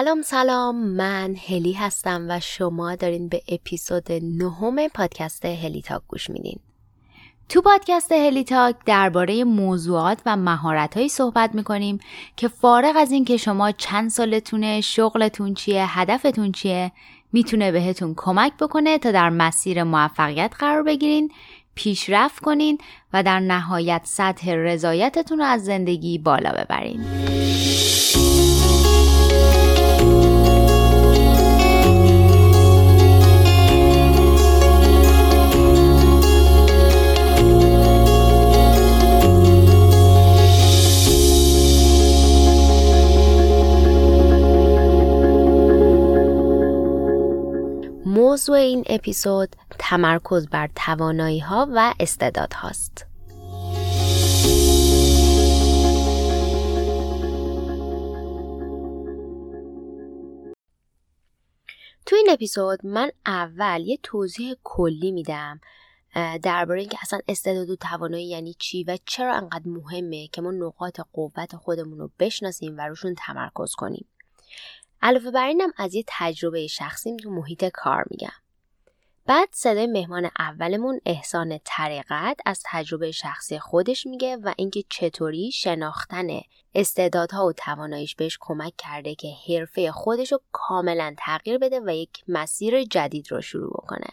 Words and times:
سلام 0.00 0.22
سلام. 0.22 0.76
من 0.76 1.36
هلی 1.48 1.72
هستم 1.72 2.26
و 2.28 2.40
شما 2.40 2.94
دارین 2.94 3.28
به 3.28 3.42
اپیزود 3.48 4.12
نهم 4.12 4.88
پادکست 4.88 5.44
هلی 5.44 5.82
تاک 5.82 6.02
گوش 6.08 6.30
میدین. 6.30 6.58
تو 7.48 7.60
پادکست 7.62 8.12
هلی 8.12 8.44
تاک 8.44 8.76
درباره 8.86 9.44
موضوعات 9.44 10.18
و 10.26 10.36
مهارتهایی 10.36 11.08
صحبت 11.08 11.54
می‌کنیم 11.54 11.98
که 12.36 12.48
فارغ 12.48 12.96
از 12.96 13.12
اینکه 13.12 13.36
شما 13.36 13.72
چند 13.72 14.10
سالتونه 14.10 14.80
شغلتون 14.80 15.54
چیه 15.54 15.98
هدفتون 15.98 16.52
چیه 16.52 16.92
می‌تونه 17.32 17.72
بهتون 17.72 18.14
کمک 18.16 18.52
بکنه 18.60 18.98
تا 18.98 19.10
در 19.10 19.30
مسیر 19.30 19.82
موفقیت 19.82 20.52
قرار 20.58 20.82
بگیرین 20.82 21.32
پیشرفت 21.74 22.42
کنین 22.42 22.78
و 23.12 23.22
در 23.22 23.40
نهایت 23.40 24.02
سطح 24.04 24.50
رضایتتون 24.50 25.38
رو 25.38 25.44
از 25.44 25.64
زندگی 25.64 26.18
بالا 26.18 26.50
ببرین. 26.50 27.04
موضوع 48.20 48.56
این 48.56 48.84
اپیزود 48.86 49.56
تمرکز 49.78 50.48
بر 50.48 50.70
توانایی 50.74 51.38
ها 51.38 51.68
و 51.74 51.94
استعداد 52.00 52.52
هاست. 52.52 53.06
تو 62.06 62.16
این 62.16 62.26
اپیزود 62.30 62.86
من 62.86 63.10
اول 63.26 63.82
یه 63.86 63.98
توضیح 64.02 64.54
کلی 64.64 65.12
میدم 65.12 65.60
درباره 66.42 66.80
اینکه 66.80 66.98
اصلا 67.02 67.20
استعداد 67.28 67.70
و 67.70 67.76
توانایی 67.76 68.28
یعنی 68.28 68.54
چی 68.58 68.84
و 68.84 68.98
چرا 69.06 69.34
انقدر 69.34 69.68
مهمه 69.68 70.28
که 70.28 70.42
ما 70.42 70.50
نقاط 70.50 71.00
قوت 71.12 71.56
خودمون 71.56 71.98
رو 71.98 72.10
بشناسیم 72.18 72.78
و 72.78 72.80
روشون 72.80 73.14
تمرکز 73.14 73.72
کنیم. 73.74 74.06
علاوه 75.02 75.30
بر 75.30 75.46
اینم 75.46 75.72
از 75.76 75.94
یه 75.94 76.04
تجربه 76.06 76.66
شخصیم 76.66 77.16
تو 77.16 77.30
محیط 77.30 77.64
کار 77.64 78.04
میگم. 78.10 78.32
بعد 79.26 79.48
صدای 79.52 79.86
مهمان 79.86 80.30
اولمون 80.38 81.00
احسان 81.06 81.60
طریقت 81.64 82.36
از 82.46 82.62
تجربه 82.66 83.10
شخصی 83.10 83.58
خودش 83.58 84.06
میگه 84.06 84.36
و 84.36 84.52
اینکه 84.56 84.84
چطوری 84.88 85.50
شناختن 85.52 86.28
استعدادها 86.74 87.46
و 87.46 87.52
تواناییش 87.52 88.14
بهش 88.14 88.38
کمک 88.40 88.72
کرده 88.78 89.14
که 89.14 89.28
حرفه 89.48 89.92
خودش 89.92 90.32
رو 90.32 90.40
کاملا 90.52 91.14
تغییر 91.18 91.58
بده 91.58 91.80
و 91.80 91.94
یک 91.94 92.24
مسیر 92.28 92.82
جدید 92.84 93.32
رو 93.32 93.40
شروع 93.40 93.70
بکنه. 93.70 94.08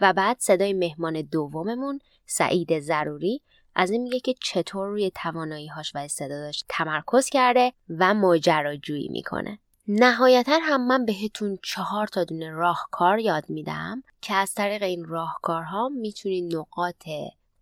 و 0.00 0.12
بعد 0.12 0.36
صدای 0.40 0.72
مهمان 0.72 1.22
دوممون 1.22 2.00
سعید 2.26 2.80
ضروری 2.80 3.42
از 3.74 3.90
این 3.90 4.02
میگه 4.02 4.20
که 4.20 4.34
چطور 4.40 4.88
روی 4.88 5.10
تواناییهاش 5.14 5.94
و 5.94 5.98
استعداداش 5.98 6.64
تمرکز 6.68 7.28
کرده 7.28 7.72
و 7.98 8.14
ماجراجویی 8.14 9.08
می‌کنه. 9.08 9.58
نهایتا 9.88 10.58
هم 10.62 10.86
من 10.86 11.04
بهتون 11.04 11.58
چهار 11.62 12.06
تا 12.06 12.24
دونه 12.24 12.50
راهکار 12.50 13.18
یاد 13.18 13.50
میدم 13.50 14.02
که 14.20 14.34
از 14.34 14.54
طریق 14.54 14.82
این 14.82 15.04
راهکارها 15.04 15.88
می‌تونین 15.88 16.56
نقاط 16.56 17.08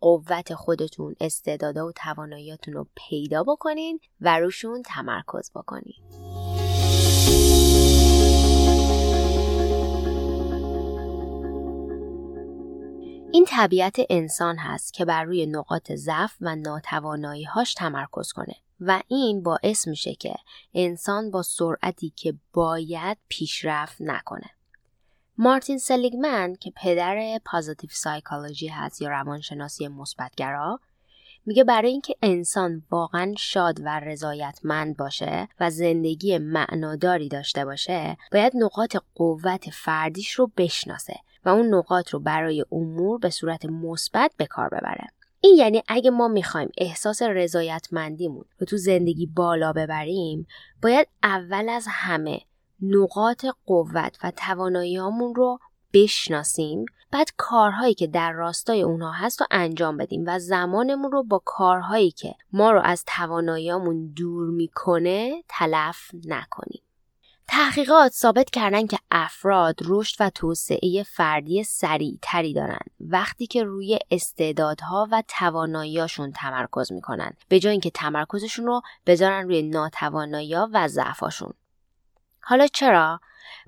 قوت 0.01 0.55
خودتون 0.55 1.17
استعدادا 1.21 1.87
و 1.87 1.93
تواناییاتون 1.93 2.75
رو 2.75 2.87
پیدا 2.95 3.43
بکنین 3.43 4.01
و 4.21 4.39
روشون 4.39 4.83
تمرکز 4.83 5.51
بکنین. 5.55 5.95
این 13.33 13.45
طبیعت 13.49 13.97
انسان 14.11 14.57
هست 14.57 14.95
که 14.95 15.05
بر 15.05 15.25
روی 15.25 15.47
نقاط 15.47 15.93
ضعف 15.93 16.37
و 16.41 16.57
ناتواناییهاش 16.57 17.75
تمرکز 17.75 18.33
کنه. 18.33 18.55
و 18.87 19.03
این 19.09 19.43
باعث 19.43 19.89
میشه 19.89 20.15
که 20.15 20.35
انسان 20.75 21.31
با 21.31 21.43
سرعتی 21.43 22.13
که 22.17 22.35
باید 22.53 23.19
پیشرفت 23.29 23.97
نکنه. 24.01 24.51
مارتین 25.39 25.79
سلیگمن 25.79 26.57
که 26.61 26.73
پدر 26.77 27.41
پازیتیو 27.45 27.91
سایکولوژی 27.93 28.69
هست 28.69 29.03
یا 29.03 29.09
روانشناسی 29.09 29.89
مثبتگرا 29.89 30.81
میگه 31.47 31.65
برای 31.65 31.91
اینکه 31.91 32.15
انسان 32.23 32.83
واقعا 32.91 33.35
شاد 33.39 33.81
و 33.85 34.01
رضایتمند 34.01 34.97
باشه 34.97 35.49
و 35.61 35.71
زندگی 35.71 36.39
معناداری 36.39 37.29
داشته 37.29 37.65
باشه 37.65 38.17
باید 38.33 38.53
نقاط 38.57 38.97
قوت 39.15 39.71
فردیش 39.71 40.33
رو 40.33 40.51
بشناسه 40.57 41.17
و 41.45 41.49
اون 41.49 41.75
نقاط 41.75 42.11
رو 42.11 42.21
برای 42.21 42.65
امور 42.73 43.19
به 43.19 43.31
صورت 43.31 43.65
مثبت 43.65 44.33
به 44.37 44.47
کار 44.47 44.69
ببره 44.69 45.07
این 45.45 45.57
یعنی 45.57 45.83
اگه 45.89 46.11
ما 46.11 46.29
می‌خوایم 46.29 46.71
احساس 46.79 47.23
رضایتمندیمون 47.23 48.45
رو 48.59 48.67
تو 48.67 48.77
زندگی 48.77 49.27
بالا 49.27 49.73
ببریم 49.73 50.47
باید 50.83 51.09
اول 51.23 51.69
از 51.69 51.87
همه 51.89 52.41
نقاط 52.83 53.47
قوت 53.67 54.19
و 54.25 54.31
تواناییامون 54.37 55.35
رو 55.35 55.59
بشناسیم 55.93 56.85
بعد 57.11 57.29
کارهایی 57.37 57.95
که 57.95 58.07
در 58.07 58.33
راستای 58.33 58.83
اونها 58.83 59.13
هست 59.13 59.41
رو 59.41 59.47
انجام 59.51 59.97
بدیم 59.97 60.25
و 60.27 60.39
زمانمون 60.39 61.13
رو 61.13 61.23
با 61.23 61.43
کارهایی 61.45 62.11
که 62.11 62.35
ما 62.53 62.71
رو 62.71 62.81
از 62.85 63.05
تواناییامون 63.07 64.13
دور 64.17 64.51
می‌کنه 64.51 65.43
تلف 65.49 66.11
نکنیم. 66.27 66.83
تحقیقات 67.55 68.13
ثابت 68.13 68.51
کردن 68.51 68.87
که 68.87 68.99
افراد 69.11 69.81
رشد 69.85 70.17
و 70.21 70.31
توسعه 70.31 71.03
فردی 71.03 71.65
سریعتری 71.65 72.55
دارن 72.55 72.81
وقتی 73.01 73.47
که 73.47 73.65
روی 73.65 73.99
استعدادها 74.11 75.09
و 75.13 75.23
تواناییاشون 75.29 76.33
تمرکز 76.33 76.93
می‌کنن 76.93 77.33
به 77.49 77.61
جای 77.61 77.71
اینکه 77.71 77.91
تمرکزشون 77.91 78.67
رو 78.67 78.83
بذارن 79.07 79.45
روی 79.45 79.63
ناتوانایی 79.63 80.55
و 80.55 80.89
ضعفاشون 80.89 81.53
حالا 82.41 82.67
چرا؟ 82.67 83.21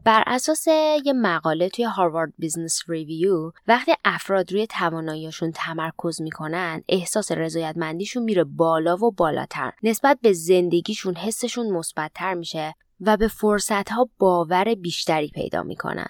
بر 0.05 0.25
اساس 0.27 0.67
یه 1.05 1.13
مقاله 1.13 1.69
توی 1.69 1.85
Harvard 1.85 2.33
Business 2.39 2.83
Review 2.89 3.53
وقتی 3.67 3.93
افراد 4.05 4.53
روی 4.53 4.67
تواناییشون 4.67 5.53
تمرکز 5.53 6.23
می‌کنن 6.23 6.83
احساس 6.89 7.33
رضایتمندیشون 7.33 8.23
میره 8.23 8.45
بالا 8.45 8.97
و 8.97 9.11
بالاتر. 9.11 9.73
نسبت 9.83 10.19
به 10.23 10.33
زندگیشون 10.33 11.15
حسشون 11.15 11.71
مثبتتر 11.71 12.35
میشه. 12.35 12.75
و 13.07 13.17
به 13.17 13.29
فرصت 13.29 13.91
ها 13.91 14.09
باور 14.19 14.75
بیشتری 14.75 15.29
پیدا 15.29 15.63
می‌کنن. 15.63 16.09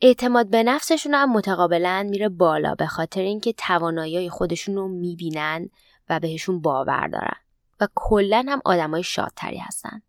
اعتماد 0.00 0.50
به 0.50 0.62
نفسشون 0.62 1.14
هم 1.14 1.32
متقابلا 1.32 2.06
میره 2.10 2.28
بالا 2.28 2.74
به 2.74 2.86
خاطر 2.86 3.20
اینکه 3.20 3.52
توانایی 3.52 4.30
خودشون 4.30 4.74
رو 4.74 4.88
می‌بینن 4.88 5.68
و 6.08 6.20
بهشون 6.20 6.60
باور 6.60 7.08
دارن 7.08 7.36
و 7.80 7.88
کلا 7.94 8.44
هم 8.48 8.62
آدمای 8.64 9.02
شادتری 9.02 9.58
هستن. 9.58 10.02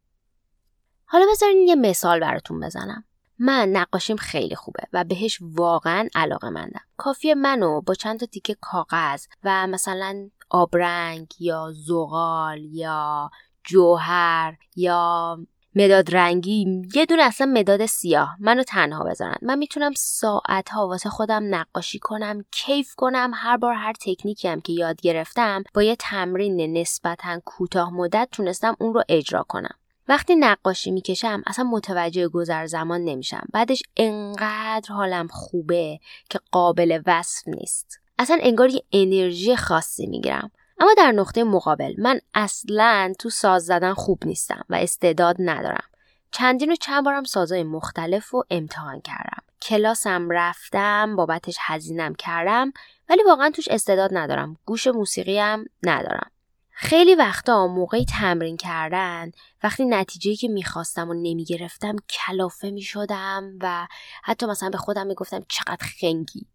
حالا 1.05 1.25
بذارین 1.31 1.67
یه 1.67 1.75
مثال 1.75 2.19
براتون 2.19 2.59
بزنم. 2.59 3.03
من 3.39 3.69
نقاشیم 3.69 4.17
خیلی 4.17 4.55
خوبه 4.55 4.83
و 4.93 5.03
بهش 5.03 5.39
واقعا 5.41 6.07
علاقه 6.15 6.49
مندم. 6.49 6.81
کافیه 6.97 7.35
منو 7.35 7.81
با 7.81 7.93
چند 7.93 8.19
تا 8.19 8.25
تیکه 8.25 8.57
کاغذ 8.61 9.25
و 9.43 9.67
مثلا 9.67 10.29
آبرنگ 10.49 11.27
یا 11.39 11.71
زغال 11.75 12.59
یا 12.59 13.29
جوهر 13.63 14.57
یا 14.75 15.39
مداد 15.77 16.15
رنگی 16.15 16.81
یه 16.95 17.05
دونه 17.05 17.23
اصلا 17.23 17.47
مداد 17.47 17.85
سیاه. 17.85 18.35
منو 18.39 18.63
تنها 18.63 19.03
بذارن. 19.03 19.37
من 19.41 19.57
می‌تونم 19.57 19.91
ساعت 19.97 20.69
ها 20.69 20.87
واسه 20.87 21.09
خودم 21.09 21.55
نقاشی 21.55 21.99
کنم 21.99 22.45
کیف 22.51 22.95
کنم 22.95 23.31
هر 23.33 23.57
بار 23.57 23.73
هر 23.73 23.93
تکنیکی 23.93 24.47
هم 24.47 24.61
که 24.61 24.73
یاد 24.73 25.01
گرفتم 25.01 25.63
با 25.73 25.83
یه 25.83 25.95
تمرین 25.95 26.77
نسبتا 26.77 27.41
کوتاه 27.45 27.93
مدت 27.93 28.27
تونستم 28.31 28.75
اون 28.79 28.93
رو 28.93 29.03
اجرا 29.09 29.43
کنم. 29.43 29.75
وقتی 30.07 30.35
نقاشی 30.35 30.91
می‌کشم 30.91 31.43
اصلا 31.47 31.65
متوجه 31.65 32.27
گذر 32.27 32.65
زمان 32.65 33.01
نمیشم. 33.01 33.47
بعدش 33.53 33.83
انقدر 33.97 34.93
حالم 34.93 35.27
خوبه 35.27 35.99
که 36.29 36.39
قابل 36.51 37.01
وصف 37.05 37.47
نیست. 37.47 37.99
اصلا 38.19 38.37
انگار 38.41 38.69
یه 38.69 38.81
انرژی 38.91 39.55
خاصی 39.55 40.07
می‌گیرم. 40.07 40.51
اما 40.79 40.93
در 40.97 41.11
نقطه 41.11 41.43
مقابل 41.43 41.93
من 41.97 42.19
اصلا 42.33 43.13
تو 43.19 43.29
ساز 43.29 43.65
زدن 43.65 43.93
خوب 43.93 44.25
نیستم 44.25 44.65
و 44.69 44.75
استعداد 44.75 45.35
ندارم. 45.39 45.83
چندین 46.31 46.71
و 46.71 46.75
چند 46.75 47.05
بارم 47.05 47.23
سازهای 47.23 47.63
مختلف 47.63 48.29
رو 48.29 48.43
امتحان 48.49 49.01
کردم. 49.01 49.43
کلاسم 49.61 50.29
رفتم 50.29 51.15
بابتش 51.15 51.57
هزینم 51.59 52.15
کردم 52.15 52.73
ولی 53.09 53.23
واقعا 53.23 53.49
توش 53.49 53.67
استعداد 53.67 54.09
ندارم. 54.13 54.57
گوش 54.65 54.87
موسیقی 54.87 55.39
هم 55.39 55.65
ندارم. 55.83 56.31
خیلی 56.71 57.15
وقتا 57.15 57.67
موقعی 57.67 58.05
تمرین 58.05 58.57
کردن 58.57 59.31
وقتی 59.63 59.85
نتیجه 59.85 60.35
که 60.35 60.47
می‌خواستم 60.47 61.09
و 61.09 61.13
نمی‌گرفتم 61.13 61.95
کلافه 62.09 62.71
می‌شدم 62.71 63.57
و 63.61 63.87
حتی 64.23 64.45
مثلا 64.45 64.69
به 64.69 64.77
خودم 64.77 65.07
می‌گفتم 65.07 65.41
چقدر 65.47 65.87
خنگی. 65.99 66.45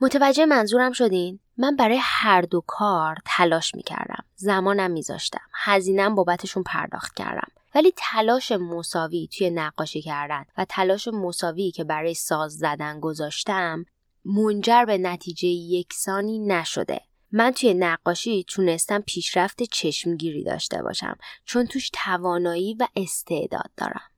متوجه 0.00 0.46
منظورم 0.46 0.92
شدین؟ 0.92 1.40
من 1.56 1.76
برای 1.76 1.98
هر 2.02 2.42
دو 2.42 2.60
کار 2.66 3.16
تلاش 3.26 3.74
می‌کردم. 3.74 4.24
زمانم 4.36 4.90
میذاشتم. 4.90 5.40
هزینم 5.54 6.14
بابتشون 6.14 6.62
پرداخت 6.62 7.14
کردم. 7.14 7.48
ولی 7.74 7.92
تلاش 7.96 8.52
مساوی 8.52 9.28
توی 9.38 9.50
نقاشی 9.50 10.02
کردن 10.02 10.44
و 10.58 10.64
تلاش 10.68 11.08
مساوی 11.08 11.70
که 11.70 11.84
برای 11.84 12.14
ساز 12.14 12.56
زدن 12.56 13.00
گذاشتم 13.00 13.84
منجر 14.24 14.84
به 14.84 14.98
نتیجه 14.98 15.48
یکسانی 15.48 16.38
نشده 16.38 17.00
من 17.32 17.50
توی 17.50 17.74
نقاشی 17.74 18.44
تونستم 18.48 19.00
پیشرفت 19.00 19.62
چشمگیری 19.62 20.44
داشته 20.44 20.82
باشم 20.82 21.16
چون 21.44 21.66
توش 21.66 21.90
توانایی 21.92 22.74
و 22.74 22.88
استعداد 22.96 23.70
دارم 23.76 24.10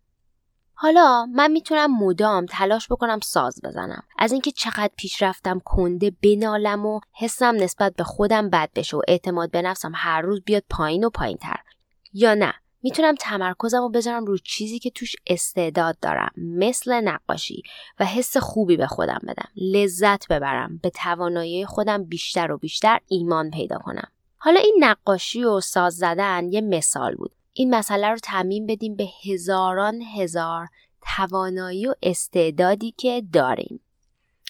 حالا 0.82 1.27
من 1.27 1.50
می‌تونم 1.50 1.99
مدام 1.99 2.47
تلاش 2.47 2.88
بکنم 2.88 3.21
ساز 3.21 3.61
بزنم. 3.65 4.03
از 4.19 4.32
اینکه 4.32 4.50
چقدر 4.50 4.91
پیشرفتم 4.97 5.61
کنده 5.65 6.12
بنالم 6.23 6.87
و 6.87 7.00
حسم 7.12 7.55
نسبت 7.56 7.94
به 7.94 8.05
خودم 8.05 8.50
بد 8.50 8.71
بشه 8.75 8.97
و 8.97 9.03
اعتماد 9.09 9.50
به 9.50 9.62
نفسم 9.62 9.93
هر 9.94 10.21
روز 10.21 10.43
بیاد 10.44 10.62
پایین 10.71 11.05
و 11.05 11.11
پایین 11.11 11.37
تر 11.37 11.61
یا 12.12 12.35
نه 12.35 12.55
می‌تونم 12.82 13.15
تمرکزم 13.15 13.79
رو 13.79 13.88
بذارم 13.88 14.25
رو 14.25 14.38
چیزی 14.38 14.79
که 14.79 14.91
توش 14.91 15.17
استعداد 15.27 15.97
دارم 16.03 16.32
مثل 16.37 17.00
نقاشی 17.00 17.62
و 17.99 18.05
حس 18.05 18.37
خوبی 18.37 18.77
به 18.77 18.87
خودم 18.87 19.21
بدم. 19.29 19.49
لذت 19.56 20.29
ببرم 20.29 20.81
به 20.82 20.91
توانایی 20.91 21.67
خودم 21.67 22.05
بیشتر 22.05 22.53
و 22.53 22.59
بیشتر 22.59 22.99
ایمان 23.09 23.50
پیدا 23.50 23.79
کنم. 23.79 24.09
حالا 24.38 24.61
این 24.61 24.77
نقاشی 24.81 25.44
و 25.44 25.61
ساز 25.61 25.97
زدن 25.97 26.53
یه 26.53 26.61
مثال 26.61 27.15
بود. 27.15 27.32
این 27.60 27.74
مسئله 27.74 28.08
رو 28.08 28.18
تعمین 28.18 28.66
بدیم 28.66 28.96
به 28.96 29.08
هزاران 29.24 30.02
هزار 30.02 30.68
توانایی 31.16 31.86
و 31.86 31.94
استعدادی 32.02 32.94
که 32.96 33.22
داریم. 33.32 33.80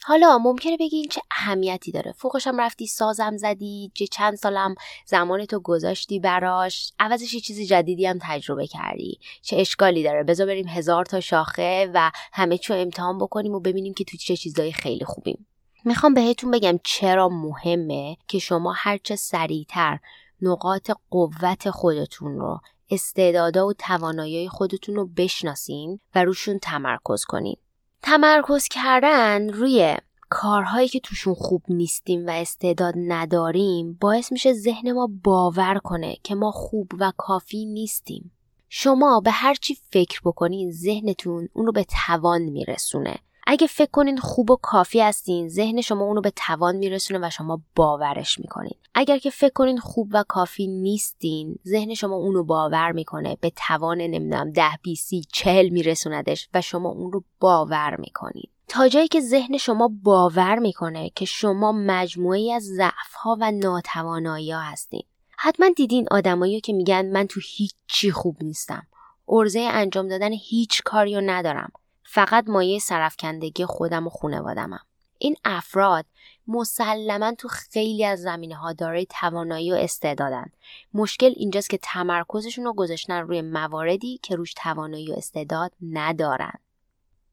حالا 0.05 0.39
ممکنه 0.39 0.77
بگین 0.77 1.09
چه 1.11 1.21
اهمیتی 1.31 1.93
داره. 1.93 2.13
فوقشم 2.13 2.61
رفتی 2.61 2.87
سازم 2.87 3.37
زدی 3.37 3.93
چه 3.95 4.07
چند 4.07 4.35
سالم 4.35 4.75
زمان 5.07 5.45
تو 5.45 5.61
گذاشتی 5.61 6.21
براش. 6.21 6.93
عوضش 6.99 7.35
یه 7.35 7.41
چیزی 7.41 7.67
جدیدی 7.67 8.07
هم 8.07 8.19
تجربه 8.23 8.67
کردی. 8.67 9.19
چه 9.43 9.57
اشکالی 9.57 10.03
داره؟ 10.03 10.23
بذار 10.23 10.47
بریم 10.47 10.69
هزار 10.69 11.05
تا 11.05 11.21
شاخه 11.21 11.91
و 11.95 12.11
همه 12.33 12.59
چو 12.59 12.75
امتحان 12.75 13.19
بکنیم 13.19 13.55
و 13.55 13.61
ببینیم 13.61 13.95
که 13.95 14.05
تو 14.05 14.17
چه 14.17 14.37
چیزای 14.37 14.73
خیلی 14.73 15.05
خوبیم. 15.05 15.47
می‌خوام 15.85 16.15
بهتون 16.15 16.51
بگم 16.51 16.79
چرا 16.85 17.29
مهمه 17.29 18.17
که 18.29 18.39
شما 18.39 18.73
هرچه 18.77 19.17
سریعتر 19.17 19.99
نقاط 20.43 20.91
قوت 21.11 21.71
خودتون 21.71 22.39
رو 22.39 22.61
استعدادا 22.91 23.67
و 23.67 23.73
توانایی 23.73 24.49
خودتون 24.49 24.95
رو 24.95 25.07
بشناسین 25.07 26.01
و 26.15 26.25
روشون 26.25 26.59
تمرکز 26.59 27.25
کنین. 27.25 27.57
تمرکز 28.03 28.69
کردن 28.69 29.49
روی 29.49 29.97
کارهایی 30.29 30.89
که 30.89 31.01
توشون 31.01 31.35
خوب 31.35 31.63
نیستیم 31.69 32.27
و 32.27 32.31
استعداد 32.31 32.95
نداریم 32.97 33.99
باعث 34.01 34.33
میشه 34.33 34.53
ذهن 34.53 34.93
ما 34.93 35.09
باور 35.25 35.79
کنه 35.85 36.17
که 36.23 36.35
ما 36.35 36.51
خوب 36.51 36.93
و 36.99 37.13
کافی 37.17 37.67
نیستیم. 37.67 38.33
شما 38.69 39.21
به 39.21 39.31
هر 39.31 39.55
چی 39.55 39.79
فکر 39.93 40.21
بکنین 40.25 40.71
ذهنتون 40.73 41.49
اون 41.53 41.67
رو 41.67 41.73
به 41.73 41.87
توان 42.07 42.43
میرسونه 42.43 43.19
اگه 43.47 43.67
فکر 43.67 43.91
کنین 43.91 44.19
خوب 44.19 44.51
و 44.51 44.57
کافی 44.63 45.01
هستین 45.01 45.49
ذهن 45.49 45.81
شما 45.81 46.05
اونو 46.05 46.21
به 46.21 46.33
توان 46.37 46.77
میرسونه 46.77 47.27
و 47.27 47.31
شما 47.31 47.61
باورش 47.77 48.39
می‌کنین. 48.39 48.75
اگر 48.95 49.19
که 49.19 49.31
فکر 49.31 49.53
کنین 49.53 49.79
خوب 49.79 50.09
و 50.13 50.25
کافی 50.29 50.67
نیستین 50.67 51.59
ذهن 51.67 51.95
شما 51.95 52.17
اونو 52.17 52.45
باور 52.45 52.93
می‌کنه 52.93 53.39
به 53.41 53.53
توان 53.69 54.01
نمی‌دونم 54.01 54.53
ده 54.53 54.71
بیسی 54.83 55.25
چهل 55.33 55.69
میرسوندش 55.69 56.49
و 56.55 56.61
شما 56.61 56.89
اون 56.89 57.13
رو 57.13 57.25
باور 57.41 57.97
می‌کنین. 57.97 58.45
تا 58.69 58.89
جایی 58.89 59.09
که 59.09 59.21
ذهن 59.21 59.57
شما 59.57 59.91
باور 60.03 60.59
می‌کنه 60.59 61.11
که 61.15 61.25
شما 61.25 61.73
مجموعی 61.73 62.53
از 62.53 62.63
ضعف 62.63 63.15
ها 63.15 63.37
و 63.41 63.51
ناتوانایی 63.51 64.53
ها 64.53 64.61
هستین. 64.61 65.03
حتما 65.37 65.69
دیدین 65.77 66.07
آدمایی 66.11 66.61
که 66.61 66.73
میگن 66.73 67.07
من 67.07 67.27
تو 67.27 67.41
هیچی 67.45 68.11
خوب 68.11 68.37
نیستم. 68.41 68.87
ارزه 69.29 69.61
انجام 69.61 70.09
دادن 70.09 70.33
هیچ 70.33 70.83
کاری 70.85 71.15
رو 71.15 71.21
ندارم. 71.25 71.73
فقط 72.13 72.45
مایه 72.49 72.79
سرفکندگی 72.79 73.65
خودم 73.65 74.07
و 74.07 74.11
خونوادمم 74.11 74.81
این 75.19 75.37
افراد 75.45 76.05
مسلما 76.49 77.33
تو 77.35 77.49
خیلی 77.49 78.05
از 78.05 78.21
زمینه 78.21 78.57
ها 78.57 78.73
دارای 78.73 79.07
توانایی 79.21 79.73
و 79.73 79.75
استعدادن. 79.75 80.47
مشکل 80.95 81.33
اینجاست 81.37 81.71
که 81.71 81.79
تمرکزشون 81.83 82.65
رو 82.65 82.73
گذاشتن 82.73 83.21
روی 83.21 83.43
مواردی 83.43 84.21
که 84.23 84.37
روش 84.37 84.55
توانایی 84.55 85.13
و 85.13 85.15
استعداد 85.17 85.73
ندارن. 85.83 86.53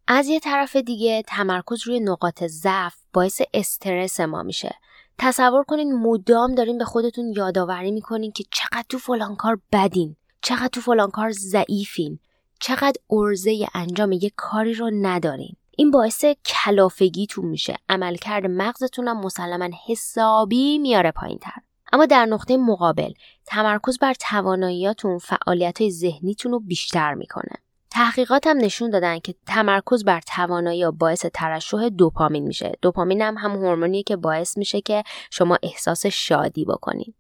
از 0.08 0.28
یه 0.28 0.40
طرف 0.40 0.76
دیگه 0.76 1.24
تمرکز 1.28 1.88
روی 1.88 2.00
نقاط 2.00 2.44
ضعف 2.44 2.96
باعث 3.14 3.42
استرس 3.54 4.20
ما 4.20 4.44
میشه. 4.44 4.76
تصور 5.18 5.64
کنین 5.64 5.96
مدام 5.96 6.56
دارین 6.56 6.78
به 6.78 6.86
خودتون 6.86 7.34
یادآوری 7.38 7.92
می‌کنین 7.92 8.32
که 8.32 8.44
چقدر 8.52 8.86
تو 8.90 8.98
فلان 8.98 9.36
کار 9.36 9.60
بدین 9.72 10.16
چقدر 10.42 10.68
تو 10.68 10.82
فلان 10.82 11.12
کار 11.12 11.32
ضعیفین. 11.32 12.20
چقدر 12.60 13.02
ارزه 13.10 13.68
انجام 13.74 14.12
یک 14.12 14.34
کاری 14.36 14.74
رو 14.74 14.92
ندارین. 14.94 15.56
این 15.78 15.92
باعث 15.92 16.26
کلافگیتون 16.46 17.46
میشه. 17.46 17.76
عملکرد 17.90 18.46
مغزتون 18.46 19.08
هم 19.08 19.20
مسلما 19.20 19.70
حسابی 19.88 20.78
میاره 20.78 21.12
پایین 21.12 21.38
تر 21.38 21.62
اما 21.94 22.06
در 22.06 22.26
نقطه 22.26 22.58
مقابل 22.58 23.12
تمرکز 23.46 24.00
بر 24.00 24.14
تواناییاتون 24.14 25.18
فعالیت 25.18 25.82
های 25.82 25.92
ذهنیتون 25.92 26.52
رو 26.52 26.60
بیشتر 26.60 27.14
می‌کنه. 27.14 27.56
تحقیقات 27.92 28.48
هم 28.48 28.58
نشون 28.58 28.90
دادن 28.90 29.20
که 29.20 29.36
تمرکز 29.46 30.04
بر 30.04 30.22
توانایی 30.22 30.92
باعث 30.92 31.26
ترشح 31.34 31.90
دوپامین 31.90 32.44
میشه. 32.44 32.72
دوپامین 32.82 33.22
هم 33.22 33.38
هم 33.38 33.52
هورمونیه 33.52 34.04
که 34.04 34.16
باعث 34.16 34.58
میشه 34.58 34.82
که 34.82 35.04
شما 35.32 35.58
احساس 35.64 36.06
شادی 36.06 36.66
بکنید 36.66 37.16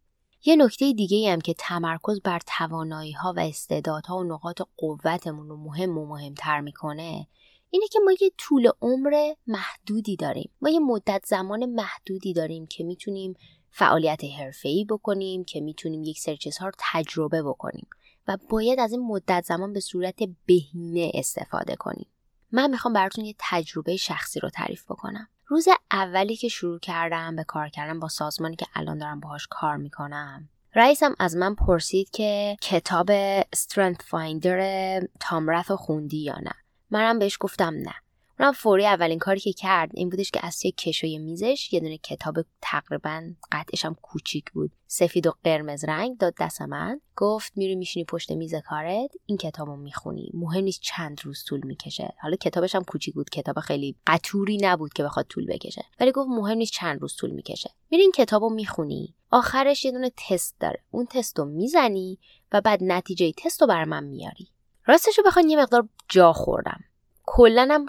یه 0.48 0.56
نکته 0.56 0.94
دیگه 0.94 1.32
هم 1.32 1.42
که 1.42 1.54
تمرکز 1.58 2.22
بر 2.22 2.40
توانایی 2.58 3.12
ها 3.12 3.34
و 3.38 3.40
استعدادها 3.40 4.18
و 4.18 4.24
نقاط 4.24 4.62
قوتمون 4.78 5.50
رو 5.50 5.58
مهم 5.58 5.98
و 5.98 6.06
مهمتر 6.06 6.62
می‌کنه 6.62 7.28
اینه 7.70 7.88
که 7.88 8.00
ما 8.06 8.12
یه 8.22 8.32
طول 8.38 8.70
عمر 8.82 9.34
محدودی 9.48 10.16
داریم. 10.16 10.52
ما 10.62 10.70
یه 10.70 10.80
مدت 10.80 11.24
زمان 11.26 11.66
محدودی 11.66 12.34
داریم 12.34 12.68
که 12.68 12.84
می‌تونیم 12.84 13.34
فعالیت 13.70 14.24
حرفه‌ای 14.24 14.86
بکنیم 14.86 15.44
که 15.44 15.62
می‌تونیم 15.62 16.04
یک 16.04 16.20
سری 16.20 16.38
چیزها 16.38 16.66
رو 16.66 16.74
تجربه 16.80 17.44
بکنیم 17.44 17.88
و 18.28 18.38
باید 18.50 18.80
از 18.80 18.92
این 18.92 19.02
مدت 19.02 19.46
زمان 19.46 19.74
به 19.74 19.80
صورت 19.80 20.20
بهینه 20.46 21.12
استفاده 21.14 21.76
کنیم. 21.76 22.08
من 22.52 22.70
می‌خوام 22.70 22.94
براتون 22.94 23.26
یه 23.26 23.36
تجربه 23.40 23.96
شخصی 23.96 24.40
رو 24.40 24.50
تعریف 24.50 24.86
بکنم. 24.92 25.28
روز 25.50 25.68
اولی 25.92 26.36
که 26.36 26.48
شروع 26.48 26.80
کردم 26.80 27.36
به 27.36 27.44
کار 27.44 27.70
کردن 27.70 28.00
با 28.00 28.08
سازمانی 28.08 28.56
که 28.56 28.66
الان 28.74 28.98
دارم 28.98 29.20
باهاش 29.20 29.48
کار 29.50 29.78
می‌کنم. 29.78 30.50
رئیسم 30.76 31.16
از 31.20 31.36
من 31.36 31.56
پرسید 31.56 32.10
که 32.10 32.58
کتاب 32.62 33.42
Strength 33.42 34.02
Finder 34.02 35.08
تام 35.20 35.50
رث 35.50 35.72
خوندی 35.72 36.18
یا 36.18 36.38
نه. 36.44 36.54
منم 36.90 37.20
بهش 37.20 37.38
گفتم 37.40 37.74
نه. 37.74 37.94
اونم 38.40 38.52
فوری 38.52 38.86
اولین 38.86 39.20
کاری 39.20 39.40
که 39.40 39.54
کرد 39.54 39.92
این 39.94 40.10
بودش 40.10 40.32
که 40.32 40.46
از 40.46 40.60
توی 40.60 40.72
کشوی 40.72 41.18
میزش 41.18 41.74
یه 41.74 41.80
دونه 41.80 41.98
کتاب 41.98 42.36
تقریبا 42.62 43.24
قطعش 43.52 43.86
هم 43.86 43.96
کوچیک 44.02 44.52
بود. 44.52 44.72
سفید 44.88 45.28
و 45.28 45.32
قرمز 45.44 45.84
رنگ 45.84 46.18
داد 46.18 46.34
دست 46.40 46.62
من. 46.62 47.02
گفت 47.16 47.52
میری 47.56 47.76
میشینی 47.76 48.06
پشت 48.06 48.32
میز 48.32 48.56
کارت 48.56 49.12
این 49.26 49.38
کتابو 49.38 49.76
می‌خونی. 49.76 50.32
مهم 50.34 50.64
نیست 50.64 50.82
چند 50.82 51.22
روز 51.24 51.44
طول 51.48 51.62
می‌کشه. 51.64 52.14
حالا 52.22 52.36
کتابش 52.36 52.76
هم 52.76 52.84
کوچیک 52.84 53.14
بود. 53.14 53.30
کتاب 53.30 53.60
خیلی 53.60 53.96
قطوری 54.08 54.58
نبود 54.62 54.94
که 54.94 55.04
بخواد 55.04 55.26
طول 55.30 55.46
بکشه. 55.46 55.86
ولی 56.00 56.12
گفت 56.12 56.30
مهم 56.30 56.58
نیست 56.58 56.74
چند 56.74 57.02
روز 57.02 57.16
طول 57.16 57.30
می‌کشه. 57.32 57.70
میری 57.90 58.04
این 58.04 58.12
کتابو 58.12 58.50
می‌خونی. 58.50 59.16
آخرش 59.32 59.86
یه 59.86 59.92
دونه 59.92 60.12
تست 60.30 60.56
داره. 60.60 60.84
اون 60.92 61.06
تست 61.06 61.40
رو 61.40 61.46
می‌زنی 61.46 62.20
و 62.52 62.62
بعد 62.62 62.84
نتیجه 62.84 63.32
تست 63.32 63.62
رو 63.62 63.68
بر 63.68 63.84
من 63.84 64.04
میاری. 64.04 64.48
راستشو 64.86 65.22
بخوان 65.26 65.50
یه 65.50 65.58
مقدار 65.58 65.90
جا 66.10 66.34
خوردم. 66.34 66.84
کلا 67.30 67.86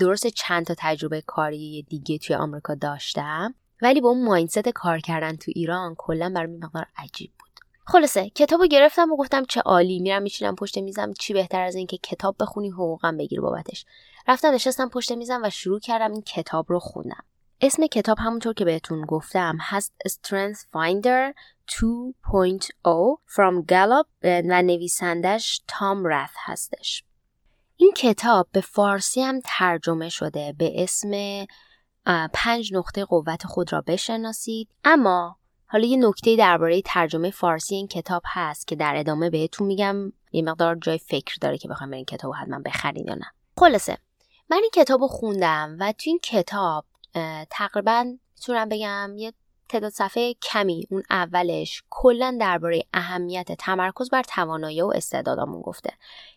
درست 0.00 0.26
چند 0.26 0.66
تا 0.66 0.74
تجربه 0.78 1.20
کاری 1.20 1.86
دیگه 1.88 2.18
توی 2.18 2.36
آمریکا 2.36 2.74
داشتم. 2.74 3.54
ولی 3.82 4.00
با 4.00 4.08
اون 4.08 4.24
ماینست 4.24 4.68
کار 4.68 4.98
کردن 4.98 5.36
تو 5.36 5.52
ایران 5.54 5.94
کلا 5.98 6.32
برام 6.34 6.50
مقدار 6.50 6.86
عجیب 6.96 7.30
بود. 7.38 7.48
خلاصه 7.86 8.30
کتابو 8.30 8.66
گرفتم 8.66 9.12
و 9.12 9.16
گفتم 9.16 9.44
چه 9.44 9.60
عالی. 9.60 10.00
میرم 10.00 10.22
میشینم 10.22 10.56
پشت 10.56 10.78
میزم 10.78 11.12
چی 11.12 11.32
بهتر 11.32 11.62
از 11.62 11.74
اینکه 11.74 11.98
کتاب 11.98 12.36
بخونی 12.40 12.70
حقوقم 12.70 13.16
بگیر 13.16 13.40
بابتش. 13.40 13.86
رفتم 14.28 14.48
نشستم 14.48 14.88
پشت 14.88 15.12
میزم 15.12 15.40
و 15.44 15.50
شروع 15.50 15.80
کردم 15.80 16.12
این 16.12 16.22
کتاب 16.22 16.66
رو 16.68 16.78
خوندم. 16.78 17.24
اسم 17.60 17.86
کتاب 17.86 18.18
همونطور 18.18 18.54
که 18.54 18.64
بهتون 18.64 19.06
گفتم 19.06 19.58
هست 19.60 19.94
Strength 20.08 20.58
Finder 20.58 21.34
2.0 21.68 23.18
from 23.26 23.64
Gallup 23.72 24.08
و 24.22 24.62
نویسندش 24.62 25.62
تام 25.68 26.04
رث 26.06 26.30
هستش. 26.36 27.04
این 27.82 27.92
کتاب 27.96 28.48
به 28.52 28.60
فارسی 28.60 29.22
هم 29.22 29.40
ترجمه 29.44 30.08
شده 30.08 30.54
به 30.58 30.82
اسم 30.82 31.44
پنج 32.32 32.74
نقطه 32.74 33.04
قوت 33.04 33.46
خود 33.46 33.72
را 33.72 33.80
بشناسید. 33.80 34.68
اما 34.84 35.36
حالا 35.66 35.84
یه 35.84 35.96
نکته 35.96 36.36
درباره 36.36 36.82
ترجمه 36.82 37.30
فارسی 37.30 37.74
این 37.74 37.88
کتاب 37.88 38.22
هست 38.26 38.66
که 38.66 38.76
در 38.76 38.94
ادامه 38.96 39.30
بهتون 39.30 39.66
میگم. 39.66 40.12
یه 40.32 40.42
مقدار 40.42 40.76
جای 40.76 40.98
فکر 40.98 41.36
داره 41.40 41.58
که 41.58 41.68
بخوام 41.68 41.90
این 41.90 42.04
کتاب 42.04 42.34
حتما 42.34 42.58
بخرید 42.58 43.08
یا 43.08 43.14
نه. 43.14 43.26
خلاصه 43.58 43.98
من 44.50 44.56
این 44.56 44.70
کتاب 44.74 45.00
رو 45.00 45.08
خوندم 45.08 45.76
و 45.80 45.92
تو 45.92 46.02
این 46.06 46.18
کتاب 46.22 46.84
تقریبا 47.50 48.04
می‌تونم 48.34 48.68
بگم 48.68 49.14
یه 49.16 49.32
تعداد 49.72 49.92
صفحه 49.92 50.34
کمی 50.34 50.86
اون 50.90 51.02
اولش 51.10 51.82
کلا 51.90 52.36
درباره 52.40 52.82
اهمیت 52.94 53.52
تمرکز 53.52 54.10
بر 54.10 54.22
توانایی 54.22 54.82
و 54.82 54.92
استعدادامون 54.94 55.60
گفته. 55.60 55.92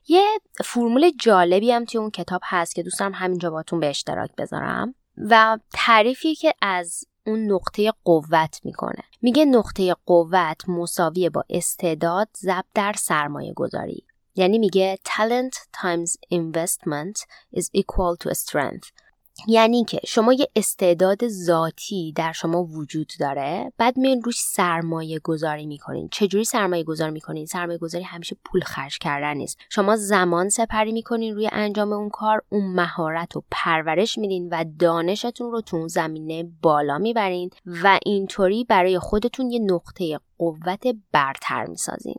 یه 0.07 0.25
فرمول 0.63 1.11
جالبی 1.19 1.71
هم 1.71 1.85
توی 1.85 1.99
اون 1.99 2.11
کتاب 2.11 2.41
هست 2.43 2.75
که 2.75 2.83
دوستم 2.83 3.11
همینجا 3.13 3.49
باتون 3.49 3.79
به 3.79 3.89
اشتراک 3.89 4.29
بذارم. 4.37 4.95
و 5.17 5.57
تعریفی 5.73 6.35
که 6.35 6.53
از 6.61 7.03
اون 7.27 7.51
نقطه 7.51 7.93
قوت 8.03 8.59
می‌کنه. 8.63 9.03
میگه 9.21 9.45
نقطه 9.45 9.95
قوت 10.05 10.69
مساویه 10.69 11.29
با 11.29 11.43
استعداد 11.49 12.27
ضرب 12.37 12.65
در 12.73 12.93
سرمایه 12.93 13.53
گذاری 13.53 14.05
یعنی 14.35 14.57
میگه 14.57 14.99
talent 15.07 15.55
times 15.81 16.11
investment 16.33 17.25
is 17.59 17.65
equal 17.73 18.17
to 18.23 18.29
strength. 18.33 19.04
یعنی 19.47 19.83
که 19.83 19.99
شما 20.07 20.33
یه 20.33 20.47
استعداد 20.55 21.27
ذاتی 21.27 22.13
در 22.15 22.31
شما 22.31 22.63
وجود 22.63 23.11
داره 23.19 23.73
بعد 23.77 23.97
میان 23.97 24.21
روش 24.21 24.39
سرمایه 24.39 25.19
گذاری 25.19 25.65
می‌کنین. 25.65 26.09
چجوری 26.11 26.43
سرمایه 26.43 26.83
گذاری 26.83 27.11
می‌کنین؟ 27.11 27.45
سرمایه 27.45 27.77
گذاری 27.77 28.03
همیشه 28.03 28.37
پول 28.45 28.61
خرج 28.61 28.97
کردن 28.97 29.37
نیست. 29.37 29.57
شما 29.69 29.95
زمان 29.95 30.49
سپری 30.49 30.91
می‌کنین 30.91 31.35
روی 31.35 31.49
انجام 31.51 31.93
اون 31.93 32.09
کار 32.09 32.41
اون 32.49 32.73
مهارت 32.75 33.35
رو 33.35 33.43
پرورش 33.51 34.17
میدین 34.17 34.49
و 34.51 34.65
دانشتون 34.79 35.51
رو 35.51 35.61
تو 35.61 35.77
اون 35.77 35.87
زمینه 35.87 36.51
بالا 36.61 36.97
می‌برین 36.97 37.49
و 37.83 37.99
اینطوری 38.05 38.63
برای 38.63 38.99
خودتون 38.99 39.51
یه 39.51 39.59
نقطه 39.59 40.19
قوت 40.37 40.83
برتر 41.11 41.65
می‌سازین. 41.65 42.15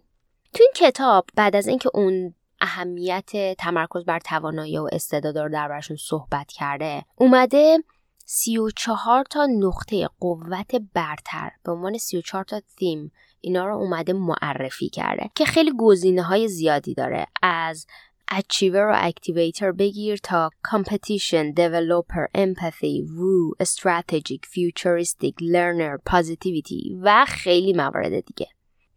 تو 0.55 0.63
این 0.63 0.73
کتاب 0.75 1.27
بعد 1.35 1.57
از 1.57 1.69
اینکه 1.69 1.91
اون 1.95 2.35
اهمیت 2.67 3.57
تمرکز 3.59 4.05
بر 4.05 4.19
توانایی 4.19 4.79
و 4.79 4.89
استعداد 4.93 5.39
رو 5.39 5.49
دربارشون 5.49 5.97
صحبت 5.97 6.47
کرده. 6.53 7.05
اومده 7.17 7.79
سی 8.25 8.59
و 8.59 8.71
چهار 8.71 9.25
تا 9.31 9.47
نقطه 9.47 10.09
قوت 10.21 10.75
برتر 10.95 11.51
به 11.65 11.73
عنوان 11.73 11.99
سی 11.99 12.19
و 12.19 12.21
چهار 12.21 12.45
تا 12.45 12.61
تیم 12.77 13.13
اینا 13.41 13.67
رو 13.67 13.77
اومده 13.77 14.13
معرفی 14.13 14.89
کرده 14.89 15.31
که 15.35 15.45
خیلی 15.45 15.73
گزینه 15.79 16.23
های 16.23 16.49
زیادی 16.49 16.95
داره. 16.95 17.27
از 17.43 17.87
Achiever 18.33 18.85
و 18.91 19.11
Activator 19.11 19.77
بگیر 19.79 20.17
تا 20.17 20.51
Competition, 20.69 21.55
Developer, 21.55 22.27
Empathy, 22.35 22.97
Woo, 23.17 23.65
Strategic, 23.65 24.43
Futuristic, 24.55 25.35
Learner, 25.41 25.99
Positivity 26.11 26.99
و 27.03 27.25
خیلی 27.29 27.73
موارد 27.73 28.25
دیگه. 28.25 28.47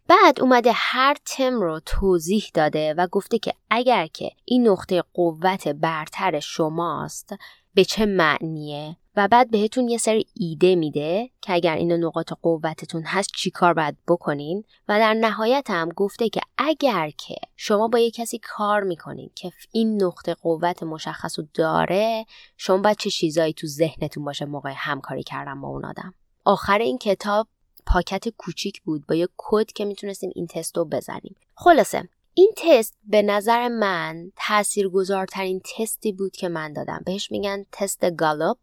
بعد 0.09 0.41
اومده 0.41 0.71
هر 0.73 1.15
تم 1.25 1.61
رو 1.61 1.79
توضیح 1.85 2.45
داده 2.53 2.93
و 2.93 3.07
گفته 3.07 3.39
که 3.39 3.53
اگر 3.69 4.07
که 4.07 4.31
این 4.45 4.67
نقطه 4.67 5.03
قوت 5.13 5.67
برتر 5.67 6.39
شماست 6.39 7.35
به 7.73 7.85
چه 7.85 8.05
معنیه؟ 8.05 8.95
و 9.15 9.27
بعد 9.27 9.51
بهتون 9.51 9.87
یه 9.87 9.97
سری 9.97 10.25
ایده 10.33 10.75
میده 10.75 11.29
که 11.41 11.53
اگر 11.53 11.75
این 11.75 11.91
نقاط 11.91 12.33
قوتتون 12.41 13.03
هست 13.03 13.29
چیکار 13.35 13.73
باید 13.73 13.97
بکنین؟ 14.07 14.63
و 14.87 14.99
در 14.99 15.13
نهایت 15.13 15.69
هم 15.69 15.89
گفته 15.89 16.29
که 16.29 16.41
اگر 16.57 17.09
که 17.09 17.35
شما 17.57 17.87
با 17.87 17.99
یه 17.99 18.11
کسی 18.11 18.39
کار 18.43 18.83
می‌کنین 18.83 19.29
که 19.35 19.51
این 19.71 20.03
نقطه 20.03 20.33
قوت 20.33 20.83
مشخص 20.83 21.39
رو 21.39 21.45
داره 21.53 22.25
شما 22.57 22.77
باید 22.77 22.97
چه 22.97 23.09
چیزایی 23.09 23.53
تو 23.53 23.67
ذهنتون 23.67 24.25
باشه 24.25 24.45
موقع 24.45 24.73
همکاری 24.75 25.23
کردن 25.23 25.61
با 25.61 25.67
اون 25.67 25.85
آدم؟ 25.85 26.13
آخر 26.45 26.77
این 26.77 26.97
کتاب 26.97 27.47
پاکت 27.89 28.29
کوچیک 28.29 28.81
بود 28.81 29.07
با 29.07 29.15
یه 29.15 29.27
کد 29.37 29.65
که 29.65 29.85
می‌تونستیم 29.85 30.31
این 30.35 30.47
تست 30.47 30.77
رو 30.77 30.85
بزنیم. 30.85 31.35
خلاصه 31.55 32.09
این 32.33 32.51
تست 32.57 32.97
به 33.03 33.21
نظر 33.21 33.67
من 33.67 34.31
تاثیرگذارترین 34.35 35.61
تستی 35.77 36.11
بود 36.11 36.31
که 36.31 36.49
من 36.49 36.73
دادم. 36.73 37.01
بهش 37.05 37.31
میگن 37.31 37.65
تست 37.71 38.11
گالوپ. 38.11 38.57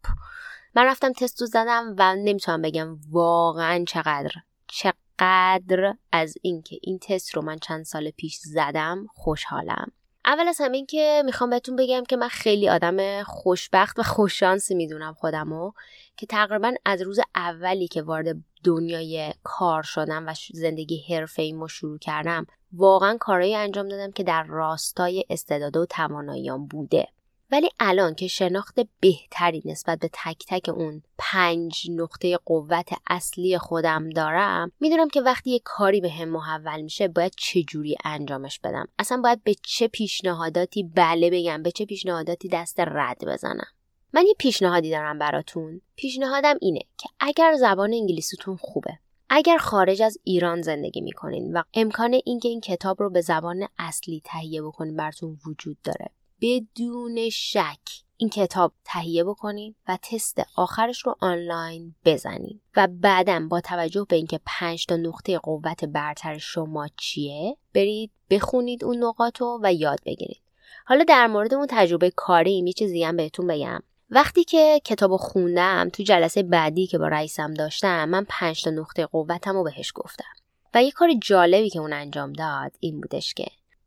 من 0.75 0.85
رفتم 0.85 1.13
تست 1.13 1.41
رو 1.41 1.47
زدم 1.47 1.95
و 1.97 2.15
نمی‌تونم 2.15 2.61
بگم 2.61 2.99
واقعا 3.11 3.83
چقدر. 3.87 4.31
چقدر 4.67 5.93
از 6.11 6.35
اینکه 6.41 6.79
این 6.81 6.99
تست 6.99 7.35
رو 7.35 7.41
من 7.41 7.57
چند 7.59 7.85
سال 7.85 8.09
پیش 8.09 8.37
زدم 8.37 9.07
خوشحالم. 9.13 9.91
اول 10.25 10.47
از 10.47 10.57
همین 10.61 10.85
که 10.85 11.21
می‌خوام 11.25 11.49
بهتون 11.49 11.75
بگم 11.75 12.03
که 12.03 12.17
من 12.17 12.27
خیلی 12.27 12.69
آدم 12.69 13.23
خوشبخت 13.23 13.99
و 13.99 14.03
خوششانسی 14.03 14.75
می‌دونم 14.75 15.13
خودمو 15.13 15.71
که 16.17 16.25
تقریبا 16.25 16.73
از 16.85 17.01
روز 17.01 17.19
اولی 17.35 17.87
که 17.87 18.01
وارد 18.01 18.35
دنیای 18.63 19.33
کار 19.43 19.83
شدم 19.83 20.27
و 20.27 20.33
زندگی 20.53 21.05
حرفه 21.09 21.41
ایمو 21.41 21.67
شروع 21.67 21.97
کردم 21.97 22.45
واقعا 22.73 23.17
کارهایی 23.19 23.55
انجام 23.55 23.87
دادم 23.87 24.11
که 24.11 24.23
در 24.23 24.43
راستای 24.43 25.25
استعداد 25.29 25.77
و 25.77 25.85
تواناییام 25.85 26.67
بوده. 26.67 27.07
ولی 27.51 27.69
الان 27.79 28.15
که 28.15 28.27
شناخت 28.27 28.79
بهتری 28.99 29.61
نسبت 29.65 29.99
به 29.99 30.09
تک 30.13 30.45
تک 30.47 30.69
اون 30.69 31.01
پنج 31.17 31.87
نقطه 31.91 32.37
قوت 32.37 32.89
اصلی 33.07 33.57
خودم 33.57 34.09
دارم 34.09 34.71
می‌دونم 34.79 35.09
که 35.09 35.21
وقتی 35.21 35.49
یه 35.51 35.59
کاری 35.63 36.01
به 36.01 36.09
هم 36.09 36.29
محول 36.29 36.81
میشه 36.81 37.07
باید 37.07 37.33
چه 37.37 37.63
جوری 37.63 37.95
انجامش 38.03 38.59
بدم. 38.59 38.87
اصلا 38.99 39.21
باید 39.21 39.43
به 39.43 39.55
چه 39.63 39.87
پیشنهاداتی 39.87 40.83
بله 40.83 41.29
بگم 41.29 41.63
به 41.63 41.71
چه 41.71 41.85
پیشنهاداتی 41.85 42.47
دست 42.47 42.79
رد 42.79 43.25
بزنم. 43.27 43.67
من 44.13 44.25
یه 44.25 44.33
پیشنهادی 44.39 44.89
دارم 44.89 45.19
براتون. 45.19 45.81
پیشنهادم 45.95 46.57
اینه 46.61 46.79
که 46.97 47.09
اگر 47.19 47.55
زبان 47.59 47.93
انگلیسیتون 47.93 48.57
خوبه 48.57 48.99
اگر 49.29 49.57
خارج 49.57 50.01
از 50.01 50.17
ایران 50.23 50.61
زندگی 50.61 51.01
می‌کنین 51.01 51.57
و 51.57 51.63
امکان 51.73 52.19
اینکه 52.25 52.49
این 52.49 52.61
کتاب 52.61 53.01
رو 53.01 53.09
به 53.09 53.21
زبان 53.21 53.67
اصلی 53.79 54.21
تهیه 54.25 54.61
بکنین 54.61 54.95
براتون 54.95 55.37
وجود 55.47 55.77
داره. 55.83 56.09
بدون 56.41 57.29
شک 57.29 57.79
این 58.17 58.29
کتاب 58.29 58.73
تهیه 58.85 59.23
بکنین 59.23 59.75
و 59.87 59.97
تست 60.01 60.41
آخرش 60.55 61.05
رو 61.05 61.15
آنلاین 61.19 61.95
بزنین. 62.05 62.61
و 62.75 62.87
بعدم 62.87 63.49
با 63.49 63.61
توجه 63.61 64.05
به 64.09 64.15
اینکه 64.15 64.39
پنج 64.45 64.85
تا 64.85 64.95
نقطه 64.95 65.37
قوت 65.37 65.85
برتر 65.85 66.37
شما 66.37 66.87
چیه 66.97 67.57
برید 67.73 68.11
بخونید 68.29 68.83
اون 68.83 69.03
نقاط 69.03 69.41
رو 69.41 69.59
و 69.63 69.73
یاد 69.73 69.99
بگیرید. 70.05 70.41
حالا 70.85 71.03
در 71.03 71.27
مورد 71.27 71.53
اون 71.53 71.67
تجربه 71.69 72.09
کاری 72.09 72.63
یه 72.65 72.73
چیزی 72.73 73.03
هم 73.03 73.17
بهتون 73.17 73.47
بگم. 73.47 73.83
وقتی 74.09 74.43
که 74.43 74.81
کتاب 74.85 75.17
خوندم 75.17 75.89
تو 75.93 76.03
جلسه 76.03 76.43
بعدی 76.43 76.87
که 76.87 76.97
با 76.97 77.07
رئیسم 77.07 77.53
داشتم 77.53 78.09
من 78.09 78.25
پنج 78.29 78.63
تا 78.63 78.69
نقطه 78.69 79.05
قوتم 79.05 79.53
رو 79.53 79.63
بهش 79.63 79.91
گفتم. 79.95 80.33
و 80.73 80.83
یه 80.83 80.91
کار 80.91 81.09
جالبی 81.21 81.69
که 81.69 81.79
اون 81.79 81.93
انجام 81.93 82.33
داد 82.33 82.71
این 82.79 83.01
بودش 83.01 83.33
که 83.33 83.45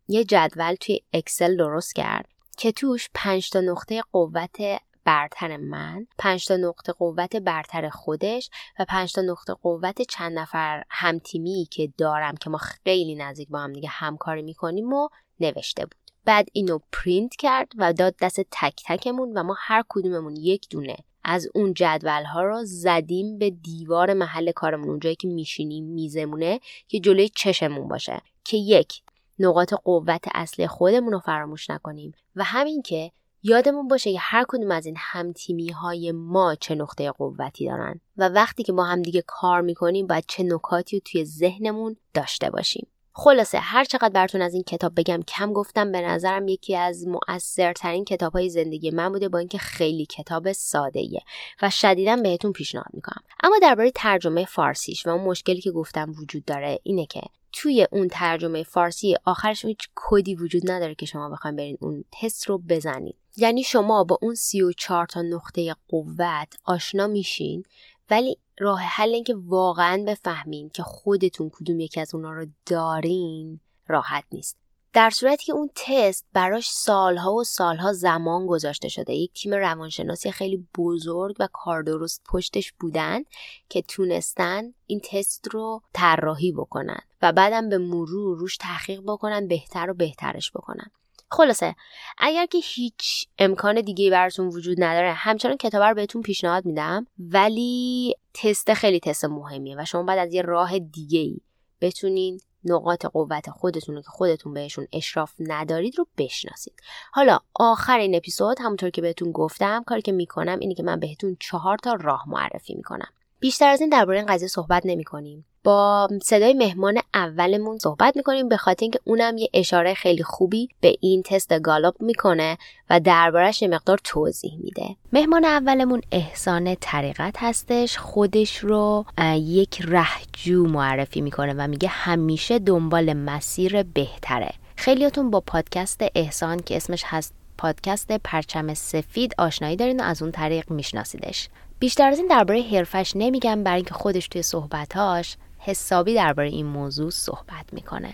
یه 0.09 0.25
جدول 0.25 0.75
توی 0.75 1.01
اکسل 1.13 1.57
درست 1.57 1.95
کرد 1.95 2.29
که 2.59 2.73
توش 2.73 3.09
پنج 3.15 3.51
تا 3.51 3.61
نقطه 3.61 4.03
قوت 4.13 4.57
برتر 5.05 5.57
من 5.57 6.07
پنج 6.19 6.47
تا 6.47 6.57
نقطه 6.57 6.93
قوت 6.93 7.37
برتر 7.37 7.89
خودش 7.89 8.51
و 8.79 8.85
پنج 8.85 9.13
تا 9.13 9.23
نقطه 9.23 9.55
قوت 9.55 10.03
چند 10.03 10.39
نفر 10.39 10.85
همتیمی 10.91 11.69
که 11.71 11.93
دارم 11.99 12.37
که 12.37 12.51
ما 12.51 12.59
خیلی 12.59 13.15
نزدیک 13.15 13.49
با 13.49 13.59
هم 13.59 13.73
دیگه 13.73 13.89
همکاری 13.89 14.43
می‌کنیم 14.43 14.93
و 14.93 15.09
نوشته 15.41 15.83
بود. 15.87 16.00
بعد 16.25 16.49
اینو 16.53 16.79
پرینت 16.93 17.37
کرد 17.37 17.73
و 17.77 17.93
داد 17.93 18.15
دست 18.21 18.41
تک 18.51 18.83
تکمون 18.87 19.33
و 19.33 19.43
ما 19.43 19.57
هر 19.59 19.85
کدوممون 19.89 20.37
یک 20.37 20.69
دونه 20.71 20.97
از 21.25 21.49
اون 21.55 21.75
جدول 21.75 22.25
ها 22.25 22.43
رو 22.43 22.65
زدیم 22.65 23.39
به 23.39 23.51
دیوار 23.51 24.15
محل 24.15 24.53
کارمون 24.53 24.89
اونجایی 24.89 25.17
که 25.17 25.29
میشینیم 25.29 25.85
میزمونه 25.85 26.61
که 26.89 27.01
جلوی 27.01 27.29
چشمون 27.29 27.89
باشه 27.89 28.21
که 28.45 28.57
یک 28.57 29.03
نقاط 29.39 29.75
قوت 29.75 30.25
اصلی 30.35 30.67
خودمون 30.67 31.13
رو 31.13 31.19
فراموش 31.19 31.71
نکنیم 31.71 32.13
و 32.37 32.45
همین 32.45 32.83
که 32.83 33.13
یادمون 33.43 33.89
باشه 33.89 34.13
که 34.13 34.19
هر 34.21 34.45
کدوم 34.49 34.71
از 34.71 34.87
این 34.87 34.97
همتیمی 34.99 35.69
های 35.69 36.13
ما 36.13 36.55
چه 36.55 36.75
نقطه 36.75 37.11
قوتی 37.11 37.67
دارن 37.67 38.01
و 38.17 38.29
وقتی 38.29 38.63
که 38.63 38.73
ما 38.73 38.85
هم 38.85 39.03
دیگه 39.03 39.25
کار 39.27 39.61
می‌کنیم 39.61 40.07
باید 40.07 40.25
چه 40.29 40.43
نکاتی 40.43 40.97
رو 40.97 41.03
توی 41.05 41.25
ذهنمون 41.25 41.97
داشته 42.15 42.51
باشیم. 42.51 42.87
خلاصه 43.13 43.59
هر 43.59 43.85
چقدر 43.85 44.09
براتون 44.09 44.43
از 44.43 44.55
این 44.55 44.63
کتاب 44.63 44.93
بگم 44.97 45.21
کم 45.29 45.53
گفتم 45.53 45.93
به 45.93 46.01
نظرم 46.01 46.49
یکی 46.49 46.77
از 46.77 47.07
مؤثرترین 47.07 48.05
کتاب 48.05 48.33
های 48.33 48.49
زندگی 48.49 48.91
من 48.91 49.13
بوده 49.13 49.29
با 49.29 49.39
اینکه 49.39 49.59
خیلی 49.59 50.07
کتاب 50.07 50.53
ساده 50.53 51.01
ایه 51.01 51.21
و 51.63 51.71
شدیدا 51.71 52.17
بهتون 52.17 52.53
پیشنهاد 52.53 52.91
می‌کنم. 52.93 53.23
اما 53.43 53.59
درباره 53.63 53.91
ترجمه 53.91 54.45
فارسیش 54.45 55.07
و 55.07 55.11
اون 55.11 55.25
مشکلی 55.25 55.61
که 55.61 55.71
گفتم 55.71 56.15
وجود 56.19 56.45
داره 56.45 56.79
اینه 56.83 57.07
که 57.07 57.21
توی 57.53 57.87
اون 57.93 58.09
ترجمه 58.09 58.63
فارسی 58.63 59.17
آخرش 59.25 59.65
هیچ 59.65 59.89
کدی 59.95 60.35
وجود 60.35 60.71
نداره 60.71 60.95
که 60.95 61.07
شما 61.07 61.31
بخواید 61.31 61.57
برین 61.57 61.79
اون 61.81 62.05
تست 62.23 62.49
رو 62.49 62.59
بزنید. 62.59 63.17
یعنی 63.37 63.63
شما 63.63 64.05
با 64.05 64.19
اون 64.23 64.35
34 64.35 65.07
تا 65.07 65.23
نقطه 65.23 65.77
قوت 65.89 66.49
آشنا 66.65 67.07
میشین 67.07 67.63
ولی 68.11 68.39
راه 68.61 68.81
حل 68.81 69.15
اینکه 69.15 69.35
واقعا 69.47 70.05
بفهمین 70.07 70.69
که 70.69 70.83
خودتون 70.83 71.51
کدوم 71.51 71.81
یکی 71.81 72.01
از 72.01 72.15
اونا 72.15 72.33
رو 72.33 72.47
دارین 72.67 73.61
راحت 73.89 74.25
نیست. 74.33 74.57
در 74.93 75.11
صورتی 75.11 75.45
که 75.45 75.53
اون 75.53 75.71
تست 75.75 76.27
براش 76.33 76.71
سالها 76.71 77.35
و 77.35 77.45
سالها 77.45 77.93
زمان 77.93 78.47
گذاشته 78.47 78.89
شده. 78.89 79.15
یک 79.15 79.33
تیم 79.33 79.55
روانشناسی 79.55 80.31
خیلی 80.31 80.67
بزرگ 80.79 81.37
و 81.41 81.49
کار 81.53 81.83
درست 81.83 82.23
پشتش 82.29 82.73
بودن 82.73 83.23
که 83.69 83.83
تونستن 83.83 84.75
این 84.87 85.01
تست 85.01 85.49
رو 85.53 85.83
طراحی 85.93 86.53
بکنن 86.53 87.01
و 87.23 87.33
بعدم 87.33 87.69
به 87.69 87.79
مرور 87.79 88.39
روش 88.39 88.57
تحقیق 88.57 89.01
بکنن 89.07 89.49
بهتر 89.49 89.91
و 89.91 89.95
بهترش 89.95 90.51
بکنن. 90.51 90.91
خلاصه 91.31 91.75
اگر 92.19 92.47
که 92.47 92.59
هیچ 92.65 93.29
امکان 93.39 93.81
دیگه 93.81 94.11
براتون 94.11 94.47
وجود 94.47 94.83
نداره 94.83 95.13
همچنان 95.13 95.57
کتاب 95.57 95.83
رو 95.83 95.95
بهتون 95.95 96.23
پیشنهاد 96.23 96.65
میدم. 96.65 97.07
ولی 97.19 98.15
تست 98.35 98.75
خیلی 98.75 99.01
تست 99.01 99.25
مهمیه 99.25 99.77
و 99.79 99.85
شما 99.85 100.03
باید 100.03 100.19
از 100.19 100.35
یه 100.35 100.43
راه 100.43 100.79
دیگه 100.79 101.21
ای 101.21 101.41
بتونین 101.81 102.41
نقاط 102.65 103.07
قوت 103.07 103.51
خودتون 103.51 103.95
رو 103.95 104.03
که 104.03 104.09
خودتون 104.09 104.55
بهشون 104.55 104.87
اشراف 104.93 105.35
ندارید 105.39 105.99
رو 105.99 106.07
بشناسید. 106.19 106.75
حالا 107.13 107.39
آخر 107.55 107.99
این 107.99 108.15
اپیزود 108.15 108.61
همونطور 108.61 108.91
که 108.91 109.03
بهتون 109.03 109.33
گفتم 109.33 109.83
کاری 109.87 110.03
که 110.03 110.13
می‌کنم 110.13 110.59
اینه 110.59 110.75
که 110.75 110.83
من 110.83 111.01
بهتون 111.01 111.37
چهار 111.41 111.79
تا 111.79 111.93
راه 111.93 112.29
معرفی 112.29 112.75
می‌کنم. 112.75 113.09
بیشتر 113.41 113.69
از 113.69 113.81
این 113.81 113.91
درباره 113.91 114.19
این 114.19 114.27
قضیه 114.27 114.49
صحبت 114.49 114.83
نمی 114.87 115.05
کنیم. 115.05 115.45
با 115.65 116.09
صدای 116.23 116.55
مهمان 116.55 116.99
اولمون 117.15 117.79
صحبت 117.79 118.17
می‌کنیم 118.17 118.49
به 118.49 118.57
خاطر 118.57 118.85
اینکه 118.85 119.01
اونم 119.05 119.37
یه 119.37 119.49
اشاره 119.55 119.95
خیلی 119.95 120.23
خوبی 120.23 120.69
به 120.81 120.97
این 121.01 121.23
تست 121.23 121.61
گالوب 121.61 121.95
می‌کنه 122.01 122.59
و 122.91 123.01
دربارش 123.01 123.63
یه 123.63 123.69
مقدار 123.69 123.99
توضیح 124.05 124.59
میده. 124.59 124.97
مهمان 125.13 125.45
اولمون 125.45 126.03
احسان 126.13 126.77
طریقت 126.81 127.35
هستش. 127.39 127.99
خودش 127.99 128.59
رو 128.59 129.05
یک 129.35 129.83
رهجو 129.85 130.67
معرفی 130.67 131.21
می‌کنه 131.21 131.55
و 131.59 131.67
میگه 131.67 131.89
همیشه 131.89 132.59
دنبال 132.59 133.13
مسیر 133.13 133.83
بهتره. 133.83 134.51
خیلیاتون 134.77 135.31
با 135.31 135.41
پادکست 135.41 136.05
احسان 136.15 136.59
که 136.59 136.77
اسمش 136.77 137.03
هست 137.07 137.35
پادکست 137.59 138.13
پرچم 138.13 138.75
سفید 138.75 139.35
آشنایی 139.39 139.77
دارین 139.77 140.01
و 140.01 140.03
از 140.03 140.23
اون 140.23 140.33
طریق 140.33 140.71
میشناسیدش. 140.71 141.49
بیشتر 141.81 142.09
از 142.09 142.19
این 142.19 142.27
درباره 142.27 142.63
حرفش 142.63 143.13
نمیگم 143.15 143.65
برای 143.65 143.77
اینکه 143.77 143.95
خودش 143.95 144.29
توی 144.29 144.43
صحبتاش 144.43 145.37
حسابی 145.59 146.15
درباره 146.15 146.49
این 146.49 146.67
موضوع 146.67 147.11
صحبت 147.11 147.73
می‌کنه. 147.73 148.13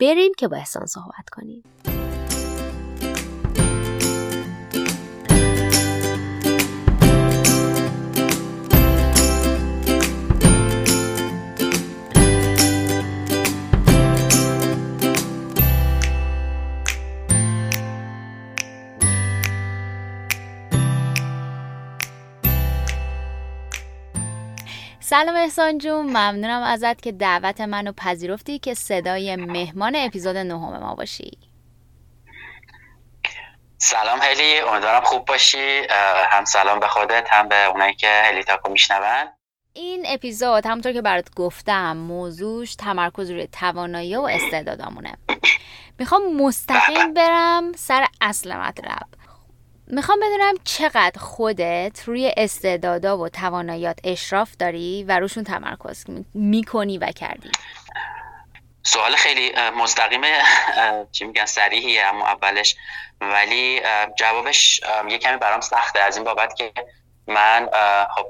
بریم 0.00 0.32
که 0.38 0.48
با 0.48 0.56
احسان 0.56 0.86
صحبت 0.86 1.30
کنیم. 1.32 1.62
سلام 25.08 25.36
احسان 25.36 25.78
جون 25.78 26.06
ممنونم 26.06 26.62
ازت 26.62 27.02
که 27.02 27.12
دعوت 27.12 27.60
منو 27.60 27.92
پذیرفتی 27.92 28.58
که 28.58 28.74
صدای 28.74 29.36
مهمان 29.36 29.96
اپیزود 29.96 30.36
نهم 30.36 30.78
ما 30.78 30.94
باشی. 30.94 31.38
سلام 33.78 34.18
هلی 34.22 34.60
امیدوارم 34.60 35.04
خوب 35.04 35.24
باشی. 35.24 35.86
هم 36.30 36.44
سلام 36.44 36.80
به 36.80 36.88
خودت 36.88 37.28
هم 37.30 37.48
به 37.48 37.64
اونایی 37.64 37.94
که 37.94 38.08
هلی 38.24 38.44
تاکو 38.44 38.72
میشنون. 38.72 39.28
این 39.72 40.04
اپیزود 40.08 40.66
همونطور 40.66 40.92
که 40.92 41.02
برات 41.02 41.34
گفتم 41.34 41.96
موضوعش 41.96 42.74
تمرکز 42.74 43.30
روی 43.30 43.46
توانایی 43.46 44.16
و 44.16 44.22
استعدادامونه. 44.22 45.16
می‌خوام 45.98 46.36
مستقیم 46.36 47.14
برم 47.14 47.72
سر 47.72 48.06
اصل 48.20 48.56
مطلب. 48.56 49.06
می‌خوام 49.88 50.18
بدونم 50.20 50.54
چقدر 50.64 51.20
خودت 51.20 52.02
روی 52.06 52.32
استعدادا 52.36 53.18
و 53.18 53.28
تواناییات 53.28 53.98
اشراف 54.04 54.56
داری 54.58 55.04
و 55.08 55.18
روشون 55.18 55.44
تمرکز 55.44 56.04
می‌کنی 56.34 56.98
و 56.98 57.06
کردی. 57.12 57.50
سوال 58.82 59.16
خیلی 59.16 59.52
مستقیمه. 59.76 60.42
چی 61.12 61.24
میگن؟ 61.24 61.46
سریحیه 61.46 62.04
اما 62.04 62.26
اولش. 62.26 62.76
ولی 63.20 63.80
جوابش 64.18 64.80
یه 65.08 65.18
کمی 65.18 65.36
برام 65.36 65.60
سخته. 65.60 66.00
از 66.00 66.16
این 66.16 66.24
بابت 66.24 66.54
که 66.54 66.72
من 67.26 67.68
خب 68.16 68.26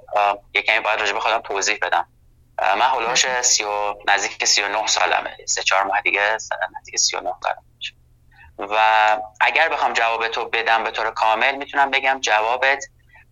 یه 0.55 0.63
کمی 0.63 0.81
باید 0.81 1.01
راجع 1.01 1.19
خودم 1.19 1.41
توضیح 1.41 1.79
بدم. 1.83 2.09
من 2.61 2.87
هلوش 2.87 3.27
سی 3.41 3.65
و 3.65 3.95
نزدیک 4.09 4.45
سی 4.45 4.63
و 4.63 4.69
نه 4.69 4.87
سالمه. 4.87 5.37
سه 5.47 5.63
چهار 5.63 5.85
ماه 5.85 6.01
دیگه 6.01 6.39
نزدیک 6.81 6.99
سی 6.99 7.17
و 7.17 7.21
نه 7.21 7.35
دارم 7.43 7.65
و 8.59 8.77
اگر 9.41 9.69
بخوام 9.69 9.93
جواب 9.93 10.29
تو 10.29 10.45
بدم 10.45 10.85
به 10.85 10.91
طور 10.91 11.11
کامل 11.11 11.57
می‌تونم 11.57 11.91
بگم 11.91 12.21
جوابت 12.21 12.85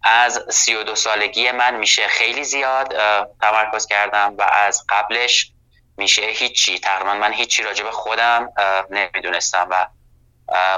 از 0.02 0.44
سی 0.50 0.74
و 0.74 0.82
دو 0.82 0.94
سالگی 0.94 1.50
من 1.50 1.76
میشه 1.76 2.08
خیلی 2.08 2.44
زیاد 2.44 2.94
تمرکز 3.40 3.86
کردم 3.86 4.34
و 4.38 4.42
از 4.42 4.84
قبلش 4.88 5.52
میشه 5.96 6.22
هیچی. 6.22 6.78
تقریبا 6.78 7.14
من 7.14 7.32
هیچی 7.32 7.62
راجع 7.62 7.84
به 7.84 7.90
خودم 7.90 8.52
نمی‌دونستم 8.90 9.68
و 9.70 9.86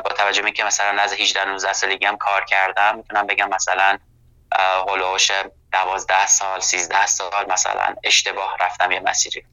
با 0.00 0.11
توجه 0.11 0.42
به 0.42 0.52
که 0.52 0.64
مثلا 0.64 1.02
از 1.02 1.12
18 1.12 1.44
19 1.44 1.72
سالگی 1.72 2.06
هم 2.06 2.16
کار 2.16 2.44
کردم 2.44 2.96
می‌تونم 2.96 3.26
بگم 3.26 3.48
مثلا 3.48 3.98
هلوش 4.88 5.30
12 5.72 6.26
سال 6.26 6.61
13 6.61 7.06
سال 7.06 7.46
مثلا 7.52 7.94
اشتباه 8.04 8.56
رفتم 8.61 8.92
یه 8.92 9.00
مسیری. 9.00 9.44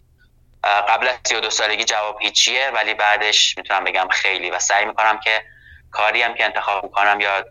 قبل 0.63 1.07
از 1.07 1.15
32 1.23 1.49
سالگی 1.49 1.83
جواب 1.83 2.21
هیچیه 2.21 2.71
ولی 2.75 2.93
بعدش 2.93 3.57
می‌تونم 3.57 3.83
بگم 3.83 4.07
خیلی. 4.11 4.49
و 4.49 4.59
سعی 4.59 4.85
می‌کنم 4.85 5.19
که 5.19 5.43
کاری 5.91 6.21
هم 6.21 6.33
که 6.33 6.45
انتخاب 6.45 6.83
می‌کنم 6.83 7.19
یا 7.21 7.45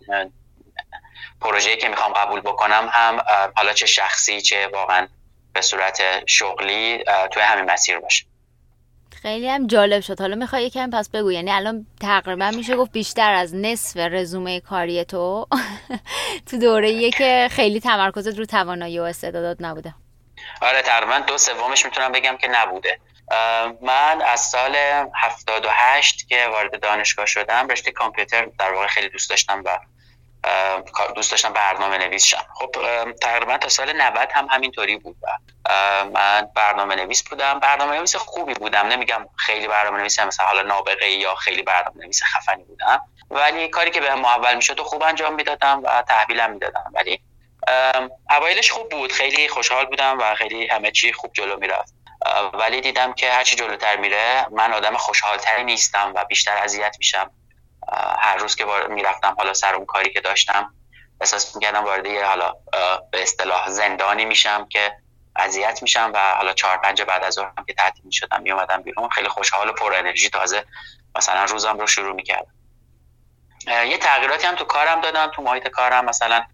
پروژه‌ای 1.41 1.77
که 1.77 1.89
می‌خوام 1.89 2.13
قبول 2.13 2.41
بکنم 2.41 2.89
هم 2.93 3.21
حالا 3.57 3.73
چه 3.73 3.87
شخصی 3.87 4.41
چه 4.41 4.67
واقعا 4.67 5.09
به 5.53 5.61
صورت 5.61 6.03
شغلی 6.27 7.05
توی 7.33 7.43
همین 7.43 7.65
مسیر 7.71 7.99
باشه. 7.99 8.25
خیلی 9.23 9.49
هم 9.49 9.67
جالب 9.67 10.01
شد. 10.01 10.21
حالا 10.21 10.37
می‌خوای 10.37 10.65
یکم 10.65 10.91
پس 10.91 11.09
بگو. 11.11 11.33
یعنی 11.33 11.51
الان 11.51 11.87
تقریبا 12.01 12.51
میشه 12.51 12.77
گفت 12.77 12.93
بیشتر 12.93 13.35
از 13.35 13.55
نصف 13.55 13.97
رزومه 13.97 14.61
کاری 14.61 15.05
تو 15.05 15.47
تو 16.51 16.59
دوره 16.59 17.11
که 17.11 17.49
خیلی 17.51 17.81
تمرکزت 17.81 18.39
رو 18.39 18.45
توانایی 18.45 18.99
و 18.99 19.03
استعدادات 19.03 19.57
نبوده. 19.61 19.95
آره 20.63 20.83
تقریبا 20.83 21.19
دو 21.19 21.39
سومش 21.39 21.85
می‌تونم 21.85 22.13
بگم 22.13 22.37
که 22.37 22.49
نبوده. 22.49 23.01
من 23.81 24.23
از 24.23 24.41
سال 24.41 24.77
78 25.15 26.29
که 26.29 26.47
وارد 26.47 26.81
دانشگاه 26.81 27.27
شدم 27.27 27.69
رشته 27.69 27.91
کامپیوتر 27.91 28.45
در 28.59 28.73
واقع 28.73 28.87
خیلی 28.87 29.09
دوست 29.09 29.31
داشتم 29.31 29.63
و 29.65 29.79
دوست 31.15 31.31
داشتم 31.31 31.53
برنامه 31.53 31.99
نویس 31.99 32.25
شم. 32.25 32.47
خب 32.55 32.77
تقریبا 33.13 33.59
تا 33.59 33.69
سال 33.69 33.93
90 33.93 34.29
هم 34.33 34.49
همینطوری 34.51 34.97
بود 34.97 35.17
و 35.23 35.39
من 36.05 36.49
برنامه 36.55 36.95
نویس 36.95 37.23
بودم. 37.23 37.61
برنامه 37.61 37.97
نویس 37.97 38.17
خوبی 38.17 38.55
بودم. 38.55 38.87
نمیگم 38.87 39.29
خیلی 39.37 39.69
برنامه 39.69 39.99
نویس 39.99 40.21
مثلا 40.21 40.47
حالا 40.47 40.63
نابغه 40.63 41.11
یا 41.11 41.35
خیلی 41.35 41.63
برنامه 41.63 42.05
نویس 42.05 42.23
خفنی 42.23 42.65
بودم. 42.65 43.01
ولی 43.31 43.69
کاری 43.69 43.91
که 43.91 44.01
به 44.01 44.15
محول 44.15 44.55
می‌شد 44.55 44.81
و 44.81 44.85
خوب 44.85 45.03
انجام 45.03 45.35
می‌دادم 45.35 45.83
و 45.85 46.03
تحویلم 46.03 46.51
می‌دادم. 46.51 46.91
ولی 46.95 47.23
اوایلش 48.31 48.71
خوب 48.71 48.89
بود. 48.89 49.13
خیلی 49.13 49.49
خوشحال 49.49 49.87
بودم 49.87 50.19
و 50.19 50.35
خیلی 50.35 50.69
همه 50.69 50.91
چی 50.91 51.13
خوب 51.13 51.33
جلو 51.33 51.59
می‌رفت. 51.59 51.95
ولی 52.53 52.81
دیدم 52.81 53.13
که 53.13 53.33
هرچی 53.33 53.57
جلوتر 53.57 53.97
میره 53.97 54.47
من 54.51 54.73
آدم 54.73 54.97
خوشحالتری 54.97 55.65
نیستم 55.65 56.13
و 56.15 56.25
بیشتر 56.25 56.57
اذیت 56.57 56.97
میشم. 56.99 57.31
هر 58.19 58.37
روز 58.37 58.57
که 58.57 58.65
می‌رفتم 58.89 59.35
حالا 59.39 59.55
سر 59.55 59.75
اون 59.75 59.87
کاری 59.87 60.11
که 60.11 60.21
داشتم 60.21 60.75
احساس 61.21 61.57
می‌کردم 61.57 61.85
وارد 61.85 62.07
یه 62.07 62.25
حالا 62.25 62.55
به 63.11 63.23
اصطلاح 63.23 63.71
زندانی 63.71 64.25
میشم 64.25 64.69
که 64.71 64.97
اذیت 65.37 65.83
میشم 65.83 66.11
و 66.15 66.35
حالا 66.35 66.53
چهار 66.53 66.77
پنج 66.77 67.03
بعد 67.03 67.25
از 67.25 67.35
ظهر 67.35 67.53
که 67.67 67.75
تعطیل 67.75 68.05
می‌شدم 68.05 68.43
میومدم 68.43 68.83
بیرون. 68.83 69.09
خیلی 69.09 69.29
خوشحال 69.29 69.69
و 69.69 69.73
پر 69.73 69.95
انرژی 69.95 70.31
تازه 70.31 70.65
مثلا 71.17 71.45
روزم 71.45 71.79
رو 71.79 71.87
شروع 71.87 72.15
می‌کردم. 72.15 72.53
یه 73.67 73.99
تغییراتی 73.99 74.47
هم 74.47 74.55
تو 74.55 74.65
کارم 74.65 75.01
دادم 75.01 75.31
تو 75.35 75.43
محیط 75.43 75.69
کارم. 75.69 76.05
مثلا 76.05 76.45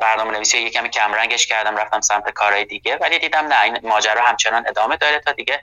برنامه 0.00 0.32
نویسی 0.32 0.58
یه 0.58 0.70
کمی 0.70 0.90
کمرنگش 0.90 1.46
کردم 1.46 1.76
رفتم 1.76 2.00
سمت 2.00 2.30
کارهای 2.30 2.64
دیگه 2.64 2.96
ولی 2.96 3.18
دیدم 3.18 3.46
نه 3.46 3.62
این 3.62 3.78
ماجرا 3.82 4.22
همچنان 4.22 4.68
ادامه 4.68 4.96
داره 4.96 5.20
تا 5.20 5.32
دیگه 5.32 5.62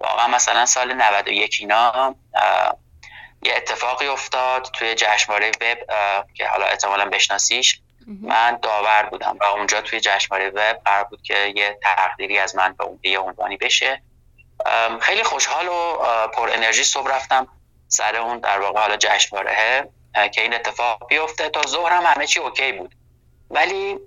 واقعا 0.00 0.28
مثلا 0.28 0.66
سال 0.66 0.94
91 0.94 1.56
اینا 1.60 2.14
یه 3.42 3.56
اتفاقی 3.56 4.06
افتاد 4.06 4.68
توی 4.72 4.94
جشنواره 4.94 5.50
وب 5.60 5.78
که 6.34 6.46
حالا 6.46 6.66
احتمالا 6.66 7.04
بشناسیش. 7.04 7.80
من 8.22 8.58
داور 8.62 9.02
بودم 9.02 9.38
و 9.40 9.44
اونجا 9.44 9.80
توی 9.80 10.00
جشنواره 10.00 10.50
وب 10.50 10.76
قرار 10.84 11.04
بود 11.04 11.22
که 11.22 11.52
یه 11.56 11.78
تقدیری 11.82 12.38
از 12.38 12.56
من 12.56 12.72
به 12.72 12.84
اون 12.84 13.00
یه 13.02 13.18
عنوانی 13.18 13.56
بشه. 13.56 14.02
خیلی 15.00 15.22
خوشحال 15.22 15.68
و 15.68 15.96
پر 16.26 16.50
انرژی 16.50 16.84
صبح 16.84 17.14
رفتم 17.14 17.48
سر 17.88 18.16
اون 18.16 18.38
در 18.38 18.60
واقع 18.60 18.80
حالا 18.80 18.96
جشنواره 18.96 19.88
که 20.32 20.42
این 20.42 20.54
اتفاق 20.54 21.08
بیفته. 21.08 21.48
تا 21.48 21.62
ظهرم 21.66 22.06
همه 22.06 22.26
چی 22.26 22.40
اوکی 22.40 22.72
بود. 22.72 22.94
ولی 23.50 23.98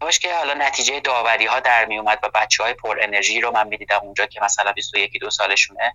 یواش 0.00 0.18
که 0.18 0.34
حالا 0.34 0.54
نتیجه 0.54 1.00
داوری 1.00 1.46
ها 1.46 1.60
در 1.60 1.84
می 1.84 1.98
اومد 1.98 2.18
و 2.22 2.28
بچه 2.28 2.62
های 2.62 2.74
پر 2.74 3.00
انرژی 3.00 3.40
رو 3.40 3.50
من 3.50 3.68
می‌دیدم 3.68 4.00
اونجا 4.02 4.26
که 4.26 4.40
مثلا 4.42 4.72
21 4.72 5.20
دو 5.20 5.30
سالشونه 5.30 5.94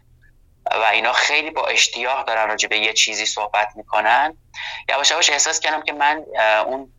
و 0.71 0.83
اینا 0.83 1.13
خیلی 1.13 1.49
با 1.49 1.67
اشتیاق 1.67 2.27
دارن 2.27 2.49
راجع 2.49 2.67
به 2.67 2.77
یه 2.77 2.93
چیزی 2.93 3.25
صحبت 3.25 3.69
می‌کنن. 3.75 4.37
یواش 4.89 5.11
یواش 5.11 5.29
احساس 5.29 5.59
کردم 5.59 5.81
که 5.81 5.93
من 5.93 6.25
اون 6.65 6.91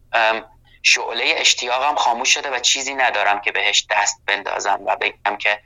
شعله 0.83 1.35
اشتیاقم 1.37 1.95
خاموش 1.95 2.35
شده 2.35 2.51
و 2.51 2.59
چیزی 2.59 2.95
ندارم 2.95 3.41
که 3.41 3.53
بهش 3.53 3.87
دست 3.91 4.23
بندازم 4.27 4.81
و 4.87 4.97
بگم 4.97 5.37
که 5.37 5.61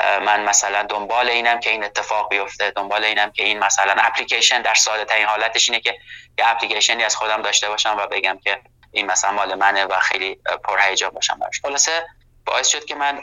من 0.00 0.44
مثلا 0.44 0.82
دنبال 0.82 1.28
اینم 1.28 1.60
که 1.60 1.70
این 1.70 1.84
اتفاق 1.84 2.28
بیفته 2.28 2.70
دنبال 2.70 3.04
اینم 3.04 3.30
که 3.30 3.44
این 3.44 3.58
مثلا 3.58 3.94
اپلیکیشن 3.98 4.62
در 4.62 4.74
ساده 4.74 5.04
ترین 5.04 5.26
حالتش 5.26 5.68
اینه 5.68 5.80
که 5.80 5.98
یه 6.38 6.48
اپلیکیشنی 6.48 7.04
از 7.04 7.16
خودم 7.16 7.42
داشته 7.42 7.68
باشم 7.68 7.96
و 7.98 8.06
بگم 8.06 8.38
که 8.44 8.60
این 8.92 9.06
مثلا 9.06 9.32
مال 9.32 9.54
منه 9.54 9.84
و 9.84 9.98
خیلی 9.98 10.40
پرهیجان 10.64 11.10
باشم 11.10 11.38
براش. 11.38 11.60
خلاصه 11.62 12.06
باعث 12.46 12.68
شد 12.68 12.84
که 12.84 12.94
من 12.94 13.22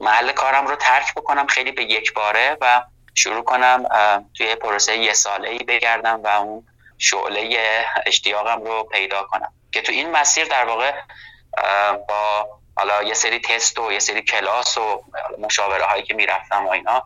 محل 0.00 0.32
کارم 0.32 0.66
رو 0.66 0.76
ترک 0.76 1.14
بکنم 1.14 1.46
خیلی 1.46 1.72
به 1.72 1.82
یک 1.82 2.14
باره 2.14 2.56
و 2.60 2.82
شروع 3.14 3.44
کنم 3.44 3.84
توی 4.36 4.54
پروسه 4.54 4.96
یه 4.96 5.12
ساله 5.12 5.48
ای 5.48 5.58
بگردم 5.58 6.22
و 6.22 6.26
اون 6.26 6.66
شعله 6.98 7.84
اشتیاقم 8.06 8.60
رو 8.60 8.84
پیدا 8.84 9.22
کنم. 9.22 9.52
که 9.72 9.82
تو 9.82 9.92
این 9.92 10.10
مسیر 10.10 10.44
در 10.44 10.64
واقع 10.64 10.92
با 12.08 12.48
حالا 12.76 13.02
یه 13.02 13.14
سری 13.14 13.40
تست 13.40 13.78
و 13.78 13.92
یه 13.92 13.98
سری 13.98 14.22
کلاس 14.22 14.78
و 14.78 15.04
مشاوره 15.38 15.84
هایی 15.84 16.02
که 16.02 16.14
می‌رفتم 16.14 16.66
و 16.66 16.70
اینا 16.70 17.02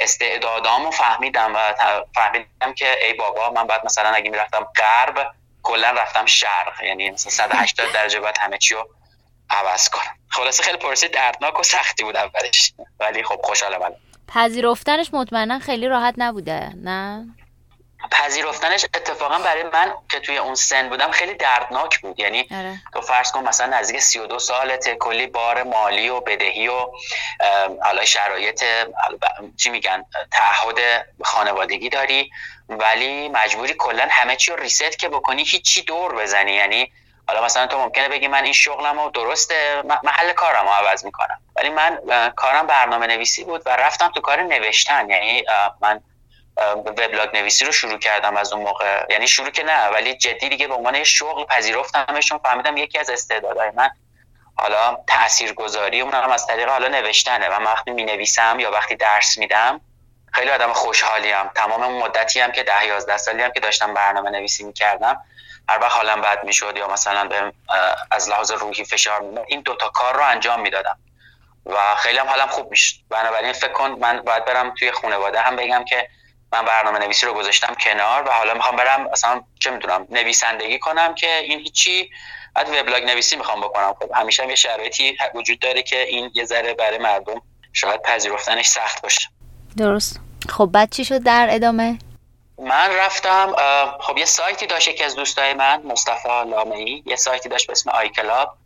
استعدادامو 0.00 0.90
فهمیدم 0.90 1.56
و 1.56 1.74
فهمیدم 2.14 2.74
که 2.76 3.06
ای 3.06 3.12
بابا 3.12 3.50
من 3.50 3.66
بعد 3.66 3.84
مثلا 3.84 4.08
اگه 4.08 4.30
می‌رفتم 4.30 4.66
غرب 4.76 5.34
کلا 5.64 5.90
رفتم 5.90 6.26
شرق. 6.26 6.82
یعنی 6.82 7.10
مثلا 7.10 7.30
180 7.30 7.92
درجه 7.92 8.20
بعد 8.20 8.38
همه 8.40 8.58
چی 8.58 8.74
رو 8.74 8.88
عوض 9.50 9.88
کنم. 9.88 10.18
خلاصه 10.28 10.62
خیلی 10.62 10.78
پروسه 10.78 11.08
دردناک 11.08 11.60
و 11.60 11.62
سختی 11.62 12.04
بود 12.04 12.16
اولش. 12.16 12.72
ولی 13.00 13.22
خب 13.22 13.40
خوشحالم 13.44 13.94
پذیرفتنش 14.28 15.10
مطمئنا 15.12 15.58
خیلی 15.58 15.88
راحت 15.88 16.14
نبوده 16.16 16.72
نه؟ 16.76 17.26
پذیرفتنش 18.10 18.84
اتفاقا 18.84 19.38
برای 19.38 19.62
من 19.62 19.94
که 20.10 20.20
توی 20.20 20.38
اون 20.38 20.54
سن 20.54 20.88
بودم 20.88 21.10
خیلی 21.10 21.34
دردناک 21.34 22.00
بود. 22.00 22.20
یعنی 22.20 22.48
آره. 22.50 22.78
تو 22.92 23.00
فرض 23.00 23.32
کن 23.32 23.48
مثلا 23.48 23.78
نزدیک 23.78 24.00
32 24.00 24.38
سالته 24.38 24.94
کلی 24.94 25.26
بار 25.26 25.62
مالی 25.62 26.08
و 26.08 26.20
بدهی 26.20 26.68
و 26.68 26.86
حالا 27.82 28.04
شرایط 28.04 28.64
چی 29.56 29.70
میگن 29.70 30.04
تعهد 30.32 31.06
خانوادگی 31.24 31.88
داری 31.88 32.30
ولی 32.68 33.28
مجبوری 33.28 33.74
کلا 33.78 34.06
همه 34.10 34.36
چی 34.36 34.50
رو 34.50 34.56
ریست 34.56 34.98
که 34.98 35.08
بکنی 35.08 35.44
هیچی 35.44 35.82
دور 35.82 36.14
بزنی. 36.14 36.52
یعنی 36.52 36.92
حالا 37.28 37.44
مثلا 37.44 37.66
تو 37.66 37.78
ممکنه 37.78 38.08
بگی 38.08 38.28
من 38.28 38.44
این 38.44 38.52
شغلم 38.52 39.00
رو 39.00 39.10
درسته 39.10 39.82
محل 40.02 40.32
کارم 40.32 40.64
رو 40.64 40.72
عوض 40.72 41.04
می‌کنم. 41.04 41.40
ولی 41.56 41.70
من 41.70 41.98
کارم 42.36 42.66
برنامه 42.66 43.06
نویسی 43.06 43.44
بود 43.44 43.62
و 43.66 43.76
رفتم 43.76 44.08
تو 44.08 44.20
کار 44.20 44.42
نوشتن. 44.42 45.10
یعنی 45.10 45.44
من 45.80 46.00
وبلاگ 46.56 47.36
نویسی 47.36 47.64
رو 47.64 47.72
شروع 47.72 47.98
کردم 47.98 48.36
از 48.36 48.52
اون 48.52 48.62
موقع. 48.62 49.06
یعنی 49.10 49.28
شروع 49.28 49.50
که 49.50 49.62
نه 49.62 49.88
ولی 49.88 50.14
جدی 50.16 50.48
دیگه 50.48 50.66
به 50.66 50.74
عنوان 50.74 51.04
شغل 51.04 51.44
پذیرفتمشون 51.44 52.38
فهمیدم 52.38 52.76
یکی 52.76 52.98
از 52.98 53.10
استعدادهای 53.10 53.70
من 53.70 53.90
حالا 54.56 54.96
تاثیرگذاری 55.06 56.00
اونم 56.00 56.30
از 56.30 56.46
طریق 56.46 56.68
حالا 56.68 56.88
نوشتنه. 56.88 57.48
و 57.48 57.52
وقتی 57.52 57.90
می 57.90 58.04
نویسم 58.04 58.60
یا 58.60 58.70
وقتی 58.70 58.96
درس 58.96 59.38
میدم 59.38 59.80
خیلی 60.32 60.50
آدم 60.50 60.72
خوشحالیم. 60.72 61.48
تمام 61.54 61.82
اون 61.82 62.02
مدتی 62.02 62.40
هم 62.40 62.52
که 62.52 62.62
ده 62.62 62.86
یازده 62.86 63.16
سالی 63.16 63.42
هم 63.42 63.52
که 63.52 63.60
داشتم 63.60 63.94
برنامه 63.94 64.30
نویسی 64.30 64.64
می‌کردم 64.64 65.20
هر 65.68 65.78
وقت 65.78 65.92
حالم 65.92 66.20
بد 66.20 66.44
می‌شد 66.44 66.76
یا 66.76 66.88
مثلا 66.88 67.24
به 67.24 67.52
از 68.10 68.28
لحاظ 68.28 68.52
روحی 68.52 68.84
فشار 68.84 69.20
میاد 69.20 69.44
این 69.48 69.60
دوتا 69.60 69.88
کار 69.88 70.16
رو 70.16 70.22
انجام 70.22 70.60
می‌دادم. 70.60 70.98
و 71.66 71.94
خیلی 71.94 72.18
هم 72.18 72.26
حالم 72.26 72.46
خوب 72.46 72.70
می‌شد. 72.70 72.96
بنابراین 73.10 73.52
فکر 73.52 73.72
کن 73.72 73.90
من 73.90 74.20
باید 74.20 74.44
برم 74.44 74.74
توی 74.74 74.92
خانواده 74.92 75.40
هم 75.40 75.56
بگم 75.56 75.84
که 75.84 76.08
من 76.54 76.64
برنامه 76.64 76.98
نویسی 76.98 77.26
رو 77.26 77.34
گذاشتم 77.34 77.74
کنار 77.74 78.28
و 78.28 78.30
حالا 78.30 78.54
می‌خوام 78.54 78.76
برم 78.76 79.10
مثلا 79.12 79.42
چه 79.60 79.70
می‌دونم 79.70 80.06
نویسندگی 80.10 80.78
کنم 80.78 81.14
که 81.14 81.38
این 81.38 81.60
هیچی. 81.60 82.10
بعد 82.54 82.68
وبلاگ 82.68 83.04
نویسی 83.04 83.36
می‌خوام 83.36 83.60
بکنم. 83.60 83.94
خب 84.00 84.10
همیشه 84.14 84.42
هم 84.42 84.50
یه 84.50 84.54
شرایطی 84.54 85.16
وجود 85.34 85.58
داره 85.58 85.82
که 85.82 86.02
این 86.02 86.30
یه 86.34 86.44
ذره 86.44 86.74
برای 86.74 86.98
مردم 86.98 87.42
شاید 87.72 88.02
پذیرفتنش 88.02 88.66
سخت 88.66 89.02
باشه. 89.02 89.28
درست. 89.76 90.20
خب 90.48 90.68
بعد 90.72 90.90
چی 90.90 91.04
شد 91.04 91.22
در 91.22 91.48
ادامه؟ 91.50 91.98
من 92.58 92.96
رفتم 92.96 93.54
خب 94.00 94.18
یه 94.18 94.24
سایتی 94.24 94.66
داشت 94.66 94.88
یکی 94.88 95.04
از 95.04 95.16
دوستای 95.16 95.54
من 95.54 95.82
مصطفی 95.82 96.28
لامعی. 96.28 97.02
یه 97.06 97.16
سایتی 97.16 97.48
داشت 97.48 97.66
به 97.66 97.72
اسم 97.72 97.90
آی 97.90 98.08
کلاب 98.08 98.56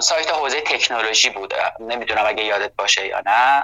سایت 0.00 0.30
حوزه 0.30 0.60
تکنولوژی 0.60 1.30
بود. 1.30 1.54
نمی‌دونم 1.80 2.26
اگه 2.26 2.44
یادت 2.44 2.72
باشه 2.78 3.06
یا 3.06 3.22
نه. 3.26 3.62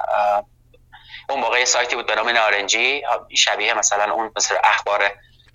اون 1.29 1.41
موقع 1.41 1.65
سایتی 1.65 1.97
بود 1.97 2.07
به 2.07 2.15
نام 2.15 2.29
نارنجی. 2.29 3.03
شبیه 3.37 3.75
مثلا 3.75 4.15
اون 4.15 4.33
مثل 4.37 4.57
اخبار 4.65 5.11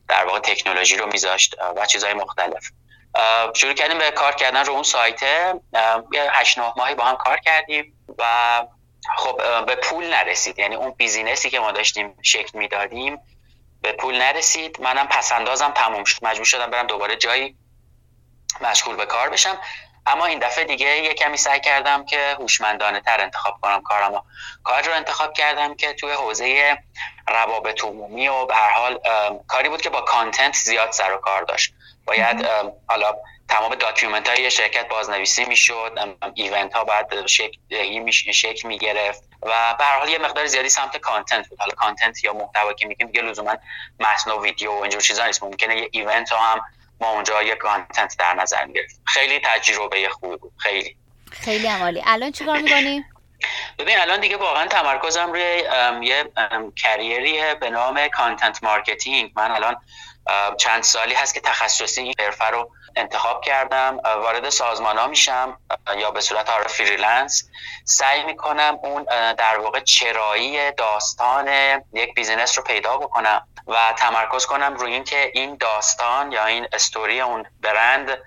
در 0.08 0.26
واقع 0.26 0.40
تکنولوژی 0.40 0.98
رو 0.98 1.06
میذاشت 1.06 1.56
و 1.76 1.86
چیزهای 1.86 2.14
مختلف. 2.14 2.70
شروع 3.56 3.74
کردیم 3.74 3.98
به 3.98 4.12
کار 4.12 4.36
کردن 4.36 4.66
رو 4.66 4.74
اون 4.74 4.84
سایت 4.84 5.24
یه 6.14 6.32
هشت 6.32 6.58
نه 6.58 6.74
ماهی 6.78 6.96
با 6.96 7.04
هم 7.06 7.16
کار 7.16 7.38
کردیم 7.38 8.08
و 8.18 8.64
خب 9.18 9.66
به 9.66 9.76
پول 9.76 10.14
نرسید. 10.14 10.60
یعنی 10.60 10.76
اون 10.76 10.92
business 10.92 11.43
ی 11.43 11.50
که 11.50 11.60
ما 11.60 11.72
داشتیم 11.72 12.18
شکل 12.22 12.58
می‌دادیم 12.58 13.20
به 13.82 13.92
پول 13.92 14.18
نرسید. 14.18 14.82
منم 14.82 15.08
پس‌اندازم 15.08 15.72
تموم 15.72 16.04
شد. 16.04 16.26
مجبور 16.26 16.46
شدم 16.46 16.72
برم 16.72 16.88
دوباره 16.88 17.16
جایی 17.16 17.58
مشغول 18.62 18.96
به 18.96 19.06
کار 19.06 19.30
بشم. 19.30 19.58
اما 20.06 20.26
این 20.26 20.40
دفعه 20.40 20.64
دیگه 20.64 20.98
یه 20.98 21.14
کمی 21.14 21.38
سعی 21.38 21.60
کردم 21.60 22.06
که 22.06 22.36
هوشمندانه 22.40 23.02
تر 23.02 23.22
انتخاب 23.22 23.60
کنم 23.62 23.82
کارم 23.82 24.24
کار 24.64 24.82
رو 24.82 24.94
انتخاب 24.94 25.34
کردم 25.34 25.76
که 25.76 25.94
توی 25.94 26.12
حوزه 26.12 26.78
روابط 27.28 27.84
عمومی 27.84 28.28
و 28.28 28.46
به 28.46 28.56
هر 28.56 28.70
حال 28.70 29.00
کاری 29.48 29.70
بود 29.70 29.82
که 29.82 29.90
با 29.90 30.02
content 30.02 30.56
زیاد 30.56 30.92
سر 30.92 31.14
و 31.14 31.18
کار 31.18 31.44
داشت. 31.44 31.74
باید 32.06 32.46
حالا 32.88 33.16
تمام 33.50 33.76
document 33.76 34.30
های 34.30 34.52
شرکت 34.52 34.88
بازنویسی 34.88 35.46
می‌شد 35.46 36.18
event 36.34 36.74
ها 36.74 36.84
باید 36.84 37.26
شکل 37.26 38.32
شکل 38.32 38.68
می 38.68 38.78
گرفت 38.78 39.24
و 39.42 39.76
به 39.78 39.84
هر 39.84 40.00
حال 40.00 40.10
یه 40.10 40.18
مقدار 40.18 40.46
زیادی 40.46 40.70
سمت 40.70 40.98
content 40.98 41.48
بود. 41.48 41.60
حالا 41.60 41.72
content 41.74 42.24
یا 42.24 42.34
محتوا 42.34 42.74
که 42.74 42.88
میگیم 42.88 43.08
دیگه 43.08 43.22
لزوما 43.22 43.56
متن 44.00 44.32
و 44.32 44.42
ویدیو 44.42 44.72
و 44.72 44.82
اینجور 44.82 45.02
چیزا 45.02 45.26
نیست. 45.26 45.44
ممکنه 45.44 45.78
یه 45.78 45.90
event 45.92 46.30
ها 46.30 46.52
هم 46.52 46.62
ما 47.02 47.12
اونجا 47.12 47.44
یه 47.44 47.56
content 47.56 48.16
در 48.20 48.34
نظر 48.34 48.66
می‌گرفت 48.66 49.02
خیلی 49.06 49.40
تجربه 49.44 50.10
خوبی 50.10 50.38
بود. 50.38 50.54
خیلی. 50.58 50.98
خیلی 51.32 51.68
عالی. 51.68 52.04
الان 52.06 52.32
چیکار 52.32 52.58
می‌کنی؟ 52.58 53.06
ببین 53.78 54.00
الان 54.00 54.20
دیگه 54.20 54.38
واقعا 54.38 54.68
تمرکزم 54.68 55.32
روی 55.32 55.64
یه 56.02 56.32
career 56.76 57.36
یه 57.36 57.56
به 57.56 57.70
نام 57.70 58.08
content 58.08 58.64
marketing 58.64 59.32
من 59.36 59.52
الان 59.52 59.76
چند 60.58 60.84
سالی 60.84 61.14
هست 61.14 61.34
که 61.34 61.40
تخصصی 61.40 62.02
این 62.02 62.14
حرفه 62.20 62.46
رو 62.46 62.72
انتخاب 62.96 63.42
کردم 63.42 64.00
وارد 64.04 64.50
سازمان 64.50 64.98
ها 64.98 65.08
میشم 65.08 65.58
یا 65.98 66.12
به 66.12 66.22
صورت 66.22 66.50
آره 66.50 66.68
freelance. 66.68 67.50
سعی 67.86 68.24
می‌کنم 68.24 68.80
اون 68.84 69.04
در 69.34 69.58
واقع 69.60 69.80
چرایی 69.80 70.72
داستان 70.72 71.48
یک 71.94 72.14
business 72.14 72.58
رو 72.58 72.64
پیدا 72.64 72.98
بکنم 72.98 73.48
و 73.68 73.94
تمرکز 73.98 74.46
کنم 74.46 74.74
روی 74.74 74.94
اینکه 74.94 75.32
این 75.34 75.58
داستان 75.58 76.32
یا 76.32 76.46
این 76.46 76.68
استوری 76.74 77.22
اون 77.22 77.46
برند 77.62 78.18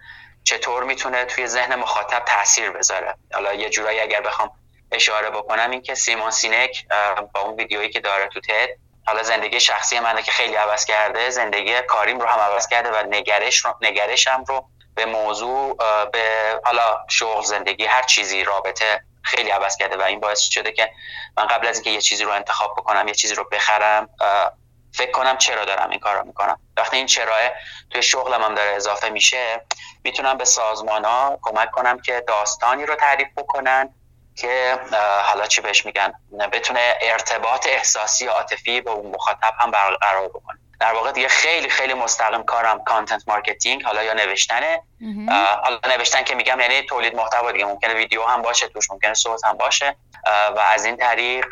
چطور 0.44 0.85
می‌تونه 0.85 1.25
توی 1.25 1.46
ذهن 1.46 1.75
مخاطب 1.75 2.25
تاثیر 2.25 2.70
بذاره. 2.70 3.14
حالا 3.35 3.55
یه 3.55 3.70
جورایی 3.70 4.01
اگر 4.01 4.20
بخوام 4.20 4.51
اشاره 4.92 5.31
بکنم 5.31 5.70
این 5.70 5.83
که 5.83 5.94
Simon 5.94 6.31
Sinek 6.31 6.87
با 7.35 7.40
اون 7.40 7.57
ویدیویی 7.57 7.90
که 7.90 8.01
داره 8.01 8.29
تو 8.29 8.40
TED 8.40 8.68
حالا 9.06 9.22
زندگی 9.22 9.60
شخصی 9.60 10.00
منه 10.00 10.22
که 10.22 10.32
خیلی 10.32 10.54
عوض 10.54 10.84
کرده 10.84 11.30
زندگی 11.30 11.80
کاریم 11.82 12.20
رو 12.20 12.28
هم 12.28 12.38
عوض 12.38 12.68
کرده 12.68 12.90
و 12.90 13.02
نگرش 13.06 13.56
رو 13.56 13.74
نگرشم 13.80 14.44
رو 14.48 14.68
به 14.94 15.06
موضوع 15.06 15.76
به 16.12 16.60
حالا 16.64 16.98
شغل 17.08 17.42
زندگی 17.42 17.84
هر 17.84 18.02
چیزی 18.02 18.44
رابطه 18.44 19.00
خیلی 19.22 19.50
عوض 19.50 19.76
کرده 19.76 19.96
و 19.96 20.02
این 20.02 20.20
باعث 20.20 20.40
شده 20.40 20.72
که 20.72 20.90
من 21.36 21.46
قبل 21.46 21.66
از 21.66 21.76
اینکه 21.76 21.90
یه 21.90 22.00
چیزی 22.00 22.24
رو 22.24 22.30
انتخاب 22.30 22.74
بکنم 22.76 23.08
یه 23.08 23.14
چیزی 23.14 23.34
رو 23.34 23.44
بخرم 23.44 24.08
فکر 24.92 25.10
کنم 25.10 25.38
چرا 25.38 25.64
دارم 25.64 25.90
این 25.90 26.00
کار 26.00 26.16
رو 26.16 26.26
می‌کنم. 26.26 26.60
وقتی 26.76 26.96
این 26.96 27.06
چرا 27.06 27.34
توی 27.90 28.02
شغلم 28.02 28.42
هم 28.42 28.54
داره 28.54 28.70
اضافه 28.70 29.08
میشه 29.08 29.60
می‌تونم 30.04 30.38
به 30.38 30.44
سازمان 30.44 31.04
ها 31.04 31.38
کمک 31.42 31.70
کنم 31.70 32.00
که 32.00 32.24
داستانی 32.28 32.86
رو 32.86 32.94
تعریف 32.94 33.28
بکنن 33.36 33.94
که 34.37 34.79
حالا 35.25 35.47
چی 35.47 35.61
بهش 35.61 35.87
میگن؟ 35.87 36.12
بتونه 36.53 36.95
ارتباط 37.03 37.66
احساسی 37.66 38.27
عاطفی 38.27 38.81
به 38.81 38.90
اون 38.90 39.14
مخاطب 39.14 39.55
هم 39.59 39.71
برقرار 39.71 40.29
بکنه. 40.29 40.59
در 40.81 40.92
واقع 40.92 41.12
دیگه 41.12 41.29
خیلی 41.29 41.68
خیلی 41.68 41.95
مستقیم 41.95 42.42
کارم 42.42 42.85
content 42.85 43.22
marketing 43.26 43.83
حالا 43.83 44.03
یا 44.03 44.12
نوشتنه 44.12 44.83
حالا 45.62 45.79
نوشتن 45.97 46.23
که 46.23 46.35
میگم 46.35 46.61
یعنی 46.61 46.83
تولید 46.83 47.16
محتوا 47.16 47.53
دیگه. 47.53 47.64
ممکنه 47.64 47.95
ویدیو 47.95 48.23
هم 48.23 48.42
باشه 48.42 48.68
توش 48.68 48.90
ممکنه 48.90 49.14
صوت 49.14 49.45
هم 49.45 49.57
باشه. 49.57 49.97
و 50.57 50.59
از 50.59 50.85
این 50.85 50.97
طریق 50.97 51.47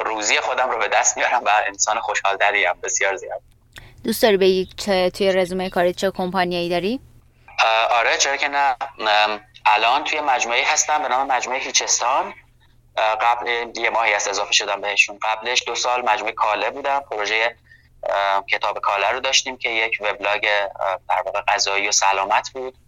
روزی 0.00 0.40
خودم 0.40 0.70
رو 0.70 0.78
به 0.78 0.88
دست 0.88 1.16
میارم 1.16 1.42
و 1.44 1.50
انسان 1.66 2.00
خوشحال 2.00 2.38
هم 2.42 2.80
بسیار 2.82 3.16
زیاد. 3.16 3.40
دوست 4.04 4.22
داری 4.22 4.36
بگی 4.36 4.68
توی 5.10 5.32
رزومه 5.32 5.70
کاری 5.70 5.94
چه 5.94 6.10
کمپانیایی 6.10 6.68
داری؟ 6.68 7.00
آره 7.90 8.16
چرا 8.16 8.36
که 8.36 8.48
نه. 8.48 8.76
الان 9.68 10.04
توی 10.04 10.20
مجموعه 10.20 10.64
هستم 10.64 11.02
به 11.02 11.08
نام 11.08 11.26
مجموعه 11.26 11.60
هیچستان. 11.60 12.34
قبل 12.96 13.70
یه 13.76 13.90
ماهی 13.90 14.14
است 14.14 14.28
اضافه 14.28 14.52
شدم 14.52 14.80
بهشون. 14.80 15.18
قبلش 15.22 15.62
دو 15.66 15.74
سال 15.74 16.04
مجموعه 16.04 16.32
کاله 16.32 16.70
بودم. 16.70 17.00
پروژه 17.00 17.56
کتاب 18.50 18.78
کاله 18.78 19.10
رو 19.10 19.20
داشتیم 19.20 19.56
که 19.56 19.68
یک 19.68 19.98
وبلاگ 20.00 20.42
در 21.08 21.22
واقع 21.24 21.40
غذایی 21.40 21.88
و 21.88 21.92
سلامت 21.92 22.50
بود. 22.50 22.78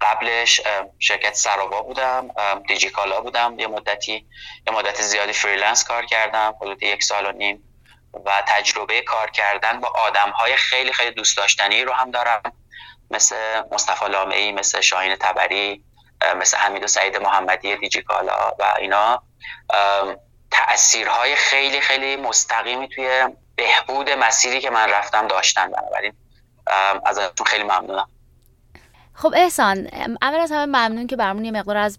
قبلش 0.00 0.60
شرکت 0.98 1.34
سراوا 1.34 1.82
بودم. 1.82 2.30
دیجیکالا 2.68 3.20
بودم. 3.20 3.58
یه 3.58 3.66
مدتی 3.66 4.26
یه 4.66 4.72
مدت 4.72 5.02
زیادی 5.02 5.32
freelance 5.32 5.84
کار 5.84 6.06
کردم. 6.06 6.54
حدود 6.60 6.82
یک 6.82 7.02
سال 7.02 7.26
و 7.26 7.32
نیم. 7.32 7.68
و 8.24 8.42
تجربه 8.46 9.00
کار 9.00 9.30
کردن 9.30 9.80
با 9.80 9.88
آدم 9.88 10.30
های 10.30 10.56
خیلی 10.56 10.92
خیلی 10.92 11.10
دوست 11.10 11.36
داشتنی 11.36 11.84
رو 11.84 11.92
هم 11.92 12.10
دارم. 12.10 12.42
مثل 13.10 13.62
مصطفی 13.72 14.08
لامعی 14.08 14.52
مثل 14.52 14.80
شاهین 14.80 15.16
تبری. 15.16 15.84
مثل 16.40 16.56
حمید 16.56 16.84
و 16.84 16.86
سعید 16.86 17.16
محمدی 17.16 17.76
دیجیکالا 17.76 18.52
و 18.58 18.74
اینا. 18.78 19.22
تأثیرهای 20.50 21.36
خیلی 21.36 21.80
خیلی 21.80 22.16
مستقیمی 22.16 22.88
توی 22.88 23.28
بهبود 23.56 24.10
مسیری 24.10 24.60
که 24.60 24.70
من 24.70 24.88
رفتم 24.88 25.28
داشتن 25.28 25.70
بنابراین. 25.70 26.12
ازتون 27.06 27.46
خیلی 27.46 27.64
ممنونم. 27.64 28.08
خب 29.14 29.32
احسان 29.36 29.88
اول 30.22 30.38
از 30.38 30.52
همه 30.52 30.66
ممنون 30.66 31.06
که 31.06 31.16
برمون 31.16 31.44
یه 31.44 31.50
مقدار 31.50 31.76
از 31.76 31.98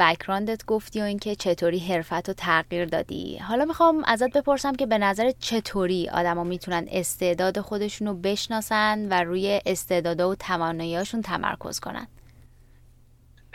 بکراندت 0.00 0.64
گفتی 0.64 1.00
و 1.00 1.04
اینکه 1.04 1.34
چطوری 1.34 1.78
حرفت 1.78 2.28
رو 2.28 2.34
تغییر 2.34 2.84
دادی. 2.84 3.38
حالا 3.38 3.64
می‌خوام 3.64 4.04
ازت 4.04 4.30
بپرسم 4.30 4.74
که 4.74 4.86
به 4.86 4.98
نظر 4.98 5.30
چطوری 5.30 6.08
آدما 6.08 6.44
می‌تونن 6.44 6.86
استعداد 6.90 7.60
خودشون 7.60 8.08
رو 8.08 8.14
بشناسن 8.14 9.08
و 9.10 9.24
روی 9.24 9.60
استعدادا 9.66 10.28
و 10.28 10.34
تواناییاشون 10.34 11.22
تمرکز 11.22 11.80
کنن؟ 11.80 12.08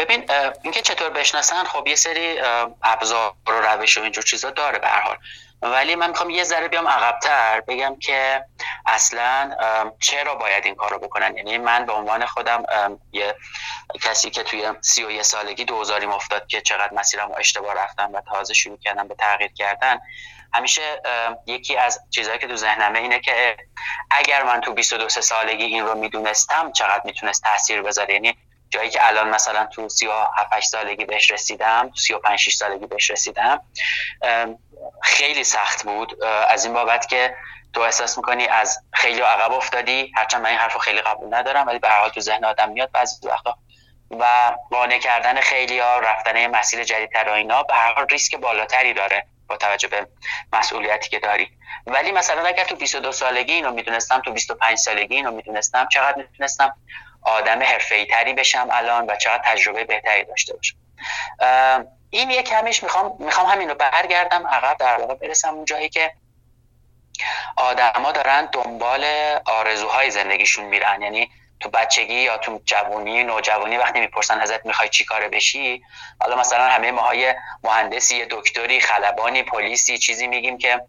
ببین 0.04 0.26
اینکه 0.64 0.82
چطور 0.82 1.10
بشناسن 1.10 1.64
خب 1.64 1.88
یه 1.88 1.96
سری 1.96 2.40
ابزار 2.84 3.34
و 3.48 3.52
روش 3.52 3.98
و 3.98 4.02
اینجور 4.02 4.24
چیزا 4.24 4.50
داره 4.50 4.80
به 4.80 4.88
هر 4.88 5.02
حال. 5.02 5.18
ولی 5.62 5.96
من 5.96 6.10
می‌خوام 6.10 6.30
یه 6.30 6.44
ذره 6.44 6.68
بیام 6.68 6.88
عقبتر 6.88 7.62
بگم 7.62 7.96
که 8.00 8.46
اصلا 8.86 9.56
چرا 10.00 10.36
باید 10.36 10.66
این 10.66 10.76
کار 10.76 10.92
رو 10.92 11.00
بکنن؟ 11.00 11.38
یعنی 11.38 11.58
من 11.58 11.86
به 11.86 11.94
عنوان 11.94 12.26
خودم 12.26 12.66
یه 13.12 13.36
کسی 14.02 14.30
که 14.30 14.44
توی 14.44 14.74
سی 14.82 15.04
و 15.04 15.12
یه 15.12 15.24
سالگی 15.24 15.66
دوزاریم 15.66 16.12
افتاد 16.12 16.48
که 16.48 16.62
چقدر 16.62 16.94
مسیرم 16.94 17.30
رو 17.30 17.36
اشتباه 17.38 17.74
رفتم 17.74 18.10
و 18.14 18.22
تازه 18.22 18.54
شروع 18.54 18.78
کردم 18.78 19.08
به 19.08 19.16
تغییر 19.16 19.52
کردن 19.54 20.00
همیشه 20.54 21.02
یکی 21.46 21.78
از 21.78 22.00
چیزهایی 22.10 22.40
که 22.40 22.48
تو 22.48 22.56
ذهنمه 22.56 23.00
اینه 23.00 23.20
که 23.20 23.58
اگر 24.12 24.44
من 24.44 24.62
تو 24.62 24.74
22 24.74 25.10
سالگی 25.10 25.64
این 25.64 25.86
رو 25.86 25.96
می‌دونستم 25.96 26.72
چقدر 26.72 27.02
می‌تونست 27.06 27.44
تاثیر 27.44 27.82
بذاره؟ 27.82 28.14
یعنی 28.14 28.38
جایی 28.74 28.90
که 28.90 29.08
الان 29.08 29.30
مثلا 29.30 29.66
تو 29.66 29.90
37 29.90 30.60
سالگی 30.60 31.06
بهش 31.06 31.32
رسیدم 31.32 31.92
35 31.96 32.40
6 32.40 32.54
سالگی 32.56 32.86
بهش 32.86 33.12
رسیدم 33.12 33.62
خیلی 35.02 35.44
سخت 35.44 35.84
بود. 35.84 36.24
از 36.24 36.66
این 36.66 36.74
بابت 36.74 37.08
که 37.08 37.36
تو 37.74 37.82
احساس 37.82 38.18
می‌کنی 38.18 38.48
از 38.48 38.80
خیلی 38.94 39.22
عقب 39.22 39.52
افتادی 39.52 40.12
هرچند 40.16 40.42
من 40.42 40.50
این 40.50 40.60
حرف 40.60 40.78
خیلی 40.78 41.02
قبول 41.02 41.36
ندارم 41.36 41.68
ولی 41.68 41.80
به 41.80 41.90
حال 41.90 42.10
تو 42.10 42.20
ذهن 42.20 42.46
آدم 42.46 42.70
میاد 42.70 42.92
بعضی 42.92 43.28
وقتا. 43.28 43.58
و 44.20 44.54
قانع 44.72 44.98
کردن 44.98 45.40
خیلی 45.40 45.80
ها 45.80 46.00
رفتن 46.00 46.48
مسیر 46.48 46.84
جدیدتر 46.84 47.30
و 47.30 47.32
اینا 47.32 47.64
به 47.64 47.74
هر 47.74 47.94
حال 47.94 48.08
ریسک 48.08 48.36
بالاتری 48.36 48.94
داره 48.94 49.26
با 49.48 49.58
توجه 49.58 49.88
به 49.88 50.08
مسئولیتی 50.54 51.10
که 51.10 51.20
داری. 51.20 51.50
ولی 51.88 52.12
مثلا 52.12 52.46
اگر 52.46 52.64
تو 52.64 52.76
22 52.76 53.12
سالگی 53.12 53.54
اینو 53.54 53.72
می‌دونستم 53.72 54.22
تو 54.22 54.32
25 54.32 54.78
سالگی 54.78 55.16
اینو 55.16 55.32
می‌دونستم 55.32 55.88
چقدر 55.92 56.18
می‌تونستم 56.18 56.76
آدم 57.26 57.64
حرفه‌ای 57.64 58.06
تری 58.06 58.34
بشم 58.34 58.68
الان 58.72 59.06
و 59.06 59.16
چقدر 59.16 59.42
تجربه 59.46 59.84
بهتری 59.84 60.24
داشته 60.24 60.54
باشم. 60.54 60.76
این 62.10 62.30
یه 62.30 62.44
کمیش 62.44 62.84
می‌خوام 62.84 63.16
می‌خوام 63.20 63.48
همین 63.48 63.70
رو 63.70 63.76
برگردم 63.76 64.48
عقب 64.48 64.78
در 64.78 64.98
واقع 64.98 65.14
برسم 65.14 65.54
اون 65.54 65.66
جایی 65.66 65.90
که 65.90 66.12
آدما 67.58 68.12
دارن 68.12 68.50
دنبال 68.52 69.06
آرزوهای 69.46 70.12
زندگیشون 70.12 70.66
میرن. 70.66 71.02
یعنی 71.02 71.32
تو 71.60 71.70
بچگی 71.70 72.14
یا 72.14 72.38
تو 72.38 72.62
جوونی 72.66 73.24
نوجوانی 73.24 73.78
وقتی 73.78 74.00
می‌پرسن 74.00 74.40
ازت 74.40 74.66
می‌خوای 74.66 74.90
چی 74.90 75.06
کاره 75.06 75.30
بشی؟ 75.30 75.84
حالا 76.22 76.36
مثلا 76.36 76.68
همه 76.68 76.92
ماهای 76.92 77.36
مهندسی 77.64 78.26
دکتری 78.30 78.80
خلبانی 78.80 79.44
پلیسی 79.44 79.98
چیزی 79.98 80.28
میگیم 80.28 80.58
که 80.58 80.82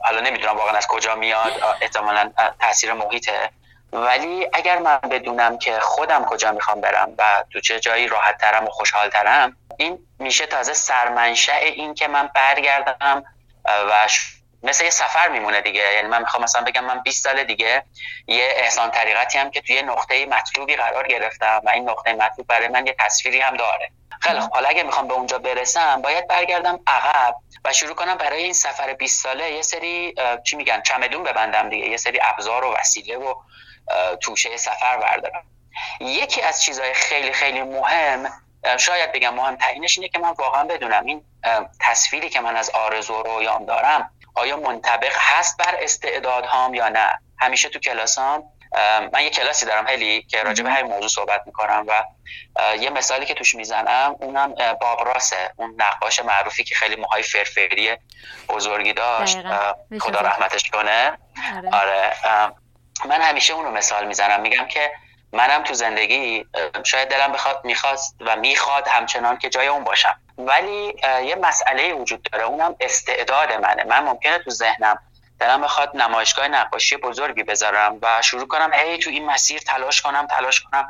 حالا 0.00 0.20
نمی‌دونم 0.20 0.56
واقعا 0.56 0.76
از 0.76 0.86
کجا 0.86 1.14
میاد 1.14 1.52
احتمالا 1.80 2.32
تاثیر 2.60 2.92
محیطه. 2.92 3.50
ولی 3.96 4.48
اگر 4.52 4.78
من 4.78 4.98
بدونم 5.10 5.58
که 5.58 5.80
خودم 5.80 6.24
کجا 6.24 6.52
می‌خوام 6.52 6.80
برم 6.80 7.14
و 7.18 7.44
تو 7.52 7.60
چه 7.60 7.80
جایی 7.80 8.08
راحت 8.08 8.38
ترم 8.38 8.64
و 8.64 8.70
خوشحال 8.70 9.08
ترم 9.08 9.56
این 9.76 9.98
میشه 10.18 10.46
تازه 10.46 10.74
سرمنشأ 10.74 11.56
این 11.56 11.94
که 11.94 12.08
من 12.08 12.30
برگردم 12.34 13.24
و 13.64 14.08
مثل 14.62 14.84
یه 14.84 14.90
سفر 14.90 15.28
میمونه 15.28 15.60
دیگه. 15.60 15.94
یعنی 15.94 16.08
من 16.08 16.20
می‌خوام 16.20 16.42
مثلا 16.42 16.62
بگم 16.62 16.84
من 16.84 17.02
20 17.02 17.24
سال 17.24 17.44
دیگه. 17.44 17.82
یه 18.26 18.48
احسان 18.56 18.90
طریقتی 18.90 19.38
هم 19.38 19.50
که 19.50 19.60
توی 19.60 19.82
نقطه 19.82 20.26
مطلوبی 20.26 20.76
قرار 20.76 21.06
گرفتم 21.06 21.60
و 21.64 21.70
این 21.70 21.90
نقطه 21.90 22.12
مطلوب 22.12 22.46
برای 22.46 22.68
من 22.68 22.86
یه 22.86 22.96
تصویری 22.98 23.40
هم 23.40 23.56
داره. 23.56 23.90
خیلی 24.20 24.40
خب 24.40 24.50
حالا 24.50 24.68
اگه 24.68 24.82
می‌خوام 24.82 25.08
به 25.08 25.14
اونجا 25.14 25.38
برسم 25.38 26.02
باید 26.02 26.28
برگردم 26.28 26.80
عقب 26.86 27.34
و 27.64 27.72
شروع 27.72 27.94
کنم 27.94 28.14
برای 28.14 28.42
این 28.42 28.52
سفر 28.52 28.92
20 28.92 29.22
ساله 29.22 29.52
یه 29.52 29.62
سری 29.62 30.14
چی 30.44 30.56
میگن 30.56 30.82
چمدون 30.82 31.22
ببندم 31.22 31.68
دیگه. 31.68 31.86
یه 31.86 31.96
سری 31.96 32.18
ابزار 32.22 32.64
و 32.64 32.74
وسیله 32.74 33.16
و 33.16 33.34
توشه 34.20 34.56
سفر 34.56 34.96
بردارم. 34.96 35.44
یکی 36.00 36.42
از 36.42 36.62
چیزهای 36.62 36.94
خیلی 36.94 37.32
خیلی 37.32 37.62
مهم 37.62 38.32
شاید 38.78 39.12
بگم 39.12 39.34
مهمترینش 39.34 39.98
اینه 39.98 40.08
که 40.08 40.18
من 40.18 40.30
واقعا 40.30 40.64
بدونم 40.64 41.04
این 41.04 41.24
تصویری 41.80 42.28
که 42.28 42.40
من 42.40 42.56
از 42.56 42.70
آرزو 42.70 43.14
و 43.14 43.22
رویام 43.22 43.64
دارم 43.64 44.10
آیا 44.34 44.56
منطبق 44.56 45.12
هست 45.16 45.56
بر 45.56 45.76
استعدادهام 45.80 46.74
یا 46.74 46.88
نه؟ 46.88 47.18
همیشه 47.38 47.68
تو 47.68 47.78
کلاسام 47.78 48.44
من 49.12 49.22
یه 49.22 49.30
کلاسی 49.30 49.66
دارم 49.66 49.86
هلی 49.86 50.22
که 50.22 50.42
راجع 50.42 50.64
به 50.64 50.70
همین 50.70 50.92
موضوع 50.92 51.08
صحبت 51.08 51.42
می‌کنم 51.46 51.84
و 51.88 52.04
یه 52.78 52.90
مثالی 52.90 53.26
که 53.26 53.34
توش 53.34 53.54
می‌زنم 53.54 54.16
اونم 54.20 54.54
بابراسه 54.80 55.52
اون 55.56 55.74
نقاش 55.78 56.20
معروفی 56.20 56.64
که 56.64 56.74
خیلی 56.74 56.96
موهای 56.96 57.22
فرفری 57.22 57.96
بزرگی 58.48 58.92
داشت. 58.92 59.38
خدا 60.00 60.20
رحمتش 60.20 60.70
کنه. 60.70 61.18
آره, 61.72 62.12
آره. 62.24 62.52
من 63.04 63.20
همیشه 63.22 63.54
اونو 63.54 63.70
مثال 63.70 64.06
می‌زنم. 64.06 64.40
میگم 64.40 64.66
که 64.66 64.92
منم 65.32 65.62
تو 65.62 65.74
زندگی 65.74 66.46
شاید 66.84 67.08
دلم 67.08 67.32
بخواد 67.32 67.60
می‌خواست 67.64 68.16
و 68.20 68.36
می‌خواد 68.36 68.88
همچنان 68.88 69.38
که 69.38 69.48
جای 69.48 69.66
اون 69.66 69.84
باشم. 69.84 70.20
ولی 70.38 70.94
یه 71.02 71.36
مسئله 71.42 71.94
وجود 71.94 72.22
داره. 72.32 72.44
اونم 72.44 72.76
استعداد 72.80 73.52
منه. 73.52 73.84
من 73.84 74.04
ممکنه 74.04 74.38
تو 74.38 74.50
ذهنم 74.50 74.98
دلم 75.40 75.60
بخواد 75.60 75.96
نمایشگاه 75.96 76.48
نقاشی 76.48 76.96
بزرگی 76.96 77.42
بذارم 77.42 77.98
و 78.02 78.22
شروع 78.22 78.48
کنم 78.48 78.70
هی 78.72 78.98
تو 78.98 79.10
این 79.10 79.26
مسیر 79.26 79.60
تلاش 79.60 80.02
کنم 80.02 80.26
تلاش 80.26 80.60
کنم. 80.60 80.88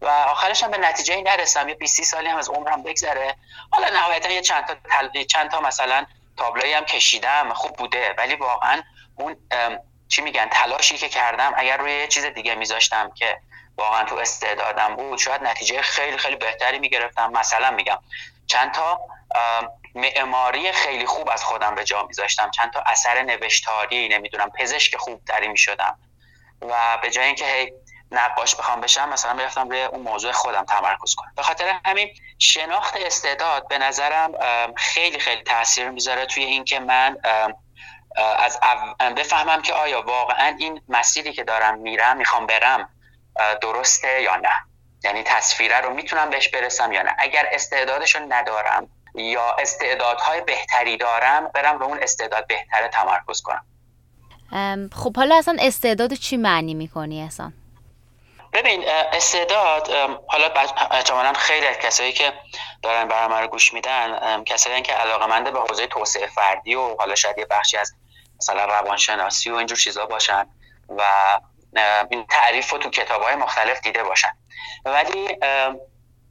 و 0.00 0.06
آخرش 0.06 0.62
هم 0.62 0.70
به 0.70 0.78
نتیجه 0.78 1.22
نرسم. 1.22 1.68
یه 1.68 1.74
20 1.74 2.02
سالی 2.02 2.28
هم 2.28 2.36
از 2.36 2.48
عمرم 2.48 2.82
بگذره. 2.82 3.34
حالا 3.70 3.88
نهایتا 3.88 4.30
یه 4.30 4.42
چند 4.42 4.66
تا 4.66 4.74
تل... 4.90 5.24
چند 5.24 5.50
تا 5.50 5.60
مثلا 5.60 6.06
تابلوی 6.36 6.72
هم 6.72 6.84
کشیدم. 6.84 7.52
خوب 7.52 7.76
بوده. 7.76 8.14
ولی 8.18 8.34
واقعا 8.34 8.82
اون 9.16 9.36
چی 10.10 10.22
میگن 10.22 10.46
تلاشی 10.46 10.98
که 10.98 11.08
کردم 11.08 11.52
اگر 11.56 11.76
روی 11.76 11.92
یه 11.92 12.06
چیز 12.06 12.24
دیگه 12.24 12.54
میذاشتم 12.54 13.10
که 13.10 13.40
واقعا 13.76 14.04
تو 14.04 14.16
استعدادم 14.16 14.96
بود 14.96 15.18
شاید 15.18 15.42
نتیجه 15.42 15.82
خیلی 15.82 16.18
خیلی 16.18 16.36
بهتری 16.36 16.78
می‌گرفتم. 16.78 17.30
مثلا 17.30 17.70
میگم 17.70 17.98
چند 18.46 18.72
تا 18.72 19.00
معماری 19.94 20.72
خیلی 20.72 21.06
خوب 21.06 21.30
از 21.30 21.44
خودم 21.44 21.74
به 21.74 21.84
جا 21.84 22.02
میذاشتم. 22.02 22.50
چند 22.50 22.72
تا 22.72 22.82
اثر 22.86 23.22
نوشتاری 23.22 24.08
نمی‌دونم 24.08 24.50
پزشک 24.50 24.96
خوب 24.96 25.24
تری 25.24 25.48
می‌شدم. 25.48 25.98
و 26.60 26.98
به 27.02 27.10
جای 27.10 27.26
اینکه 27.26 27.46
هی 27.46 27.72
نقاش 28.10 28.54
بخوام 28.54 28.80
بشم 28.80 29.08
مثلا 29.08 29.32
می‌رفتم 29.32 29.68
روی 29.68 29.82
اون 29.82 30.00
موضوع 30.00 30.32
خودم 30.32 30.64
تمرکز 30.64 31.14
کنم. 31.14 31.32
به 31.36 31.42
خاطر 31.42 31.78
همین 31.84 32.14
شناخت 32.38 32.96
استعداد 32.96 33.68
به 33.68 33.78
نظرم 33.78 34.32
خیلی 34.76 35.18
خیلی 35.18 35.42
تاثیر 35.42 35.88
می‌ذاره 35.88 36.26
توی 36.26 36.44
اینکه 36.44 36.80
من 36.80 37.16
از 38.16 38.58
بفهمم 39.16 39.62
که 39.62 39.74
آیا 39.74 40.02
واقعا 40.02 40.56
این 40.58 40.82
مسیری 40.88 41.32
که 41.32 41.44
دارم 41.44 41.78
میرم 41.78 42.16
می‌خوام 42.16 42.46
برم 42.46 42.88
درسته 43.62 44.22
یا 44.22 44.36
نه؟ 44.36 44.52
یعنی 45.04 45.22
تصویره 45.22 45.80
رو 45.80 45.94
می‌تونم 45.94 46.30
بهش 46.30 46.48
برسم 46.48 46.92
یا 46.92 47.02
نه؟ 47.02 47.14
اگر 47.18 47.48
استعدادش 47.52 48.14
رو 48.14 48.22
ندارم 48.28 48.88
یا 49.14 49.56
استعدادهای 49.58 50.40
بهتری 50.40 50.96
دارم 50.96 51.48
برم 51.48 51.78
رو 51.78 51.86
اون 51.86 51.98
استعداد 52.02 52.46
بهتره 52.46 52.88
تمرکز 52.88 53.42
کنم. 53.42 53.64
خب 54.92 55.16
حالا 55.16 55.36
اصلا 55.36 55.56
استعداد 55.60 56.14
چی 56.14 56.36
معنی 56.36 56.74
می‌کنی 56.74 57.22
اصلا 57.22 57.52
ببین 58.52 58.84
استعداد 59.12 59.90
حالا 60.28 60.50
احتمالا 60.90 61.32
خیلی 61.32 61.66
از 61.66 61.78
کسایی 61.78 62.12
که 62.12 62.32
دارن 62.82 63.08
برنامه 63.08 63.40
رو 63.40 63.48
گوش 63.48 63.74
میدن 63.74 64.44
کسایی 64.44 64.82
که 64.82 64.92
علاقه 64.92 65.26
منده 65.26 65.50
به 65.50 65.60
حوزه 65.60 65.86
توسعه 65.86 66.26
فردی 66.26 66.74
و 66.74 66.96
حالا 66.98 67.14
شاید 67.14 67.38
یه 67.38 67.46
بخشی 67.46 67.76
از 67.76 67.94
مثلا 68.40 68.64
روانشناسی 68.64 69.50
و 69.50 69.54
اینجور 69.54 69.78
چیزا 69.78 70.06
باشن 70.06 70.46
و 70.88 71.02
این 72.10 72.26
تعریف 72.26 72.70
رو 72.70 72.78
تو 72.78 72.90
کتاب 72.90 73.22
های 73.22 73.34
مختلف 73.34 73.80
دیده 73.80 74.02
باشن. 74.02 74.32
ولی 74.84 75.38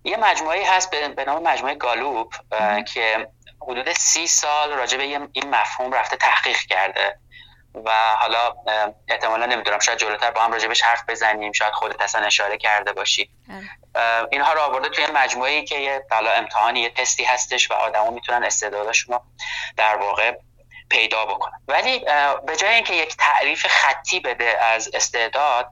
یه 0.04 0.17
مجموعه 0.17 0.72
هست 0.72 0.91
به 0.91 1.26
نام 1.26 1.43
مجموعه 1.43 1.76
گالوپ 1.76 2.34
که 2.93 3.28
حدود 3.62 3.91
سی 3.93 4.28
سال 4.28 4.72
راجع 4.72 4.98
به 4.98 5.04
این 5.04 5.50
مفهوم 5.50 5.93
رفته 5.93 6.17
تحقیق 6.17 6.58
کرده 6.58 7.19
و 7.86 7.91
حالا 8.19 8.56
احتمالا 9.08 9.45
نمی‌دونم 9.45 9.80
شاید 9.80 9.98
جلوتر 9.98 10.32
با 10.32 10.41
هم 10.41 10.52
راجبش 10.52 10.82
حرف 10.82 11.04
بزنیم 11.10 11.52
شاید 11.52 11.74
خودت 11.74 12.02
اصلا 12.02 12.26
اشاره 12.26 12.58
کرده 12.58 12.93
باشی. 12.93 13.30
آره. 13.95 14.28
اینها 14.32 14.54
رو 14.54 14.62
آورده 14.62 14.89
توی 14.89 15.08
مجموعه 15.13 15.52
ای 15.52 15.65
که 15.65 15.76
یه 15.76 16.06
امتحانی 16.12 16.80
یه 16.80 16.89
تستی 16.89 17.24
هستش 17.24 17.72
و 17.72 17.74
آدما 17.74 18.10
می‌تونن 18.10 18.43
استعدادشون 18.43 19.15
رو 19.15 19.22
در 19.78 19.95
واقع 19.95 20.38
پیدا 20.89 21.25
بکنن 21.25 21.62
ولی 21.67 21.99
به 22.45 22.56
جای 22.58 22.73
اینکه 22.73 22.93
یک 22.93 23.15
تعریف 23.17 23.67
خطی 23.67 24.19
بده 24.19 24.63
از 24.63 24.89
استعداد 24.93 25.71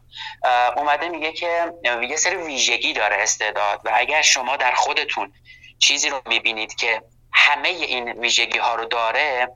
اومده 0.78 1.10
میگه 1.10 1.32
که 1.32 1.74
یه 2.10 2.16
سری 2.16 2.36
ویژگی 2.36 2.94
داره 2.94 3.16
استعداد 3.16 3.82
و 3.84 3.92
اگر 3.94 4.22
شما 4.22 4.58
در 4.58 4.72
خودتون 4.72 5.34
چیزی 5.80 6.10
رو 6.10 6.22
می‌بینید 6.26 6.76
که 6.76 7.02
همه 7.34 7.70
این 7.70 8.12
ویژگی 8.12 8.58
ها 8.58 8.76
رو 8.76 8.86
داره 8.86 9.50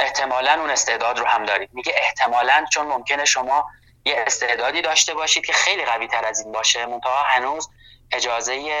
احتمالا 0.00 0.52
اون 0.60 0.70
استعداد 0.70 1.18
رو 1.18 1.26
هم 1.26 1.44
دارید. 1.44 1.70
میگه 1.72 1.94
احتمالا 1.96 2.64
چون 2.72 2.86
ممکنه 2.86 3.24
شما 3.24 3.66
یه 4.04 4.24
استعدادی 4.26 4.82
داشته 4.82 5.14
باشید 5.14 5.46
که 5.46 5.52
خیلی 5.52 5.84
قوی 5.84 6.06
تر 6.06 6.24
از 6.24 6.40
این 6.40 6.52
باشه 6.52 6.86
منتها 6.86 7.22
هنوز 7.22 7.70
اجازه 8.12 8.74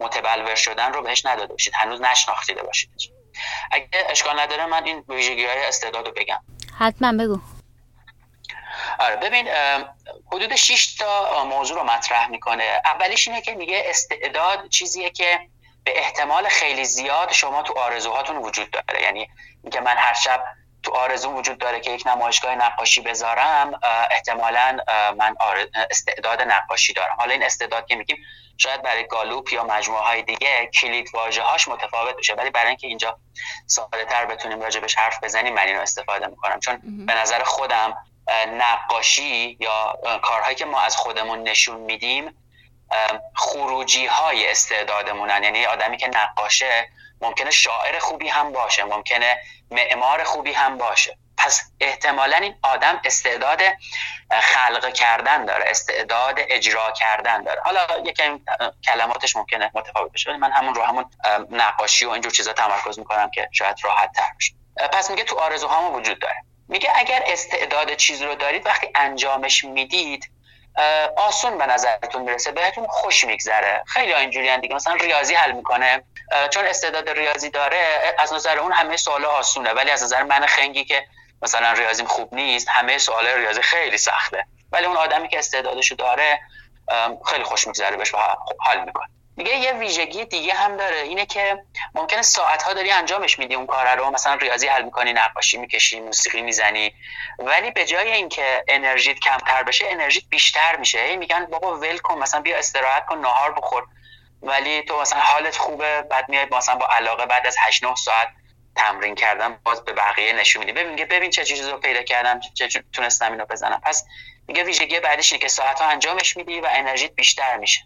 متبلور 0.00 0.54
شدن 0.54 0.92
رو 0.92 1.02
بهش 1.02 1.26
نداده 1.26 1.52
باشید 1.52 1.72
هنوز 1.76 2.00
نشناختیده 2.00 2.62
باشید. 2.62 3.13
اگه 3.70 3.88
اشکال 4.08 4.40
نداره 4.40 4.66
من 4.66 4.84
این 4.84 5.04
ویژگی 5.08 5.46
های 5.46 5.64
استعداد 5.64 6.06
رو 6.06 6.12
بگم. 6.12 6.40
حتما 6.78 7.12
بگو. 7.24 7.40
آره 8.98 9.16
ببین 9.16 9.48
حدود 10.26 10.54
6 10.54 10.94
تا 10.94 11.44
موضوع 11.44 11.78
رو 11.78 11.84
مطرح 11.84 12.26
می‌کنه. 12.30 12.80
اولیش 12.84 13.28
اینه 13.28 13.40
که 13.42 13.54
میگه 13.54 13.82
استعداد 13.86 14.68
چیزیه 14.68 15.10
که 15.10 15.40
به 15.84 15.98
احتمال 15.98 16.48
خیلی 16.48 16.84
زیاد 16.84 17.32
شما 17.32 17.62
تو 17.62 17.78
آرزوهاتون 17.78 18.36
وجود 18.36 18.70
داره. 18.70 19.02
یعنی 19.02 19.30
اینکه 19.62 19.80
من 19.80 19.96
هر 19.96 20.14
شب 20.14 20.44
تو 20.84 20.92
آرزو 20.92 21.32
وجود 21.32 21.58
داره 21.58 21.80
که 21.80 21.90
یک 21.90 22.06
نمایشگاه 22.06 22.54
نقاشی 22.54 23.00
بذارم 23.00 23.80
احتمالا 24.10 24.78
من 25.16 25.36
استعداد 25.90 26.42
نقاشی 26.42 26.92
دارم. 26.92 27.16
حالا 27.18 27.32
این 27.32 27.42
استعداد 27.42 27.86
که 27.86 27.96
میگیم 27.96 28.16
شاید 28.58 28.82
برای 28.82 29.06
گالوپ 29.06 29.52
یا 29.52 29.64
مجموعه 29.64 30.02
های 30.02 30.22
دیگه 30.22 30.66
کلید 30.66 31.10
واژه 31.14 31.42
هاش 31.42 31.68
متفاوت 31.68 32.16
بشه. 32.16 32.34
ولی 32.34 32.50
برای 32.50 32.68
اینکه 32.68 32.86
اینجا 32.86 33.18
ساده 33.66 34.04
تر 34.04 34.24
بتونیم 34.24 34.60
راجبش 34.60 34.94
حرف 34.94 35.24
بزنیم 35.24 35.54
من 35.54 35.62
اینو 35.62 35.80
استفاده 35.80 36.26
می‌کنم. 36.26 36.60
چون 36.60 37.06
به 37.06 37.14
نظر 37.14 37.42
خودم 37.42 37.96
نقاشی 38.48 39.56
یا 39.60 39.98
کارهایی 40.22 40.56
که 40.56 40.64
ما 40.64 40.80
از 40.80 40.96
خودمون 40.96 41.42
نشون 41.42 41.80
میدیم 41.80 42.34
خروجی 43.34 44.06
های 44.06 44.50
استعدادمونن. 44.50 45.42
یعنی 45.42 45.66
آدمی 45.66 45.96
که 45.96 46.08
نقاشه 46.08 46.88
ممکنه 47.20 47.50
شاعر 47.50 47.98
خوبی 47.98 48.28
هم 48.28 48.52
باشه 48.52 48.84
ممکنه 48.84 49.38
معمار 49.70 50.24
خوبی 50.24 50.52
هم 50.52 50.78
باشه. 50.78 51.18
پس 51.36 51.62
احتمالا 51.80 52.36
این 52.36 52.54
آدم 52.62 53.00
استعداد 53.04 53.60
خلق 54.42 54.92
کردن 54.92 55.44
داره 55.44 55.64
استعداد 55.68 56.34
اجرا 56.38 56.92
کردن 56.92 57.42
داره. 57.42 57.60
حالا 57.64 57.80
یکم 58.04 58.40
کلماتش 58.84 59.36
ممکنه 59.36 59.70
متفاوت 59.74 60.12
بشه 60.12 60.36
من 60.36 60.52
همون 60.52 60.74
رو 60.74 60.82
همون 60.82 61.04
نقاشی 61.50 62.04
و 62.04 62.10
اینجور 62.10 62.32
چیزا 62.32 62.52
تمرکز 62.52 62.98
می‌کنم 62.98 63.30
که 63.30 63.48
شاید 63.52 63.76
راحت 63.82 64.12
تر 64.12 64.28
بشه 64.38 64.54
پس 64.92 65.10
میگه 65.10 65.24
تو 65.24 65.36
آرزوهامون 65.36 66.00
وجود 66.00 66.18
داره. 66.18 66.36
میگه 66.68 66.90
اگر 66.94 67.22
استعداد 67.26 67.94
چیز 67.94 68.22
رو 68.22 68.34
دارید 68.34 68.66
وقتی 68.66 68.88
انجامش 68.94 69.64
می‌دید 69.64 70.30
آسون 71.16 71.58
به 71.58 71.66
نظرتون 71.66 72.22
می‌رسه 72.22 72.52
بهتون 72.52 72.86
خوش 72.86 73.24
میگذره. 73.24 73.82
خیلی 73.86 74.14
اینجوری 74.14 74.56
دیگه 74.56 74.74
مثلا 74.74 74.94
ریاضی 74.94 75.34
حل 75.34 75.52
می‌کنه. 75.52 76.02
چون 76.50 76.64
استعداد 76.64 77.10
ریاضی 77.10 77.50
داره 77.50 78.14
از 78.18 78.32
نظر 78.32 78.58
اون 78.58 78.72
همه 78.72 78.96
سوال 78.96 79.24
آسونه. 79.24 79.72
ولی 79.72 79.90
از 79.90 80.02
نظر 80.02 80.22
من 80.22 80.46
خنگی 80.46 80.84
که 80.84 81.06
مثلا 81.42 81.72
ریاضیم 81.72 82.06
خوب 82.06 82.34
نیست 82.34 82.68
همه 82.68 82.98
سوال 82.98 83.26
ریاضی 83.26 83.62
خیلی 83.62 83.98
سخته. 83.98 84.46
ولی 84.72 84.86
اون 84.86 84.96
آدمی 84.96 85.28
که 85.28 85.38
استعدادشو 85.38 85.94
داره 85.94 86.40
خیلی 87.26 87.44
خوش 87.44 87.66
میگذره 87.66 87.96
بهش 87.96 88.14
حال 88.58 88.84
می‌کنه. 88.84 89.08
دیگه 89.36 89.56
یه 89.56 89.72
ویژگی 89.72 90.24
دیگه 90.24 90.54
هم 90.54 90.76
داره. 90.76 90.96
اینه 90.96 91.26
که 91.26 91.64
ممکنه 91.94 92.22
ساعت 92.22 92.62
ها 92.62 92.72
داری 92.72 92.90
انجامش 92.90 93.38
میدی 93.38 93.54
اون 93.54 93.66
کار 93.66 93.96
رو. 93.96 94.10
مثلا 94.10 94.34
ریاضی 94.34 94.66
حل 94.66 94.82
می‌کنی 94.82 95.12
نقاشی 95.12 95.58
می‌کشی 95.58 96.00
موسیقی 96.00 96.42
می‌زنی. 96.42 96.94
ولی 97.38 97.70
به 97.70 97.84
جای 97.84 98.12
اینکه 98.12 98.64
انرژیت 98.68 99.18
کمتر 99.18 99.62
بشه 99.62 99.84
انرژیت 99.88 100.24
بیشتر 100.28 100.76
میشه. 100.76 101.16
میگن 101.16 101.46
بابا 101.46 101.76
ول 101.76 101.98
کن 101.98 102.18
مثلا 102.18 102.40
بیا 102.40 102.58
استراحت 102.58 103.06
کن 103.06 103.18
نهار 103.18 103.52
بخور. 103.52 103.86
ولی 104.42 104.82
تو 104.82 105.00
مثلا 105.00 105.20
حالت 105.20 105.56
خوبه 105.56 106.02
بعد 106.02 106.28
میای 106.28 106.46
مثلا 106.52 106.76
با 106.76 106.86
علاقه 106.86 107.26
بعد 107.26 107.46
از 107.46 107.56
8 107.60 107.84
9 107.84 107.94
ساعت 107.94 108.28
تمرین 108.76 109.14
کردم 109.14 109.60
باز 109.64 109.84
به 109.84 109.92
بقیه 109.92 110.32
نشون 110.32 110.64
میدی. 110.64 110.72
ببین 110.72 111.06
ببین 111.06 111.30
چه 111.30 111.44
چیزی 111.44 111.70
رو 111.70 111.78
پیدا 111.78 112.02
کردم 112.02 112.40
چه 112.54 112.68
تونستم 112.92 113.32
اینو 113.32 113.44
بزنم. 113.44 113.80
پس 113.84 114.04
میگه 114.48 114.64
ویژگی 114.64 115.00
بعدش 115.00 115.32
اینه 115.32 115.42
که 115.42 115.48
ساعت 115.48 115.80
ها 115.80 115.88
انجامش 115.88 116.36
میدی 116.36 116.60
و 116.60 116.68
انرژیت 116.70 117.14
بیشتر 117.14 117.56
میشه. 117.56 117.80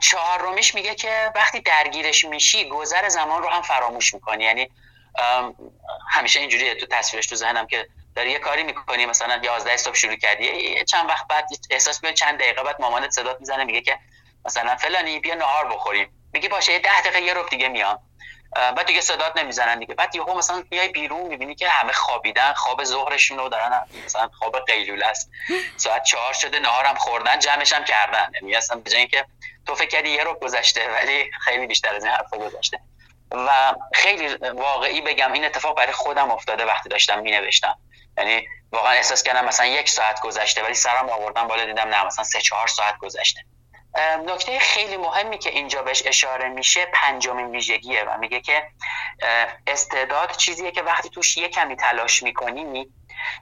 چهارمیش 0.00 0.74
میگه 0.74 0.94
که 0.94 1.32
وقتی 1.34 1.60
درگیرش 1.60 2.24
میشی 2.24 2.68
گذر 2.68 3.08
زمان 3.08 3.42
رو 3.42 3.48
هم 3.48 3.62
فراموش 3.62 4.14
می‌کنی. 4.14 4.44
یعنی 4.44 4.70
همیشه 6.10 6.40
اینجوریه 6.40 6.74
تو 6.74 6.86
تصویرش 6.86 7.26
تو 7.26 7.36
ذهنم 7.36 7.66
که 7.66 7.88
داری 8.16 8.30
یه 8.30 8.38
کاری 8.38 8.62
می‌کنی 8.62 9.06
مثلا 9.06 9.40
11 9.42 9.76
صبح 9.76 9.94
شروع 9.94 10.16
کردی 10.16 10.84
چند 10.84 11.08
وقت 11.08 11.26
بعد 11.28 11.46
احساس 11.70 12.02
می‌کنی 12.02 12.16
چند 12.16 12.38
دقیقه 12.38 12.62
بعد 12.62 12.80
مامانت 12.80 13.10
صدات 13.10 13.40
می‌زنه 13.40 13.64
میگه 13.64 13.80
که 13.80 13.98
مثلا 14.44 14.76
فلانی 14.76 15.20
بیا 15.20 15.34
نهار 15.34 15.68
بخوریم. 15.68 16.28
میگه 16.32 16.48
باشه 16.48 16.72
یه 16.72 16.78
ده 16.78 17.00
دقیقه 17.00 17.22
یه 17.22 17.34
رو 17.34 17.48
دیگه 17.48 17.68
میام. 17.68 17.98
بعد 18.54 18.86
دیگه 18.86 19.00
صدات 19.00 19.36
نمی‌زنن 19.36 19.78
دیگه. 19.78 19.94
بعد 19.94 20.14
یهو 20.14 20.38
مثلا 20.38 20.64
میای 20.70 20.88
بیرون 20.88 21.26
می‌بینی 21.26 21.54
که 21.54 21.68
همه 21.68 21.92
خوابیدن 21.92 22.52
خواب 22.52 22.84
ظهرشون 22.84 23.38
رو 23.38 23.48
دارن. 23.48 23.86
مثلا 24.04 24.30
خواب 24.38 24.64
قیلوله 24.66 25.06
است. 25.06 25.30
ساعت 25.76 26.04
چهار 26.04 26.32
شده 26.32 26.58
نهارم 26.58 26.94
خوردن 26.94 27.38
جمعش 27.38 27.72
هم 27.72 27.84
کردن. 27.84 28.32
یعنی 28.34 28.54
اصلا 28.54 28.80
به 28.80 28.96
اینکه 28.96 29.26
تو 29.66 29.74
فکر 29.74 29.88
کردی 29.88 30.08
یه 30.08 30.24
رو 30.24 30.34
گذشته 30.34 30.90
ولی 30.92 31.30
خیلی 31.44 31.66
بیشتر 31.66 31.94
از 31.94 32.04
این 32.04 32.12
حرفا 32.12 32.38
گذشته. 32.38 32.80
و 33.30 33.74
خیلی 33.94 34.34
واقعی 34.34 35.00
بگم 35.00 35.32
این 35.32 35.44
اتفاق 35.44 35.76
برای 35.76 35.92
خودم 35.92 36.30
افتاده 36.30 36.64
وقتی 36.64 36.88
داشتم 36.88 37.18
می 37.18 37.30
نوشتم 37.30 37.78
یعنی 38.18 38.48
واقعا 38.72 38.92
احساس 38.92 39.22
کردم 39.22 39.44
مثلا 39.44 39.66
یک 39.66 39.88
ساعت 39.88 40.20
گذشته 40.20 40.62
ولی 40.62 40.74
سرم 40.74 41.08
آوردم 41.08 41.48
بالا 41.48 41.64
دیدم 41.64 41.88
نه 41.88 42.04
مثلا 42.04 42.24
سه 42.24 42.40
چهار 42.40 42.66
ساعت 42.66 42.98
گذشته. 42.98 43.40
نکته 44.26 44.58
خیلی 44.58 44.96
مهمی 44.96 45.38
که 45.38 45.50
اینجا 45.50 45.82
بهش 45.82 46.02
اشاره 46.06 46.48
میشه 46.48 46.86
پنجمین 46.86 47.50
ویژگیه 47.50 48.04
و 48.04 48.18
میگه 48.18 48.40
که 48.40 48.66
استعداد 49.66 50.36
چیزیه 50.36 50.70
که 50.70 50.82
وقتی 50.82 51.08
توش 51.08 51.36
یه 51.36 51.48
کمی 51.48 51.76
تلاش 51.76 52.22
می‌کنی 52.22 52.86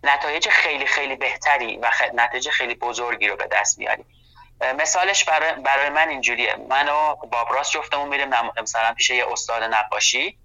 نتایج 0.05 0.49
خیلی 0.49 0.87
خیلی 0.87 1.17
بهتری 1.17 1.77
و 1.77 1.91
نتایج 2.15 2.49
خیلی 2.49 2.75
بزرگی 2.75 3.29
رو 3.29 3.37
به 3.37 3.47
دست 3.47 3.79
میاری. 3.79 4.05
مثالش 4.79 5.25
برای, 5.25 5.53
برای 5.53 5.89
من 5.89 6.09
اینجوریه. 6.09 6.57
من 6.69 6.89
و 6.89 7.15
بابراس 7.15 7.71
جفتمون 7.71 8.09
میریم 8.09 8.29
مثلا 8.63 8.95
پیش 8.95 9.11
یه 9.11 9.33
استاد 9.33 9.63
نقاشی. 9.63 10.39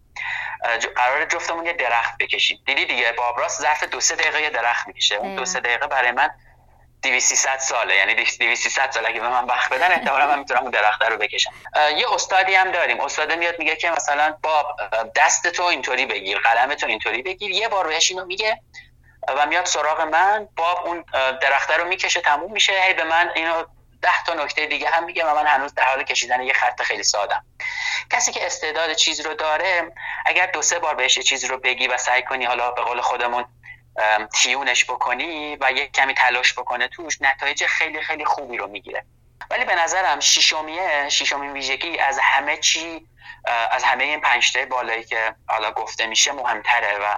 قرار 0.95 1.25
جفتمون 1.25 1.65
یه 1.65 1.73
درخت 1.73 2.17
بکشیم. 2.17 2.59
دیدی 2.65 2.85
دیگه؟ 2.85 3.11
بابراس 3.11 3.61
ظرف 3.61 3.83
دو 3.83 3.99
سه 3.99 4.15
دقیقه 4.15 4.41
یه 4.41 4.49
درخت 4.49 4.87
می‌کشه. 4.87 5.15
اون 5.15 5.35
دو 5.35 5.45
سه 5.45 5.59
دقیقه 5.59 5.87
برای 5.87 6.11
من 6.11 6.29
200 7.11 7.59
ساله. 7.59 7.95
یعنی 7.95 8.15
200 8.15 8.91
ساله 8.91 9.13
که 9.13 9.19
به 9.19 9.29
من 9.29 9.45
وقت 9.45 9.73
بدن 9.73 9.91
احتمالا 9.91 10.27
من 10.27 10.39
می‌تونم 10.39 10.63
اون 10.63 10.73
رو 11.09 11.17
بکشم. 11.17 11.51
یه 11.97 12.13
استادی 12.13 12.55
هم 12.55 12.71
داریم. 12.71 13.01
استاد 13.01 13.33
میاد 13.33 13.59
میگه 13.59 13.75
که 13.75 13.91
مثلا 13.91 14.37
باب 14.43 14.67
دست 15.15 15.47
تو 15.47 15.63
اینطوری 15.63 16.05
بگیر 16.05 16.39
قلم 16.39 16.73
تو 16.73 16.87
اینطوری 16.87 17.21
بگیر. 17.21 17.51
یه 17.51 17.67
بار 17.67 17.87
بهش 17.87 18.11
اینو 18.11 18.25
میگه 18.25 18.61
و 19.27 19.45
میاد 19.45 19.65
سراغ 19.65 20.01
من. 20.01 20.47
باب 20.55 20.87
اون 20.87 21.05
درخت 21.41 21.71
رو 21.71 21.87
می‌کشه 21.87 22.21
تموم 22.21 22.51
میشه. 22.51 22.81
هی 22.81 22.93
به 22.93 23.03
من 23.03 23.31
اینو 23.35 23.63
ده 24.01 24.23
تا 24.27 24.33
نکته 24.33 24.65
دیگه 24.65 24.89
هم 24.89 25.03
میگه 25.03 25.25
و 25.25 25.35
من 25.35 25.47
هنوز 25.47 25.73
در 25.73 25.83
حال 25.83 26.03
کشیدن 26.03 26.41
یه 26.41 26.53
خط 26.53 26.81
خیلی 26.81 27.03
سادم. 27.03 27.45
کسی 28.11 28.31
که 28.31 28.45
استعداد 28.45 28.93
چیز 28.93 29.19
رو 29.21 29.33
داره 29.33 29.91
اگر 30.25 30.45
دو 30.45 30.61
سه 30.61 30.79
بار 30.79 30.95
بهش 30.95 31.19
چیز 31.19 31.45
رو 31.45 31.57
بگی 31.57 31.87
و 31.87 31.97
سعی 31.97 32.23
کنی 32.23 32.45
حالا 32.45 32.71
به 32.71 32.81
قول 32.81 33.01
خودمون 33.01 33.45
تیونش 34.33 34.85
بکنی 34.85 35.57
و 35.61 35.71
یک 35.71 35.91
کمی 35.91 36.13
تلاش 36.13 36.53
بکنه 36.53 36.87
توش 36.87 37.21
نتایج 37.21 37.65
خیلی 37.65 38.01
خیلی 38.01 38.25
خوبی 38.25 38.57
رو 38.57 38.67
می‌گیره. 38.67 39.05
ولی 39.49 39.65
به 39.65 39.75
نظرم 39.75 40.19
شیشمیه 40.19 41.09
شیشمین 41.09 41.51
ویژگی 41.51 41.99
از 41.99 42.19
همه 42.21 42.57
چی 42.57 43.07
از 43.71 43.83
همه 43.83 44.03
این 44.03 44.21
پنجته 44.21 44.65
بالایی 44.65 45.03
که 45.03 45.35
حالا 45.47 45.71
گفته 45.71 46.05
میشه 46.05 46.31
مهمتره 46.31 46.97
و 46.97 47.17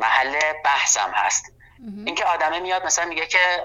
محل 0.00 0.52
بحثم 0.64 1.12
هست. 1.14 1.52
اینکه 2.06 2.24
آدمه 2.24 2.60
میاد 2.60 2.86
مثلا 2.86 3.04
میگه 3.04 3.26
که 3.26 3.64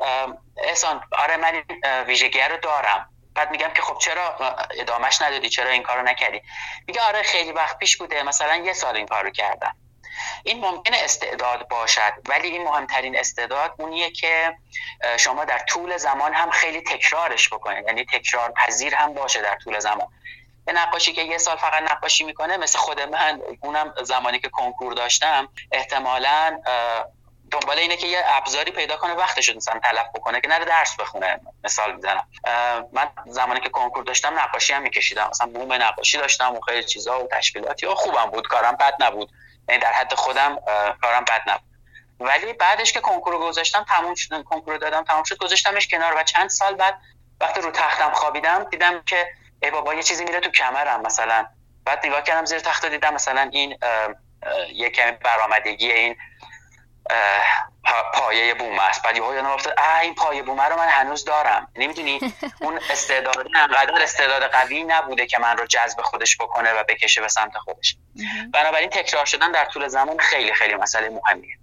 احسان 0.57 1.03
آره 1.11 1.37
من 1.37 1.63
ویژگی 2.07 2.41
رو 2.41 2.57
دارم. 2.57 3.09
بعد 3.35 3.51
میگم 3.51 3.69
که 3.69 3.81
خب 3.81 3.97
چرا 3.97 4.35
ادامش 4.77 5.21
ندادی؟ 5.21 5.49
چرا 5.49 5.69
این 5.69 5.83
کارو 5.83 6.01
نکردی؟ 6.01 6.41
میگه 6.87 7.01
آره 7.01 7.23
خیلی 7.23 7.51
وقت 7.51 7.77
پیش 7.77 7.97
بوده 7.97 8.23
مثلا 8.23 8.55
یه 8.55 8.73
سال 8.73 8.95
این 8.95 9.07
کارو 9.07 9.29
کردم. 9.29 9.75
این 10.43 10.65
ممکنه 10.65 10.97
استعداد 11.03 11.67
باشد 11.67 12.13
ولی 12.29 12.47
این 12.47 12.63
مهمترین 12.63 13.19
استعداد 13.19 13.73
اونیه 13.79 14.11
که 14.11 14.57
شما 15.17 15.45
در 15.45 15.59
طول 15.59 15.97
زمان 15.97 16.33
هم 16.33 16.51
خیلی 16.51 16.81
تکرارش 16.81 17.49
بکنید. 17.49 17.85
یعنی 17.87 18.05
تکرار 18.05 18.51
پذیر 18.51 18.95
هم 18.95 19.13
باشه 19.13 19.41
در 19.41 19.55
طول 19.55 19.79
زمان. 19.79 20.07
به 20.65 20.73
نقاشی 20.73 21.13
که 21.13 21.21
یه 21.21 21.37
سال 21.37 21.57
فقط 21.57 21.83
نقاشی 21.91 22.23
می‌کنه 22.23 22.57
مثل 22.57 22.79
خود 22.79 23.01
من 23.01 23.41
اونم 23.61 23.93
زمانی 24.03 24.39
که 24.39 24.49
کنکور 24.49 24.93
داشتم 24.93 25.49
احتمالا 25.71 26.61
دنبال 27.51 27.79
اینه 27.79 27.97
که 27.97 28.07
یه 28.07 28.23
ابزاری 28.25 28.71
پیدا 28.71 28.97
کنه 28.97 29.13
وقتش 29.13 29.49
رو 29.49 29.55
مثلا 29.55 29.79
تلف 29.79 30.07
بکنه 30.15 30.41
که 30.41 30.47
نره 30.47 30.65
درس 30.65 30.95
بخونه. 30.95 31.39
مثال 31.63 31.95
می‌زنم. 31.95 32.27
من 32.93 33.07
زمانی 33.25 33.59
که 33.59 33.69
کنکور 33.69 34.03
داشتم 34.03 34.39
نقاشی 34.39 34.73
هم 34.73 34.81
میکشیدم. 34.81 35.29
مثلا 35.29 35.47
بوم 35.47 35.73
نقاشی 35.73 36.17
داشتم 36.17 36.55
و 36.55 36.61
خیلی 36.61 36.83
چیزا 36.83 37.23
و 37.23 37.27
تشکیلاتی. 37.27 37.85
و 37.85 37.95
خوبم 37.95 38.25
بود 38.25 38.47
کارم 38.47 38.75
بد 38.75 38.93
نبود. 38.99 39.29
در 39.67 39.93
حد 39.93 40.13
خودم 40.13 40.59
کارم 41.01 41.23
بد 41.23 41.41
نبود. 41.47 41.75
ولی 42.19 42.53
بعدش 42.53 42.93
که 42.93 42.99
کنکور 42.99 43.37
گذاشتم 43.37 43.83
تموم 43.83 44.15
شد 44.15 44.43
کنکور 44.43 44.77
دادم 44.77 45.03
تموم 45.03 45.23
شد 45.23 45.37
گذاشتمش 45.37 45.87
کنار 45.87 46.13
و 46.17 46.23
چند 46.23 46.49
سال 46.49 46.75
بعد 46.75 46.97
وقتی 47.41 47.61
رو 47.61 47.71
تختم 47.71 48.11
خوابیدم 48.11 48.63
دیدم 48.63 49.03
که 49.03 49.27
ای 49.61 49.71
بابا 49.71 49.93
یه 49.93 50.03
چیزی 50.03 50.23
میره 50.23 50.39
تو 50.39 50.49
کمرم 50.49 51.01
مثلا. 51.01 51.45
بعد 51.85 52.05
نگاه 52.05 52.21
کردم 52.21 52.45
زیر 52.45 52.59
تخت 52.59 52.85
دیدم 52.85 53.13
مثلا 53.13 53.49
این 53.51 53.77
یه 54.73 54.89
کمی 54.89 55.11
برآمدگی 55.11 55.91
این 55.91 56.15
پایه 58.13 58.53
بوم 58.53 58.79
است. 58.79 59.03
بعد 59.03 59.17
یهو 59.17 59.33
یادم 59.33 59.47
افتاد 59.47 59.73
این 60.01 60.15
پایه 60.15 60.43
بومه 60.43 60.63
رو 60.63 60.75
من 60.75 60.87
هنوز 60.87 61.25
دارم. 61.25 61.67
نمی‌دونی؟ 61.75 62.19
اون 62.61 62.79
استعداد 62.89 63.47
انقدر 63.55 63.93
استعداد 64.01 64.43
قوی 64.43 64.83
نبوده 64.83 65.25
که 65.25 65.39
من 65.39 65.57
رو 65.57 65.65
جذب 65.65 66.01
خودش 66.01 66.37
بکنه 66.37 66.73
و 66.73 66.83
بکشه 66.89 67.21
به 67.21 67.27
سمت 67.27 67.57
خودش. 67.57 67.97
بنابراین 68.53 68.89
تکرار 68.89 69.25
شدن 69.25 69.51
در 69.51 69.65
طول 69.65 69.87
زمان 69.87 70.17
خیلی 70.19 70.53
خیلی 70.53 70.75
مسئله 70.75 71.09
مهمیه. 71.09 71.57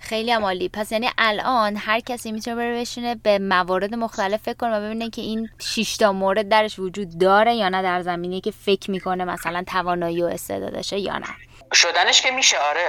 خیلی 0.00 0.32
عالی. 0.32 0.68
پس 0.68 0.92
یعنی 0.92 1.10
الان 1.18 1.76
هر 1.76 2.00
کسی 2.00 2.32
می‌تونه 2.32 2.56
بره 2.56 2.80
بشینه 2.80 3.14
به 3.14 3.38
موارد 3.38 3.94
مختلف 3.94 4.42
فکر 4.42 4.56
کنه 4.56 4.78
و 4.78 4.80
ببینه 4.80 5.10
که 5.10 5.22
این 5.22 5.48
شیشتا 5.58 6.12
مورد 6.12 6.48
درش 6.48 6.78
وجود 6.78 7.18
داره 7.18 7.54
یا 7.54 7.68
نه 7.68 7.82
در 7.82 8.02
زمینه 8.02 8.40
که 8.40 8.50
فکر 8.50 8.90
می‌کنه 8.90 9.24
مثلا 9.24 9.64
توانایی 9.66 10.22
و 10.22 10.26
استعدادشه 10.26 10.98
یا 10.98 11.18
نه. 11.18 11.47
شدنش 11.74 12.22
که 12.22 12.30
میشه 12.30 12.58
آره 12.58 12.82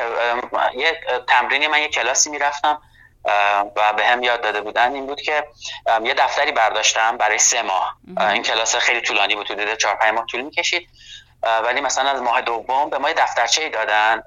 یه 0.75 1.01
تمرینی 1.27 1.67
من 1.67 1.82
یه 1.82 1.88
کلاسی 1.88 2.30
می‌رفتم 2.30 2.82
و 3.75 3.93
به 3.93 4.07
هم 4.07 4.23
یاد 4.23 4.41
داده 4.41 4.61
بودن. 4.61 4.93
این 4.93 5.07
بود 5.07 5.21
که 5.21 5.47
یه 6.03 6.13
دفتری 6.13 6.51
برداشتم 6.51 7.17
برای 7.17 7.38
سه 7.38 7.61
ماه. 7.61 7.97
این 8.19 8.43
کلاس 8.43 8.75
خیلی 8.75 9.01
طولانی 9.01 9.36
بود 9.36 9.51
حدود 9.51 9.73
چهار 9.73 9.95
پنج 9.95 10.13
ماه 10.13 10.25
طول 10.25 10.41
می‌کشید. 10.41 10.89
ولی 11.43 11.82
مثلا 11.82 12.09
از 12.09 12.21
ماه 12.21 12.41
دوم 12.41 12.89
به 12.89 12.97
ما 12.97 13.09
یه 13.09 13.15
دفترچه 13.15 13.69
دادن. 13.69 14.23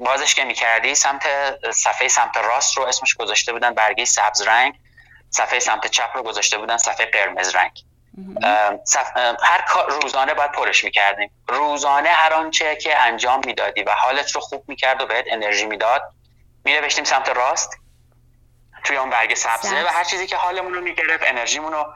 بازش 0.00 0.34
که 0.34 0.44
می‌کردی 0.44 0.94
سمت 0.94 1.26
صفحه 1.70 2.08
سمت 2.08 2.36
راست 2.36 2.78
رو 2.78 2.84
اسمش 2.84 3.14
گذاشته 3.14 3.52
بودن 3.52 3.74
برگه 3.74 4.04
سبز 4.04 4.42
رنگ. 4.42 4.74
صفحه 5.30 5.58
سمت 5.58 5.86
چپ 5.86 6.10
رو 6.14 6.22
گذاشته 6.22 6.58
بودن 6.58 6.76
صفحه 6.76 7.06
قرمز 7.06 7.54
رنگ. 7.54 7.72
هر 9.42 9.60
کار 9.68 9.90
روزانه 9.90 10.34
باید 10.34 10.52
پرش 10.52 10.84
می‌کردیم. 10.84 11.30
روزانه 11.48 12.08
هر 12.08 12.32
آنچه 12.32 12.76
که 12.76 13.00
انجام 13.00 13.40
می‌دادی 13.46 13.82
و 13.82 13.90
حالت 13.90 14.30
رو 14.30 14.40
خوب 14.40 14.64
می‌کرد 14.68 15.00
و 15.00 15.06
بهت 15.06 15.24
انرژی 15.28 15.66
می‌داد 15.66 16.02
میروشتیم 16.64 17.04
سمت 17.04 17.28
راست 17.28 17.70
توی 18.84 18.96
اون 18.96 19.10
برگ 19.10 19.34
سبزه 19.34 19.84
و 19.84 19.86
هر 19.86 20.04
چیزی 20.04 20.26
که 20.26 20.36
حالمون 20.36 20.74
رو 20.74 20.80
می‌گرفت 20.80 21.24
انرژیمون 21.26 21.72
رو 21.72 21.94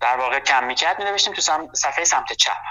در 0.00 0.16
واقع 0.16 0.40
کم 0.40 0.64
می‌کرد 0.64 1.02
نوشتیم 1.02 1.32
تو 1.32 1.42
صفحه 1.72 2.04
سمت 2.04 2.32
چپ. 2.32 2.62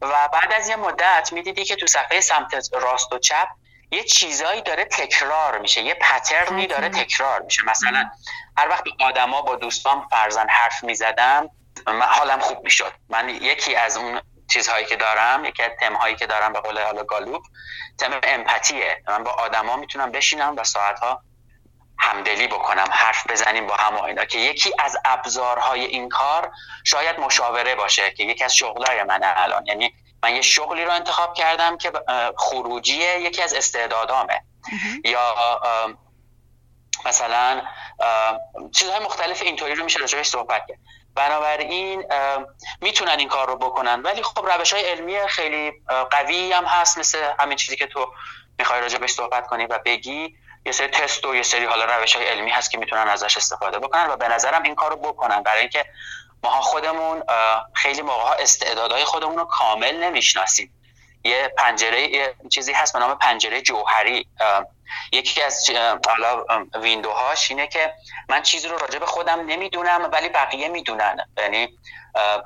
و 0.00 0.28
بعد 0.28 0.52
از 0.52 0.68
یه 0.68 0.76
مدت 0.76 1.28
می‌دیدی 1.32 1.64
که 1.64 1.76
تو 1.76 1.86
صفحه 1.86 2.20
سمت 2.20 2.54
راست 2.72 3.12
و 3.12 3.18
چپ 3.18 3.48
یه 3.90 4.04
چیزایی 4.04 4.62
داره 4.62 4.84
تکرار 4.84 5.58
میشه 5.58 5.82
یه 5.82 5.94
پترنی 5.94 6.66
داره 6.66 6.88
تکرار 6.88 7.40
میشه. 7.40 7.62
مثلا 7.64 8.10
هر 8.56 8.68
وقت 8.68 8.84
آدما 9.00 9.42
با 9.42 9.56
دوستان 9.56 10.06
فرزن 10.10 10.46
حرف 10.48 10.84
می‌زدم 10.84 11.50
حالم 11.86 12.40
خوب 12.40 12.64
می‌شد. 12.64 12.92
من 13.08 13.28
یکی 13.28 13.76
از 13.76 13.96
اون 13.96 14.20
چیزهایی 14.52 14.86
که 14.86 14.96
دارم 14.96 15.44
یکی 15.44 15.62
از 15.62 15.70
تمهایی 15.80 16.16
که 16.16 16.26
دارم 16.26 16.52
به 16.52 16.60
قول 16.60 16.82
حالا 16.82 17.04
گالوپ 17.04 17.42
تم 17.98 18.20
امپاتیه. 18.22 19.02
من 19.08 19.24
با 19.24 19.30
آدما 19.30 19.76
می‌تونم 19.76 20.10
بشینم 20.10 20.56
و 20.56 20.64
ساعتها 20.64 21.22
همدلی 21.98 22.46
بکنم 22.46 22.86
حرف 22.90 23.30
بزنیم 23.30 23.66
با 23.66 23.76
هم 23.76 24.04
اینا. 24.04 24.24
که 24.24 24.38
یکی 24.38 24.72
از 24.78 24.96
ابزارهای 25.04 25.84
این 25.84 26.08
کار 26.08 26.50
شاید 26.84 27.20
مشاوره 27.20 27.74
باشه 27.74 28.10
که 28.10 28.24
یکی 28.24 28.44
از 28.44 28.56
شغلای 28.56 29.02
من 29.02 29.20
الان. 29.22 29.66
یعنی 29.66 29.94
من 30.22 30.34
یه 30.34 30.42
شغلی 30.42 30.84
رو 30.84 30.92
انتخاب 30.92 31.34
کردم 31.34 31.76
که 31.76 31.92
خروجی 32.36 32.96
یکی 32.96 33.42
از 33.42 33.54
استعدادامه. 33.54 34.42
یا 35.04 35.34
مثلا 37.06 37.62
چیزهای 38.72 39.04
مختلف 39.04 39.42
اینطوری 39.42 39.74
رو 39.74 39.84
میشه 39.84 39.98
راجعش 39.98 40.28
صحبت 40.28 40.66
کرد. 40.68 40.78
بنابراین 41.14 42.04
می‌تونن 42.80 43.18
این 43.18 43.28
کار 43.28 43.46
رو 43.46 43.56
بکنن. 43.56 44.02
ولی 44.02 44.22
خب 44.22 44.46
روش 44.46 44.72
های 44.72 44.82
علمی 44.82 45.26
خیلی 45.28 45.72
قوی 46.10 46.52
هم 46.52 46.64
هست 46.64 46.98
مثل 46.98 47.32
همین 47.38 47.56
چیزی 47.56 47.76
که 47.76 47.86
تو 47.86 48.12
می‌خوای 48.58 48.80
راجبش 48.80 49.10
صحبت 49.10 49.46
کنی 49.46 49.66
و 49.66 49.78
بگی. 49.84 50.36
یه 50.66 50.72
سری 50.72 50.86
تست 50.86 51.24
و 51.24 51.34
یه 51.34 51.42
سری 51.42 51.64
حالا 51.64 51.84
روش 51.84 52.16
های 52.16 52.26
علمی 52.26 52.50
هست 52.50 52.70
که 52.70 52.78
می‌تونن 52.78 53.08
ازش 53.08 53.36
استفاده 53.36 53.78
بکنن 53.78 54.06
و 54.06 54.16
به 54.16 54.28
نظرم 54.28 54.62
این 54.62 54.74
کار 54.74 54.90
رو 54.90 54.96
بکنن. 54.96 55.42
برای 55.42 55.60
اینکه 55.60 55.84
ماها 56.42 56.60
خودمون 56.60 57.22
خیلی 57.74 58.02
موقع 58.02 58.22
ها 58.22 58.34
استعدادهای 58.34 59.04
خودمون 59.04 59.38
رو 59.38 59.44
کامل 59.44 59.96
نمی‌شناسیم. 60.04 60.74
یه 61.24 61.52
پنجره 61.58 62.00
یه 62.00 62.34
چیزی 62.50 62.72
هست 62.72 62.92
به 62.92 62.98
نام 62.98 63.18
پنجره 63.18 63.62
جوهری. 63.62 64.28
یکی 65.12 65.42
از 65.42 65.70
حالا 66.08 66.44
window 66.74 67.25
هاش 67.25 67.50
اینه 67.50 67.66
که 67.66 67.94
من 68.28 68.42
چیزی 68.42 68.68
رو 68.68 68.78
راجع 68.78 68.98
به 68.98 69.06
خودم 69.06 69.40
نمی‌دونم 69.46 70.10
ولی 70.12 70.28
بقیه 70.28 70.68
می‌دونن. 70.68 71.16
یعنی 71.38 71.78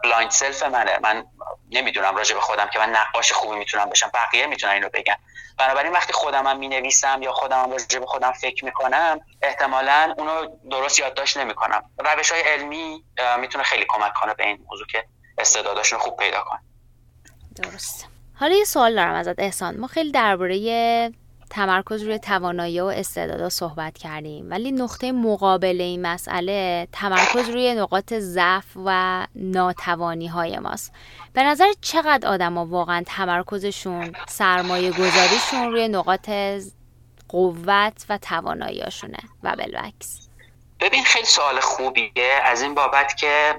blind 0.03 0.31
self 0.31 0.63
منه. 0.63 0.99
من 1.03 1.25
نمی‌دونم 1.71 2.17
راجع 2.17 2.35
به 2.35 2.41
خودم 2.41 2.69
که 2.73 2.79
من 2.79 2.91
نقاش 2.91 3.33
خوبی 3.33 3.57
می‌تونم 3.57 3.91
بشم 3.91 4.11
بقیه 4.15 4.47
می‌تونن 4.47 4.73
اینو 4.73 4.89
بگن. 4.89 5.17
بنابراین 5.59 5.93
وقتی 5.93 6.13
خودم 6.13 6.47
هم 6.47 6.59
می 6.59 6.69
نویسم 6.69 7.23
یا 7.23 7.33
خودم 7.33 7.63
هم 7.63 7.71
راجع 7.71 7.99
به 7.99 8.07
خودم 8.07 8.33
فکر 8.33 8.65
می‌کنم 8.65 9.21
احتمالا 9.43 10.15
اونو 10.19 10.57
درست 10.71 10.99
یادداشت 10.99 11.37
نمی‌کنم. 11.37 11.91
روش 11.99 12.33
های 12.33 12.41
علمی 12.41 13.05
می‌تونه 13.39 13.65
خیلی 13.65 13.87
کمک 13.89 14.13
کنه 14.15 14.35
به 14.35 14.47
این 14.47 14.67
موضوع 14.71 14.87
که 14.87 15.05
استعداداشون 15.39 15.99
خوب 15.99 16.17
پیدا 16.17 16.41
کنه. 16.41 16.61
درست 17.63 18.09
حالا 18.41 18.55
یه 18.55 18.65
سوال 18.65 18.95
دارم 18.95 19.15
ازت 19.15 19.39
احسان. 19.39 19.77
ما 19.77 19.87
خیلی 19.87 20.13
درباره 20.13 20.57
تمرکز 21.51 22.03
روی 22.03 22.19
توانایی 22.19 22.81
و 22.81 22.85
استعدادا 22.85 23.49
صحبت 23.49 23.99
کردیم. 23.99 24.51
ولی 24.51 24.73
نقطه 24.73 25.13
مقابل 25.13 25.81
این 25.81 26.07
مسئله 26.07 26.89
تمرکز 26.93 27.49
روی 27.49 27.75
نقاط 27.75 28.15
ضعف 28.15 28.65
و 28.85 29.27
ناتوانی 29.35 30.27
های 30.27 30.59
ماست. 30.59 30.93
به 31.33 31.43
نظر 31.43 31.73
چقدر 31.81 32.29
آدما 32.29 32.67
واقعا 32.67 33.03
تمرکزشون 33.07 34.13
سرمایه 34.29 34.91
گذاریشون 34.91 35.73
روی 35.73 35.89
نقاط 35.89 36.31
قوت 37.29 38.07
و 38.09 38.19
تواناییاشونه 38.19 39.19
و 39.43 39.57
بالعکس. 39.57 40.29
ببین 40.81 41.05
خیلی 41.05 41.27
سوال 41.27 41.61
خوبیه. 41.61 42.41
از 42.45 42.63
این 42.63 42.75
بابت 42.75 43.17
که 43.17 43.55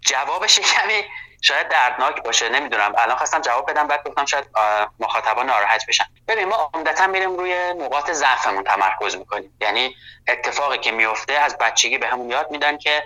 جوابش 0.00 0.60
کمی 0.60 1.02
شاید 1.42 1.68
دردناک 1.68 2.22
باشه 2.22 2.48
نمی‌دونم. 2.48 2.92
الان 2.98 3.16
خواستم 3.16 3.40
جواب 3.40 3.70
بدم 3.70 3.86
بعد 3.86 4.04
گفتم 4.04 4.24
شاید 4.24 4.46
مخاطبا 5.00 5.42
ناراحت 5.42 5.86
بشن. 5.86 6.04
ببین 6.28 6.48
ما 6.48 6.70
عمدتا 6.74 7.06
میریم 7.06 7.36
روی 7.36 7.74
نقاط 7.74 8.10
ضعفمون 8.10 8.64
تمرکز 8.64 9.16
می‌کنیم. 9.16 9.56
یعنی 9.60 9.96
اتفاقی 10.28 10.78
که 10.78 10.92
میفته 10.92 11.32
از 11.32 11.58
بچگی 11.58 11.98
به 11.98 12.06
همون 12.06 12.30
یاد 12.30 12.50
میدن 12.50 12.78
که 12.78 13.04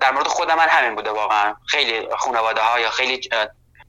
در 0.00 0.10
مورد 0.12 0.26
خود 0.26 0.50
من 0.50 0.68
همین 0.68 0.94
بوده 0.94 1.10
واقعا. 1.10 1.56
خیلی 1.66 2.08
خانواده 2.16 2.60
ها 2.60 2.80
یا 2.80 2.90
خیلی 2.90 3.28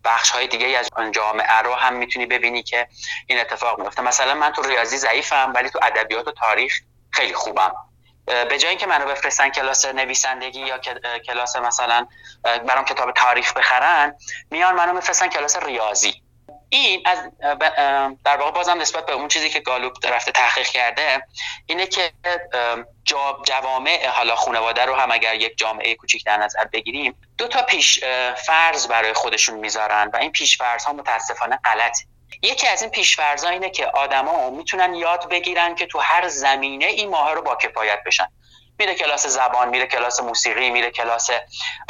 بخش 0.03 0.31
های 0.31 0.47
دیگه 0.47 0.77
از 0.77 0.89
جامعه 1.11 1.57
رو 1.57 1.73
هم 1.73 1.93
می‌تونی 1.93 2.25
ببینی 2.25 2.63
که 2.63 2.87
این 3.27 3.39
اتفاق 3.39 3.79
میفته 3.79 4.01
مثلا 4.01 4.33
من 4.33 4.51
تو 4.51 4.61
ریاضی 4.61 4.97
ضعیفم 4.97 5.51
ولی 5.55 5.69
تو 5.69 5.79
ادبیات 5.83 6.27
و 6.27 6.31
تاریخ 6.31 6.73
خیلی 7.11 7.33
خوبم. 7.33 7.71
به 8.25 8.57
جای 8.57 8.69
اینکه 8.69 8.85
منو 8.85 9.05
بفرستن 9.05 9.49
کلاس 9.49 9.85
نویسندگی 9.85 10.59
یا 10.59 10.77
کلاس 11.27 11.55
مثلا 11.55 12.07
برام 12.43 12.85
کتاب 12.85 13.11
تاریخ 13.11 13.53
بخرن 13.53 14.15
میان 14.51 14.75
منو 14.75 14.93
میفرستن 14.93 15.27
کلاس 15.27 15.57
ریاضی. 15.63 16.21
این 16.69 17.03
از 17.05 17.17
در 18.25 18.37
واقع 18.37 18.51
بازم 18.51 18.81
نسبت 18.81 19.05
به 19.05 19.13
اون 19.13 19.27
چیزی 19.27 19.49
که 19.49 19.59
گالوب 19.59 19.93
رفته 20.03 20.31
تحقیق 20.31 20.67
کرده 20.67 21.27
اینه 21.65 21.87
که 21.87 22.11
جوامع 23.45 24.07
حالا 24.07 24.35
خانواده 24.35 24.85
رو 24.85 24.95
هم 24.95 25.11
اگر 25.11 25.35
یک 25.35 25.57
جامعه 25.57 25.95
کوچیک 25.95 26.25
در 26.25 26.37
نظر 26.37 26.65
بگیریم 26.65 27.15
دو 27.37 27.47
تا 27.47 27.61
پیش 27.61 28.03
فرض 28.45 28.87
برای 28.87 29.13
خودشون 29.13 29.59
می‌ذارن 29.59 30.09
و 30.13 30.17
این 30.17 30.31
پیش 30.31 30.57
فرض 30.57 30.83
ها 30.83 30.93
متاسفانه 30.93 31.59
غلطه. 31.65 32.05
یکی 32.45 32.67
از 32.67 32.81
این 32.81 32.91
پیشفرزا 32.91 33.49
اینه 33.49 33.69
که 33.69 33.87
آدما 33.87 34.49
می‌تونن 34.49 34.93
یاد 34.93 35.29
بگیرن 35.29 35.75
که 35.75 35.85
تو 35.85 35.99
هر 35.99 36.27
زمینه 36.27 36.85
این 36.85 37.09
ماه 37.09 37.33
رو 37.33 37.41
با 37.41 37.55
کفایت 37.55 37.99
بشن. 38.05 38.27
میره 38.79 38.95
کلاس 38.95 39.27
زبان 39.27 39.69
میره 39.69 39.85
کلاس 39.85 40.19
موسیقی 40.19 40.69
میره 40.69 40.91
کلاس 40.91 41.29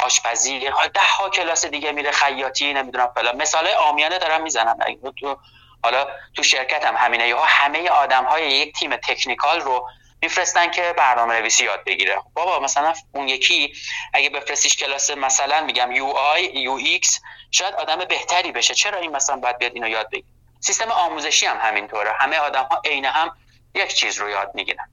آشپزی 0.00 0.58
ده 0.94 1.00
ها 1.00 1.28
کلاس 1.28 1.66
دیگه 1.66 1.92
میره 1.92 2.10
خیاطی 2.10 2.72
نمی‌دونم 2.72 3.12
فلان. 3.14 3.36
مثال 3.36 3.68
عامیانه 3.68 4.18
دارم 4.18 4.42
می‌زنم. 4.42 4.78
تو 5.20 5.38
حالا 5.84 6.06
تو 6.34 6.42
شرکت 6.42 6.84
هم 6.84 6.96
همینه. 6.96 7.34
ها 7.34 7.44
همه 7.44 7.88
آدم 7.88 8.24
های 8.24 8.50
یک 8.50 8.74
تیم 8.74 8.96
technical 8.96 9.60
رو 9.60 9.88
میفرستن 10.22 10.70
که 10.70 10.94
برنامه 10.96 11.34
نویسی 11.34 11.64
یاد 11.64 11.84
بگیره. 11.84 12.22
بابا 12.34 12.58
مثلا 12.58 12.94
اون 13.14 13.28
یکی 13.28 13.72
اگه 14.14 14.30
بفرستیش 14.30 14.76
کلاس 14.76 15.10
مثلا 15.10 15.60
میگم 15.60 15.92
UI 15.92 16.06
UX 16.06 17.20
شاید 17.50 17.74
آدم 17.74 18.04
بهتری 18.04 18.52
بشه. 18.52 18.74
چرا 18.74 18.98
این 18.98 19.16
مثلا 19.16 19.36
باید 19.36 19.58
بیاد 19.58 19.72
اینو 19.74 19.88
یاد 19.88 20.10
بگیره؟ 20.10 20.35
سیستم 20.60 20.90
آموزشی 20.90 21.46
هم 21.46 21.58
همینطوره. 21.60 22.12
همه 22.18 22.38
آدم 22.38 22.62
ها 22.62 22.80
عین 22.84 23.04
هم 23.04 23.36
یک 23.74 23.94
چیز 23.94 24.18
رو 24.18 24.30
یاد 24.30 24.50
می‌گیرن. 24.54 24.88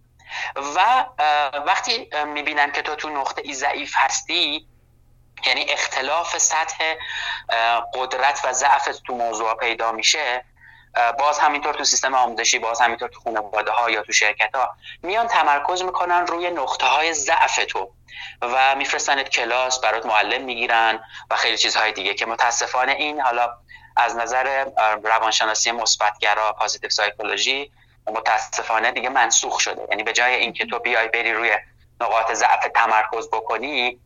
و 0.76 1.06
وقتی 1.66 2.10
می‌بینن 2.26 2.72
که 2.72 2.82
تو 2.82 2.96
تو 2.96 3.10
نقطه 3.10 3.42
ای 3.46 3.54
ضعیف 3.54 3.94
هستی 3.98 4.68
یعنی 5.46 5.66
اختلاف 5.70 6.38
سطح 6.38 6.96
قدرت 7.94 8.42
و 8.44 8.54
ضعف 8.54 9.00
تو 9.08 9.16
موضوع 9.16 9.56
پیدا 9.56 9.92
میشه 9.92 10.46
باز 11.20 11.40
همینطور 11.40 11.74
تو 11.74 11.84
سیستم 11.84 12.16
آموزشی 12.16 12.60
باز 12.60 12.82
همینطور 12.82 13.10
تو 13.10 13.20
خانواده 13.20 13.72
ها 13.72 13.90
یا 13.90 14.04
تو 14.04 14.14
شرکت 14.14 14.56
ها 14.56 14.70
میان 15.04 15.28
تمرکز 15.28 15.82
می‌کنن 15.82 16.28
روی 16.28 16.50
نقطه 16.50 16.88
های 16.88 17.14
ضعف 17.14 17.60
تو 17.70 17.94
و 18.42 18.76
میفرستنت 18.76 19.30
کلاس 19.30 19.80
برات 19.80 20.06
معلم 20.06 20.42
می‌گیرن 20.42 21.04
و 21.30 21.36
خیلی 21.36 21.58
چیزهای 21.58 21.92
دیگه 21.92 22.14
که 22.14 22.26
متاسفانه 22.26 22.92
این 22.92 23.22
حالا 23.22 23.58
از 23.96 24.16
نظر 24.16 24.66
روانشناسی 25.04 25.72
مثبتگرا 25.72 26.54
پازیتیو 26.54 26.90
سایکولوژی 26.90 27.72
متاسفانه 28.08 28.92
دیگه 28.92 29.10
منسوخ 29.10 29.60
شده. 29.60 29.88
یعنی 29.90 30.04
به 30.04 30.14
جای 30.14 30.36
اینکه 30.36 30.66
تو 30.66 30.80
بیای 30.80 31.08
بری 31.08 31.34
روی 31.34 31.58
نقاط 32.02 32.32
ضعف 32.32 32.68
تمرکز 32.76 33.30
بکنی 33.30 34.00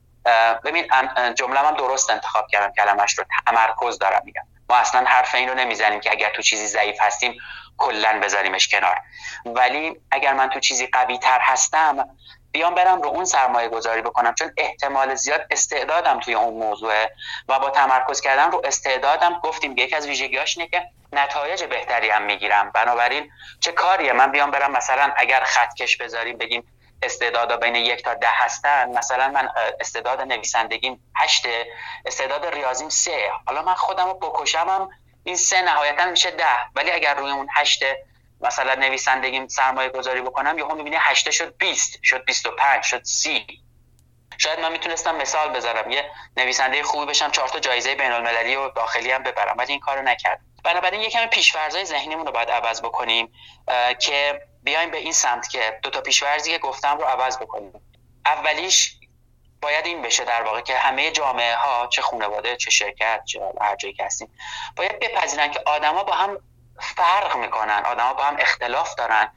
ببین 0.66 0.88
جمله 1.36 1.60
هم 1.60 1.76
درست 1.76 2.10
انتخاب 2.10 2.48
کردم 2.48 2.74
کلمش 2.74 3.18
رو 3.18 3.26
تمرکز 3.48 3.98
دارم 3.98 4.22
میگم. 4.26 4.42
ما 4.70 4.76
اصلا 4.76 5.04
حرف 5.08 5.36
این 5.36 5.50
رو 5.50 5.56
نمی‌زنیم 5.56 6.00
که 6.00 6.12
اگر 6.12 6.30
تو 6.30 6.42
چیزی 6.42 6.68
ضعیف 6.68 7.02
هستیم 7.02 7.38
کلا 7.78 8.20
بذاریمش 8.24 8.68
کنار. 8.68 8.98
ولی 9.46 10.02
اگر 10.12 10.34
من 10.34 10.50
تو 10.50 10.60
چیزی 10.60 10.88
قوی 10.88 11.18
تر 11.18 11.40
هستم 11.42 12.10
بیام 12.58 12.76
برم 12.76 13.02
رو 13.02 13.10
اون 13.10 13.26
سرمایه 13.26 13.70
گذاری 13.70 14.02
بکنم 14.02 14.34
چون 14.34 14.54
احتمال 14.58 15.16
زیاد 15.16 15.46
استعدادم 15.52 16.20
توی 16.20 16.34
اون 16.34 16.54
موضوعه 16.54 17.12
و 17.48 17.60
با 17.60 17.70
تمرکز 17.70 18.22
کردن 18.22 18.52
رو 18.52 18.62
استعدادم 18.64 19.40
گفتیم 19.44 19.78
یکی 19.78 19.96
از 19.96 20.08
ویژگیاش 20.08 20.58
اینه 20.58 20.70
که 20.70 20.84
نتایج 21.14 21.64
بهتری 21.64 22.10
هم 22.10 22.22
می‌گیرم. 22.22 22.72
بنابراین 22.72 23.32
چه 23.60 23.72
کاریه؟ 23.72 24.14
من 24.14 24.32
بیام 24.32 24.52
برم 24.52 24.72
مثلا 24.72 25.12
اگر 25.16 25.44
خطکش 25.44 25.98
بذاریم 25.98 26.38
بگیم 26.38 26.64
استعدادا 27.04 27.58
بین 27.58 27.76
یک 27.76 28.04
تا 28.04 28.14
ده 28.14 28.30
هستن 28.32 28.90
مثلا 28.90 29.30
من 29.30 29.50
استعداد 29.80 30.22
نویسندگیم 30.22 31.12
هشته 31.16 31.68
استعداد 32.06 32.46
ریاضیم 32.46 32.90
سه. 32.90 33.30
حالا 33.46 33.62
من 33.62 33.74
خودم 33.74 34.06
رو 34.06 34.14
بکشمم 34.14 34.90
این 35.24 35.36
سه 35.36 35.62
نهایتا 35.62 36.06
میشه 36.06 36.32
ده. 36.32 36.46
ولی 36.76 36.92
اگر 36.92 37.16
روی 37.16 37.32
اون 37.32 37.48
هشته 37.56 38.04
مثلا 38.42 38.76
نویسندگیم 38.76 39.48
سرمایه 39.48 39.90
گذاری 39.90 40.22
بکنم 40.22 40.58
یهو 40.58 40.76
می‌بینی 40.76 40.96
هشته 41.00 41.32
شد 41.32 41.58
20 41.58 42.00
شد 42.04 42.26
25 42.26 42.84
شد 42.84 43.04
سی. 43.04 43.46
شاید 44.38 44.60
من 44.60 44.72
می‌تونستم 44.72 45.16
مثال 45.16 45.50
بذارم 45.50 45.92
یه 45.92 46.12
نویسنده 46.38 46.84
خوبی 46.84 47.06
بشم 47.06 47.32
چهار 47.32 47.48
تا 47.48 47.60
جایزه 47.60 47.96
بین 47.96 48.12
المللی 48.12 48.56
و 48.56 48.70
داخلی 48.70 49.12
هم 49.12 49.24
ببرم 49.24 49.56
ولی 49.58 49.72
این 49.72 49.80
کارو 49.80 50.02
نکرد 50.02 50.40
بنابراین 50.64 51.02
یکم 51.02 51.26
پیشورزای 51.26 51.86
ذهنیمون 51.86 52.26
رو 52.26 52.32
باید 52.32 52.52
عوض 52.52 52.82
بکنیم 52.82 53.32
که 54.00 54.42
بیایم 54.64 54.92
به 54.92 54.98
این 54.98 55.12
سمت 55.12 55.50
که 55.50 55.80
دو 55.84 55.90
تا 55.90 56.02
پیشورزی 56.02 56.52
که 56.52 56.58
گفتم 56.58 56.98
رو 56.98 57.04
عوض 57.04 57.38
بکنیم. 57.38 57.74
اولیش 58.26 58.98
باید 59.62 59.86
این 59.86 60.02
بشه 60.02 60.26
در 60.26 60.44
واقع 60.44 60.62
که 60.62 60.76
همه 60.76 61.12
جامعه 61.12 61.56
ها 61.56 61.88
چه 61.88 62.02
خانواده 62.02 62.56
چه 62.56 62.72
شرکت 62.72 63.22
چه 63.26 63.42
هر 63.62 63.76
جایی 63.76 63.94
که 63.94 64.06
هستیم 64.06 64.30
باید 64.76 65.00
بپذیرن 65.00 65.52
که 65.52 65.62
آدما 65.66 66.04
با 66.04 66.14
هم 66.14 66.38
فرق 66.82 67.38
می‌کنن. 67.38 67.84
آدما 67.86 68.14
با 68.14 68.24
هم 68.24 68.36
اختلاف 68.40 68.96
دارن 68.96 69.32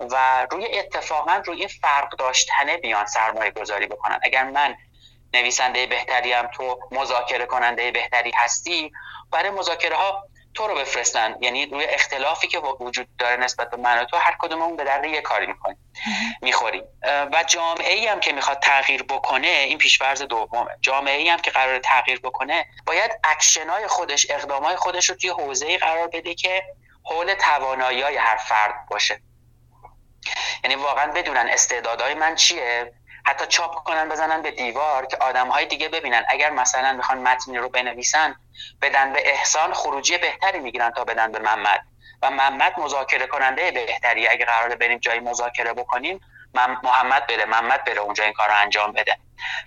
و 0.00 0.46
روی 0.50 0.78
اتفاقا 0.78 1.42
روی 1.46 1.58
این 1.58 1.68
فرق 1.68 2.16
داشتنه 2.16 2.76
بیان 2.76 3.06
سرمایه 3.06 3.50
گذاری 3.50 3.86
بکنن. 3.86 4.20
اگر 4.22 4.44
من 4.44 4.76
نویسنده 5.34 5.86
بهتری 5.86 6.32
هم 6.32 6.46
تو 6.46 6.80
مذاکره 6.90 7.46
کننده 7.46 7.90
بهتری 7.90 8.32
هستی 8.36 8.92
برای 9.30 9.50
مذاکره 9.50 9.96
ها 9.96 10.24
تو 10.54 10.66
رو 10.66 10.74
بفرستن. 10.74 11.34
یعنی 11.40 11.66
روی 11.66 11.84
اختلافی 11.84 12.48
که 12.48 12.58
وجود 12.58 13.08
داره 13.18 13.36
نسبت 13.36 13.70
به 13.70 13.76
من 13.76 14.02
و 14.02 14.04
تو 14.04 14.16
هر 14.16 14.36
کدوممون 14.38 14.76
به 14.76 14.84
درد 14.84 15.04
یه 15.04 15.20
کاری 15.20 15.46
می‌کنیم. 15.46 15.78
می‌خوریم. 16.42 16.84
و 17.02 17.44
جامعه 17.46 17.92
ای 17.92 18.06
هم 18.06 18.20
که 18.20 18.32
می‌خواد 18.32 18.58
تغییر 18.58 19.02
بکنه 19.02 19.48
این 19.48 19.78
پیشورز 19.78 20.22
دومه. 20.22 20.70
جامعه 20.80 21.16
ای 21.16 21.28
هم 21.28 21.38
که 21.38 21.50
قرار 21.50 21.78
تغییر 21.78 22.20
بکنه 22.20 22.66
باید 22.86 23.10
اکشنای 23.24 23.86
خودش 23.86 24.26
اقدامای 24.30 24.76
خودش 24.76 25.10
رو 25.10 25.16
توی 25.16 25.30
حوزه 25.30 25.66
ای 25.66 25.78
قرار 25.78 26.06
بده 26.06 26.34
که 26.34 26.64
حول 27.06 27.34
توانایی 27.34 28.02
هر 28.02 28.36
فرد 28.36 28.86
باشه. 28.90 29.20
یعنی 30.64 30.76
واقعا 30.76 31.12
بدونن 31.12 31.48
استعدادهای 31.48 32.14
من 32.14 32.34
چیه. 32.34 32.92
حتی 33.26 33.46
چاپ 33.46 33.74
کنن 33.74 34.08
بزنن 34.08 34.42
به 34.42 34.50
دیوار 34.50 35.06
که 35.06 35.16
آدم 35.16 35.48
های 35.48 35.66
دیگه 35.66 35.88
ببینن. 35.88 36.24
اگر 36.28 36.50
مثلا 36.50 36.92
می‌خوان 36.92 37.18
متنی 37.18 37.58
رو 37.58 37.68
بنویسن 37.68 38.36
بدن 38.82 39.12
به 39.12 39.30
احسان 39.30 39.72
خروجی 39.72 40.18
بهتری 40.18 40.58
می‌گیرن 40.58 40.90
تا 40.90 41.04
بدن 41.04 41.32
به 41.32 41.38
محمد. 41.38 41.80
و 42.22 42.30
محمد 42.30 42.80
مذاکره 42.80 43.26
کننده 43.26 43.70
بهتری. 43.70 44.28
اگر 44.28 44.46
قراره 44.46 44.76
بریم 44.76 44.98
جایی 44.98 45.20
مذاکره 45.20 45.72
بکنیم 45.72 46.20
محمد 46.82 47.26
بره 47.26 47.44
محمد 47.44 47.84
بره 47.84 48.00
اونجا 48.00 48.24
این 48.24 48.32
کار 48.32 48.48
رو 48.48 48.54
انجام 48.56 48.92
بده. 48.92 49.16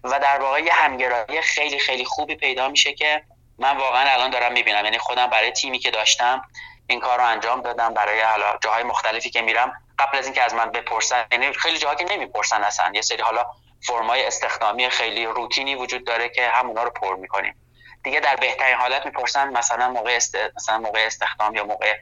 و 0.03 0.19
در 0.19 0.39
واقع 0.39 0.59
یه 0.59 0.73
همگرایی 0.73 1.41
خیلی 1.41 1.79
خیلی 1.79 2.05
خوبی 2.05 2.35
پیدا 2.35 2.67
میشه 2.67 2.93
که 2.93 3.23
من 3.57 3.77
واقعا 3.77 4.09
الان 4.09 4.29
دارم 4.29 4.51
می‌بینم. 4.51 4.85
یعنی 4.85 4.97
خودم 4.97 5.27
برای 5.27 5.51
تیمی 5.51 5.79
که 5.79 5.91
داشتم 5.91 6.41
این 6.89 6.99
کار 6.99 7.17
رو 7.17 7.25
انجام 7.25 7.61
دادم 7.61 7.93
برای 7.93 8.21
حالا 8.21 8.57
جاهای 8.61 8.83
مختلفی 8.83 9.29
که 9.29 9.41
میرم. 9.41 9.73
قبل 9.99 10.17
از 10.17 10.25
اینکه 10.25 10.43
از 10.43 10.53
من 10.53 10.71
بپرسن 10.71 11.25
یعنی 11.31 11.53
خیلی 11.53 11.77
جاها 11.77 11.95
که 11.95 12.05
نمی‌پرسن 12.09 12.63
اصلا. 12.63 12.91
یه 12.93 13.01
سری 13.01 13.21
حالا 13.21 13.45
فرمای 13.81 14.25
استخدامی 14.25 14.89
خیلی 14.89 15.25
روتینی 15.25 15.75
وجود 15.75 16.05
داره 16.05 16.29
که 16.29 16.47
همونا 16.47 16.83
رو 16.83 16.89
پر 16.89 17.15
می‌کنیم. 17.15 17.55
دیگه 18.03 18.19
در 18.19 18.35
بهترین 18.35 18.77
حالت 18.77 19.05
می‌پرسن 19.05 19.49
مثلا 19.49 19.89
موقع 19.89 20.15
است... 20.15 20.37
مثلا 20.55 20.77
موقع 20.77 21.05
استخدام 21.05 21.55
یا 21.55 21.63
موقع 21.65 21.95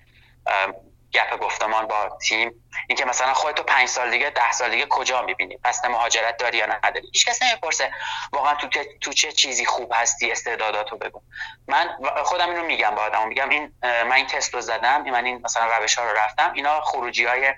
گپ 1.14 1.40
گفتمان 1.40 1.88
با 1.88 2.18
تیم. 2.28 2.52
اینکه 2.88 3.06
مثلا 3.06 3.34
خودتو 3.34 3.64
پنج 3.64 3.88
سال 3.88 4.12
دیگه 4.12 4.30
ده 4.30 4.52
سال 4.52 4.72
دیگه 4.72 4.86
کجا 4.90 5.22
می‌بینی؟ 5.22 5.58
پس 5.64 5.86
مهاجرت 5.86 6.38
داری 6.38 6.58
یا 6.58 6.66
نداری؟ 6.66 7.10
هیچ 7.14 7.26
کس 7.26 7.44
نمی‌پرسه. 7.44 7.92
واقعا 8.34 8.56
تو 8.56 8.68
تو 9.02 9.14
چه 9.14 9.32
چیزی 9.32 9.66
خوب 9.66 9.94
هستی؟ 9.96 10.32
استعداداتو 10.32 10.98
بگو. 10.98 11.22
من 11.68 11.90
خودم 12.24 12.50
اینو 12.50 12.64
میگم 12.64 12.96
با 12.96 13.02
آدمو. 13.02 13.26
میگم 13.26 13.50
این 13.50 13.74
من 13.84 14.12
این 14.12 14.28
تست 14.28 14.54
رو 14.54 14.62
زدم 14.62 15.02
من 15.02 15.26
این 15.26 15.42
مثلا 15.44 15.78
روش 15.78 15.96
ها 15.96 16.12
رو 16.12 16.18
رفتم. 16.18 16.54
اینا 16.54 16.82
خروجی 16.82 17.26
های 17.26 17.54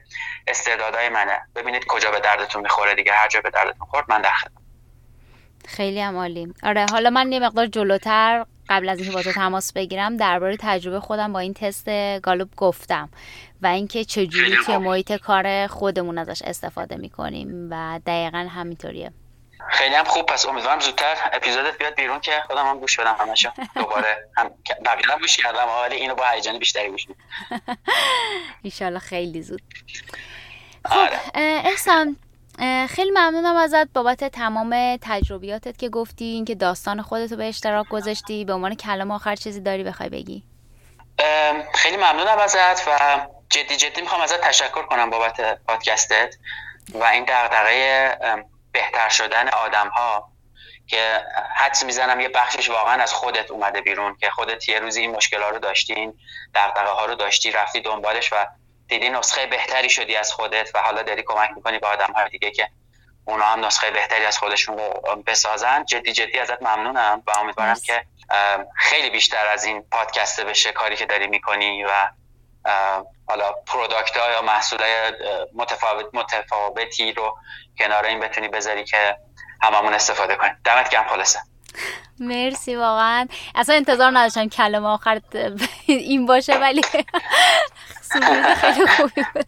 استعدادهای 0.48 1.10
منه. 1.10 1.42
ببینید 1.56 1.86
کجا 1.86 2.12
به 2.12 2.20
دردتون 2.20 2.62
می‌خوره 2.62 2.96
دیگه. 2.96 3.14
هر 3.14 3.28
جا 3.28 3.42
به 3.42 3.50
دردتون 3.50 3.88
خورد 3.88 4.06
من 4.10 4.22
در 4.22 4.32
خیلی 5.68 6.02
عالی. 6.02 6.54
آره 6.64 6.86
حالا 6.92 7.10
من 7.10 7.32
یه 7.32 7.40
مقدار 7.40 7.68
جلوتر 7.68 8.46
قبل 8.70 8.90
از 8.90 9.00
اینکه 9.00 9.14
با 9.14 9.22
تو 9.22 9.32
تماس 9.32 9.74
بگیرم 9.74 10.18
درباره 10.18 10.58
تجربه 10.60 11.00
خودم 11.00 11.34
با 11.34 11.40
این 11.40 11.54
تست 11.54 11.90
گالوب 12.20 12.50
گفتم 12.58 13.10
و 13.62 13.68
اینکه 13.68 14.06
چجوری 14.06 14.58
که 14.66 14.78
محیط 14.78 15.12
کار 15.12 15.68
خودمون 15.68 16.18
ازش 16.18 16.42
استفاده 16.42 16.96
می‌کنیم 16.96 17.68
و 17.72 18.00
دقیقا 18.06 18.38
همینطوریه. 18.38 19.12
خیلی 19.70 19.96
هم 19.96 20.04
خوب. 20.04 20.26
پس 20.26 20.46
امیدوارم 20.46 20.80
زودتر 20.80 21.16
اپیزودت 21.34 21.78
بیاد 21.78 21.96
بیرون 21.96 22.20
که 22.20 22.32
خودم 22.48 22.66
هم 22.66 22.80
گوش 22.80 23.00
بدم 23.00 23.16
همشو 23.20 23.50
دوباره 23.76 24.30
هم 24.38 24.52
بقیه 24.86 25.18
گوش 25.22 25.38
کردم 25.38 25.68
ولی 25.84 25.96
اینو 25.96 26.16
با 26.16 26.24
هیجان 26.26 26.60
بیشتری 26.60 26.90
گوش 26.90 27.08
میدم 28.64 29.00
خیلی 29.10 29.42
زود. 29.42 29.62
خب 30.86 30.98
آره. 30.98 31.20
احسان 31.34 32.18
خیلی 32.90 33.12
ممنونم 33.12 33.56
ازت 33.56 33.88
بابت 33.94 34.24
تمام 34.24 34.98
تجربیاتت 35.02 35.78
که 35.78 35.90
گفتی 35.90 36.26
اینکه 36.26 36.56
داستان 36.56 37.02
خودتو 37.02 37.36
به 37.36 37.48
اشتراک 37.48 37.88
گذاشتی 37.88 38.46
به 38.46 38.54
عنوان 38.54 38.76
کلام 38.76 39.12
آخر 39.12 39.36
چیزی 39.36 39.62
داری 39.62 39.84
بخوای 39.84 40.10
بگی؟ 40.10 40.44
خیلی 41.74 41.98
ممنونم 41.98 42.38
ازت 42.40 42.88
و 42.88 43.20
جدی 43.50 43.78
جدی 43.78 44.02
می‌خوام 44.02 44.22
ازت 44.22 44.42
تشکر 44.42 44.82
کنم 44.82 45.10
بابت 45.10 45.64
پادکستت 45.68 46.36
و 46.94 47.04
این 47.04 47.24
دغدغه 47.24 48.18
بهتر 48.72 49.10
شدن 49.10 49.48
آدم 49.48 49.88
ها 49.88 50.32
که 50.88 51.24
حدس 51.56 51.84
می‌زنم 51.84 52.20
یه 52.20 52.30
بخشش 52.30 52.70
واقعا 52.70 53.04
از 53.04 53.14
خودت 53.14 53.52
اومده 53.52 53.82
بیرون 53.82 54.18
که 54.18 54.30
خودت 54.30 54.70
یه 54.70 54.80
روزی 54.80 55.02
این 55.02 55.12
مشکل 55.12 55.42
ها 55.42 55.50
رو 55.50 55.60
داشتین 55.60 56.14
دغدغه 56.56 56.90
ها 56.90 57.06
رو 57.06 57.16
داشتی 57.16 57.52
رفتی 57.52 57.82
دنبالش 57.82 58.34
و 58.34 58.36
دیدی 58.90 59.10
نسخه 59.10 59.46
بهتری 59.46 59.90
شدی 59.90 60.16
از 60.16 60.34
خودت 60.34 60.72
و 60.76 60.80
حالا 60.80 61.04
داری 61.04 61.24
کمک 61.24 61.50
می‌کنی 61.56 61.80
به 61.80 61.88
آدم 61.88 62.14
های 62.14 62.30
دیگه 62.30 62.52
که 62.52 62.70
اونا 63.26 63.46
هم 63.46 63.66
نسخه 63.66 63.92
بهتری 63.92 64.26
از 64.26 64.38
خودشون 64.38 64.78
رو 64.78 65.16
بسازن. 65.28 65.86
جدی 65.86 66.14
جدی 66.14 66.40
ازت 66.40 66.62
ممنونم 66.62 67.24
و 67.28 67.32
امیدوارم 67.40 67.76
که 67.86 68.06
خیلی 68.76 69.10
بیشتر 69.10 69.48
از 69.48 69.64
این 69.66 69.82
پادکسته 69.92 70.44
بشه 70.44 70.72
کاری 70.72 70.96
که 70.96 71.06
داری 71.06 71.28
می‌کنی 71.28 71.84
و 71.84 72.10
حالا 73.28 73.52
پروداکت 73.68 74.18
ها 74.18 74.32
یا 74.32 74.42
محصول 74.42 74.80
متفاوت 75.54 76.06
متفاوتی 76.14 77.12
رو 77.12 77.38
کنار 77.78 78.06
این 78.06 78.20
بتونی 78.20 78.48
بذاری 78.48 78.84
که 78.84 79.18
هممون 79.62 79.94
استفاده 79.94 80.36
کنیم. 80.36 80.58
دمت 80.64 80.90
گرم 80.90 81.08
خلاصه. 81.08 81.40
مرسی 82.20 82.76
واقعا. 82.76 83.28
اصلا 83.56 83.76
انتظار 83.76 84.12
نداشتم 84.14 84.50
کلمه 84.50 84.88
آخر 84.88 85.22
این 85.86 86.26
باشه 86.26 86.58
ولی 86.58 86.82
خیلی 88.56 88.88
خوبی. 88.88 89.26
بود 89.34 89.46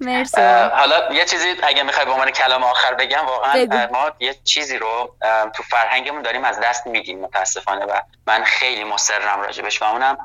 مرسی 0.00 0.40
حالا 0.76 1.14
یه 1.14 1.24
چیزی 1.24 1.54
اگه 1.62 1.82
می‌خوای 1.82 2.06
به 2.06 2.12
عنوان 2.12 2.30
کلام 2.30 2.64
آخر 2.64 2.94
بگم 2.94 3.26
واقعا 3.26 3.88
ما 3.92 4.12
یه 4.18 4.34
چیزی 4.44 4.78
رو 4.78 5.16
تو 5.54 5.62
فرهنگمون 5.62 6.22
داریم 6.22 6.44
از 6.44 6.60
دست 6.60 6.86
میدیم 6.86 7.20
متاسفانه 7.20 7.84
و 7.84 8.00
من 8.26 8.44
خیلی 8.44 8.84
مصرم 8.84 9.40
راجبش 9.40 9.82
و 9.82 9.84
اونم 9.84 10.18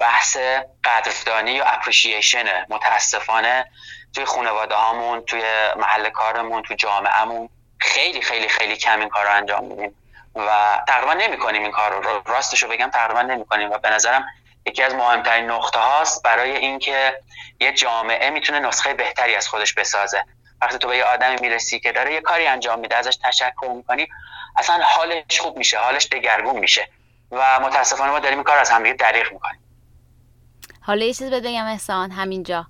بحث 0.00 0.36
قدردانی 0.84 1.50
یا 1.50 1.64
اپریشیشنه 1.64 2.66
متاسفانه 2.68 3.66
توی 4.14 4.24
خانواده 4.24 4.74
هامون 4.74 5.20
توی 5.20 5.42
محل 5.76 6.10
کارمون 6.10 6.62
توی 6.62 6.76
جامعهمون 6.76 7.48
خیلی 7.78 8.22
خیلی 8.22 8.48
خیلی 8.48 8.76
کم 8.76 9.00
این 9.00 9.08
کار 9.08 9.24
رو 9.24 9.30
انجام 9.30 9.64
میدیم 9.64 9.94
و 10.34 10.80
تقریبا 10.88 11.14
نمی 11.14 11.38
کنیم 11.38 11.62
این 11.62 11.72
کار 11.72 12.02
رو 12.02 12.22
راستش 12.26 12.62
رو 12.62 12.68
بگم 12.68 12.90
تقریبا 12.90 13.22
نمی 13.22 13.44
کنیم 13.44 13.70
و 13.70 13.78
به 13.78 13.90
نظرم 13.90 14.26
یکی 14.66 14.82
از 14.82 14.94
مهمترین 14.94 15.50
نقطه 15.50 15.78
هاست 15.78 16.22
برای 16.22 16.56
اینکه 16.56 17.14
یه 17.60 17.72
جامعه 17.72 18.30
می‌تونه 18.30 18.60
نسخه 18.60 18.94
بهتری 18.94 19.34
از 19.34 19.48
خودش 19.48 19.74
بسازه. 19.74 20.24
وقتی 20.62 20.78
تو 20.78 20.88
به 20.88 20.96
یه 20.96 21.04
آدمی 21.04 21.36
می‌رسی 21.40 21.80
که 21.80 21.92
داره 21.92 22.14
یه 22.14 22.20
کاری 22.20 22.46
انجام 22.46 22.80
میده 22.80 22.96
ازش 22.96 23.16
تشکر 23.16 23.72
می‌کنی 23.76 24.08
اصلا 24.56 24.80
حالش 24.82 25.40
خوب 25.40 25.56
میشه 25.58 25.78
حالش 25.78 26.06
دگرگون 26.06 26.58
میشه 26.58 26.88
و 27.30 27.60
متاسفانه 27.60 28.10
ما 28.10 28.18
داریم 28.18 28.38
این 28.38 28.44
کار 28.44 28.58
از 28.58 28.70
همدیگه 28.70 28.94
دریغ 28.94 29.32
می‌کنیم. 29.32 29.60
حالا 30.80 31.04
یه 31.04 31.14
چیز 31.14 31.30
بگم 31.30 31.66
احسان 31.66 32.10
همینجا. 32.10 32.66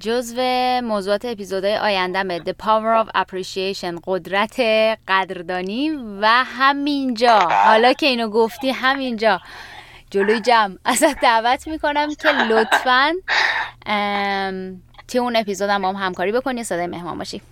جزو 0.00 0.40
موضوعات 0.82 1.24
اپیزودهای 1.24 1.76
آینده 1.76 2.38
The 2.38 2.54
Power 2.64 3.06
of 3.06 3.20
Appreciation 3.20 4.00
قدرت 4.06 4.60
قدردانی 5.08 5.90
و 6.20 6.26
همینجا. 6.26 7.38
حالا 7.38 7.92
که 7.92 8.06
اینو 8.06 8.28
گفتی 8.30 8.70
همینجا. 8.70 9.40
جلوی 10.10 10.40
جمع. 10.40 10.76
ازت 10.84 11.20
دعوت 11.20 11.68
می‌کنم 11.68 12.14
که 12.14 12.28
لطفا 12.32 13.12
توی 15.08 15.20
اون 15.20 15.36
اپیزود 15.36 15.70
هم 15.70 15.82
با 15.82 15.88
هم 15.88 15.96
همکاری 15.96 16.32
بکنی. 16.32 16.64
صدای 16.64 16.86
مهمان 16.86 17.18
باشی. 17.18 17.42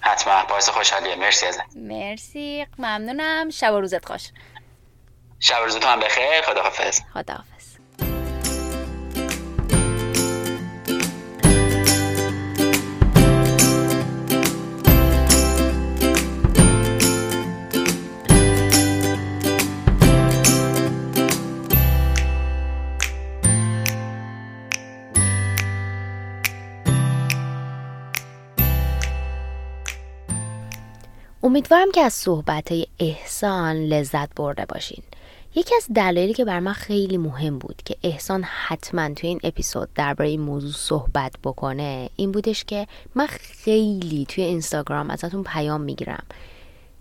حتما. 0.00 0.44
باعث 0.48 0.68
خوشحالیه. 0.68 1.16
مرسی 1.16 1.46
ازت 1.46 1.60
مرسی. 1.76 2.66
ممنونم. 2.78 3.50
شب 3.50 3.72
و 3.74 3.80
روزت 3.80 4.04
خوش. 4.06 4.28
شب 5.40 5.58
و 5.62 5.64
روزتون 5.64 5.90
هم 5.92 6.00
بخیر. 6.00 6.42
خداحافظ. 6.42 7.00
خداحافظ. 7.14 7.51
امیدوارم 31.44 31.90
که 31.90 32.00
از 32.00 32.12
صحبت 32.12 32.72
احسان 32.98 33.76
لذت 33.76 34.34
برده 34.34 34.66
باشین. 34.66 35.02
یکی 35.54 35.74
از 35.76 35.86
دلایلی 35.94 36.34
که 36.34 36.44
بر 36.44 36.60
من 36.60 36.72
خیلی 36.72 37.16
مهم 37.16 37.58
بود 37.58 37.82
که 37.84 37.96
احسان 38.02 38.42
حتما 38.42 39.14
توی 39.14 39.28
این 39.28 39.40
اپیزود 39.44 39.88
درباره 39.94 40.30
این 40.30 40.40
موضوع 40.40 40.72
صحبت 40.72 41.32
بکنه 41.44 42.10
این 42.16 42.32
بودش 42.32 42.64
که 42.64 42.86
من 43.14 43.26
خیلی 43.26 44.26
توی 44.28 44.44
اینستاگرام 44.44 45.10
ازتون 45.10 45.42
پیام 45.42 45.80
می‌گیرم 45.80 46.24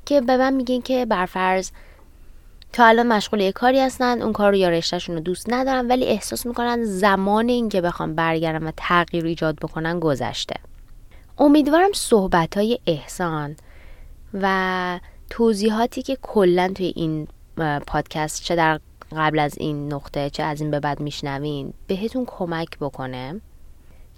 که 0.05 0.21
به 0.21 0.37
من 0.37 0.53
میگین 0.53 0.81
که 0.81 1.05
برفرض 1.05 1.71
تا 2.73 2.85
الان 2.85 3.07
مشغول 3.07 3.39
یه 3.39 3.51
کاری 3.51 3.79
هستن 3.79 4.21
اون 4.21 4.33
کار 4.33 4.51
رو 4.51 4.57
یا 4.57 4.69
رشتهشون 4.69 5.15
رو 5.15 5.21
دوست 5.21 5.45
ندارن 5.49 5.87
ولی 5.87 6.05
احساس 6.05 6.45
می‌کنن 6.45 6.83
زمان 6.83 7.49
این 7.49 7.69
که 7.69 7.81
بخوام 7.81 8.15
برگردم 8.15 8.67
و 8.67 8.71
تغییر 8.77 9.25
ایجاد 9.25 9.55
بکنن 9.55 9.99
گذشته. 9.99 10.55
امیدوارم 11.37 11.93
صحبت 11.93 12.57
های 12.57 12.79
احسان 12.87 13.55
و 14.33 14.99
توضیحاتی 15.29 16.01
که 16.01 16.17
کلا 16.21 16.71
توی 16.75 16.93
این 16.95 17.27
پادکست 17.87 18.43
چه 18.43 18.55
در 18.55 18.79
قبل 19.11 19.39
از 19.39 19.57
این 19.57 19.93
نقطه 19.93 20.29
چه 20.29 20.43
از 20.43 20.61
این 20.61 20.71
به 20.71 20.79
بعد 20.79 20.99
میشنوین 20.99 21.73
بهتون 21.87 22.25
کمک 22.27 22.77
بکنه 22.79 23.41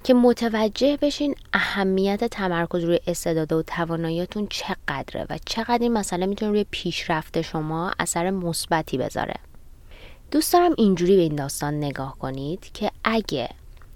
که 0.04 0.14
متوجه 0.14 0.98
بشین 0.98 1.36
اهمیت 1.54 2.24
تمرکز 2.24 2.84
روی 2.84 3.00
استعداد 3.08 3.54
و 3.54 3.64
تواناییتون 3.64 4.48
چقدره 4.50 5.26
و 5.30 5.38
چقدر 5.46 5.80
این 5.82 5.94
مسئله 5.94 6.26
می‌تونه 6.26 6.52
روی 6.52 6.66
پیشرفت 6.72 7.42
شما 7.42 7.92
اثر 8.00 8.30
مثبتی 8.30 8.98
بذاره. 8.98 9.36
دوست 10.32 10.54
دارم 10.54 10.72
اینجوری 10.78 11.16
به 11.16 11.22
این 11.22 11.36
داستان 11.36 11.74
نگاه 11.74 12.18
کنید 12.20 12.72
که 12.74 12.92
اگه 13.04 13.50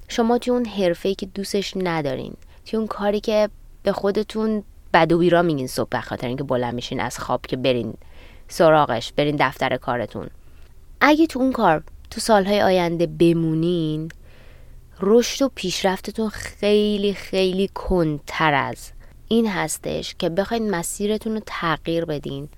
شما 0.07 0.37
توی 0.37 0.53
اون 0.53 0.65
حرفه‌ای 0.65 1.15
که 1.15 1.25
دوستش 1.25 1.73
ندارین 1.75 2.33
توی 2.65 2.77
اون 2.77 2.87
کاری 2.87 3.19
که 3.19 3.49
به 3.83 3.91
خودتون 3.91 4.63
بد 4.93 5.11
و 5.11 5.17
بیرا 5.17 5.41
میگین 5.41 5.67
صبح 5.67 5.89
به 5.89 6.01
خاطر 6.01 6.27
اینکه 6.27 6.43
بلند 6.43 6.73
میشین 6.73 6.99
از 6.99 7.19
خواب 7.19 7.41
که 7.45 7.57
برین 7.57 7.93
سراغش 8.47 9.13
برین 9.13 9.35
دفتر 9.39 9.77
کارتون. 9.77 10.29
اگه 11.01 11.27
تو 11.27 11.39
اون 11.39 11.51
کار 11.51 11.83
تو 12.09 12.21
سالهای 12.21 12.61
آینده 12.61 13.07
بمونین 13.07 14.09
رشد 14.99 15.45
و 15.45 15.49
پیشرفتتون 15.55 16.29
خیلی 16.29 17.13
خیلی 17.13 17.69
کندتر 17.73 18.53
از 18.53 18.91
این 19.27 19.47
هستش 19.47 20.15
که 20.19 20.29
بخواین 20.29 20.71
مسیرتون 20.71 21.33
رو 21.33 21.41
تغییر 21.45 22.05
بدین 22.05 22.49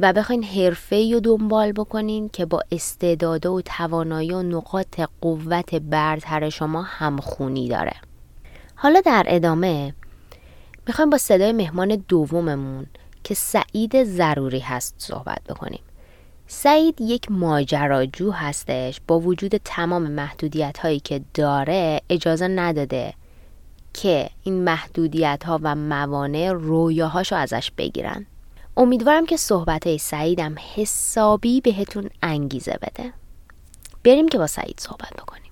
و 0.00 0.12
بخواین 0.12 0.44
حرفه 0.44 1.10
رو 1.12 1.20
دنبال 1.20 1.72
بکنین 1.72 2.28
که 2.28 2.46
با 2.46 2.60
استعداده 2.72 3.48
و 3.48 3.60
توانایی 3.60 4.32
و 4.32 4.42
نقاط 4.42 5.00
قوت 5.20 5.74
برتر 5.74 6.50
شما 6.50 6.82
همخونی 6.82 7.68
داره. 7.68 7.92
حالا 8.74 9.00
در 9.00 9.24
ادامه 9.26 9.94
می‌خوایم 10.86 11.10
با 11.10 11.18
صدای 11.18 11.52
مهمان 11.52 12.04
دوممون 12.08 12.86
که 13.24 13.34
سعید 13.34 14.04
ضروری 14.04 14.58
هست 14.58 14.94
صحبت 14.98 15.44
بکنیم. 15.48 15.80
سعید 16.46 17.00
یک 17.00 17.30
ماجراجو 17.30 18.30
هستش 18.30 19.00
با 19.06 19.20
وجود 19.20 19.56
تمام 19.56 20.10
محدودیت 20.10 20.78
هایی 20.78 21.00
که 21.00 21.20
داره 21.34 22.00
اجازه 22.10 22.48
نداده 22.48 23.14
که 23.92 24.30
این 24.42 24.64
محدودیت 24.64 25.42
ها 25.46 25.60
و 25.62 25.74
موانع 25.74 26.52
رویاهاشو 26.52 27.36
ازش 27.36 27.70
بگیرن. 27.78 28.26
امیدوارم 28.76 29.26
که 29.26 29.36
صحبت 29.36 29.86
های 29.86 29.98
سعیدم 29.98 30.54
حسابی 30.74 31.60
بهتون 31.60 32.10
انگیزه 32.22 32.78
بده. 32.82 33.12
بریم 34.04 34.28
که 34.28 34.38
با 34.38 34.46
سعید 34.46 34.80
صحبت 34.80 35.12
بکنیم. 35.12 35.43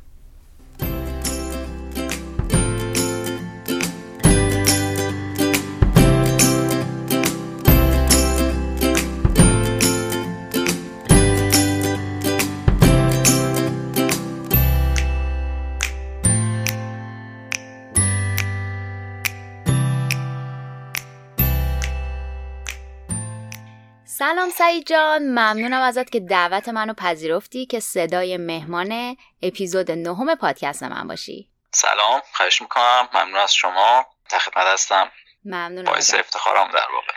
سلام 24.23 24.51
سعید 24.51 24.87
جان. 24.87 25.23
ممنونم 25.23 25.83
ازت 25.83 26.11
که 26.11 26.21
دعوت 26.21 26.69
منو 26.69 26.95
پذیرفتی 26.95 27.67
که 27.67 27.81
صدای 27.81 28.37
مهمان 28.37 29.17
اپیزود 29.43 29.91
نهم 29.91 30.35
پادکست 30.35 30.83
من 30.83 31.09
باشی. 31.09 31.49
سلام 31.71 32.23
خواهش 32.33 32.63
می‌کنم. 32.63 33.09
ممنون 33.15 33.37
از 33.37 33.55
شما. 33.55 34.07
تخدمت 34.31 34.67
هستم. 34.67 35.11
ممنونم 35.45 35.85
باعث 35.85 36.15
افتخارم 36.15 36.69
در 36.69 36.87
واقع. 36.93 37.13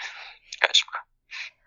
خواهش 0.61 0.83
می‌کنم. 0.85 1.03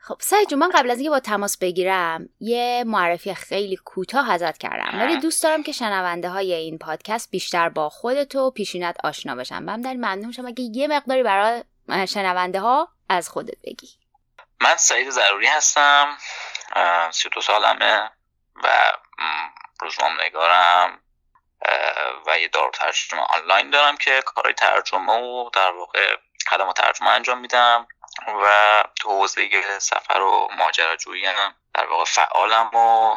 خب 0.00 0.16
سعید 0.20 0.48
جون 0.48 0.58
من 0.58 0.70
قبل 0.70 0.90
از 0.90 0.98
اینکه 0.98 1.10
با 1.10 1.20
تماس 1.20 1.58
بگیرم 1.58 2.28
یه 2.40 2.84
معرفی 2.86 3.34
خیلی 3.34 3.76
کوتاه 3.76 4.30
ازت 4.30 4.58
کردم. 4.58 4.98
ولی 5.00 5.20
دوست 5.20 5.42
دارم 5.42 5.62
که 5.62 5.72
شنونده 5.72 6.28
های 6.28 6.52
این 6.52 6.78
پادکست 6.78 7.30
بیشتر 7.30 7.68
با 7.68 7.88
خودت 7.88 8.34
و 8.34 8.50
پیشینت 8.50 8.96
آشنا 9.04 9.34
بشن. 9.34 9.66
بهم 9.66 9.82
در 9.82 9.94
ممنون 9.94 10.32
شم 10.32 10.46
اگه 10.46 10.64
یه 10.64 10.88
مقداری 10.88 11.22
برای 11.22 11.62
شنونده 12.06 12.60
ها 12.60 12.88
از 13.08 13.28
خودت 13.28 13.56
بگی. 13.64 13.88
من 14.60 14.76
سعید 14.76 15.10
ضروری 15.10 15.46
هستم 15.46 16.18
سی 17.10 17.28
دو 17.28 17.40
سالمه 17.40 18.10
و 18.64 18.92
روزنامه 19.80 20.24
نگارم 20.24 21.00
و 22.26 22.38
یه 22.38 22.48
دار 22.48 22.70
ترجمه 22.70 23.20
آنلاین 23.20 23.70
دارم 23.70 23.96
که 23.96 24.22
کارهای 24.22 24.54
ترجمه 24.54 25.12
و 25.12 25.50
در 25.52 25.70
واقع 25.70 26.16
خدمات 26.50 26.76
ترجمه 26.76 27.08
انجام 27.08 27.38
میدم 27.38 27.88
و 28.26 28.84
تو 29.00 29.08
حوزه 29.08 29.78
سفر 29.78 30.20
و 30.20 30.48
ماجراجویی 30.56 31.26
هم 31.26 31.54
در 31.74 31.86
واقع 31.86 32.04
فعالم 32.04 32.74
و 32.74 33.16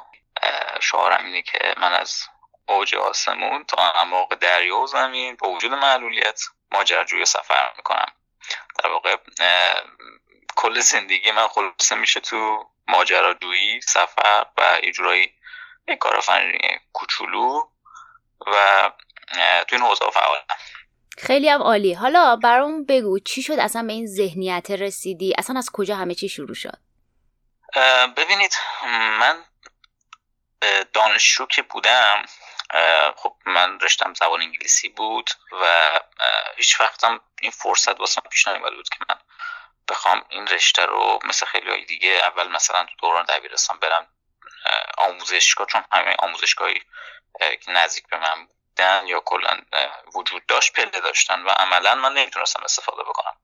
شعارم 0.81 1.25
اینه 1.25 1.41
که 1.41 1.73
من 1.77 1.93
از 1.93 2.23
اوج 2.67 2.95
آسمون 2.95 3.63
تا 3.63 3.91
اعماق 3.91 4.35
دریا 4.35 4.77
و 4.77 4.87
زمین 4.87 5.35
با 5.35 5.49
وجود 5.49 5.73
معلولیت 5.73 6.41
ماجراجویی 6.71 7.25
سفر 7.25 7.73
می‌کنم. 7.77 8.11
در 8.83 8.89
واقع 8.89 9.15
کل 10.56 10.80
زندگی 10.80 11.32
من 11.32 11.47
خلاصه 11.47 11.95
میشه 11.95 12.20
تو 12.20 12.70
ماجراجویی 12.88 13.82
سفر 13.82 14.45
و 14.58 14.80
اجرای 14.84 15.30
یک 15.88 15.97
کار 15.97 16.20
فنی 16.20 16.60
کوچولو 16.93 17.62
و 18.47 18.91
تو 19.68 19.76
این 19.76 19.82
حوزه 19.82 20.06
فعالم. 20.14 20.43
خیلی 21.18 21.49
هم 21.49 21.62
عالی. 21.62 21.93
حالا 21.93 22.36
برام 22.36 22.86
بگو 22.86 23.20
چی 23.20 23.41
شد 23.41 23.60
اصلا 23.60 23.84
به 23.84 23.93
این 23.93 24.08
ذهنیت 24.08 24.72
رسیدی؟ 24.72 25.34
اصلا 25.38 25.58
از 25.58 25.70
کجا 25.74 25.95
همه 25.95 26.16
چی 26.16 26.30
شروع 26.30 26.56
شد؟ 26.56 26.78
ببینید 28.18 28.56
من 29.20 29.43
دانشجو 30.93 31.45
که 31.45 31.62
بودم 31.62 32.26
خب 33.16 33.36
من 33.45 33.80
رشتم 33.80 34.14
زبان 34.14 34.41
انگلیسی 34.41 34.89
بود 34.89 35.30
و 35.62 35.91
هیچ 36.58 36.82
وقتم 36.82 37.20
این 37.41 37.52
فرصت 37.52 37.99
واسم 37.99 38.22
پیش 38.32 38.47
نیومده 38.47 38.76
بود 38.76 38.89
که 38.89 38.97
من 39.10 39.16
بخوام 39.91 40.25
این 40.29 40.47
رشته 40.47 40.85
رو 40.85 41.19
مثل 41.23 41.45
خیلی 41.45 41.69
های 41.69 41.85
دیگه 41.85 42.09
اول 42.09 42.47
مثلا 42.47 42.83
تو 42.85 42.91
دوران 43.01 43.25
دبیرستان 43.25 43.79
برم 43.79 44.07
آموزشگاه 44.97 45.67
چون 45.67 45.83
همه 45.91 46.15
آموزشگاهی 46.19 46.81
که 47.39 47.71
نزدیک 47.71 48.07
به 48.07 48.17
من 48.17 48.45
بودن 48.45 49.07
یا 49.07 49.19
کلا 49.19 49.61
وجود 50.15 50.45
داشت 50.45 50.73
پله 50.73 51.01
داشتن 51.01 51.41
و 51.41 51.49
عملا 51.49 51.95
من 51.95 52.13
نمی‌تونستم 52.13 52.63
استفاده 52.63 53.03
بکنم. 53.03 53.35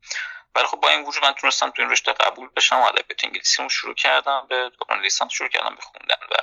ولی 0.55 0.65
خب 0.65 0.77
با 0.77 0.89
این 0.89 1.03
وجود 1.03 1.23
من 1.23 1.33
تونستم 1.33 1.69
تو 1.69 1.81
این 1.81 1.91
رشته 1.91 2.13
قبول 2.13 2.49
بشم 2.55 2.75
و 2.75 2.85
ادبیات 2.85 3.23
انگلیسی 3.23 3.69
شروع 3.69 3.95
کردم 3.95 4.47
به 4.49 4.69
دوران 4.69 5.01
لیسانس 5.01 5.31
شروع 5.31 5.49
کردم 5.49 5.75
به 5.75 5.81
خوندن 5.81 6.25
و 6.31 6.35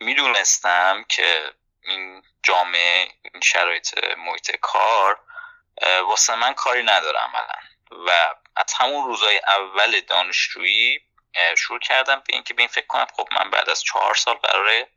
می‌دونستم 0.00 1.04
که 1.08 1.54
این 1.82 2.22
جامعه 2.42 3.08
این 3.22 3.40
شرایط 3.42 4.04
محیط 4.16 4.56
کار 4.56 5.20
واسه 6.02 6.34
من 6.34 6.54
کاری 6.54 6.82
نداره 6.82 7.18
عملا. 7.18 7.69
و 7.90 8.34
از 8.56 8.72
همون 8.72 9.06
روزای 9.06 9.38
اول 9.38 10.00
دانشجویی 10.00 11.00
شروع 11.58 11.78
کردم 11.78 12.22
به 12.26 12.34
اینکه 12.34 12.54
به 12.54 12.62
این 12.62 12.68
فکر 12.68 12.86
کنم 12.86 13.06
خب 13.16 13.28
من 13.32 13.50
بعد 13.50 13.70
از 13.70 13.82
چهار 13.82 14.14
سال 14.14 14.34
قراره 14.34 14.88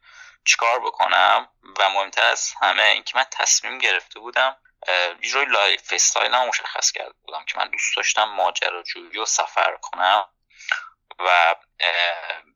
چیکار 0.45 0.79
بکنم 0.79 1.49
و 1.79 1.89
مهمتر 1.89 2.25
از 2.25 2.53
همه 2.61 2.83
اینکه 2.83 3.17
من 3.17 3.25
تصمیم 3.31 3.77
گرفته 3.77 4.19
بودم 4.19 4.57
یه 5.23 5.45
lifestyle 5.45 6.33
هم 6.33 6.47
مشخص 6.47 6.91
کرده 6.91 7.15
بودم 7.25 7.45
که 7.45 7.57
من 7.57 7.69
دوست 7.69 7.95
داشتم 7.95 8.23
ماجراجویی 8.23 9.17
و 9.17 9.25
سفر 9.25 9.77
کنم 9.81 10.25
و 11.19 11.55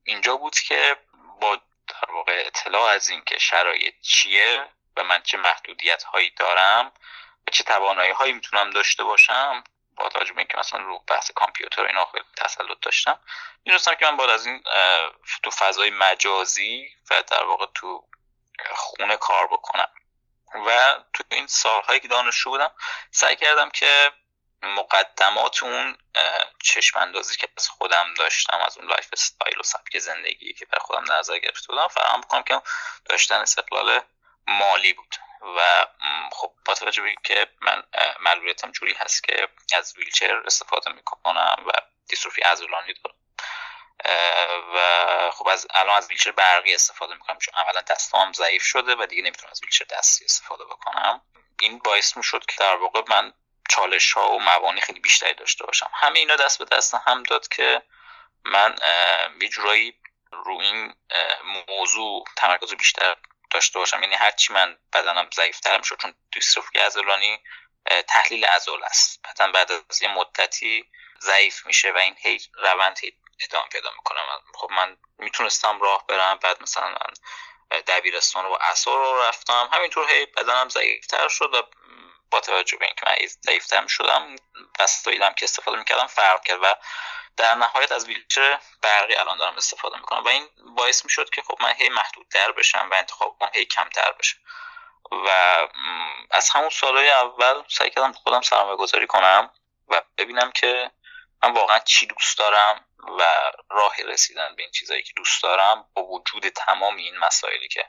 اینجا 0.03 0.37
بود 0.37 0.55
که 0.59 0.97
با 1.41 1.55
در 1.87 2.11
واقع 2.11 2.43
اطلاع 2.45 2.89
از 2.89 3.09
اینکه 3.09 3.39
شرایط 3.39 3.93
چیه 4.01 4.69
و 4.97 5.03
من 5.03 5.21
چه 5.21 5.37
محدودیت 5.37 6.03
هایی 6.03 6.29
دارم 6.29 6.91
و 7.47 7.51
چه 7.51 7.63
توانایی 7.63 8.11
هایی 8.11 8.33
می‌تونم 8.33 8.69
داشته 8.69 9.03
باشم 9.03 9.63
با 9.97 10.09
توجه 10.09 10.33
به 10.33 10.39
اینکه 10.39 10.57
مثلا 10.57 10.79
رو 10.79 11.03
بحث 11.07 11.31
کامپیوتر 11.31 11.85
اینا 11.85 12.05
خیلی 12.05 12.23
تسلط 12.35 12.77
داشتم 12.81 13.19
می‌دونستم 13.65 13.95
که 13.95 14.05
من 14.05 14.17
باید 14.17 14.29
از 14.29 14.45
این 14.45 14.63
تو 15.43 15.51
فضای 15.51 15.89
مجازی 15.89 16.89
و 17.11 17.23
در 17.27 17.43
واقع 17.43 17.65
تو 17.75 18.07
خونه 18.75 19.17
کار 19.17 19.47
بکنم. 19.47 19.89
و 20.67 20.99
تو 21.13 21.23
این 21.29 21.47
سالهایی 21.47 21.99
که 21.99 22.07
دانشجو 22.07 22.49
بودم 22.49 22.71
سعی 23.11 23.35
کردم 23.35 23.69
که 23.69 24.11
مقدمات 24.61 25.63
اون 25.63 25.97
چشم 26.63 26.99
اندازی 26.99 27.35
که 27.35 27.47
از 27.57 27.69
خودم 27.69 28.13
داشتم 28.13 28.57
از 28.57 28.77
اون 28.77 28.87
lifestyle 28.87 29.59
و 29.59 29.63
سبک 29.63 29.99
زندگی 29.99 30.53
که 30.53 30.65
بر 30.65 30.79
خودم 30.79 31.13
نظر 31.13 31.39
گرفته 31.39 31.67
بودم 31.67 31.87
فراهم 31.87 32.21
بکنم 32.21 32.43
که 32.43 32.61
داشتن 33.05 33.35
استقلال 33.35 34.01
مالی 34.47 34.93
بود. 34.93 35.15
و 35.41 35.85
خب 36.31 36.53
با 36.65 36.73
توجه 36.73 37.01
به 37.01 37.15
که 37.23 37.47
من 37.61 37.83
معلولیتم 38.19 38.71
جوری 38.71 38.93
هست 38.93 39.23
که 39.23 39.47
از 39.73 39.97
ویلچر 39.97 40.41
استفاده 40.45 40.91
می‌کنم 40.91 41.63
و 41.67 41.71
دیستروفی 42.07 42.43
عضلانی 42.43 42.93
دارم 42.93 43.17
و 44.75 45.31
خب 45.31 45.47
از 45.47 45.67
الان 45.75 45.97
از 45.97 46.09
ویلچر 46.09 46.31
برقی 46.31 46.75
استفاده 46.75 47.13
می‌کنم 47.13 47.37
چون 47.37 47.53
اولا 47.55 47.81
دستام 47.81 48.33
ضعیف 48.33 48.63
شده 48.63 48.95
و 48.95 49.05
دیگه 49.05 49.21
نمی‌تونم 49.21 49.51
از 49.51 49.61
ویلچر 49.63 49.85
دستی 49.89 50.25
استفاده 50.25 50.65
بکنم. 50.65 51.21
این 51.61 51.79
باعث 51.79 52.17
می‌شد 52.17 52.45
که 52.45 52.55
در 52.59 52.75
واقع 52.75 53.01
من 53.07 53.33
چالش 53.69 54.13
ها 54.13 54.31
و 54.31 54.39
موانی 54.39 54.81
خیلی 54.81 54.99
بیشتری 54.99 55.33
داشته 55.33 55.65
باشم. 55.65 55.89
همه 55.93 56.19
اینا 56.19 56.35
دست 56.35 56.59
به 56.59 56.65
دست 56.65 56.93
هم 56.93 57.23
داد 57.23 57.47
که 57.47 57.81
من 58.43 58.75
یه 59.41 59.49
جورایی 59.49 59.99
رو 60.31 60.59
این 60.61 60.95
موضوع 61.67 62.25
تمرکز 62.37 62.73
بیشتر 62.73 63.15
داشته 63.49 63.79
باشم. 63.79 64.03
یعنی 64.03 64.15
هرچی 64.15 64.53
من 64.53 64.77
بدنم 64.93 65.29
ضعیفتر 65.35 65.77
میشه 65.77 65.95
چون 65.95 66.13
دیستروفی 66.31 66.79
عضلانی 66.79 67.43
تحلیل 68.07 68.45
عضل 68.45 68.83
است. 68.83 69.21
بعدا 69.23 69.51
بعد 69.51 69.71
از 69.71 70.01
یه 70.01 70.09
مدتی 70.09 70.91
ضعیف 71.21 71.65
میشه 71.65 71.91
و 71.91 71.97
این 71.97 72.15
هی 72.19 72.39
روند 72.53 72.99
ادامه 73.39 73.67
پیدا 73.69 73.89
می‌کنم 73.97 74.21
خب 74.53 74.71
من 74.71 74.97
می‌تونستم 75.17 75.79
راه 75.79 76.07
برم 76.07 76.37
بعد 76.37 76.61
مثلا 76.61 76.89
من 76.89 77.13
دبیرستان 77.87 78.45
و 78.45 78.57
اثار 78.61 78.97
رو 78.97 79.23
رفتم. 79.23 79.69
همینطور 79.73 80.11
هی 80.11 80.25
بدنم 80.25 80.69
ضعیفتر 80.69 81.27
شد 81.27 81.53
و 81.53 81.61
با 82.31 82.39
توجه 82.39 82.77
به 82.77 82.85
اینکه 82.85 83.01
من 83.05 83.15
ضعیفتر 83.45 83.87
شدم 83.87 84.35
وسایلم 84.79 85.33
که 85.33 85.43
استفاده 85.43 85.77
می‌کردم 85.77 86.07
فرق 86.07 86.43
کرد 86.43 86.59
و 86.63 86.75
در 87.37 87.55
نهایت 87.55 87.91
از 87.91 88.05
ویلچر 88.05 88.59
برقی 88.81 89.15
الان 89.15 89.37
دارم 89.37 89.55
استفاده 89.55 89.97
می‌کنم 89.97 90.23
و 90.23 90.27
این 90.27 90.49
باعث 90.75 91.05
می‌شد 91.05 91.29
که 91.29 91.41
خب 91.41 91.57
من 91.61 91.73
هی 91.73 91.89
محدودتر 91.89 92.51
بشم 92.51 92.89
و 92.91 92.93
انتخاب 92.93 93.37
هی 93.53 93.65
کمتر 93.65 94.11
بشه 94.19 94.35
و 95.11 95.29
از 96.31 96.49
همون 96.49 96.69
سالهای 96.69 97.09
اول 97.09 97.63
سعی 97.67 97.89
کردم 97.89 98.11
خودم 98.11 98.41
سرمایه 98.41 98.75
گذاری 98.75 99.07
کنم 99.07 99.51
و 99.87 100.01
ببینم 100.17 100.51
که 100.51 100.91
من 101.43 101.53
واقعا 101.53 101.79
چی 101.79 102.07
دوست 102.07 102.37
دارم 102.37 102.85
و 103.19 103.51
راه 103.69 103.95
رسیدن 104.05 104.55
به 104.55 104.63
این 104.63 104.71
چیزایی 104.71 105.03
که 105.03 105.13
دوست 105.15 105.43
دارم 105.43 105.85
با 105.93 106.03
وجود 106.03 106.49
تمام 106.49 106.95
این 106.95 107.17
مسائلی 107.17 107.67
که 107.67 107.85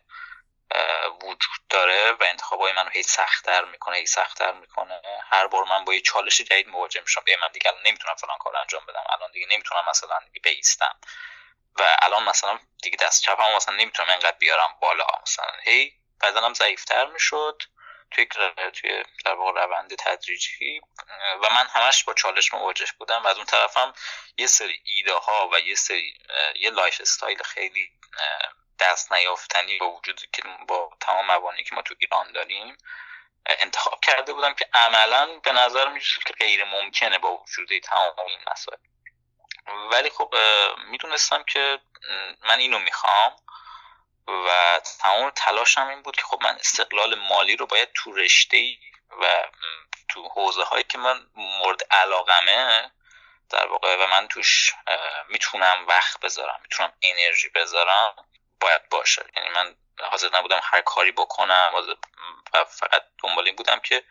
وجود 1.22 1.68
داره 1.70 2.12
و 2.12 2.24
انتخابای 2.24 2.72
منو 2.72 2.90
هی 2.90 3.02
سختتر 3.02 3.64
می‌کنه 3.64 3.96
هی 3.96 4.06
سختتر 4.06 4.52
می‌کنه. 4.52 5.00
هر 5.30 5.46
بار 5.46 5.64
من 5.64 5.84
با 5.84 5.94
یه 5.94 6.00
چالش 6.00 6.40
جدید 6.40 6.68
مواجه 6.68 7.00
میشم. 7.00 7.22
به 7.26 7.36
من 7.40 7.48
دیگه 7.52 7.68
الان 7.70 7.82
نمی‌تونم 7.86 8.14
فلان 8.14 8.38
کار 8.38 8.56
انجام 8.56 8.86
بدم. 8.86 9.04
الان 9.12 9.30
دیگه 9.30 9.46
نمی‌تونم 9.50 9.84
مثلا 9.90 10.18
بیستم. 10.42 11.00
و 11.78 11.96
الان 12.02 12.24
مثلا 12.24 12.58
دیگه 12.82 12.96
دست 12.96 13.22
چپم 13.22 13.54
مثلا 13.54 13.74
نمی‌تونم 13.74 14.10
انقدر 14.10 14.36
بیارم 14.38 14.78
بالا. 14.80 15.06
مثلا 15.22 15.52
هی 15.64 15.92
بدنم 16.22 16.54
ضعیفتر 16.54 17.06
می‌شد. 17.06 17.62
توی 18.10 18.26
توی 18.72 19.02
در 19.24 19.34
واقع 19.34 19.64
روند 19.64 19.94
تدریجی. 19.94 20.80
و 21.42 21.54
من 21.54 21.66
همش 21.66 22.04
با 22.04 22.14
چالش 22.14 22.54
مواجه 22.54 22.86
بودم 22.98 23.24
و 23.24 23.26
از 23.26 23.36
اون 23.36 23.46
طرفم 23.46 23.92
یه 24.38 24.46
سری 24.46 24.82
ایده 24.84 25.14
ها 25.14 25.48
و 25.52 25.60
یه 25.60 25.74
سری 25.74 26.14
یه 26.56 26.70
lifestyle 26.70 27.42
خیلی 27.42 27.90
دست 28.80 29.12
نیافتنی 29.12 29.78
با 29.78 29.90
وجود 29.90 30.20
که 30.32 30.42
با 30.68 30.90
تمام 31.00 31.26
موانعی 31.26 31.64
که 31.64 31.74
ما 31.74 31.82
تو 31.82 31.94
ایران 31.98 32.32
داریم 32.32 32.76
انتخاب 33.46 34.00
کرده 34.00 34.32
بودم 34.32 34.54
که 34.54 34.68
عملا 34.74 35.26
به 35.26 35.52
نظر 35.52 35.88
میشه 35.88 36.20
که 36.26 36.32
غیر 36.32 36.64
ممکنه 36.64 37.18
با 37.18 37.36
وجود 37.36 37.78
تمام 37.78 38.14
این 38.26 38.38
مسائل. 38.52 38.78
ولی 39.90 40.10
خب 40.10 40.34
می‌دونستم 40.90 41.42
که 41.42 41.80
من 42.42 42.58
اینو 42.58 42.78
می‌خوام 42.78 43.36
و 44.28 44.80
تمام 45.00 45.30
تلاشم 45.30 45.86
این 45.86 46.02
بود 46.02 46.16
که 46.16 46.22
خب 46.22 46.42
من 46.42 46.54
استقلال 46.54 47.14
مالی 47.14 47.56
رو 47.56 47.66
باید 47.66 47.92
تو 47.94 48.12
رشته 48.12 48.76
و 49.20 49.44
تو 50.08 50.28
حوزه 50.28 50.62
هایی 50.62 50.84
که 50.84 50.98
من 50.98 51.26
مورد 51.34 51.82
علاقمه 51.90 52.90
در 53.50 53.66
واقع 53.66 53.96
و 53.96 54.06
من 54.06 54.28
توش 54.28 54.72
می‌تونم 55.28 55.86
وقت 55.88 56.20
بذارم 56.20 56.60
می‌تونم 56.62 56.92
انرژی 57.02 57.48
بذارم 57.48 58.27
باید 58.60 58.88
باشه. 58.88 59.24
یعنی 59.36 59.48
من 59.48 59.74
حاضر 60.00 60.28
نبودم 60.32 60.60
هر 60.62 60.80
کاری 60.80 61.12
بکنم. 61.12 61.72
و 62.54 62.64
فقط 62.64 63.02
دنبال 63.22 63.46
این 63.46 63.56
بودم 63.56 63.78
که 63.78 64.04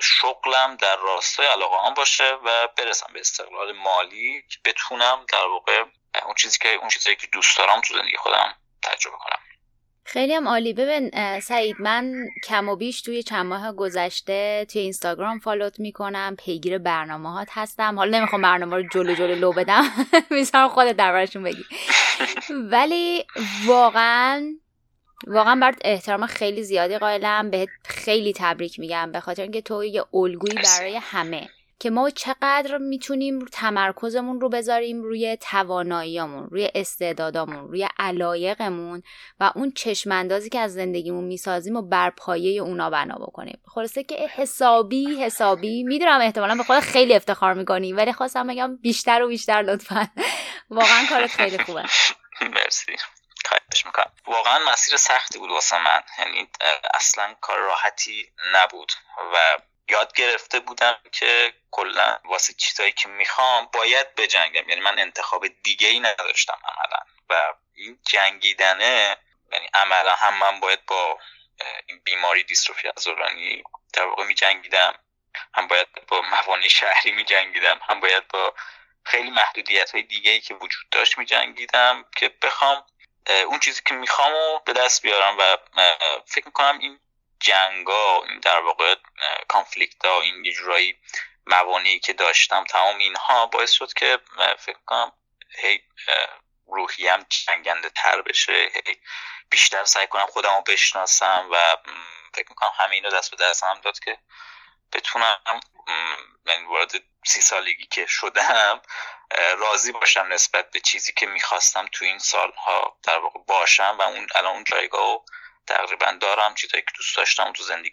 شغلم 0.00 0.76
در 0.76 0.96
راستای 0.96 1.46
علاقه 1.46 1.86
هم 1.86 1.94
باشه 1.94 2.32
و 2.44 2.68
برسم 2.76 3.12
به 3.12 3.20
استقلال 3.20 3.72
مالی 3.72 4.42
که 4.48 4.58
بتونم 4.64 5.26
در 5.32 5.46
واقع 5.46 5.84
اون 6.24 6.34
چیزی 6.34 6.58
که 6.58 6.68
اون 6.68 6.88
چیزی 6.88 7.16
که 7.16 7.26
دوست 7.26 7.58
دارم 7.58 7.80
تو 7.80 7.94
زندگی 7.94 8.16
خودم 8.16 8.56
تجربه 8.82 9.16
کنم. 9.16 9.38
خیلی 10.08 10.34
هم 10.34 10.48
عالی. 10.48 10.72
ببین 10.72 11.10
سعید 11.40 11.76
من 11.80 12.14
کم 12.44 12.68
و 12.68 12.76
بیش 12.76 13.02
توی 13.02 13.22
چند 13.22 13.46
ماه 13.46 13.72
گذشته 13.72 14.66
توی 14.72 14.82
اینستاگرام 14.82 15.38
فالوت 15.38 15.80
می‌کنم 15.80 16.36
پیگیر 16.38 16.78
برنامه 16.78 17.32
هات 17.32 17.48
هستم. 17.50 17.96
حالا 17.96 18.18
نمی‌خوام 18.18 18.42
برنامه 18.42 18.76
رو 18.76 18.82
جلو 18.92 19.14
جلو 19.14 19.34
لو 19.34 19.52
بدم. 19.52 19.84
می‌ذارم 20.30 20.68
خودت 20.68 20.96
دربارشون 20.96 21.42
بگی. 21.42 21.64
ولی 22.50 23.24
واقعا 23.66 24.54
واقعا 25.26 25.54
برات 25.60 25.78
احترام 25.84 26.26
خیلی 26.26 26.62
زیادی 26.62 26.98
قائلم. 26.98 27.50
بهت 27.50 27.68
خیلی 27.84 28.32
تبریک 28.36 28.78
میگم. 28.78 29.12
به 29.12 29.20
خاطر 29.20 29.42
اینکه 29.42 29.60
تو 29.60 29.84
یه 29.84 30.04
الگویی 30.14 30.54
برای 30.54 30.96
همه. 31.02 31.48
که 31.78 31.90
ما 31.90 32.10
چقدر 32.10 32.78
می‌تونیم 32.78 33.44
تمرکزمون 33.44 34.40
رو 34.40 34.48
بذاریم 34.48 35.02
روی 35.02 35.36
تواناییامون 35.36 36.48
روی 36.50 36.70
استعدادامون 36.74 37.68
روی 37.68 37.88
علایقمون 37.98 39.02
و 39.40 39.52
اون 39.54 39.72
چشماندازی 39.72 40.50
که 40.50 40.58
از 40.58 40.74
زندگیمون 40.74 41.24
می‌سازیم 41.24 41.76
و 41.76 41.82
بر 41.82 42.10
پایه 42.10 42.62
اونا 42.62 42.90
بنا 42.90 43.14
بکنیم. 43.14 43.62
خلاصه 43.74 44.04
که 44.04 44.14
حسابی 44.14 45.22
حسابی 45.22 45.82
می‌دونم 45.82 46.20
احتمالا 46.20 46.54
به 46.54 46.62
خود 46.62 46.80
خیلی 46.80 47.14
افتخار 47.14 47.54
می‌کنی 47.54 47.92
ولی 47.92 48.12
خواستم 48.12 48.46
بگم 48.46 48.76
بیشتر 48.76 49.22
و 49.22 49.28
بیشتر 49.28 49.62
لطفا. 49.62 50.08
واقعا 50.70 51.06
کارت 51.08 51.30
خیلی 51.30 51.58
خوبه. 51.58 51.82
مرسی. 52.40 52.96
خواهش 53.46 53.86
می‌کنم. 53.86 54.12
واقعا 54.26 54.72
مسیر 54.72 54.96
سختی 54.96 55.38
بود 55.38 55.50
واسه 55.50 55.76
من. 55.84 56.00
یعنی 56.18 56.48
اصلا 56.94 57.34
کار 57.40 57.58
راحتی 57.58 58.26
نبود 58.54 58.92
و 59.34 59.36
یاد 59.88 60.12
گرفته 60.12 60.60
بودم 60.60 60.98
که 61.12 61.52
کلا 61.70 62.18
واسه 62.24 62.52
چیزایی 62.52 62.92
که 62.92 63.08
می‌خوام 63.08 63.68
باید 63.72 64.14
بجنگم. 64.14 64.68
یعنی 64.68 64.80
من 64.80 64.98
انتخاب 64.98 65.46
دیگه 65.62 65.88
ای 65.88 66.00
نداشتم 66.00 66.58
عملا. 66.64 67.00
و 67.30 67.54
این 67.74 67.98
جنگیدنه 68.08 69.16
یعنی 69.52 69.68
عملا 69.74 70.14
هم 70.14 70.38
من 70.38 70.60
باید 70.60 70.86
با 70.86 71.18
این 71.86 72.00
بیماری 72.04 72.44
دیستروفی 72.44 72.88
عضلانی 72.88 73.62
در 73.92 74.04
واقع 74.04 74.24
میجنگیدم 74.24 74.98
هم 75.54 75.68
باید 75.68 75.88
با 76.08 76.20
موانع 76.20 76.68
شهری 76.68 77.12
میجنگیدم 77.12 77.80
هم 77.88 78.00
باید 78.00 78.28
با 78.28 78.54
خیلی 79.04 79.30
محدودیت 79.30 79.90
های 79.90 80.02
دیگه 80.02 80.30
ای 80.30 80.40
که 80.40 80.54
وجود 80.54 80.88
داشت 80.90 81.18
میجنگیدم 81.18 82.04
که 82.16 82.28
بخوام 82.28 82.84
اون 83.46 83.58
چیزی 83.58 83.82
که 83.86 83.94
می‌خوام 83.94 84.32
رو 84.32 84.62
به 84.66 84.72
دست 84.72 85.02
بیارم. 85.02 85.38
و 85.38 85.56
فکر 86.26 86.46
می‌کنم 86.46 86.78
این 86.78 87.00
جنگا 87.40 88.24
این 88.28 88.40
در 88.40 88.60
واقع 88.60 88.94
کانفلیکت 89.48 90.04
ها 90.04 90.20
این 90.20 90.52
جورایی 90.52 90.98
موانعی 91.46 91.98
که 91.98 92.12
داشتم 92.12 92.64
تمام 92.64 92.98
اینها 92.98 93.46
باعث 93.46 93.70
شد 93.70 93.92
که 93.92 94.18
فکر 94.58 94.78
کنم 94.86 95.12
هی 95.58 95.82
روحیم 96.66 97.26
جنگنده 97.28 97.90
تر 97.90 98.22
بشه 98.22 98.52
هی 98.52 99.00
بیشتر 99.50 99.84
سعی 99.84 100.06
کنم 100.06 100.26
خودم 100.26 100.54
رو 100.54 100.62
بشناسم 100.62 101.48
و 101.52 101.76
فکر 102.34 102.46
می‌کنم 102.48 102.70
همه 102.78 103.00
رو 103.00 103.10
دست 103.10 103.30
به 103.30 103.36
دست 103.44 103.64
هم 103.64 103.80
داد 103.80 103.98
که 103.98 104.18
بتونم 104.92 105.60
یعنی 106.46 106.64
وارد 106.64 106.92
سی 107.24 107.40
سالگی 107.40 107.86
که 107.86 108.06
شدم 108.06 108.82
راضی 109.58 109.92
باشم 109.92 110.26
نسبت 110.30 110.70
به 110.70 110.80
چیزی 110.80 111.12
که 111.12 111.26
می‌خواستم 111.26 111.86
تو 111.92 112.04
این 112.04 112.18
سالها 112.18 112.98
در 113.02 113.18
واقع 113.18 113.40
باشم 113.46 113.96
و 113.98 114.02
اون 114.02 114.26
الان 114.34 114.54
اون 114.54 114.64
جایگاه 114.64 115.24
تقریبا 115.66 116.18
دارم 116.20 116.54
چیزایی 116.54 116.82
که 116.82 116.92
دوست 116.96 117.16
داشتم 117.16 117.52
تو 117.52 117.62
زندگی 117.62 117.90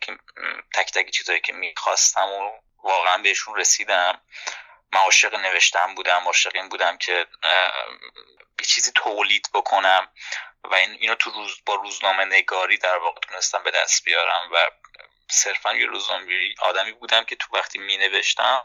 تک 0.74 0.92
تک 0.92 1.10
چیزایی 1.10 1.40
که 1.40 1.54
می‌خواستم 1.54 2.28
و 2.28 2.52
واقعا 2.84 3.18
بهشون 3.18 3.56
رسیدم. 3.56 4.22
من 4.94 5.00
عاشق 5.00 5.36
نوشتم 5.36 5.96
بودم 5.96 6.24
عاشق 6.26 6.52
این 6.56 6.70
بودم 6.70 6.98
که 6.98 7.28
یه 8.60 8.66
چیزی 8.66 8.92
تولید 8.96 9.50
بکنم 9.54 10.08
و 10.64 10.76
این 10.76 10.92
اینو 10.92 11.16
تو 11.16 11.32
روز 11.32 11.62
با 11.66 11.76
روزنامه 11.76 12.26
نگاری 12.26 12.78
در 12.78 12.98
واقع 12.98 13.20
تونستم 13.20 13.64
به 13.64 13.72
دست 13.72 14.04
بیارم 14.06 14.50
و 14.54 14.70
صرفا 15.30 15.74
یه 15.74 15.86
روزنامه 15.86 16.54
آدمی 16.60 16.92
بودم 16.92 17.24
که 17.24 17.36
تو 17.36 17.58
وقتی 17.58 17.80
می 17.80 17.98
نوشتم 17.98 18.64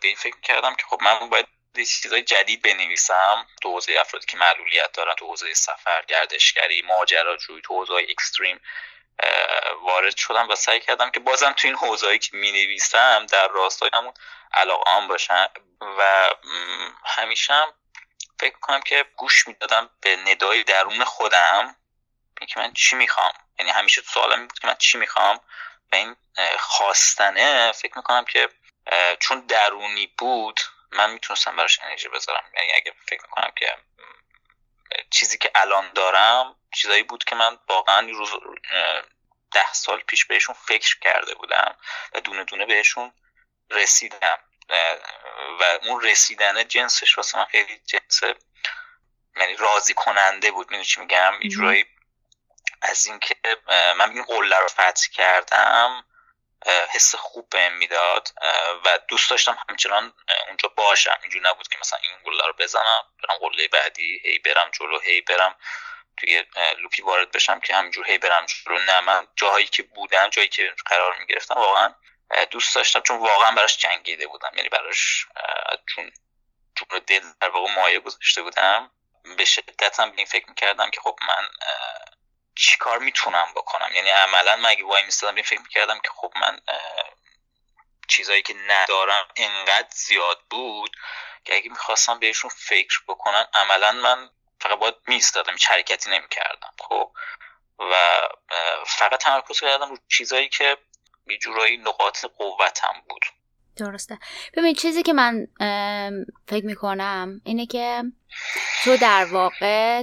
به 0.00 0.08
این 0.08 0.16
فکر 0.16 0.40
کردم 0.40 0.74
که 0.74 0.84
خب 0.86 1.02
من 1.02 1.28
باید 1.28 1.46
چیزای 1.74 2.22
جدید 2.22 2.62
بنویسم 2.62 3.46
تو 3.62 3.72
حوزه 3.72 3.96
افرادی 4.00 4.26
که 4.26 4.36
معلولیت 4.36 4.92
دارن 4.92 5.14
تو 5.14 5.26
حوزه 5.26 5.54
سفر 5.54 6.02
گردشگری 6.08 6.82
ماجراجویی 6.82 7.60
تو 7.60 7.74
حوزه 7.74 7.94
اکستریم 7.94 8.60
وارد 9.82 10.16
شدم 10.16 10.48
و 10.48 10.54
سعی 10.54 10.80
کردم 10.80 11.10
که 11.10 11.20
بازم 11.20 11.52
تو 11.52 11.66
این 11.66 11.76
حوزه‌ای 11.76 12.18
که 12.18 12.36
می 12.36 12.52
نویسم 12.52 13.26
در 13.26 13.48
راستای 13.48 13.90
همون 13.92 14.14
علاقه 14.52 15.06
باشم 15.08 15.48
و 15.98 16.30
همیشه 17.04 17.52
هم 17.52 17.74
فکر 18.40 18.58
کنم 18.58 18.80
که 18.80 19.04
گوش 19.16 19.48
می‌دادم 19.48 19.90
به 20.00 20.16
ندای 20.16 20.62
درون 20.62 21.04
خودم 21.04 21.76
که 22.48 22.60
من 22.60 22.72
چی 22.72 22.96
می‌خوام. 22.96 23.32
یعنی 23.58 23.70
همیشه 23.70 24.02
سوالم 24.02 24.46
بود 24.46 24.58
که 24.58 24.66
من 24.66 24.76
چی 24.78 24.98
می‌خوام 24.98 25.40
و 25.92 25.96
این 25.96 26.16
خواستنه 26.58 27.72
فکر 27.72 27.96
می‌کنم 27.96 28.24
که 28.24 28.48
چون 29.20 29.40
درونی 29.40 30.06
بود 30.18 30.60
من 30.92 31.10
می‌تونستم 31.10 31.56
براش 31.56 31.80
انرژی 31.82 32.08
بذارم. 32.08 32.44
یعنی 32.56 32.72
اگه 32.72 32.94
فکر 33.06 33.22
می‌کنم 33.22 33.50
که 33.56 33.76
چیزی 35.10 35.38
که 35.38 35.50
الان 35.54 35.92
دارم 35.92 36.56
چیزایی 36.74 37.02
بود 37.02 37.24
که 37.24 37.34
من 37.34 37.58
واقعا 37.68 38.08
روز 38.10 38.30
ده 39.52 39.72
سال 39.72 40.00
پیش 40.00 40.24
بهشون 40.24 40.54
فکر 40.54 40.98
کرده 40.98 41.34
بودم 41.34 41.76
و 42.12 42.20
دونه 42.20 42.44
دونه 42.44 42.66
بهشون 42.66 43.12
رسیدم. 43.70 44.38
و 45.60 45.78
اون 45.82 46.02
رسیدن 46.02 46.68
جنسش 46.68 47.16
واسه 47.16 47.38
من 47.38 47.44
خیلی 47.44 47.80
جنس 47.86 48.22
یعنی 49.36 49.56
راضی 49.56 49.94
کننده 49.94 50.50
بود. 50.50 50.66
می‌دونی 50.66 50.84
چی 50.84 51.00
میگم؟ 51.00 51.32
یه 51.42 51.86
از 52.82 53.06
اینکه 53.06 53.34
من 53.96 54.10
این 54.10 54.22
قله 54.22 54.58
رو 54.58 54.68
فتح 54.68 55.08
کردم. 55.12 56.04
حس 56.66 57.14
خوب 57.14 57.48
بهم 57.50 57.72
می‌داد 57.72 58.28
و 58.84 58.98
دوست 59.08 59.30
داشتم 59.30 59.58
همچنان 59.68 60.12
اونجا 60.48 60.68
باشم. 60.68 61.18
اینجور 61.22 61.42
نبود 61.42 61.68
که 61.68 61.78
مثلا 61.80 61.98
این 62.02 62.12
قله 62.24 62.46
رو 62.46 62.52
بزنم 62.52 63.04
برم 63.22 63.38
قله 63.38 63.68
بعدی 63.68 64.20
هی 64.24 64.38
برم 64.38 64.70
جلو 64.70 64.98
هی 64.98 65.20
برم 65.20 65.56
توی 66.16 66.44
لوپی 66.78 67.02
وارد 67.02 67.30
بشم 67.30 67.60
که 67.60 67.74
همینجور 67.74 68.06
هی 68.06 68.18
برم 68.18 68.46
جلو. 68.46 68.78
نه 68.78 69.00
من 69.00 69.28
جاهایی 69.36 69.66
که 69.66 69.82
بودم 69.82 70.28
جایی 70.28 70.48
که 70.48 70.74
قرار 70.86 71.16
می‌گرفتم 71.18 71.54
واقعا 71.54 71.94
دوست 72.50 72.74
داشتم 72.74 73.00
چون 73.00 73.18
واقعا 73.18 73.52
براش 73.52 73.76
جنگیده 73.76 74.26
بودم. 74.26 74.50
یعنی 74.56 74.68
براش 74.68 75.26
چون 75.94 76.12
جون 76.74 77.00
دل 77.06 77.22
در 77.40 77.48
واقع 77.48 77.74
مایه 77.74 78.00
گذاشته 78.00 78.42
بودم. 78.42 78.90
به 79.36 79.44
شدت 79.44 80.00
هم 80.00 80.10
به 80.10 80.16
این 80.16 80.26
فکر 80.26 80.48
می‌کردم 80.48 80.90
که 80.90 81.00
خب 81.00 81.18
من 81.22 81.48
چیکار 82.54 82.98
می‌تونم 82.98 83.46
بکنم؟ 83.56 83.88
یعنی 83.94 84.08
عملا 84.08 84.56
من 84.56 84.70
اگه 84.70 84.84
وای 84.84 85.04
میستادم 85.04 85.34
این 85.34 85.44
فکر 85.44 85.60
می‌کردم 85.60 86.00
که 86.00 86.08
خب 86.14 86.32
من 86.40 86.60
چیزایی 88.08 88.42
که 88.42 88.54
ندارم 88.68 89.28
انقدر 89.36 89.88
زیاد 89.90 90.40
بود 90.50 90.96
که 91.44 91.54
اگه 91.54 91.70
می‌خواستم 91.70 92.18
بهشون 92.18 92.50
فکر 92.54 93.00
بکنم 93.08 93.46
عملا 93.54 93.92
من 93.92 94.30
فقط 94.60 94.78
باید 94.78 94.94
میستادم 95.06 95.52
هیچ 95.52 95.66
حرکتی 95.66 96.10
نمی‌کردم 96.10 96.70
خب؟ 96.78 97.12
و 97.78 97.94
فقط 98.86 99.20
تمرکز 99.20 99.60
کردم 99.60 99.90
رو 99.90 99.98
چیزایی 100.08 100.48
که 100.48 100.76
یه 101.26 101.38
جورایی 101.38 101.76
نقاط 101.76 102.24
قوتم 102.24 103.02
بود. 103.08 103.24
درسته. 103.76 104.18
ببین 104.56 104.74
چیزی 104.74 105.02
که 105.02 105.12
من 105.12 105.46
فکر 106.48 106.66
می‌کنم 106.66 107.40
اینه 107.44 107.66
که 107.66 108.02
تو 108.84 108.96
در 108.96 109.24
واقع 109.24 110.02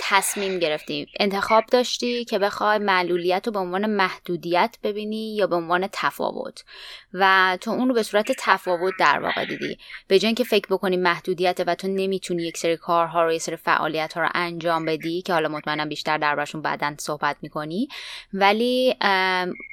تصمیم 0.00 0.58
گرفتی. 0.58 1.06
انتخاب 1.20 1.64
داشتی 1.66 2.24
که 2.24 2.38
بخوای 2.38 2.78
معلولیت 2.78 3.46
رو 3.46 3.52
به 3.52 3.58
عنوان 3.58 3.90
محدودیت 3.90 4.76
ببینی 4.82 5.36
یا 5.36 5.46
به 5.46 5.56
عنوان 5.56 5.88
تفاوت. 5.92 6.64
و 7.12 7.58
تو 7.60 7.70
اون 7.70 7.88
رو 7.88 7.94
به 7.94 8.02
صورت 8.02 8.32
تفاوت 8.38 8.94
در 8.98 9.18
واقع 9.18 9.44
دیدی. 9.44 9.78
به 10.08 10.18
جای 10.18 10.26
اینکه 10.26 10.44
فکر 10.44 10.66
بکنی 10.70 10.96
محدودیت 10.96 11.60
و 11.66 11.74
تو 11.74 11.88
نمی‌تونی 11.88 12.42
یک 12.42 12.56
سری 12.56 12.76
کارها 12.76 13.24
رو 13.24 13.32
یک 13.32 13.42
سری 13.42 13.56
فعالیت 13.56 14.12
ها 14.12 14.20
رو 14.20 14.28
انجام 14.34 14.84
بدی 14.84 15.22
که 15.22 15.32
حالا 15.32 15.48
مطمئنم 15.48 15.88
بیشتر 15.88 16.18
دربارشون 16.18 16.62
بعدا 16.62 16.94
صحبت 16.98 17.36
می‌کنی. 17.42 17.88
ولی 18.32 18.94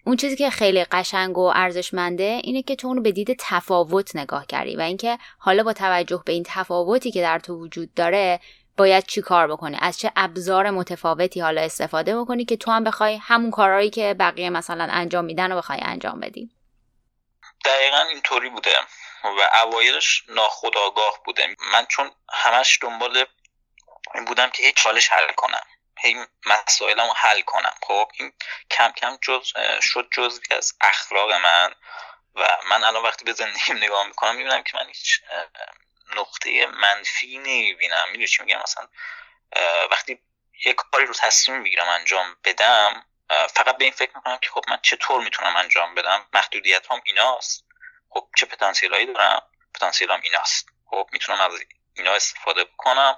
اون 0.05 0.15
چیزی 0.17 0.35
که 0.35 0.49
خیلی 0.49 0.83
قشنگ 0.83 1.37
و 1.37 1.51
ارزشمنده 1.55 2.41
اینه 2.43 2.61
که 2.61 2.75
تو 2.75 2.87
اون 2.87 2.97
رو 2.97 3.03
به 3.03 3.11
دید 3.11 3.35
تفاوت 3.39 4.15
نگاه 4.15 4.45
کردی. 4.45 4.75
و 4.75 4.81
اینکه 4.81 5.17
حالا 5.37 5.63
با 5.63 5.73
توجه 5.73 6.23
به 6.25 6.33
این 6.33 6.43
تفاوتی 6.47 7.11
که 7.11 7.21
در 7.21 7.39
تو 7.39 7.55
وجود 7.55 7.93
داره 7.93 8.39
باید 8.77 9.05
چی 9.05 9.21
کار 9.21 9.47
بکنی؟ 9.47 9.77
از 9.81 9.99
چه 9.99 10.11
ابزار 10.15 10.69
متفاوتی 10.69 11.41
حالا 11.41 11.61
استفاده 11.61 12.21
بکنی 12.21 12.45
که 12.45 12.57
تو 12.57 12.71
هم 12.71 12.83
بخوای 12.83 13.17
همون 13.17 13.51
کارهایی 13.51 13.89
که 13.89 14.15
بقیه 14.19 14.49
مثلا 14.49 14.87
انجام 14.91 15.25
میدن 15.25 15.51
رو 15.51 15.57
بخوای 15.57 15.79
انجام 15.81 16.19
بدی؟ 16.19 16.51
دقیقا 17.65 17.97
اینطوری 17.97 18.49
بوده 18.49 18.71
و 19.23 19.49
اوایلش 19.63 20.23
ناخداگاه 20.29 21.21
بوده. 21.25 21.47
من 21.73 21.85
چون 21.85 22.11
همش 22.33 22.79
دنبال 22.81 23.25
این 24.15 24.25
بودم 24.25 24.49
که 24.49 24.63
هیچ 24.63 24.75
چالش 24.75 25.11
حل 25.11 25.31
کنم. 25.37 25.63
هی 25.99 26.15
مسائلم 26.45 27.07
رو 27.07 27.13
حل 27.15 27.41
کنم. 27.41 27.73
خب 27.81 28.11
این 28.19 28.33
کم 28.71 28.91
کم 28.91 29.17
جز 29.21 29.53
شد 29.81 30.07
جزوی 30.11 30.45
از 30.57 30.73
اخلاق 30.81 31.31
من 31.31 31.73
و 32.35 32.57
من 32.69 32.83
الان 32.83 33.03
وقتی 33.03 33.25
به 33.25 33.33
زندگیم 33.33 33.77
نگاه 33.77 34.07
می‌کنم 34.07 34.35
می‌بینم 34.35 34.63
که 34.63 34.77
من 34.77 34.87
هیچ 34.87 35.21
نقطه 36.17 36.65
منفی 36.65 37.37
نمی‌بینم. 37.37 38.05
می‌دونی 38.07 38.27
چی 38.27 38.43
میگم؟ 38.43 38.61
مثلا 38.63 38.87
وقتی 39.91 40.19
یه 40.65 40.73
کاری 40.73 41.05
رو 41.05 41.13
تصمیم 41.13 41.61
می‌گیرم 41.61 41.89
انجام 41.89 42.37
بدم 42.43 43.05
فقط 43.29 43.77
به 43.77 43.83
این 43.83 43.93
فکر 43.93 44.11
می‌کنم 44.15 44.37
که 44.37 44.49
خب 44.49 44.63
من 44.67 44.79
چطور 44.81 45.23
می‌تونم 45.23 45.55
انجام 45.55 45.95
بدم؟ 45.95 46.27
محدودیت 46.33 46.91
هم 46.91 47.01
ایناست. 47.05 47.65
خب 48.09 48.27
چه 48.37 48.45
پتانسیل 48.45 48.93
هایی 48.93 49.05
دارم؟ 49.05 49.41
پتانسیل 49.75 50.11
هم 50.11 50.21
ایناست. 50.23 50.69
خب 50.89 51.09
می‌تونم 51.11 51.41
از 51.41 51.51
اینا 51.93 52.13
استفاده 52.13 52.63
بکنم 52.63 53.17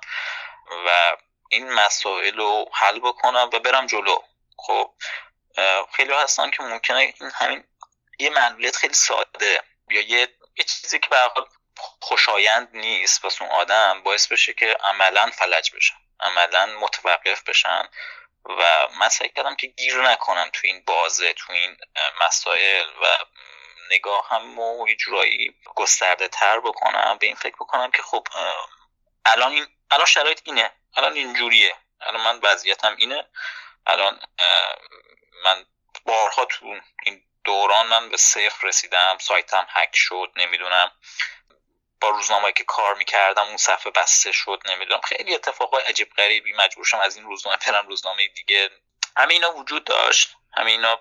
و 0.87 1.17
این 1.49 1.73
مسائل 1.73 2.37
رو 2.37 2.65
حل 2.73 2.99
بکنم 2.99 3.49
و 3.53 3.59
برم 3.59 3.87
جلو. 3.87 4.17
خب 4.57 4.93
خیلی 5.95 6.13
هستن 6.13 6.49
که 6.49 6.63
ممکنه 6.63 6.97
این 6.97 7.31
همین 7.35 7.63
یه 8.19 8.29
معلولیت 8.29 8.75
خیلی 8.75 8.93
ساده 8.93 9.63
یا 9.89 10.01
یه, 10.01 10.35
یه 10.55 10.65
چیزی 10.65 10.99
که 10.99 11.09
به 11.09 11.17
خوشایند 11.99 12.69
نیست 12.73 13.23
واسه 13.23 13.41
اون 13.41 13.51
آدم 13.51 14.03
باعث 14.03 14.27
بشه 14.27 14.53
که 14.53 14.77
عملا 14.83 15.31
فلج 15.33 15.71
بشن 15.75 15.95
عملا 16.19 16.65
متوقف 16.65 17.43
بشن. 17.43 17.89
و 18.45 18.87
من 18.99 19.09
سعی 19.09 19.29
کردم 19.29 19.55
که 19.55 19.67
گیر 19.67 20.01
نکنم 20.01 20.49
تو 20.53 20.59
این 20.63 20.83
بازه 20.85 21.33
تو 21.33 21.53
این 21.53 21.77
مسائل 22.21 22.87
و 22.87 23.05
نگاه 23.91 24.29
هم 24.29 24.59
و 24.59 24.87
یه 24.87 24.95
جورایی 24.95 25.55
گسترده 25.75 26.27
تر 26.27 26.59
بکنم. 26.59 27.17
به 27.17 27.27
این 27.27 27.35
فکر 27.35 27.55
بکنم 27.55 27.91
که 27.91 28.01
خب 28.01 28.27
الان 29.25 29.51
این 29.51 29.67
الان 29.91 30.05
شرایط 30.05 30.41
اینه. 30.45 30.71
الان 30.95 31.13
اینجوریه. 31.13 31.75
الان 32.01 32.21
من 32.21 32.39
وضعیتم 32.43 32.95
اینه. 32.95 33.25
الان 33.87 34.19
من 35.43 35.65
بارها 36.05 36.45
تو 36.45 36.79
این 37.05 37.23
دوران 37.43 37.87
من 37.87 38.09
به 38.09 38.17
صفر 38.17 38.67
رسیدم 38.67 39.17
سایتم 39.21 39.67
هک 39.69 39.91
شد 39.93 40.31
نمی‌دونم. 40.35 40.91
با 42.03 42.09
روزنامه 42.09 42.51
که 42.51 42.63
کار 42.63 42.93
می‌کردم 42.95 43.43
اون 43.43 43.57
صفحه 43.57 43.91
بسته 43.91 44.31
شد 44.31 44.61
نمی‌دونم. 44.65 45.01
خیلی 45.01 45.35
اتفاقای 45.35 45.83
عجیب 45.83 46.09
غریبی. 46.17 46.53
مجبور 46.53 46.85
شدم 46.85 46.99
از 46.99 47.15
این 47.15 47.25
روزنامه 47.25 47.57
برم 47.67 47.87
روزنامه 47.87 48.27
دیگه. 48.27 48.69
همه 49.17 49.33
اینا 49.33 49.55
وجود 49.55 49.83
داشت. 49.83 50.35
همه 50.57 50.71
اینا 50.71 50.99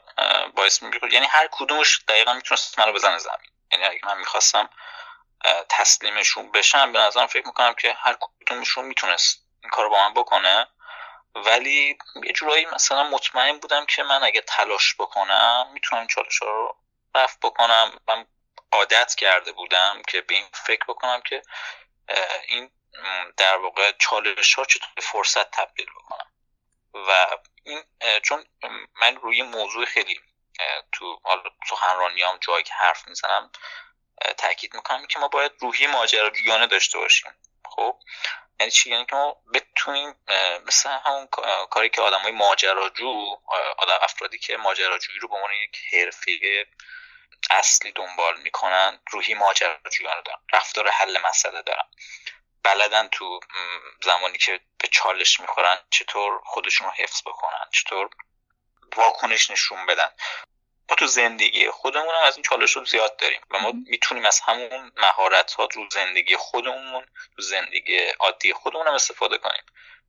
باعث 0.57 0.83
میگه 0.83 0.99
یعنی 1.13 1.27
هر 1.27 1.49
کدومش 1.53 2.01
دقیقا 2.09 2.33
می‌تونست 2.33 2.79
منو 2.79 2.93
بزنه 2.93 3.19
زمین. 3.19 3.51
یعنی 3.73 3.85
اگه 3.85 4.01
من 4.05 4.19
می‌خواستم 4.19 4.71
تسلیمشون 5.69 6.51
بشم 6.53 6.93
به 6.93 6.99
نظرم 6.99 7.27
فکر 7.27 7.47
می‌کنم 7.47 7.75
که 7.75 7.97
هر 7.99 8.17
کدومشون 8.47 8.85
می‌تونست 8.85 9.47
این 9.63 9.71
کار 9.71 9.89
با 9.89 10.09
من 10.09 10.15
بکنه. 10.15 10.67
ولی 11.35 11.99
یه 12.25 12.33
جورایی 12.33 12.67
مثلا 12.67 13.03
مطمئن 13.03 13.59
بودم 13.59 13.87
که 13.87 14.03
من 14.03 14.23
اگه 14.23 14.41
تلاش 14.41 14.95
بکنم 14.99 15.71
می‌تونم 15.73 16.07
چالش 16.07 16.39
ها 16.39 16.49
رو 16.49 16.77
رفت 17.15 17.39
بکنم. 17.41 17.93
من 18.09 18.27
عادت 18.73 19.15
کرده 19.15 19.53
بودم 19.53 20.03
که 20.09 20.21
به 20.21 20.35
این 20.35 20.49
فکر 20.53 20.85
بکنم 20.89 21.21
که 21.21 21.43
این 22.49 22.71
در 23.37 23.57
واقع 23.57 23.93
چالش 23.93 24.55
ها 24.55 24.65
چطور 24.65 24.89
فرصت 25.03 25.51
تبدیل 25.51 25.87
بکنم. 25.87 26.33
و 26.95 27.27
این 27.65 27.85
چون 28.23 28.47
من 29.01 29.17
روی 29.17 29.43
موضوع 29.43 29.85
خیلی 29.85 30.21
تو 30.93 31.21
سخنرانیام 31.71 32.39
جایی 32.41 32.65
که 32.65 32.75
حرف 32.75 33.09
می‌زنم 33.09 33.51
تاکید 34.39 34.75
می‌کنم 34.75 35.07
که 35.07 35.19
ما 35.19 35.29
باید 35.29 35.53
روحی 35.61 35.87
ماجراجویانه 35.87 36.67
داشته 36.67 36.99
باشیم. 36.99 37.33
خب؟ 37.65 37.99
یعنی 38.61 38.73
چی؟ 38.73 38.91
یعنی 38.91 39.07
که 39.07 39.17
ما 39.17 39.43
بتونیم 39.55 40.15
مثل 40.67 40.91
همون 40.91 41.27
کاری 41.71 41.89
که 41.89 42.03
آدمای 42.03 42.33
ماجراجو 42.33 43.37
آدم 43.79 43.99
افرادی 44.03 44.39
که 44.39 44.57
ماجراجویی 44.57 45.19
رو 45.19 45.29
به 45.29 45.35
عنوان 45.35 45.53
یک 45.53 45.77
حرفه 45.93 46.67
اصلی 47.51 47.93
دنبال 47.93 48.41
می‌کنن 48.41 49.01
روحی 49.11 49.35
ماجراجویانه 49.35 50.23
دارن 50.23 50.39
رفتار 50.53 50.89
حل 50.89 51.19
مسئله 51.25 51.63
دارن. 51.63 51.85
بلدن 52.63 53.09
تو 53.09 53.41
زمانی 54.03 54.39
که 54.39 54.61
به 54.79 54.89
چالش 54.89 55.41
می‌خورن 55.41 55.79
چطور 55.91 56.41
خودشون 56.45 56.87
رو 56.87 56.93
حفظ 56.93 57.23
بکنن 57.23 57.65
چطور 57.73 58.11
واکنش 58.97 59.51
نشون 59.51 59.87
بدن. 59.87 60.11
ما 60.91 60.97
تو 60.97 61.07
زندگی 61.07 61.71
خودمون 61.71 62.15
هم 62.15 62.23
از 62.23 62.37
این 62.37 62.43
چالش 62.43 62.77
رو 62.77 62.85
زیاد 62.85 63.17
داریم 63.17 63.41
و 63.51 63.59
ما 63.59 63.73
می‌تونیم 63.87 64.27
از 64.27 64.41
همون 64.41 64.93
مهارت 64.97 65.53
ها 65.53 65.67
تو 65.67 65.89
زندگی 65.91 66.37
خودمون 66.37 67.07
تو 67.37 67.43
زندگی 67.43 67.99
عادی 68.21 68.53
خودمون 68.53 68.87
هم 68.87 68.95
استفاده 68.95 69.39
کنیم. 69.39 69.63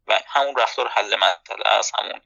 و 0.08 0.20
همون 0.28 0.56
رفتار 0.58 0.88
حل 0.88 1.16
مسئله 1.16 1.68
است 1.68 1.94
همون 2.00 2.22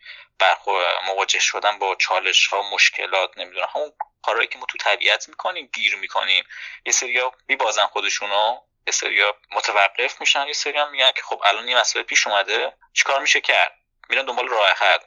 مواجه 1.05 1.39
شدن 1.39 1.79
با 1.79 1.95
چالش 1.95 2.47
ها 2.47 2.61
مشکلات 2.61 3.37
نمی‌دونم 3.37 3.67
همون 3.75 3.93
کارهایی 4.21 4.47
که 4.47 4.57
ما 4.59 4.65
تو 4.69 4.77
طبیعت 4.77 5.29
می‌کنیم 5.29 5.69
گیر 5.73 5.95
می‌کنیم. 5.95 6.45
یه 6.85 6.91
سریا 6.91 7.31
میبازن 7.47 7.85
خودشونو 7.85 8.61
یه 8.87 8.93
سریا 8.93 9.37
متوقف 9.51 10.21
میشن 10.21 10.47
یه 10.47 10.53
سریا 10.53 10.85
میگن 10.85 11.11
که 11.11 11.21
خب 11.21 11.41
الان 11.45 11.67
یه 11.67 11.77
مسئله 11.77 12.03
پیش 12.03 12.27
اومده 12.27 12.73
چیکار 12.93 13.19
میشه 13.21 13.41
کرد؟ 13.41 13.73
میرن 14.09 14.25
دنبال 14.25 14.47
راه 14.47 14.69
حل 14.69 14.99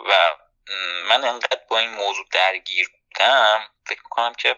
و 0.00 0.36
من 1.08 1.24
انقدر 1.24 1.60
با 1.68 1.78
این 1.78 1.90
موضوع 1.90 2.26
درگیر 2.32 2.88
بودم 2.88 3.68
فکر 3.86 4.00
می‌کنم 4.04 4.34
که 4.34 4.56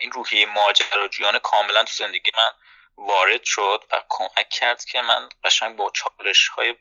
این 0.00 0.12
روحیه 0.12 0.46
ماجراجویانه 0.46 1.38
کاملا 1.38 1.84
تو 1.84 1.92
زندگی 1.92 2.30
من 2.36 2.65
وارد 2.96 3.44
شد 3.44 3.84
و 3.92 4.02
کمک 4.08 4.48
کرد 4.48 4.84
که 4.84 5.02
من 5.02 5.28
قشنگ 5.44 5.76
با 5.76 5.92
چالش 5.94 6.48
های 6.48 6.74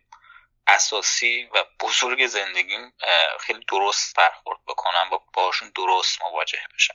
اساسی 0.68 1.50
و 1.56 1.64
بزرگ 1.80 2.28
زندگیم 2.28 2.94
خیلی 3.40 3.66
درست 3.70 4.16
برخورد 4.16 4.60
بکنم 4.68 5.14
و 5.14 5.18
باشون 5.34 5.72
درست 5.76 6.22
مواجه 6.22 6.58
بشم. 6.76 6.94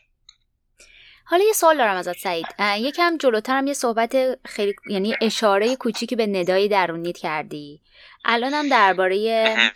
حالا 1.24 1.44
یه 1.44 1.52
سوال 1.52 1.76
دارم 1.78 1.96
ازت 1.96 2.18
سعید. 2.18 2.46
یکم 2.58 3.16
جلوترم 3.16 3.66
یه 3.66 3.74
صحبت 3.74 4.16
خیلی 4.46 4.74
یعنی 4.86 5.16
اشاره 5.20 5.76
کوچیکی 5.76 6.16
به 6.16 6.26
ندای 6.26 6.68
درونیت 6.68 7.18
کردی. 7.18 7.82
الانم 8.24 8.68
درباره 8.68 9.16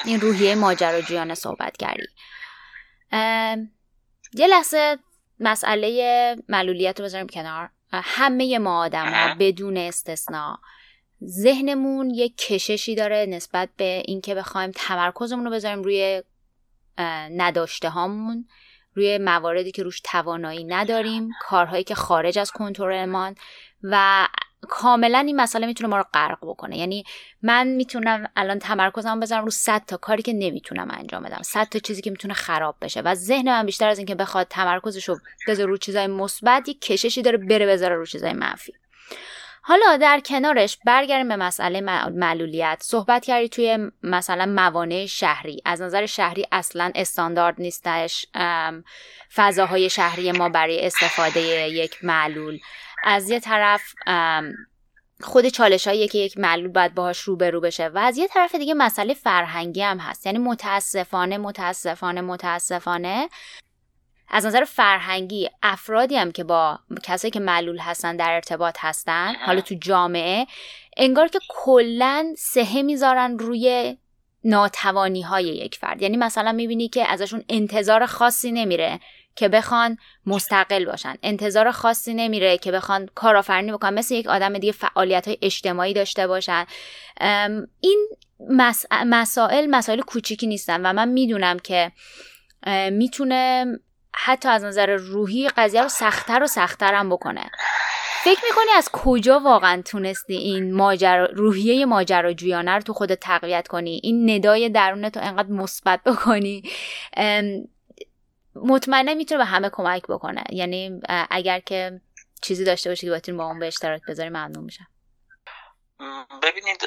این 0.04 0.20
روحیه 0.20 0.54
ماجراجویانه 0.54 1.34
صحبت 1.34 1.76
کردی. 1.76 2.06
یه 4.34 4.46
لحظه 4.46 4.98
مسئله 5.40 6.36
معلولیت 6.48 7.00
رو 7.00 7.04
بذاریم 7.04 7.28
کنار. 7.28 7.70
همه 8.04 8.58
ما 8.58 8.84
آدم 8.84 9.12
ها 9.12 9.34
بدون 9.38 9.76
استثنا. 9.76 10.58
ذهنمون 11.24 12.10
یک 12.10 12.36
کششی 12.36 12.94
داره 12.94 13.26
نسبت 13.28 13.68
به 13.76 14.02
اینکه 14.06 14.34
بخوایم 14.34 14.70
تمرکزمون 14.74 15.44
رو 15.44 15.50
بذاریم 15.50 15.82
روی 15.82 16.22
نداشته 17.30 17.88
هامون 17.88 18.48
روی 18.94 19.18
مواردی 19.18 19.72
که 19.72 19.82
روش 19.82 20.00
توانایی 20.04 20.64
نداریم 20.64 21.28
کارهایی 21.40 21.84
که 21.84 21.94
خارج 21.94 22.38
از 22.38 22.50
کنترلمان 22.50 23.34
و 23.82 24.26
کاملا 24.64 25.18
این 25.18 25.36
مسئله 25.40 25.66
می‌تونه 25.66 25.90
ما 25.90 25.96
رو 25.96 26.04
غرق 26.14 26.38
بکنه. 26.42 26.78
یعنی 26.78 27.04
من 27.42 27.66
می‌تونم 27.66 28.30
الان 28.36 28.58
تمرکزم 28.58 29.20
بذارم 29.20 29.44
رو 29.44 29.50
100 29.50 29.82
تا 29.86 29.96
کاری 29.96 30.22
که 30.22 30.32
نمی‌تونم 30.32 30.88
انجام 30.90 31.22
بدم. 31.22 31.42
100 31.42 31.64
تا 31.64 31.78
چیزی 31.78 32.02
که 32.02 32.10
می‌تونه 32.10 32.34
خراب 32.34 32.76
بشه. 32.82 33.00
و 33.00 33.14
ذهن 33.14 33.48
من 33.48 33.66
بیشتر 33.66 33.88
از 33.88 33.98
اینکه 33.98 34.14
بخواد 34.14 34.46
تمرکزش 34.50 35.08
رو 35.08 35.18
بذاره 35.48 35.70
رو 35.70 35.76
چیزای 35.76 36.06
مثبت 36.06 36.68
یک 36.68 36.80
کششی 36.80 37.22
داره 37.22 37.38
بره 37.38 37.66
بذاره 37.66 37.96
رو 37.96 38.06
چیزای 38.06 38.32
منفی. 38.32 38.72
حالا 39.66 39.96
در 39.96 40.20
کنارش 40.20 40.78
برگردیم 40.84 41.28
به 41.28 41.36
مسئله 41.36 41.80
معلولیت. 42.10 42.78
صحبت 42.82 43.24
کردی 43.24 43.48
توی 43.48 43.78
مثلا 44.02 44.46
موانع 44.46 45.06
شهری. 45.06 45.62
از 45.64 45.82
نظر 45.82 46.06
شهری 46.06 46.46
اصلا 46.52 46.92
استاندارد 46.94 47.54
نیستش. 47.58 48.26
فضاهای 49.34 49.90
شهری 49.90 50.32
ما 50.32 50.48
برای 50.48 50.86
استفاده 50.86 51.40
یک 51.68 52.04
معلول. 52.04 52.58
از 53.04 53.30
یه 53.30 53.40
طرف 53.40 53.82
خود 55.20 55.48
چالش 55.48 55.86
هایی 55.86 56.08
که 56.08 56.18
یک 56.18 56.38
معلول 56.38 56.68
باید 56.68 56.94
باهاش 56.94 57.20
روبرو 57.20 57.60
بشه 57.60 57.88
و 57.88 57.98
از 57.98 58.18
یه 58.18 58.28
طرف 58.28 58.54
دیگه 58.54 58.74
مسئله 58.74 59.14
فرهنگی 59.14 59.82
هم 59.82 59.98
هست. 59.98 60.26
یعنی 60.26 60.38
متاسفانه 60.38 61.38
متاسفانه 61.38 62.20
متاسفانه 62.20 63.28
از 64.28 64.46
نظر 64.46 64.64
فرهنگی 64.64 65.50
افرادی 65.62 66.16
هم 66.16 66.32
که 66.32 66.44
با 66.44 66.78
کسایی 67.02 67.30
که 67.30 67.40
معلول 67.40 67.78
هستن 67.78 68.16
در 68.16 68.32
ارتباط 68.32 68.76
هستن 68.80 69.34
حالا 69.46 69.60
تو 69.60 69.74
جامعه 69.74 70.46
انگار 70.96 71.28
که 71.28 71.38
کلا 71.48 72.34
سهه 72.38 72.82
می‌ذارن 72.82 73.38
روی 73.38 73.96
ناتوانی 74.44 75.22
های 75.22 75.44
یک 75.44 75.76
فرد. 75.76 76.02
یعنی 76.02 76.16
مثلا 76.16 76.52
می‌بینی 76.52 76.88
که 76.88 77.12
ازشون 77.12 77.44
انتظار 77.48 78.06
خاصی 78.06 78.52
نمیره. 78.52 79.00
که 79.36 79.48
بخوان 79.48 79.98
مستقل 80.26 80.84
باشن. 80.84 81.14
انتظار 81.22 81.70
خاصی 81.70 82.14
نمیره 82.14 82.58
که 82.58 82.72
بخوان 82.72 83.08
کارآفرینی 83.14 83.72
بکنن. 83.72 83.94
مثل 83.94 84.14
یک 84.14 84.26
آدم 84.26 84.58
دیگه 84.58 84.72
فعالیت 84.72 85.28
های 85.28 85.38
اجتماعی 85.42 85.94
داشته 85.94 86.26
باشن. 86.26 86.66
این 87.80 88.08
مسائل 88.90 89.66
مسائل 89.66 90.00
کوچیکی 90.00 90.46
نیستن 90.46 90.86
و 90.86 90.92
من 90.92 91.08
می‌دونم 91.08 91.58
که 91.58 91.92
می‌تونه 92.90 93.66
حتی 94.16 94.48
از 94.48 94.64
نظر 94.64 94.96
روحی 94.96 95.48
قضیه 95.48 95.82
رو 95.82 95.88
سختتر 95.88 96.42
و 96.42 96.46
سختتر 96.46 96.94
هم 96.94 97.10
بکنه. 97.10 97.50
فکر 98.24 98.40
می‌کنی 98.50 98.70
از 98.76 98.88
کجا 98.92 99.40
واقعا 99.40 99.82
تونستی 99.82 100.34
این 100.34 100.74
ماجرا 100.74 101.26
روحیه 101.26 101.86
ماجراجویانه 101.86 102.70
رو 102.70 102.82
تو 102.82 102.92
خودت 102.92 103.20
تقویت 103.20 103.68
کنی؟ 103.68 104.00
این 104.02 104.30
ندای 104.30 104.68
درونت 104.68 105.16
رو 105.16 105.22
انقدر 105.24 105.48
مثبت 105.48 106.00
بکنی؟ 106.04 106.62
مطمئنا 108.54 109.14
می‌تونه 109.14 109.38
به 109.38 109.44
همه 109.44 109.70
کمک 109.70 110.02
بکنه. 110.02 110.44
یعنی 110.50 111.00
اگر 111.30 111.60
که 111.60 112.00
چیزی 112.42 112.64
داشته 112.64 112.90
باشی 112.90 113.06
که 113.06 113.12
باتون 113.12 113.36
با 113.36 113.44
اون 113.44 113.58
به 113.58 113.66
اشتراک 113.66 114.02
بذاری 114.08 114.28
ممنون 114.28 114.64
میشم. 114.64 114.86
ببینید 116.42 116.84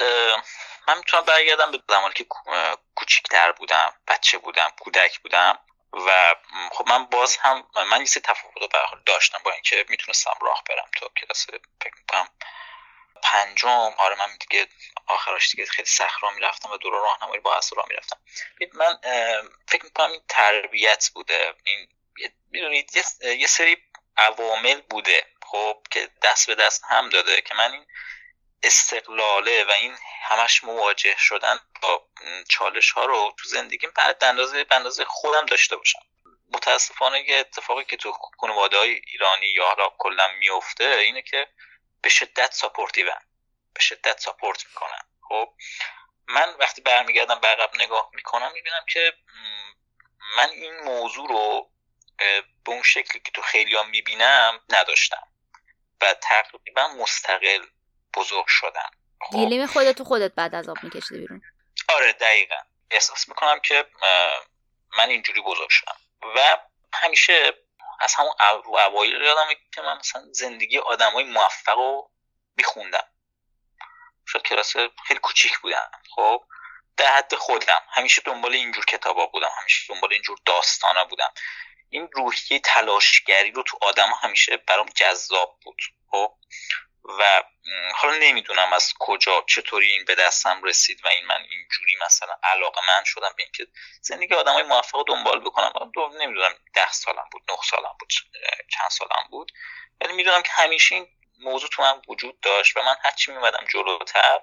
من 0.88 0.96
می‌تونم 0.96 1.24
برگردم 1.24 1.70
به 1.70 1.82
زمانی 1.88 2.14
که 2.14 2.26
کوچیکتر 2.94 3.52
بودم 3.52 3.92
بچه 4.08 4.38
بودم 4.38 4.68
کودک 4.80 5.20
بودم 5.20 5.58
و 5.92 6.34
خب 6.72 6.88
من 6.88 7.04
باز 7.04 7.36
هم 7.36 7.64
من 7.90 8.00
یه 8.00 8.06
تفاوت 8.06 8.54
داشتم 9.06 9.38
با 9.44 9.50
اینکه 9.50 9.84
می‌تونستم 9.88 10.30
راه 10.40 10.62
برم 10.68 10.90
تا 11.00 11.08
کلاس 11.16 11.46
فکر 11.80 11.94
پنجم 13.32 13.94
آره 13.98 14.18
من 14.18 14.36
دیگه 14.36 14.66
آخرش 15.06 15.50
دیگه 15.50 15.66
خیلی 15.66 15.88
راه 16.22 16.34
می‌رفتم 16.34 16.70
و 16.70 16.76
دور 16.76 16.92
راهنمایی 16.92 17.40
با 17.40 17.56
اصل 17.56 17.76
راه 17.76 17.86
می‌رفتم. 17.88 18.20
من 18.72 18.98
فکر 19.68 19.84
می‌کنم 19.84 20.10
این 20.10 20.22
تربیت 20.28 21.10
بوده. 21.14 21.54
این 21.64 21.88
می‌دونید 22.50 22.90
یه 23.22 23.46
سری 23.46 23.76
عوامل 24.16 24.80
بوده 24.80 25.26
خب 25.46 25.82
که 25.90 26.10
دست 26.22 26.46
به 26.46 26.54
دست 26.54 26.84
هم 26.88 27.08
داده 27.08 27.40
که 27.40 27.54
من 27.54 27.72
این 27.72 27.86
استقلاله 28.62 29.64
و 29.64 29.70
این 29.70 29.96
همش 30.22 30.64
مواجه 30.64 31.16
شدن 31.18 31.60
با 31.82 32.08
چالش 32.48 32.90
ها 32.90 33.04
رو 33.04 33.34
تو 33.38 33.48
زندگیم 33.48 33.90
بعد 33.96 34.24
اندازه 34.24 34.64
به 34.64 34.74
اندازه 34.74 35.04
خودم 35.04 35.46
داشته 35.46 35.76
باشم. 35.76 35.98
متاسفانه 36.52 37.30
یه 37.30 37.36
اتفاقی 37.36 37.84
که 37.84 37.96
تو 37.96 38.12
خانواده 38.40 38.78
های 38.78 39.00
ایرانی 39.06 39.46
یا 39.46 39.66
حالا 39.66 39.90
کلا 39.98 40.28
میفته 40.38 40.84
اینه 40.84 41.22
که 41.22 41.48
به 42.02 42.08
شدت 42.08 42.52
ساپورتیون 42.52 43.18
به 43.74 43.80
شدت 43.80 44.20
ساپورت 44.20 44.66
می‌کنن 44.66 45.02
خب 45.28 45.54
من 46.26 46.54
وقتی 46.60 46.82
برمیگردم 46.82 47.40
به 47.40 47.48
عقب 47.48 47.70
نگاه 47.74 48.10
می‌کنم 48.14 48.52
می‌بینم 48.52 48.84
که 48.88 49.12
من 50.36 50.48
این 50.48 50.80
موضوع 50.80 51.28
رو 51.28 51.70
به 52.64 52.72
اون 52.72 52.82
شکلی 52.82 53.20
که 53.20 53.30
تو 53.30 53.42
خیلی 53.42 53.74
ها 53.76 53.82
می‌بینم 53.82 54.60
نداشتم. 54.68 55.28
و 56.00 56.14
تقریبا 56.14 56.88
مستقل 56.88 57.66
بزرگ 58.14 58.44
شدم. 58.48 58.90
خب. 59.20 59.36
گیلیم 59.36 59.66
خودت 59.66 59.98
تو 59.98 60.04
خودت 60.04 60.34
بعد 60.34 60.54
از 60.54 60.68
آب 60.68 60.76
میکشیده 60.82 61.20
بیرون. 61.20 61.42
آره 61.88 62.12
دقیقا. 62.12 62.56
احساس 62.90 63.28
می‌کنم 63.28 63.60
که 63.60 63.86
من 64.98 65.08
اینجوری 65.08 65.40
بزرگ 65.40 65.68
شدم. 65.70 65.96
و 66.36 66.58
همیشه 66.92 67.52
از 67.98 68.14
همون 68.14 68.32
رو 68.64 68.76
اوایل 68.76 69.22
یادم 69.22 69.48
که 69.74 69.80
من 69.82 69.98
مثلا 69.98 70.22
زندگی 70.32 70.78
آدم 70.78 71.12
های 71.12 71.24
موفق 71.24 71.76
رو 71.76 72.10
میخوندم. 72.56 73.06
شاید 74.26 74.44
کلاس 74.44 74.76
خیلی 75.06 75.20
کوچیک 75.22 75.58
بودم. 75.58 75.90
خب 76.16 76.44
در 76.96 77.16
حد 77.16 77.34
خودم. 77.34 77.82
همیشه 77.90 78.22
دنبال 78.22 78.52
اینجور 78.52 78.84
کتابا 78.84 79.26
بودم. 79.26 79.50
همیشه 79.60 79.94
دنبال 79.94 80.12
اینجور 80.12 80.38
داستانا 80.46 81.04
بودم. 81.04 81.32
این 81.90 82.08
روحیه 82.12 82.60
تلاشگری 82.60 83.50
رو 83.50 83.62
تو 83.62 83.78
آدم 83.82 84.08
همیشه 84.22 84.56
برام 84.56 84.88
جذاب 84.94 85.58
بود. 85.62 85.78
خب 86.10 86.34
و 87.08 87.42
حالا 87.94 88.16
نمی‌دونم 88.16 88.72
از 88.72 88.92
کجا 88.98 89.44
چطوری 89.48 89.92
این 89.92 90.04
به 90.04 90.14
دستم 90.14 90.62
رسید 90.62 91.04
و 91.04 91.08
این 91.08 91.26
من 91.26 91.46
اینجوری 91.50 91.96
مثلا 92.06 92.34
علاقه 92.42 92.80
من 92.88 93.04
شدم 93.04 93.34
به 93.36 93.42
اینکه 93.42 93.66
زندگی 94.02 94.34
آدم 94.34 94.52
های 94.52 94.62
موفق 94.62 95.04
دنبال 95.08 95.40
بکنم. 95.40 95.72
نمی‌دونم 96.20 96.54
ده 96.74 96.92
سالم 96.92 97.28
بود 97.32 97.42
نه 97.48 97.56
سالم 97.70 97.96
بود 98.00 98.08
چند 98.70 98.90
سالم 98.90 99.28
بود. 99.30 99.52
ولی 100.00 100.12
می‌دونم 100.12 100.42
که 100.42 100.50
همیشه 100.52 100.94
این 100.94 101.08
موضوع 101.40 101.70
تو 101.70 101.82
من 101.82 102.02
وجود 102.08 102.40
داشت 102.40 102.76
و 102.76 102.82
من 102.82 102.96
هرچی 103.04 103.32
میمدم 103.32 103.66
جلوتر 103.72 104.40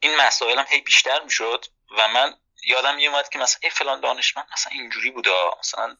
این 0.00 0.16
مسائلم 0.16 0.64
هی 0.68 0.80
بیشتر 0.80 1.22
می‌شد 1.22 1.64
و 1.98 2.08
من 2.08 2.36
یادم 2.64 2.94
میومد 2.94 3.28
که 3.28 3.38
مثلا 3.38 3.60
ای 3.62 3.70
فلان 3.70 4.00
دانشمند 4.00 4.46
مثلا 4.52 4.72
اینجوری 4.72 5.10
بوده 5.10 5.30
مثلا 5.58 5.96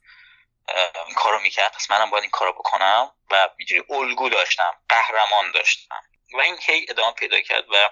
کارو 1.17 1.41
می‌کرد. 1.41 1.73
پس 1.73 1.91
منم 1.91 2.11
باید 2.11 2.23
این 2.23 2.31
کارو 2.31 2.53
بکنم 2.53 3.13
و 3.31 3.49
اینجوری 3.59 3.85
الگو 3.91 4.29
داشتم 4.29 4.75
قهرمان 4.89 5.51
داشتم. 5.51 6.03
و 6.33 6.41
این 6.41 6.59
هی 6.63 6.87
ادامه 6.89 7.13
پیدا 7.13 7.41
کرد 7.41 7.65
و 7.71 7.91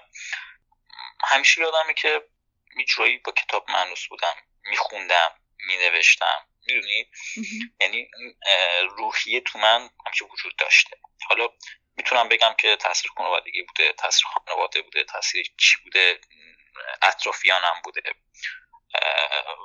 همیشه 1.23 1.61
یادمه 1.61 1.93
که 1.93 2.21
میجوری 2.75 3.17
با 3.17 3.31
کتاب 3.31 3.71
معنوس 3.71 4.07
بودم. 4.07 4.35
میخوندم 4.63 5.39
مینوشتم. 5.67 6.47
می‌دونی؟ 6.67 7.11
یعنی 7.79 8.09
روحیه 8.97 9.41
تو 9.41 9.59
من 9.59 9.89
همیشه 10.07 10.25
وجود 10.25 10.55
داشته. 10.55 10.97
حالا 11.29 11.47
می‌تونم 11.97 12.29
بگم 12.29 12.55
که 12.57 12.75
تاثیر 12.75 13.11
خانوادگی 13.17 13.63
بوده 13.63 13.93
تاثیر 13.93 14.27
خانواده 14.27 14.81
بوده 14.81 15.03
تاثیر 15.03 15.51
چی 15.57 15.77
بوده 15.83 16.19
اطرافیانم 17.01 17.81
بوده. 17.83 18.01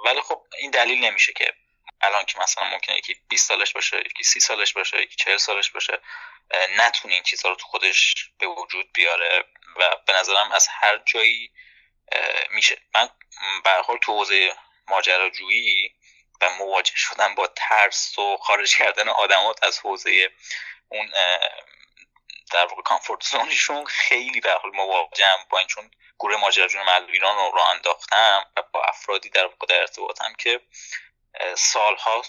ولی 0.04 0.20
خب 0.20 0.46
این 0.58 0.70
دلیل 0.70 1.04
نمیشه 1.04 1.32
که 1.32 1.54
الان 2.01 2.24
که 2.24 2.38
مثلا 2.38 2.64
ممکنه 2.64 2.96
یکی 2.96 3.16
20 3.28 3.48
سالش 3.48 3.72
باشه 3.72 4.01
یکی 4.01 4.24
30 4.24 4.40
سالش 4.40 4.72
باشه 4.72 5.03
یکی 5.03 5.16
40 5.16 5.36
سالش 5.36 5.70
باشه 5.70 6.01
نتونه 6.76 7.14
این 7.14 7.22
چیزها 7.22 7.48
رو 7.48 7.55
تو 7.55 7.66
خودش 7.66 8.30
به 8.38 8.46
وجود 8.46 8.92
بیاره 8.92 9.44
و 9.76 9.96
به 10.07 10.12
نظرم 10.12 10.53
از 10.53 10.68
هر 10.68 10.98
جایی 10.98 11.53
میشه. 12.51 12.78
من 12.94 13.09
حال 13.86 13.98
تو 13.98 14.12
حوزه 14.12 14.57
ماجراجویی 14.88 15.94
و 16.40 16.51
مواجه 16.51 16.96
شدن 16.96 17.34
با 17.34 17.46
ترس 17.46 18.18
و 18.18 18.36
خارج 18.36 18.76
کردن 18.76 19.09
آدمات 19.09 19.64
از 19.64 19.78
حوزه 19.78 20.30
اون 20.88 21.12
در 22.53 22.66
واقع 22.66 22.82
کامفورت 22.82 23.22
زونشون 23.22 23.84
خیلی 23.86 24.40
به 24.40 24.53
حال 24.53 24.70
مواجهم 24.74 25.46
با 25.51 25.59
این 25.59 25.66
چون 25.66 25.90
گروه 26.18 26.36
ماجراجوی 26.36 26.82
مردم 26.82 27.12
ایران 27.12 27.36
رو 27.36 27.57
راه 27.57 27.70
انداختم 27.70 28.44
و 28.57 28.62
با 28.72 28.82
افرادی 28.84 29.28
در 29.28 29.46
واقع 29.46 29.66
در 29.68 29.80
ارتباطم 29.80 30.34
که 30.38 30.61
سالها 31.57 32.22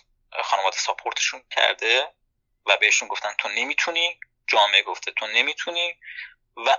خانواده 0.44 0.78
ساپورتشون 0.78 1.44
کرده 1.52 2.14
و 2.66 2.78
بهشون 2.78 3.08
گفتن 3.08 3.34
تو 3.38 3.50
نمی‌تونی 3.50 4.20
جامعه 4.48 4.82
گفته 4.84 5.12
تو 5.12 5.28
نمی‌تونی 5.28 5.96
و 6.58 6.78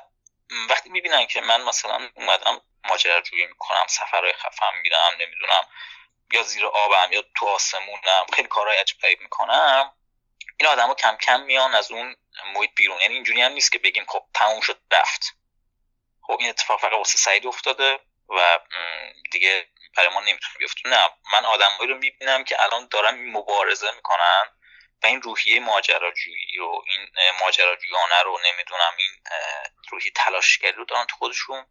وقتی 0.70 0.90
می‌بینن 0.90 1.26
که 1.26 1.40
من 1.40 1.62
مثلا 1.62 2.10
اومدم 2.14 2.60
ماجراجویی 2.84 3.46
می‌کنم 3.46 3.86
سفرهای 3.88 4.32
خفم 4.32 4.72
میرم 4.82 5.12
نمی‌دونم 5.20 5.66
یا 6.32 6.42
زیر 6.42 6.66
آبم 6.66 7.12
یا 7.12 7.24
تو 7.36 7.46
آسمونم 7.46 8.26
خیلی 8.32 8.48
کارهای 8.48 8.78
عجیب 8.78 9.20
می‌کنم 9.20 9.92
این 10.56 10.68
آدما 10.68 10.94
کم 10.94 11.16
کم 11.16 11.40
میان 11.40 11.74
از 11.74 11.90
اون 11.90 12.16
محیط 12.54 12.70
بیرون. 12.76 13.00
یعنی 13.00 13.14
اینجوری 13.14 13.42
هم 13.42 13.52
نیست 13.52 13.72
که 13.72 13.78
بگیم 13.78 14.04
خب 14.08 14.24
تموم 14.34 14.60
شد 14.60 14.80
رفت. 14.92 15.36
خب 16.22 16.36
این 16.40 16.48
اتفاق 16.48 16.80
فقط 16.80 16.92
واسه 16.92 17.18
سعید 17.18 17.46
افتاده 17.46 18.00
و 18.28 18.58
دیگه 19.32 19.68
برای 19.96 20.08
ما 20.08 20.20
نمی‌تونه 20.20 20.58
بیفته. 20.58 20.88
نه 20.88 21.10
من 21.32 21.44
آدمایی 21.44 21.86
رو 21.86 21.98
می‌بینم 21.98 22.44
که 22.44 22.62
الان 22.62 22.88
دارن 22.90 23.30
مبارزه 23.30 23.90
می‌کنن 23.96 24.44
و 25.02 25.06
این 25.06 25.22
روحیه 25.22 25.60
ماجراجویی 25.60 26.56
رو 26.58 26.84
این 26.86 27.08
ماجراجویانه 27.40 28.22
رو 28.24 28.40
نمی‌دونم 28.44 28.92
این 28.98 29.10
روحیه 29.90 30.12
تلاشگری 30.16 30.72
رو 30.72 30.84
دارن 30.84 31.06
تو 31.06 31.16
خودشون 31.16 31.66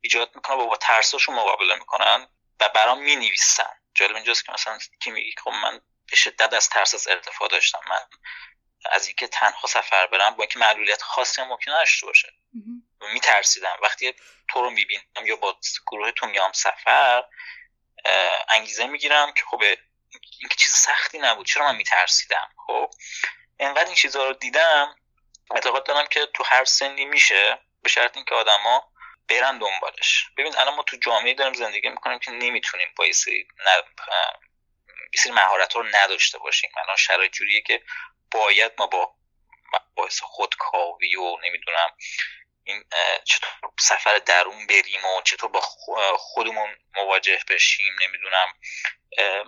ایجاد 0.00 0.36
می‌کنن 0.36 0.56
و 0.56 0.66
با 0.66 0.76
ترساشون 0.76 1.34
مقابله 1.34 1.74
می‌کنن 1.74 2.28
و 2.60 2.68
برام 2.68 3.02
می‌نویسن. 3.02 3.80
جالب 3.94 4.14
اینجاست 4.14 4.46
که 4.46 4.52
مثلا 4.52 4.78
کی 5.02 5.10
میگه 5.10 5.40
خب 5.44 5.50
من 5.50 5.80
به 6.10 6.16
شدت 6.16 6.52
از 6.52 6.68
ترس 6.68 6.94
از 6.94 7.08
ارتفاع 7.08 7.48
داشتم. 7.48 7.80
من 7.90 8.00
از 8.90 9.06
اینکه 9.06 9.28
تنها 9.28 9.68
سفر 9.68 10.06
برم 10.06 10.30
با 10.30 10.42
اینکه 10.42 10.58
معلولیت 10.58 11.02
خاصی 11.02 11.40
هم 11.40 11.48
ممکنه 11.48 11.74
داشته 11.74 12.06
باشه. 12.06 12.32
میترسیدم. 13.12 13.78
وقتی 13.82 14.14
تو 14.48 14.62
رو 14.62 14.70
می‌بینم 14.70 15.26
یا 15.26 15.36
با 15.36 15.58
گروه 15.86 16.10
تو 16.10 16.26
میام 16.26 16.52
سفر 16.52 17.24
انگیزه 18.48 18.86
می‌گیرم 18.86 19.32
که 19.32 19.42
خب 19.50 19.62
این 19.62 20.48
چیز 20.56 20.72
سختی 20.72 21.18
نبود. 21.18 21.46
چرا 21.46 21.64
من 21.64 21.76
میترسیدم؟ 21.76 22.48
خب 22.66 22.90
انقدر 23.58 23.86
این 23.86 23.94
چیزها 23.94 24.24
رو 24.24 24.32
دیدم 24.32 24.96
اعتقاد 25.54 25.86
دارم 25.86 26.06
که 26.06 26.26
تو 26.34 26.44
هر 26.44 26.64
سنی 26.64 27.04
میشه 27.04 27.58
به 27.82 27.88
شرط 27.88 28.16
اینکه 28.16 28.34
آدما 28.34 28.92
برن 29.28 29.58
دنبالش. 29.58 30.26
ببین 30.36 30.56
الان 30.56 30.74
ما 30.74 30.82
تو 30.82 30.96
جامعه 30.96 31.34
داریم 31.34 31.54
زندگی 31.54 31.88
می‌کنیم 31.88 32.18
که 32.18 32.30
نمی‌تونیم 32.30 32.88
با 32.96 33.04
سری 33.12 33.48
مهارت 35.32 35.76
رو 35.76 35.82
نداشته 35.82 36.38
باشیم. 36.38 36.70
الان 36.84 36.96
شرایط 36.96 37.32
جوریه 37.32 37.62
که 37.62 37.82
باید 38.30 38.72
ما 38.78 38.86
با 38.86 39.14
باعث 39.94 40.20
خودکاوی 40.20 41.16
و 41.16 41.36
نمی‌دونم 41.44 41.96
این 42.66 42.84
چطور 43.24 43.50
سفر 43.80 44.18
درون 44.18 44.66
بریم 44.66 45.04
و 45.04 45.22
چطور 45.22 45.50
با 45.50 45.60
خودمون 46.16 46.76
مواجه 46.96 47.38
بشیم 47.48 47.94
نمی‌دونم. 48.02 48.46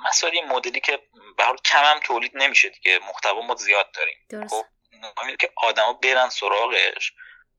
مسائل 0.04 0.40
مدلی 0.40 0.80
که 0.80 1.02
به 1.36 1.44
حال 1.44 1.56
کم 1.64 1.84
هم 1.84 2.00
تولید 2.00 2.32
نمیشه 2.34 2.68
دیگه. 2.68 2.98
محتوا 2.98 3.40
ما 3.40 3.54
زیاد 3.54 3.92
داریم. 3.92 4.46
خب 4.48 4.66
که 5.40 5.52
آدما 5.56 5.92
برن 5.92 6.28
سراغش 6.28 7.12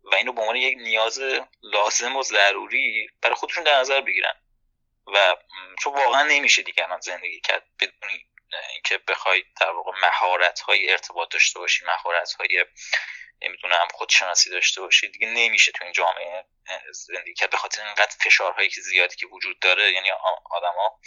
و 0.03 0.15
اینو 0.15 0.33
به 0.33 0.41
عنوان 0.41 0.55
یک 0.55 0.77
نیاز 0.77 1.19
لازم 1.63 2.15
و 2.15 2.23
ضروری 2.23 3.09
برای 3.21 3.35
خودشون 3.35 3.63
در 3.63 3.79
نظر 3.79 4.01
بگیرن. 4.01 4.33
و 5.13 5.35
چون 5.83 5.93
واقعا 5.93 6.23
نمیشه 6.23 6.61
دیگه 6.61 6.83
الان 6.83 6.99
زندگی 6.99 7.41
کرد 7.41 7.63
بدون 7.79 8.09
اینکه 8.73 8.97
بخوای 8.97 9.43
در 9.61 9.69
واقع 9.69 9.91
مهارت 10.01 10.59
های 10.59 10.91
ارتباط 10.91 11.31
داشته 11.31 11.59
باشی 11.59 11.85
مهارت 11.85 12.33
های 12.33 12.65
نمی‌دونم 13.41 13.87
خودشناسی 13.93 14.49
داشته 14.49 14.81
باشی 14.81 15.07
دیگه 15.07 15.27
نمیشه 15.27 15.71
تو 15.71 15.83
این 15.83 15.93
جامعه 15.93 16.45
زندگی 16.91 17.33
کرد. 17.33 17.49
به 17.49 17.57
خاطر 17.57 17.85
اینقدر 17.85 18.15
فشارهایی 18.19 18.69
که 18.69 18.81
زیادی 18.81 19.15
که 19.15 19.25
وجود 19.25 19.59
داره 19.59 19.91
یعنی 19.91 20.11
آدما 20.51 20.99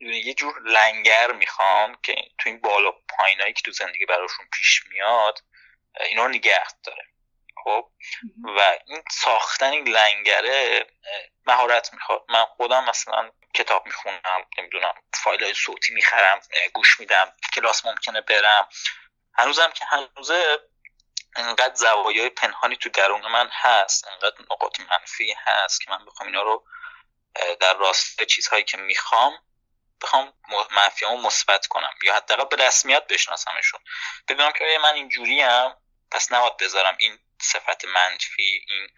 یه 0.00 0.34
جور 0.34 0.62
لنگر 0.62 1.32
می‌خوان 1.32 1.98
که 2.02 2.14
تو 2.38 2.48
این 2.48 2.60
بالا 2.60 2.90
پایینایی 2.90 3.52
که 3.52 3.62
تو 3.62 3.70
زندگی 3.70 4.06
براشون 4.06 4.46
پیش 4.52 4.82
میاد 4.90 5.38
اینا 6.00 6.26
رو 6.26 6.30
نگه 6.30 6.66
داره. 6.84 7.04
خب؟ 7.64 7.90
و 8.56 8.78
این 8.86 9.02
ساختن 9.10 9.70
این 9.70 9.88
لنگره 9.88 10.86
مهارت 11.46 11.92
می‌خواد. 11.92 12.24
من 12.28 12.44
خودم 12.44 12.84
مثلا 12.84 13.30
کتاب 13.54 13.86
می‌خونم 13.86 14.46
نمی‌دونم 14.58 14.94
فایل 15.14 15.44
های 15.44 15.54
صوتی 15.54 15.94
می‌خرم 15.94 16.40
گوش 16.74 17.00
میدم 17.00 17.36
کلاس 17.54 17.86
ممکنه 17.86 18.20
برم. 18.20 18.68
هنوزم 19.34 19.70
که 19.70 19.84
هنوزه 19.84 20.58
انقدر 21.38 21.74
زوایای 21.74 22.28
پنهانی 22.28 22.76
تو 22.76 22.88
درون 22.88 23.26
من 23.26 23.50
هست 23.52 24.08
انقدر 24.08 24.36
نقاط 24.50 24.80
منفی 24.80 25.34
هست 25.46 25.80
که 25.80 25.90
من 25.90 26.04
بخوام 26.04 26.28
اینا 26.28 26.42
رو 26.42 26.64
در 27.60 27.74
راست 27.74 28.24
چیزهایی 28.24 28.64
که 28.64 28.76
می‌خوام 28.76 29.38
بخوام 30.02 30.32
منفیامو 30.70 31.22
مثبت 31.22 31.66
کنم 31.66 31.94
یا 32.02 32.16
حداقل 32.16 32.56
به 32.56 32.64
رسمیت 32.66 33.06
بشناسمشون. 33.06 33.80
بدونم 34.28 34.52
که 34.52 34.78
من 34.82 34.94
اینجوری 34.94 35.40
هم 35.40 35.76
پس 36.10 36.32
نباید 36.32 36.56
بذارم 36.56 36.96
این 36.98 37.18
صفت 37.42 37.84
منفی 37.84 38.64
این 38.68 38.88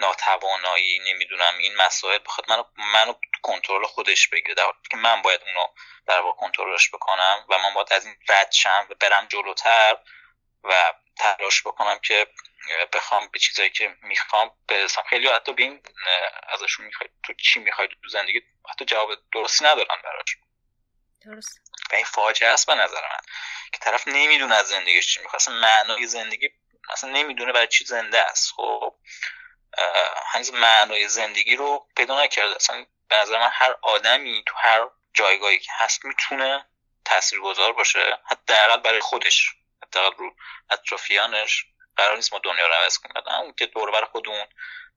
ناتوانایی 0.00 0.98
نمی‌دونم 0.98 1.58
این 1.58 1.76
مسائل 1.76 2.18
بخواد 2.18 2.50
منو 2.50 2.64
منو 2.76 3.14
کنترل 3.42 3.86
خودش 3.86 4.28
بگیره. 4.28 4.54
در 4.54 4.72
که 4.90 4.96
من 4.96 5.22
باید 5.22 5.40
اونو 5.46 5.66
در 6.06 6.20
واقع 6.20 6.40
کنترلش 6.40 6.90
بکنم 6.90 7.46
و 7.48 7.58
من 7.58 7.74
باید 7.74 7.92
از 7.92 8.06
این 8.06 8.16
رد 8.28 8.52
شم 8.52 8.86
و 8.90 8.94
برم 8.94 9.26
جلوتر 9.26 9.96
و 10.64 10.94
تلاش 11.16 11.62
بکنم 11.62 11.98
که 11.98 12.26
بخوام 12.92 13.28
به 13.32 13.38
چیزایی 13.38 13.70
که 13.70 13.96
می‌خوام 14.02 14.50
برسم. 14.68 15.02
خیلی 15.10 15.28
حتی 15.28 15.52
به 15.52 15.62
این 15.62 15.82
ازشون 16.48 16.86
می‌خوای 16.86 17.10
تو 17.22 17.32
چی 17.34 17.60
می‌خوای 17.60 17.88
تو 17.88 18.08
زندگی 18.08 18.42
حتی 18.70 18.84
جواب 18.84 19.10
درستی 19.32 19.64
ندارن 19.64 20.02
براش. 20.04 20.36
درست. 21.24 21.60
و 21.92 21.94
این 21.94 22.04
فاجعه 22.04 22.48
است 22.48 22.66
به 22.66 22.74
نظر 22.74 23.00
من 23.00 23.20
که 23.72 23.78
طرف 23.80 24.08
نمی‌دونه 24.08 24.54
از 24.54 24.68
زندگیش 24.68 25.14
چی 25.14 25.20
می‌خواد 25.20 25.48
معنای 25.48 26.06
زندگی 26.06 26.50
اصلا 26.92 27.10
نمی‌دونه 27.10 27.52
برای 27.52 27.66
چی 27.66 27.84
زنده 27.84 28.20
است. 28.30 28.52
خب 28.52 28.94
هنوز 30.32 30.52
معنای 30.52 31.08
زندگی 31.08 31.56
رو 31.56 31.88
پیدا 31.96 32.22
نکرده. 32.22 32.56
اصلا 32.56 32.86
به 33.08 33.16
نظر 33.16 33.38
من 33.38 33.50
هر 33.52 33.76
آدمی 33.82 34.42
تو 34.46 34.54
هر 34.56 34.88
جایگاهی 35.14 35.58
که 35.58 35.70
هست 35.74 36.04
می‌تونه 36.04 36.66
تاثیرگذار 37.04 37.72
باشه 37.72 38.18
حداقل 38.30 38.80
برای 38.80 39.00
خودش. 39.00 39.50
حداقل 39.96 40.16
رو 40.16 40.34
اطرافیانش. 40.70 41.66
قرار 41.96 42.16
نیست 42.16 42.32
ما 42.32 42.40
دنیا 42.44 42.66
رو 42.66 42.72
عوض 42.82 42.98
کنیم. 42.98 43.14
اون 43.42 43.52
که 43.52 43.66
دور 43.66 43.90
بر 43.90 44.04
خودمون 44.04 44.46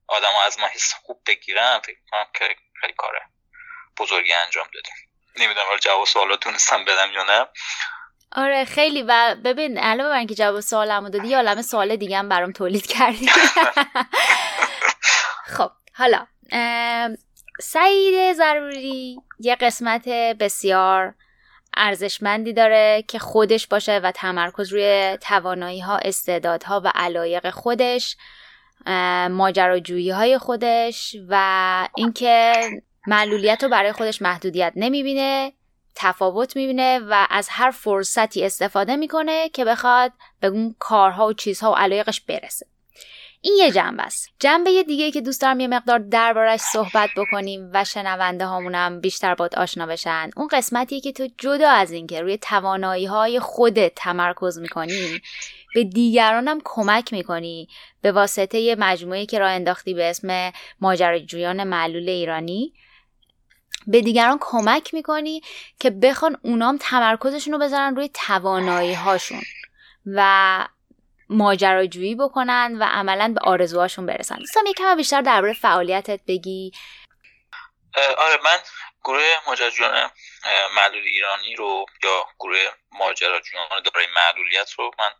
آدم 0.07 0.31
ها 0.31 0.43
از 0.43 0.59
ما 0.59 0.67
حس 0.67 0.93
خوب 0.93 1.21
بگیرن 1.27 1.79
فکر 1.79 1.97
کنم 2.11 2.25
که 2.33 2.55
خیلی 2.81 2.93
کاره 2.97 3.21
بزرگی 3.97 4.33
انجام 4.33 4.67
دادیم. 4.73 4.93
نمی‌دونم 5.35 5.65
حالا 5.65 5.77
جواب 5.77 6.05
سوالات 6.05 6.39
تونستم 6.39 6.85
بدم 6.85 7.11
یا 7.13 7.23
نه. 7.23 7.47
آره 8.31 8.65
خیلی. 8.65 9.03
و 9.07 9.35
ببین 9.45 9.77
علاوه 9.77 10.09
بر 10.09 10.17
اینکه 10.17 10.35
جواب 10.35 10.59
سوالمو 10.59 11.09
دادی 11.09 11.27
یه 11.27 11.37
عالمه 11.37 11.61
سوال 11.61 11.95
دیگه 11.95 12.17
هم 12.17 12.29
برام 12.29 12.51
تولید 12.51 12.87
کردی. 12.87 13.29
خب 15.57 15.71
حالا 15.95 16.27
سعید 17.59 18.33
ضروری 18.33 19.17
یه 19.39 19.55
قسمت 19.55 20.09
بسیار 20.39 21.13
ارزشمندی 21.77 22.53
داره 22.53 23.03
که 23.07 23.19
خودش 23.19 23.67
باشه 23.67 23.99
و 24.03 24.11
تمرکز 24.11 24.73
روی 24.73 25.17
توانایی 25.21 25.79
ها 25.79 25.97
استعدادها 25.97 26.81
و 26.85 26.91
علایق 26.95 27.49
خودش 27.49 28.17
ماجراجویی 29.29 30.09
های 30.09 30.37
خودش 30.37 31.15
و 31.29 31.87
اینکه 31.95 32.53
معلولیت 33.07 33.63
رو 33.63 33.69
برای 33.69 33.91
خودش 33.91 34.21
محدودیت 34.21 34.73
نمی‌بینه 34.75 35.53
تفاوت 35.95 36.55
می‌بینه 36.55 36.99
و 36.99 37.27
از 37.29 37.47
هر 37.51 37.71
فرصتی 37.71 38.45
استفاده 38.45 38.95
می‌کنه 38.95 39.49
که 39.49 39.65
بخواد 39.65 40.11
به 40.39 40.47
اون 40.47 40.75
کارها 40.79 41.27
و 41.27 41.33
چیزها 41.33 41.71
و 41.71 41.75
علایقش 41.75 42.21
برسه. 42.21 42.65
این 43.47 43.55
یه 43.57 43.71
جنبه 43.71 44.03
است. 44.03 44.29
جنبه 44.39 44.83
دیگه 44.83 45.11
که 45.11 45.21
دوست 45.21 45.41
دارم 45.41 45.59
یه 45.59 45.67
مقدار 45.67 45.99
دربارش 45.99 46.59
صحبت 46.59 47.09
بکنیم 47.17 47.69
و 47.73 47.83
شنونده 47.83 48.45
هامونم 48.45 49.01
بیشتر 49.01 49.35
باد 49.35 49.55
آشنا 49.55 49.85
بشن. 49.85 50.29
اون 50.35 50.47
قسمتیه 50.47 51.01
که 51.01 51.11
تو 51.11 51.27
جدا 51.37 51.69
از 51.69 51.91
اینکه 51.91 52.21
روی 52.21 52.37
توانایی 52.37 53.05
های 53.05 53.39
خودت 53.39 53.91
تمرکز 53.95 54.59
می‌کنی 54.59 55.21
به 55.75 55.83
دیگرانم 55.83 56.59
کمک 56.63 57.13
می‌کنی. 57.13 57.67
به 58.01 58.11
واسطه 58.11 58.59
یه 58.59 58.75
مجموعه 58.75 59.25
که 59.25 59.39
راه 59.39 59.51
انداختی 59.51 59.93
به 59.93 60.09
اسم 60.09 60.51
ماجراجویان 60.81 61.63
معلول 61.63 62.09
ایرانی 62.09 62.73
به 63.87 64.01
دیگران 64.01 64.37
کمک 64.41 64.93
می‌کنی 64.93 65.41
که 65.79 65.89
بخوان 65.89 66.37
اونام 66.41 66.77
تمرکزشون 66.81 67.53
رو 67.53 67.59
بذارن 67.59 67.95
روی 67.95 68.09
توانایی 68.13 68.93
هاشون 68.93 69.41
و 70.05 70.67
ماجراجویی 71.29 72.15
بکنن 72.15 72.77
و 72.79 72.83
عملا 72.83 73.33
به 73.33 73.49
آرزوهاشون 73.49 74.05
برسن. 74.05 74.35
دوستم 74.35 74.65
یکم 74.65 74.97
بیشتر 74.97 75.21
درباره 75.21 75.53
فعالیتت 75.53 76.19
بگی. 76.27 76.71
آره 78.17 78.39
من 78.43 78.57
گروه 79.03 79.33
ماجراجویان 79.47 80.11
معلول 80.75 81.03
ایرانی 81.03 81.55
رو 81.55 81.85
یا 82.03 82.25
گروه 82.39 82.65
ماجراجویان 82.91 83.67
دارای 83.85 84.07
معلولیت 84.15 84.71
رو 84.71 84.91
من 84.99 85.11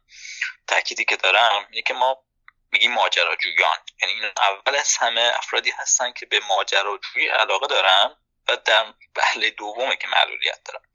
تأکیدی 0.68 1.06
که 1.06 1.16
دارم 1.16 1.68
اینه 1.70 1.82
که 1.82 1.94
ما 1.94 2.24
میگیم 2.72 2.94
ماجراجویان. 2.94 3.78
یعنی 4.02 4.14
این 4.14 4.24
اول 4.38 4.76
از 4.76 4.98
همه 5.00 5.32
افرادی 5.36 5.72
هستن 5.72 6.12
که 6.12 6.26
به 6.26 6.40
ماجراجویی 6.50 7.28
علاقه 7.28 7.68
دارن 7.68 8.16
و 8.50 8.58
در 8.66 8.94
بهله 9.14 9.50
دومه 9.50 9.96
که 9.96 10.08
معلولیت 10.08 10.60
دارن. 10.66 10.86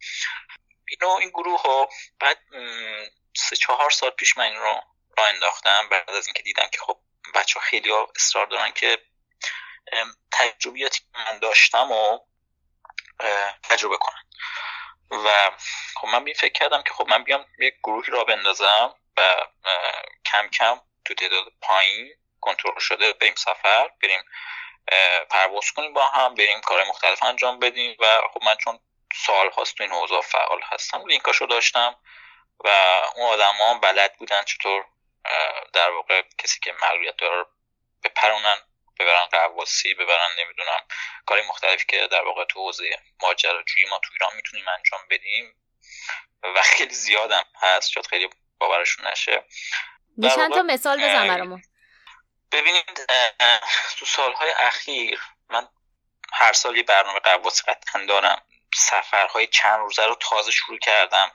اینو 0.89 1.13
این 1.15 1.29
گروه 1.29 1.63
ها 1.63 1.89
بعد 2.21 2.39
سه 3.37 3.57
چهار 3.57 3.91
سال 3.91 4.11
پیش 4.11 4.37
من 4.37 4.45
این 4.45 4.57
رو 4.57 4.81
را 5.19 5.27
انداختم 5.27 5.89
بعد 5.89 6.11
از 6.11 6.27
اینکه 6.27 6.43
دیدم 6.43 6.69
که 6.73 6.79
خب 6.81 6.99
بچه 7.35 7.61
ها 7.61 7.67
خیلی 7.67 7.91
ها 7.91 8.13
اصرار 8.17 8.47
دارن 8.47 8.71
که 8.73 8.99
تجربیاتی 10.33 10.99
که 10.99 11.19
من 11.19 11.39
داشتم 11.39 11.93
و 11.93 12.19
تجربه 13.63 13.97
کنن. 13.97 14.23
و 15.11 15.51
خب 15.97 16.07
من 16.09 16.25
بیم 16.25 16.35
فکر 16.35 16.53
کردم 16.53 16.83
که 16.83 16.91
خب 16.95 17.09
من 17.09 17.25
بیام 17.25 17.47
یک 17.59 17.75
گروهی 17.83 18.13
را 18.13 18.25
بندازم 18.25 18.95
و 19.17 19.47
کم 20.25 20.49
کم 20.49 20.81
تو 21.05 21.15
تعداد 21.15 21.53
پایین 21.61 22.15
کنترل 22.41 22.79
شده 22.79 23.13
بریم 23.13 23.35
سفر 23.35 23.91
بریم 24.03 24.25
پرواز 25.31 25.73
کنیم 25.73 25.93
با 25.93 26.05
هم 26.05 26.35
بریم 26.35 26.61
کار 26.61 26.85
مختلف 26.85 27.23
انجام 27.23 27.59
بدیم 27.59 27.97
و 28.01 28.21
خب 28.35 28.43
من 28.45 28.57
چون 28.57 28.79
سال 29.27 29.51
هاست 29.51 29.75
تو 29.75 29.83
این 29.83 29.93
حوزه 29.93 30.21
فعال 30.21 30.61
هستم 30.63 31.07
لینکاشو 31.07 31.47
داشتم 31.47 31.97
و 32.65 32.69
اون 33.17 33.27
آدم 33.27 33.55
ها 33.55 33.75
بلد 33.75 34.17
بودن 34.17 34.45
چطور 34.45 34.85
در 35.73 35.91
واقع 35.91 36.23
کسی 36.39 36.61
که 36.61 36.73
معلولیت 36.83 37.17
داره 37.17 37.47
بپرونن 38.05 38.57
ببرن 39.01 39.25
قواسی 39.25 39.95
ببرن 39.95 40.29
نمی‌دونم 40.39 40.81
کاری 41.27 41.43
مختلفی 41.43 41.85
که 41.85 42.07
در 42.07 42.25
واقع 42.25 42.45
تو 42.45 42.61
حوزه 42.61 43.03
ماجراجویی 43.23 43.87
ما 43.87 43.99
تو 43.99 44.09
ایران 44.13 44.37
می‌تونیم 44.37 44.69
انجام 44.69 45.01
بدیم 45.11 45.55
و 46.43 46.63
خیلی 46.63 46.95
زیادم 46.95 47.45
هست 47.63 47.91
شاید 47.91 48.07
خیلی 48.07 48.31
باورشون 48.59 49.07
نشه. 49.07 49.45
چند 50.23 50.55
تا 50.55 50.63
مثال 50.63 50.99
بزن 50.99 51.29
برامون. 51.29 51.63
ببینید 52.53 53.07
تو 53.99 54.07
سالهای 54.07 54.51
اخیر 54.51 55.21
من 55.49 55.69
هر 56.33 56.53
سال 56.53 56.77
یه 56.77 56.83
برنامه 56.83 57.19
قواسی 57.19 57.63
قطعا 57.63 58.05
دارم. 58.05 58.43
سفرهای 58.75 59.47
چند 59.47 59.79
روزه 59.79 60.07
رو 60.07 60.15
تازه 60.15 60.51
شروع 60.51 60.79
کردم. 60.79 61.33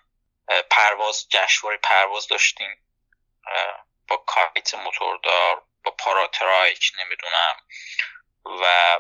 پرواز 0.70 1.28
جشنواره 1.30 1.78
پرواز 1.78 2.28
داشتیم. 2.28 2.87
با 4.08 4.18
کایت 4.18 4.76
موتوردار 4.76 5.64
با 5.84 5.92
پاراترایک 5.92 6.92
نمی‌دونم. 7.00 7.56
و 8.46 9.00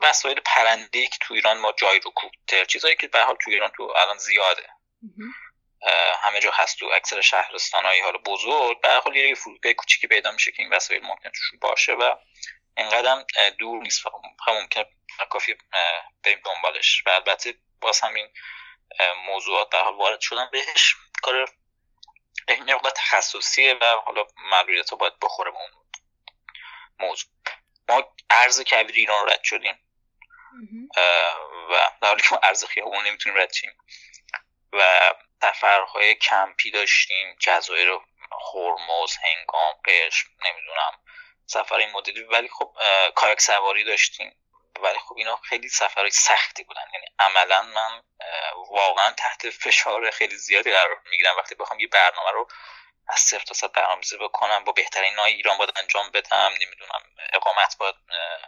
وسایل 0.00 0.40
پرنده 0.40 1.06
که 1.06 1.18
تو 1.20 1.34
ایران 1.34 1.58
ما 1.58 1.72
جای 1.72 2.00
رو 2.00 2.10
کوپتر 2.10 2.64
چیزایی 2.64 2.96
که 2.96 3.08
به 3.08 3.22
حال 3.22 3.36
تو 3.36 3.50
ایران 3.50 3.70
تو 3.76 3.82
الان 3.96 4.18
زیاده. 4.18 4.68
همه 6.22 6.40
جا 6.40 6.50
هست 6.54 6.78
تو 6.78 6.86
اکثر 6.94 7.20
شهرستان 7.20 7.84
های 7.84 8.00
حال 8.00 8.18
بزرگ. 8.18 8.80
به 8.80 8.88
حال 8.88 9.16
یه 9.16 9.34
فرودگاه 9.34 9.72
کوچیکی 9.72 10.06
پیدا 10.06 10.30
میشه 10.30 10.52
که 10.52 10.62
این 10.62 10.72
وسایل 10.72 11.02
ممکن 11.02 11.30
توشون 11.30 11.58
باشه 11.58 11.92
و 11.92 12.16
اینقدر 12.76 13.24
دور 13.58 13.82
نیست. 13.82 14.02
ممکن 14.48 14.84
کافی 15.30 15.54
بریم 16.24 16.40
دنبالش. 16.44 17.02
و 17.06 17.10
البته 17.10 17.54
باز 17.80 18.00
همین 18.00 18.28
موضوعات 19.26 19.70
در 19.70 19.82
حال 19.82 19.94
وارد 19.94 20.20
شدن. 20.20 20.48
بهش 20.52 20.94
کار 21.22 21.48
این 22.48 22.74
مقدار 22.74 22.92
تخصصیه 22.96 23.74
و 23.74 23.84
حالا 23.84 24.24
معلولیت 24.36 24.94
باید 24.94 25.18
بخوره 25.22 25.50
به 25.50 25.56
اون 25.56 25.70
موضوع. 26.98 27.30
ما 27.88 28.14
ارز 28.30 28.60
کبیر 28.60 28.96
ایران 28.96 29.28
رد 29.28 29.42
شدیم. 29.42 29.78
و 31.70 31.90
در 32.00 32.08
حالی 32.08 32.22
که 32.22 32.28
ما 32.34 32.40
ارز 32.42 32.64
خیابون 32.64 33.06
نمی‌تونیم 33.06 33.38
رد 33.38 33.52
شیم. 33.52 33.78
و 34.72 35.14
سفرهای 35.42 36.14
کمپی 36.14 36.70
داشتیم 36.70 37.36
جزایر 37.40 37.88
هرمز 38.54 39.16
هنگام 39.22 39.74
قشم 39.84 40.28
نمی‌دونم 40.44 40.92
سفر 41.46 41.74
این 41.74 41.90
مدلی. 41.92 42.22
ولی 42.22 42.48
خب 42.48 42.76
کایک 43.14 43.40
سواری 43.40 43.84
داشتیم. 43.84 44.45
ولی 44.82 44.98
خب 44.98 45.14
اینا 45.16 45.36
خیلی 45.36 45.68
سفرهای 45.68 46.10
سختی 46.10 46.64
بودن. 46.64 46.84
یعنی 46.94 47.06
عملا 47.18 47.62
من 47.62 48.02
واقعا 48.70 49.12
تحت 49.12 49.50
فشار 49.50 50.10
خیلی 50.10 50.36
زیادی 50.36 50.72
قرار 50.72 51.02
می‌گیرم. 51.10 51.36
وقتی 51.36 51.54
بخوام 51.54 51.80
یه 51.80 51.86
برنامه 51.86 52.30
رو 52.30 52.48
از 53.08 53.20
صفر 53.20 53.44
تا 53.44 53.54
صد 53.54 53.72
برنامه‌ریزی 53.72 54.16
بکنم 54.16 54.64
با 54.64 54.72
بهترین 54.72 55.14
نای 55.14 55.32
ایران 55.32 55.58
باید 55.58 55.72
انجام 55.76 56.10
بدم 56.10 56.52
نمی‌دونم 56.60 57.02
اقامت 57.32 57.76
باید 57.78 57.94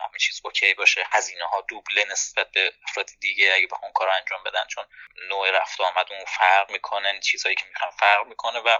همه 0.00 0.18
چیز 0.20 0.40
اوکی 0.44 0.74
باشه 0.74 1.06
هزینه 1.10 1.44
ها 1.44 1.60
دوبله 1.68 2.04
نسبت 2.04 2.50
به 2.50 2.72
افراد 2.88 3.10
دیگه 3.20 3.52
اگه 3.54 3.66
بخوام 3.66 3.92
کار 3.92 4.08
انجام 4.08 4.42
بدن. 4.44 4.66
چون 4.68 4.84
نوع 5.28 5.50
رفت 5.50 5.80
آمد 5.80 6.12
اون 6.12 6.24
فرق 6.24 6.70
می‌کنه 6.70 7.20
چیزهایی 7.20 7.56
که 7.56 7.64
می‌خوام 7.64 7.90
فرق 7.90 8.26
می‌کنه 8.26 8.58
و 8.58 8.78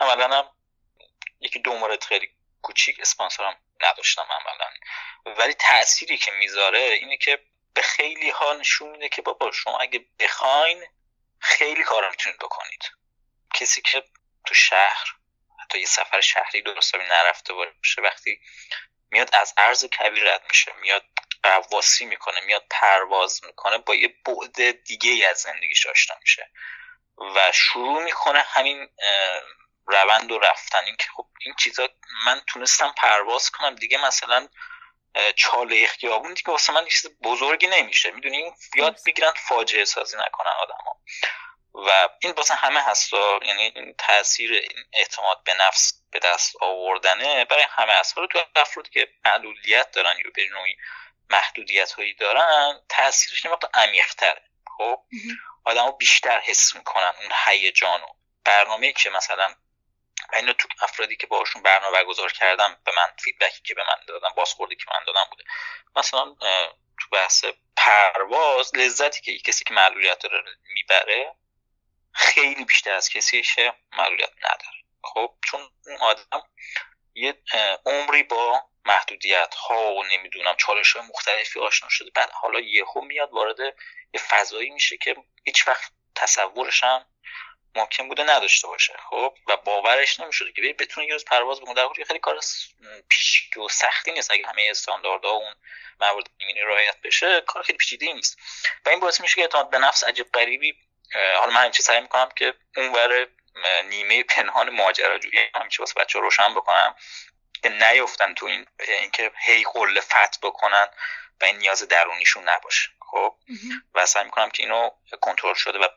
عملا 0.00 0.38
هم 0.38 0.50
یکی 1.40 1.58
دو 1.58 1.74
مورد 1.74 2.04
خیلی 2.04 2.30
کوچیک 2.62 3.00
اسپانسرم 3.00 3.60
نداشتم 3.80 4.26
عملا. 4.30 4.70
ولی 5.38 5.54
تأثیری 5.54 6.16
که 6.18 6.30
می‌ذاره 6.30 6.78
اینه 6.78 7.16
که 7.16 7.38
به 7.74 7.82
خیلی 7.82 8.30
ها 8.30 8.52
نشون 8.52 8.88
میده 8.88 9.08
که 9.08 9.22
بابا 9.22 9.52
شما 9.52 9.78
اگه 9.78 10.04
بخواین 10.18 10.84
خیلی 11.40 11.84
کار 11.84 12.10
می‌تونید 12.10 12.38
بکنید. 12.38 12.82
کسی 13.54 13.82
که 13.82 14.04
تو 14.46 14.54
شهر 14.54 15.06
حتی 15.64 15.78
یه 15.78 15.86
سفر 15.86 16.20
شهری 16.20 16.62
درست 16.62 16.94
نرفته 16.94 17.52
باشه 17.52 18.02
وقتی 18.02 18.40
میاد 19.10 19.30
از 19.32 19.54
عرض 19.56 19.84
کبیر 19.84 20.34
رد 20.34 20.44
میشه 20.48 20.72
میاد 20.72 21.04
قواسی 21.42 22.04
می‌کنه 22.04 22.40
میاد 22.40 22.64
پرواز 22.70 23.44
می‌کنه 23.44 23.78
با 23.78 23.94
یه 23.94 24.14
بعد 24.24 24.84
دیگه 24.84 25.10
ای 25.10 25.24
از 25.24 25.38
زندگیش 25.38 25.86
آشنا 25.86 26.16
میشه. 26.20 26.50
و 27.36 27.52
شروع 27.52 28.02
می‌کنه 28.02 28.40
همین 28.40 28.88
روند 29.88 30.32
و 30.32 30.38
رفتن. 30.38 30.84
این 30.84 30.96
که 30.96 31.06
خب 31.16 31.26
این 31.40 31.54
چیزا 31.54 31.88
من 32.24 32.42
تونستم 32.46 32.94
پرواز 32.96 33.50
کنم 33.50 33.74
دیگه 33.74 33.98
مثلا 33.98 34.48
چاله 35.36 35.86
خیابون 35.86 36.34
دیگه 36.34 36.52
واسه 36.52 36.72
من 36.72 36.86
چیز 36.86 37.06
بزرگی 37.22 37.66
نمیشه. 37.66 38.10
می‌دونی؟ 38.10 38.52
یاد 38.74 38.98
بگیرن 39.06 39.32
فاجعه 39.48 39.84
سازی 39.84 40.16
نکنن 40.16 40.52
آدما 40.52 41.00
و 41.74 42.08
این 42.20 42.32
واسه 42.32 42.54
همه 42.54 42.80
هست 42.80 43.12
یعنی 43.42 43.62
این 43.62 43.94
تاثیر 43.98 44.52
این 44.52 44.84
اعتماد 44.92 45.44
به 45.44 45.54
نفس 45.54 45.92
به 46.10 46.18
دست 46.18 46.56
آوردنه 46.60 47.44
برای 47.44 47.66
همه 47.70 47.92
هست. 47.92 48.16
حالا 48.16 48.26
تو 48.26 48.44
افرادی 48.56 48.90
که 48.90 49.08
معلولیت 49.24 49.90
دارن 49.90 50.16
یا 50.24 50.30
به 50.34 50.48
نوعی 50.52 50.76
محدودیت 51.30 51.92
هایی 51.92 52.14
دارن 52.14 52.80
تاثیرش 52.88 53.46
نمیاد 53.46 53.70
عمیق‌تره. 53.74 54.42
خب؟ 54.78 55.04
آدما 55.64 55.90
بیشتر 55.90 56.40
حس 56.40 56.74
می‌کنن 56.76 57.12
اون 57.20 57.32
هیجان 57.46 58.00
و 58.00 58.06
برنامه 58.44 58.92
که 58.92 59.10
مثلا 59.10 59.54
اینو 60.34 60.52
تو 60.52 60.68
افرادی 60.82 61.16
که 61.16 61.26
باشون 61.26 61.62
برنامه 61.62 61.92
برگزار 61.92 62.32
کردم 62.32 62.76
به 62.84 62.92
من 62.96 63.16
فیدبکی 63.18 63.62
که 63.62 63.74
به 63.74 63.82
من 63.88 64.04
دادن 64.08 64.28
بازخوردی 64.36 64.76
که 64.76 64.84
من 64.90 65.04
دادم 65.06 65.24
بوده. 65.30 65.44
مثلا 65.96 66.36
تو 67.00 67.08
بحث 67.12 67.44
پرواز 67.76 68.76
لذتی 68.76 69.20
که 69.20 69.50
کسی 69.50 69.64
که 69.64 69.74
معلولیت 69.74 70.18
داره 70.18 70.44
می‌بره 70.74 71.34
خیلی 72.12 72.64
بیشتر 72.64 72.92
از 72.92 73.08
کسی 73.08 73.42
که 73.42 73.74
معلولیت 73.98 74.32
نداره. 74.38 74.78
خب 75.02 75.34
چون 75.44 75.70
اون 75.86 75.96
آدم 75.96 76.42
یه 77.14 77.34
عمری 77.86 78.22
با 78.22 78.62
محدودیت 78.84 79.54
ها 79.54 79.94
و 79.94 80.04
نمی‌دونم 80.04 80.56
چالش 80.56 80.92
های 80.92 81.06
مختلفی 81.06 81.60
آشنا 81.60 81.88
شده. 81.88 82.10
بعد 82.14 82.30
حالا 82.30 82.60
یهو 82.60 83.00
میاد 83.00 83.32
وارد 83.32 83.60
یه 84.14 84.20
فضایی 84.28 84.70
میشه 84.70 84.96
که 84.96 85.16
هیچ 85.44 85.68
وقت 85.68 85.92
تصورش 86.14 86.84
هم 86.84 87.06
ممکن 87.74 88.08
بوده 88.08 88.22
نداشته 88.22 88.68
باشه 88.68 88.96
خب؟ 89.10 89.34
و 89.46 89.56
باورش 89.56 90.20
نمی‌شده 90.20 90.52
که 90.52 90.74
بتونه 90.78 91.06
یه 91.06 91.12
روز 91.12 91.24
پرواز 91.24 91.60
بکنه 91.60 91.74
در 91.74 92.04
خیلی 92.06 92.18
کار 92.18 92.40
پیچیده 93.08 93.60
و 93.60 93.68
سختی 93.68 94.12
نیست 94.12 94.30
اگه 94.30 94.46
همه 94.46 94.66
استانداردها 94.70 95.30
اون 95.30 95.54
موارد 96.00 96.30
ایمنی 96.38 96.60
رعایت 96.60 96.96
بشه 97.04 97.40
کار 97.40 97.62
خیلی 97.62 97.78
پیچیده 97.78 98.12
نیست. 98.12 98.38
و 98.86 98.88
این 98.88 99.00
باعث 99.00 99.20
میشه 99.20 99.34
که 99.34 99.40
اعتماد 99.40 99.70
به 99.70 99.78
نفس 99.78 100.04
عجیب 100.04 100.32
غریبی 100.32 100.76
حالا 101.38 101.52
من 101.52 101.64
همیشه 101.64 101.82
سعی 101.82 102.00
می‌کنم 102.00 102.28
که 102.36 102.54
اونور 102.76 103.26
نیمه 103.84 104.22
پنهان 104.22 104.70
ماجراجویی 104.70 105.50
همیشه 105.54 105.82
واسه 105.82 105.94
بچه 106.00 106.18
روشن 106.18 106.54
بکنم 106.54 106.94
که 107.62 107.68
نیفتن 107.68 108.34
تو 108.34 108.46
این 108.46 108.66
اینکه 108.78 109.32
هی 109.46 109.64
قله 109.64 110.00
فت 110.00 110.40
بکنن 110.42 110.86
و 111.40 111.44
این 111.44 111.56
نیاز 111.56 111.82
درونیشون 111.82 112.48
نباشه 112.48 112.88
خب؟ 113.10 113.36
و 113.94 114.06
سعی 114.06 114.24
می‌کنم 114.24 114.50
که 114.50 114.62
اینو 114.62 114.90
کنترل 115.20 115.54
شده 115.54 115.78
و 115.78 115.88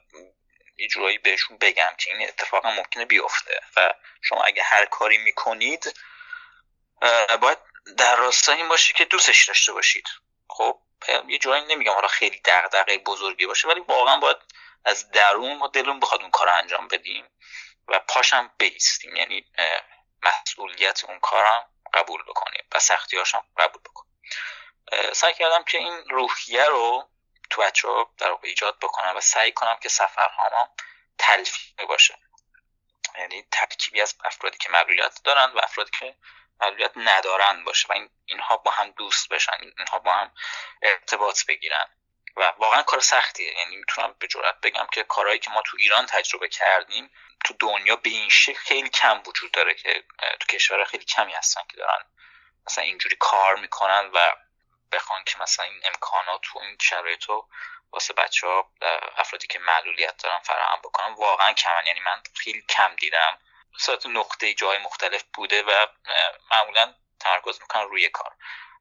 یه 0.81 0.87
جورایی 0.87 1.17
بهشون 1.17 1.57
بگم 1.57 1.95
که 1.97 2.17
این 2.17 2.27
اتفاقا 2.27 2.71
ممکنه 2.71 3.05
بیفته 3.05 3.61
و 3.77 3.93
شما 4.21 4.43
اگه 4.43 4.63
هر 4.63 4.85
کاری 4.85 5.17
می‌کنید 5.17 5.99
باید 7.41 7.57
در 7.97 8.15
راستای 8.15 8.55
این 8.55 8.69
باشه 8.69 8.93
که 8.93 9.05
دوستش 9.05 9.47
داشته 9.47 9.73
باشید. 9.73 10.07
خب 10.49 10.79
یه 11.27 11.37
جورایی 11.37 11.65
نمیگم 11.65 11.93
حالا 11.93 12.07
خیلی 12.07 12.41
دغدغه 12.45 12.97
بزرگی 12.97 13.45
باشه 13.45 13.67
ولی 13.67 13.79
واقعا 13.79 14.17
باید 14.17 14.37
از 14.85 15.11
درون 15.11 15.57
ما 15.57 15.67
دلون 15.67 15.99
بخواد 15.99 16.21
اون 16.21 16.31
کار 16.31 16.49
انجام 16.49 16.87
بدیم 16.87 17.25
و 17.87 17.99
پاشم 17.99 18.51
بیستیم. 18.57 19.15
یعنی 19.15 19.45
مسئولیت 20.23 21.03
اون 21.03 21.19
کارم 21.19 21.65
قبول 21.93 22.23
بکنیم 22.23 22.63
و 22.71 22.79
سختی 22.79 23.17
هاشم 23.17 23.43
قبول 23.57 23.81
بکنیم. 23.81 24.11
سعی 25.13 25.33
کردم 25.33 25.63
که 25.63 25.77
این 25.77 26.03
روحیه 26.09 26.65
رو 26.65 27.09
تو 27.52 27.61
بچه 27.61 27.88
ها 27.88 28.14
در 28.18 28.38
ایجاد 28.44 28.80
بکنم 28.80 29.18
و 29.18 29.22
سعی 29.22 29.52
کنم 29.52 29.78
که 29.82 29.90
سفرهامم 29.90 30.69
تلفیقی 31.18 31.86
باشه. 31.86 32.18
یعنی 33.18 33.48
ترکیبی 33.52 34.02
از 34.02 34.15
افرادی 34.26 34.57
که 34.57 34.69
معلولیت 34.69 35.19
دارن 35.23 35.52
و 35.52 35.60
افرادی 35.64 35.91
که 35.99 36.15
معلولیت 36.60 36.91
ندارن 36.95 37.64
باشه 37.64 37.88
و 37.90 37.94
این 37.94 38.10
اینها 38.26 38.57
با 38.57 38.72
هم 38.72 38.91
دوست 38.91 39.30
بشن 39.30 39.57
اینها 39.78 39.99
با 39.99 40.14
هم 40.14 40.32
ارتباط 40.82 41.45
بگیرن. 41.45 41.88
و 42.36 42.53
واقعا 42.57 42.84
کار 42.84 42.99
سختیه. 42.99 43.53
یعنی 43.57 43.76
می‌تونم 43.76 44.15
به 44.19 44.28
جرات 44.28 44.56
بگم 44.64 44.88
که 44.91 45.03
کارهایی 45.03 45.40
که 45.40 45.49
ما 45.49 45.61
تو 45.61 45.78
ایران 45.80 46.06
تجربه 46.06 46.48
کردیم 46.48 47.11
تو 47.45 47.53
دنیا 47.60 47.95
به 47.95 48.10
این 48.10 48.30
شکل 48.30 48.60
خیلی 48.60 48.90
کم 48.90 49.23
وجود 49.26 49.52
داره 49.52 49.73
که 49.73 50.03
تو 50.40 50.45
کشور 50.45 50.86
خیلی 50.86 51.06
کمی 51.06 51.34
هستن 51.34 51.61
که 51.69 51.78
دارن 51.78 52.06
مثلا 52.68 52.84
اینجوری 52.84 53.15
کار 53.19 53.56
می‌کنن 53.56 54.10
و 54.14 54.36
بخوان 54.91 55.23
که 55.23 55.38
مثلا 55.39 55.65
این 55.65 55.81
امکانات 55.85 56.55
و 56.55 56.59
این 56.59 56.77
شرایط 56.81 57.23
رو 57.23 57.49
واسه 57.91 58.13
بچه 58.13 58.47
ها 58.47 58.72
افرادی 59.18 59.47
که 59.47 59.59
معلولیت 59.59 60.18
دارن 60.18 60.39
فراهم 60.39 60.80
بکنن 60.80 61.13
واقعا 61.13 61.53
کمن. 61.53 61.85
یعنی 61.88 61.99
من 61.99 62.23
خیلی 62.35 62.61
کم 62.69 62.95
دیدم. 62.95 63.39
ساعت 63.80 64.05
نقطه 64.05 64.53
جای 64.53 64.77
مختلف 64.77 65.23
بوده 65.34 65.63
و 65.63 65.88
معمولا 66.51 66.95
تمرکز 67.19 67.61
می‌کنن 67.61 67.84
روی 67.84 68.09
کار. 68.09 68.35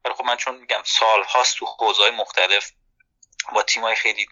ولی 0.05 0.13
خب 0.13 0.23
من 0.23 0.37
چون 0.37 0.55
میگم 0.55 0.83
سال 0.85 1.23
هاست 1.23 1.57
تو 1.57 1.65
حوزه 1.65 2.11
مختلف 2.11 2.71
با 3.53 3.63
تیمای 3.63 3.95
خیلی 3.95 4.29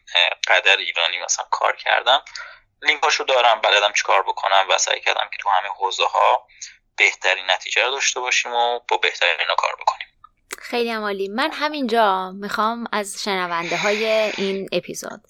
قدر 0.47 0.77
ایرانی 0.77 1.19
مثلا 1.19 1.45
کار 1.51 1.75
کردم. 1.75 2.25
لینکاشو 2.81 3.23
دارم 3.23 3.61
بلدم 3.61 3.93
چیکار 3.93 4.23
بکنم 4.23 4.65
و 4.69 4.77
سعی 4.77 5.01
کردم 5.01 5.29
که 5.31 5.37
تو 5.37 5.49
همه 5.49 5.69
حوزه 5.69 6.07
ها 6.07 6.47
بهترین 6.97 7.51
نتیجه 7.51 7.85
رو 7.85 7.91
داشته 7.91 8.19
باشیم 8.19 8.53
و 8.53 8.79
با 8.79 8.97
بهترین 8.97 9.47
کار 9.57 9.75
بکنیم. 9.75 10.18
خیلی 10.57 10.91
عالی 10.91 11.27
من 11.27 11.49
همینجا 11.53 12.31
می‌خوام 12.31 12.87
از 12.91 13.23
شنونده 13.23 13.77
های 13.77 14.05
این 14.37 14.69
اپیزود 14.71 15.21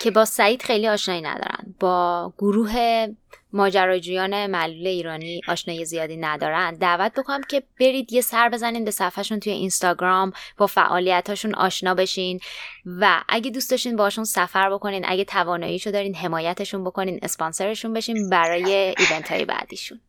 که 0.00 0.10
با 0.10 0.24
سعید 0.24 0.62
خیلی 0.62 0.88
آشنایی 0.88 1.20
ندارن 1.20 1.74
با 1.80 2.32
گروه 2.38 3.06
ماجراجویان 3.52 4.46
معلول 4.46 4.86
ایرانی 4.86 5.40
آشنایی 5.48 5.84
زیادی 5.84 6.16
ندارن 6.16 6.74
دعوت 6.74 7.12
بکنم 7.12 7.42
که 7.42 7.62
برید 7.80 8.12
یه 8.12 8.20
سر 8.20 8.48
بزنین 8.48 8.84
به 8.84 8.90
صفحهشون 8.90 9.40
توی 9.40 9.52
اینستاگرام 9.52 10.32
با 10.56 10.66
فعالیتاشون 10.66 11.54
آشنا 11.54 11.94
بشین 11.94 12.40
و 12.86 13.22
اگه 13.28 13.50
دوست 13.50 13.70
داشتین 13.70 13.96
باشون 13.96 14.24
سفر 14.24 14.70
بکنین 14.70 15.04
اگه 15.06 15.24
تواناییشو 15.24 15.90
دارین 15.90 16.14
حمایتشون 16.14 16.84
بکنین 16.84 17.18
اسپانسرشون 17.22 17.92
بشین 17.92 18.30
برای 18.30 18.94
ایونت 18.98 19.32
های 19.32 19.44
بعدیشون. 19.44 20.00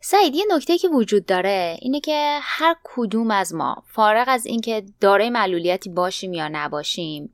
سعید 0.00 0.34
یه 0.34 0.44
نکته 0.50 0.78
که 0.78 0.88
وجود 0.88 1.26
داره 1.26 1.76
اینه 1.80 2.00
که 2.00 2.38
هر 2.42 2.76
کدوم 2.84 3.30
از 3.30 3.54
ما 3.54 3.82
فارغ 3.86 4.24
از 4.28 4.46
اینکه 4.46 4.82
دارای 5.00 5.30
معلولیتی 5.30 5.90
باشیم 5.90 6.32
یا 6.32 6.48
نباشیم 6.52 7.32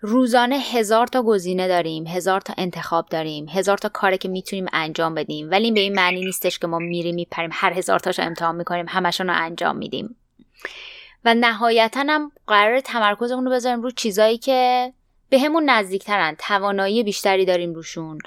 روزانه 0.00 0.58
هزار 0.58 1.06
تا 1.06 1.22
گزینه 1.22 1.68
داریم 1.68 2.06
هزار 2.06 2.40
تا 2.40 2.54
انتخاب 2.58 3.08
داریم 3.08 3.48
هزار 3.48 3.78
تا 3.78 3.88
کاری 3.88 4.18
که 4.18 4.28
می‌تونیم 4.28 4.66
انجام 4.72 5.14
بدیم 5.14 5.50
ولی 5.50 5.72
به 5.72 5.80
این 5.80 5.94
معنی 5.94 6.24
نیستش 6.24 6.58
که 6.58 6.66
ما 6.66 6.78
میریم 6.78 7.14
میپریم 7.14 7.50
هر 7.52 7.72
هزار 7.72 7.98
تاشو 7.98 8.22
امتحان 8.22 8.56
می‌کنیم 8.56 8.86
همشون 8.88 9.26
رو 9.26 9.36
انجام 9.36 9.76
میدیم. 9.76 10.16
و 11.24 11.34
نهایتا 11.34 12.04
هم 12.08 12.32
قرار 12.46 12.80
تمرکزمون 12.80 13.44
رو 13.44 13.50
بذاریم 13.50 13.82
رو 13.82 13.90
چیزایی 13.90 14.38
که 14.38 14.92
به 15.30 15.38
همون 15.38 15.70
نزدیکترن 15.70 16.36
توانایی 16.38 17.02
بیشتری 17.02 17.44
داریم 17.44 17.74
روشون. 17.74 18.18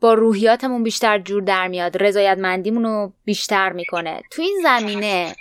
با 0.00 0.14
روحیاتمون 0.14 0.82
بیشتر 0.82 1.18
جور 1.18 1.42
در 1.42 1.68
میاد. 1.68 2.02
رضایتمندیمون 2.02 2.84
رو 2.84 3.12
بیشتر 3.24 3.72
می‌کنه. 3.72 4.22
تو 4.32 4.42
این 4.42 4.60
زمینه 4.62 5.36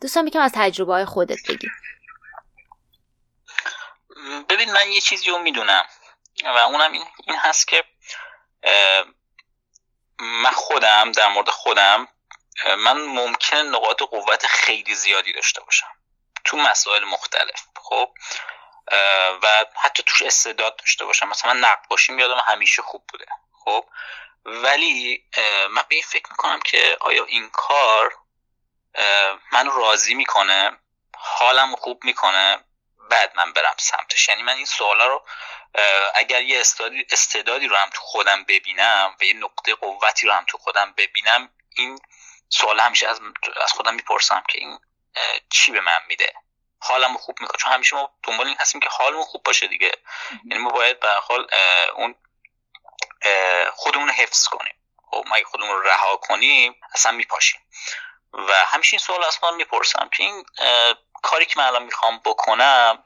دوستان 0.00 0.24
می‌کنم 0.24 0.42
از 0.42 0.52
تجربه 0.54 0.92
های 0.92 1.04
خودت 1.04 1.38
بگی. 1.48 1.68
ببین 4.48 4.72
من 4.72 4.92
یه 4.92 5.00
چیزی 5.00 5.30
رو 5.30 5.38
می‌دونم 5.38 5.84
و 6.44 6.58
اونم 6.58 6.92
این, 6.92 7.04
هست 7.38 7.68
که 7.68 7.84
من 10.18 10.50
خودم 10.50 11.12
در 11.12 11.28
مورد 11.28 11.48
خودم 11.48 12.08
من 12.78 13.00
ممکن 13.04 13.56
نقاط 13.56 14.02
قوت 14.02 14.46
خیلی 14.46 14.94
زیادی 14.94 15.32
داشته 15.32 15.60
باشم 15.60 15.90
تو 16.44 16.56
مسائل 16.56 17.04
مختلف 17.04 17.66
خب؟ 17.82 18.08
و 19.42 19.64
حتی 19.74 20.02
توش 20.06 20.22
استعداد 20.22 20.76
داشته 20.76 21.04
باشم. 21.04 21.28
مثلا 21.28 21.52
من 21.52 21.60
نقاشی 21.60 22.16
یادم 22.16 22.42
همیشه 22.46 22.82
خوب 22.82 23.02
بوده. 23.12 23.26
خب 23.66 23.88
ولی 24.44 25.24
من 25.70 25.82
به 25.88 25.94
این 25.94 26.04
فکر 26.04 26.30
می‌کنم 26.30 26.60
که 26.60 26.96
آیا 27.00 27.24
این 27.24 27.50
کار 27.50 28.14
من 29.52 29.70
راضی 29.70 30.14
می‌کنه؟ 30.14 30.78
حالم 31.16 31.76
خوب 31.76 32.04
می‌کنه؟ 32.04 32.64
بعد 33.10 33.36
من 33.36 33.52
برم 33.52 33.74
سمتش. 33.78 34.28
یعنی 34.28 34.42
من 34.42 34.56
این 34.56 34.66
سوالا 34.66 35.06
رو 35.06 35.26
اگر 36.14 36.42
یه 36.42 36.60
استعدادی 37.10 37.66
رو 37.66 37.76
هم 37.76 37.90
تو 37.90 38.00
خودم 38.00 38.44
ببینم 38.44 39.16
و 39.20 39.24
یه 39.24 39.32
نقطه 39.32 39.74
قوتی 39.74 40.26
رو 40.26 40.32
هم 40.32 40.44
تو 40.48 40.58
خودم 40.58 40.94
ببینم 40.96 41.50
این 41.76 41.98
سوال 42.48 42.80
همیشه 42.80 43.08
از, 43.08 43.20
از 43.62 43.72
خودم 43.72 43.94
می‌پرسم 43.94 44.42
که 44.48 44.58
این 44.58 44.78
چی 45.50 45.72
به 45.72 45.80
من 45.80 46.00
میده؟ 46.08 46.32
حالم 46.78 47.16
خوب 47.16 47.36
می‌کنه. 47.40 47.58
چون 47.58 47.72
همیشه 47.72 47.96
ما 47.96 48.14
دنبال 48.22 48.46
این 48.46 48.56
هستیم 48.60 48.80
که 48.80 48.88
حالمون 48.88 49.24
خوب 49.24 49.42
باشه 49.42 49.66
دیگه. 49.66 49.92
یعنی 50.44 50.62
ما 50.62 50.70
باید 50.70 51.00
به 51.00 51.08
حال 51.08 51.48
اون 51.94 52.14
خودمون 53.72 54.08
رو 54.08 54.14
حفظ 54.14 54.48
کنیم. 54.48 54.74
خب 55.10 55.24
ما 55.26 55.36
خودمون 55.44 55.70
رو 55.70 55.82
رها 55.82 56.16
کنیم 56.16 56.80
اصلا 56.94 57.12
میپاشیم. 57.12 57.60
و 58.32 58.52
همیشه 58.66 58.94
این 58.94 58.98
سوال 58.98 59.30
خودم 59.30 59.56
می‌پرسم 59.56 60.08
که 60.08 60.22
این 60.22 60.44
کاری 61.22 61.46
که 61.46 61.58
من 61.58 61.64
الان 61.64 61.82
می‌خوام 61.82 62.20
بکنم 62.24 63.04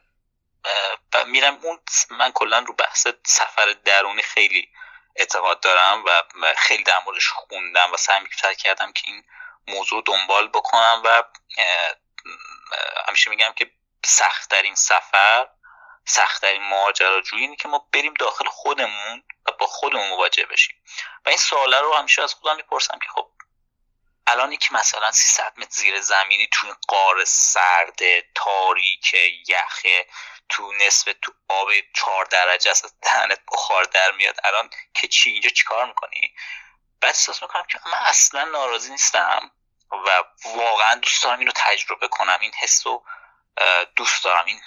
و 1.15 1.25
میرم 1.25 1.59
اون 1.63 1.81
من 2.11 2.33
کلا 2.33 2.59
رو 2.59 2.75
بحث 2.75 3.07
سفر 3.27 3.73
درونی 3.85 4.23
خیلی 4.23 4.69
اعتقاد 5.17 5.61
دارم 5.61 6.05
و 6.05 6.23
خیلی 6.57 6.83
در 6.83 6.99
موردش 7.07 7.29
خوندم 7.29 7.93
و 7.93 7.97
سعی 7.97 8.57
کردم 8.59 8.93
که 8.93 9.03
این 9.07 9.25
موضوع 9.69 10.03
دنبال 10.07 10.49
بکنم 10.49 11.03
و 11.05 11.23
همیشه 13.09 13.31
میگم 13.31 13.53
که 13.53 13.71
سختترین 14.05 14.75
سفر 14.75 15.49
سختترین 16.05 16.63
ماجراجویی 16.63 17.43
اینه 17.43 17.57
که 17.57 17.69
ما 17.69 17.89
بریم 17.93 18.15
داخل 18.15 18.45
خودمون 18.49 19.23
و 19.47 19.53
با 19.53 19.67
خودمون 19.67 20.09
مواجه 20.09 20.47
بشیم. 20.47 20.77
و 21.27 21.29
این 21.29 21.39
سواله 21.39 21.81
رو 21.81 21.95
همیشه 21.95 22.23
از 22.23 22.35
خودم 22.35 22.57
می‌پرسم 22.57 22.99
که 22.99 23.09
خب 23.15 23.31
الان 24.27 24.57
که 24.57 24.75
مثلا 24.75 25.13
300 25.13 25.53
متر 25.57 25.71
زیر 25.71 26.01
زمینی 26.01 26.49
تو 26.53 26.67
این 26.67 26.77
قار 26.89 27.25
سرد 27.25 28.01
تاریک 28.35 29.15
یخه 29.49 30.07
تو 30.49 30.73
نصف 30.73 31.15
تو 31.23 31.33
آب 31.49 31.69
چهار 31.97 32.25
درجه 32.25 32.71
است 32.71 32.95
دهنت 33.03 33.41
بخار 33.53 33.85
در 33.85 34.11
میاد 34.11 34.37
الان 34.45 34.71
که 34.95 35.09
چی؟ 35.09 35.31
اینجا 35.31 35.49
چیکار 35.51 35.87
می‌کنی؟ 35.87 36.35
بعد 37.01 37.11
احساس 37.11 37.43
می‌کنم 37.43 37.65
که 37.73 37.81
من 37.87 37.99
اصلا 38.07 38.45
ناراضی 38.45 38.91
نیستم 38.91 39.51
و 39.93 40.23
واقعا 40.45 40.95
دوست 40.95 41.25
دارم 41.25 41.39
اینو 41.39 41.53
تجربه 41.57 42.09
کنم 42.09 42.39
این 42.41 42.53
حس 42.55 42.87
رو 42.87 43.05
دوست 43.97 44.25
دارم 44.25 44.45
این 44.45 44.61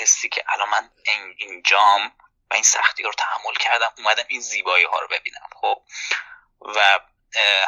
حسی 0.00 0.28
که 0.28 0.44
الان 0.48 0.68
من 0.68 0.90
اینجام 1.36 2.12
و 2.50 2.54
این 2.54 2.62
سختی 2.62 3.02
رو 3.02 3.12
تحمل 3.12 3.54
کردم 3.54 3.92
اومدم 3.98 4.24
این 4.28 4.40
زیبایی 4.40 4.84
ها 4.84 4.98
رو 4.98 5.08
ببینم 5.08 5.48
خب؟ 5.60 5.82
و 6.60 7.00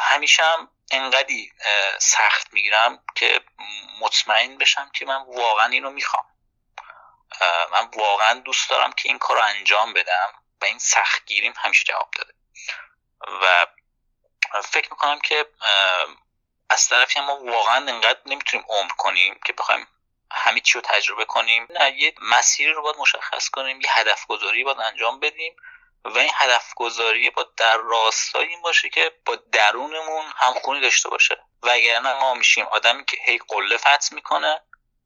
همیشه 0.01 0.43
هم 0.43 0.71
انقدی 0.91 1.53
سخت 1.99 2.53
می‌گیرم 2.53 3.03
که 3.15 3.41
مطمئن 3.99 4.57
بشم 4.57 4.91
که 4.93 5.05
من 5.05 5.23
واقعا 5.27 5.65
اینو 5.65 5.89
می‌خوام. 5.89 6.25
من 7.71 7.89
واقعا 7.95 8.33
دوست 8.33 8.69
دارم 8.69 8.91
که 8.91 9.09
این 9.09 9.19
کار 9.19 9.37
رو 9.37 9.43
انجام 9.43 9.93
بدم 9.93 10.33
و 10.61 10.65
این 10.65 10.79
سختگیریم 10.79 11.53
همیشه 11.57 11.83
جواب 11.83 12.11
داده. 12.17 12.33
و 13.41 13.67
فکر 14.61 14.89
می‌کنم 14.91 15.19
که 15.19 15.45
از 16.69 16.89
طرفی 16.89 17.19
ما 17.19 17.43
واقعا 17.43 17.75
انقدر 17.75 18.19
نمی‌تونیم 18.25 18.65
عمر 18.69 18.91
کنیم 18.91 19.39
که 19.45 19.53
بخوایم 19.53 19.87
همه 20.31 20.59
چی 20.59 20.73
رو 20.73 20.81
تجربه 20.81 21.25
کنیم. 21.25 21.67
نه 21.69 21.91
یه 21.97 22.13
مسیری 22.21 22.71
رو 22.71 22.81
باید 22.81 22.97
مشخص 22.99 23.49
کنیم 23.49 23.81
یه 23.81 23.89
هدف 23.91 24.25
گذاری 24.25 24.63
باید 24.63 24.79
انجام 24.79 25.19
بدیم 25.19 25.55
و 26.05 26.17
این 26.17 26.31
هدف 26.33 26.73
گذاری 26.75 27.29
با 27.29 27.43
در 27.57 27.77
راستای 27.77 28.47
این 28.47 28.61
باشه 28.61 28.89
که 28.89 29.11
با 29.25 29.35
درونمون 29.35 30.25
همخونی 30.37 30.81
داشته 30.81 31.09
باشه. 31.09 31.37
وگرنه 31.63 32.13
ما 32.13 32.33
میشیم 32.33 32.65
آدمی 32.65 33.05
که 33.05 33.17
هی 33.25 33.39
قله 33.47 33.77
فتح 33.77 34.15
می‌کنه 34.15 34.61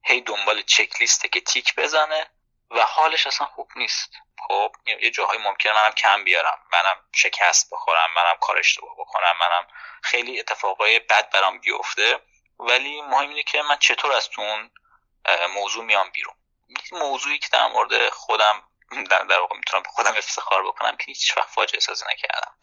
هی 0.05 0.21
دنبال 0.21 0.61
چک 0.61 1.01
لیسته 1.01 1.27
که 1.27 1.41
تیک 1.41 1.75
بزنه 1.75 2.27
و 2.71 2.81
حالش 2.81 3.27
اصلا 3.27 3.47
خوب 3.47 3.69
نیست. 3.75 4.09
خب 4.47 4.71
یه 5.01 5.11
جاهای 5.11 5.37
ممکنه 5.37 5.73
منم 5.73 5.91
کم 5.91 6.23
بیارم 6.23 6.59
منم 6.73 6.95
شکست 7.15 7.69
بخورم 7.73 8.13
منم 8.15 8.37
کار 8.41 8.57
اشتباه 8.57 8.95
بکنم 8.97 9.33
منم 9.39 9.67
خیلی 10.01 10.39
اتفاقای 10.39 10.99
بد 10.99 11.29
برام 11.29 11.59
بیفته. 11.59 12.19
ولی 12.59 13.01
مهم 13.01 13.29
اینه 13.29 13.43
که 13.43 13.61
من 13.61 13.77
چطور 13.77 14.11
از 14.13 14.29
تون 14.29 14.71
موضوع 15.53 15.85
میام 15.85 16.09
بیرون. 16.09 16.35
موضوعی 16.91 17.39
که 17.39 17.47
در 17.51 17.67
مورد 17.67 18.09
خودم 18.09 18.63
در, 19.09 19.39
واقع 19.39 19.55
می‌تونم 19.55 19.83
به 19.83 19.89
خودم 19.89 20.15
افتخار 20.17 20.63
بکنم 20.67 20.97
که 20.97 21.05
هیچ 21.05 21.37
وقت 21.37 21.49
فاجعه 21.49 21.79
سازی 21.79 22.05
نکردم. 22.13 22.55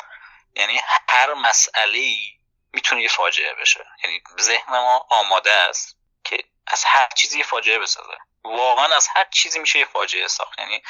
یعنی 0.55 0.81
هر 1.09 1.35
مسئله 1.35 1.99
ای 1.99 2.39
می‌تونه 2.73 3.03
یه 3.03 3.09
فاجعه 3.09 3.55
بشه. 3.55 3.87
یعنی 4.05 4.23
ذهن 4.41 4.73
ما 4.73 5.07
آماده 5.11 5.53
است 5.53 5.97
که 6.25 6.45
از 6.67 6.85
هر 6.85 7.09
چیزی 7.17 7.39
یه 7.39 7.45
فاجعه 7.45 7.79
بسازه. 7.79 8.19
واقعا 8.45 8.97
از 8.97 9.09
هر 9.09 9.25
چیزی 9.25 9.59
میشه 9.59 9.79
یه 9.79 9.85
فاجعه 9.85 10.29
ساخت. 10.29 10.59
یعنی 10.59 10.83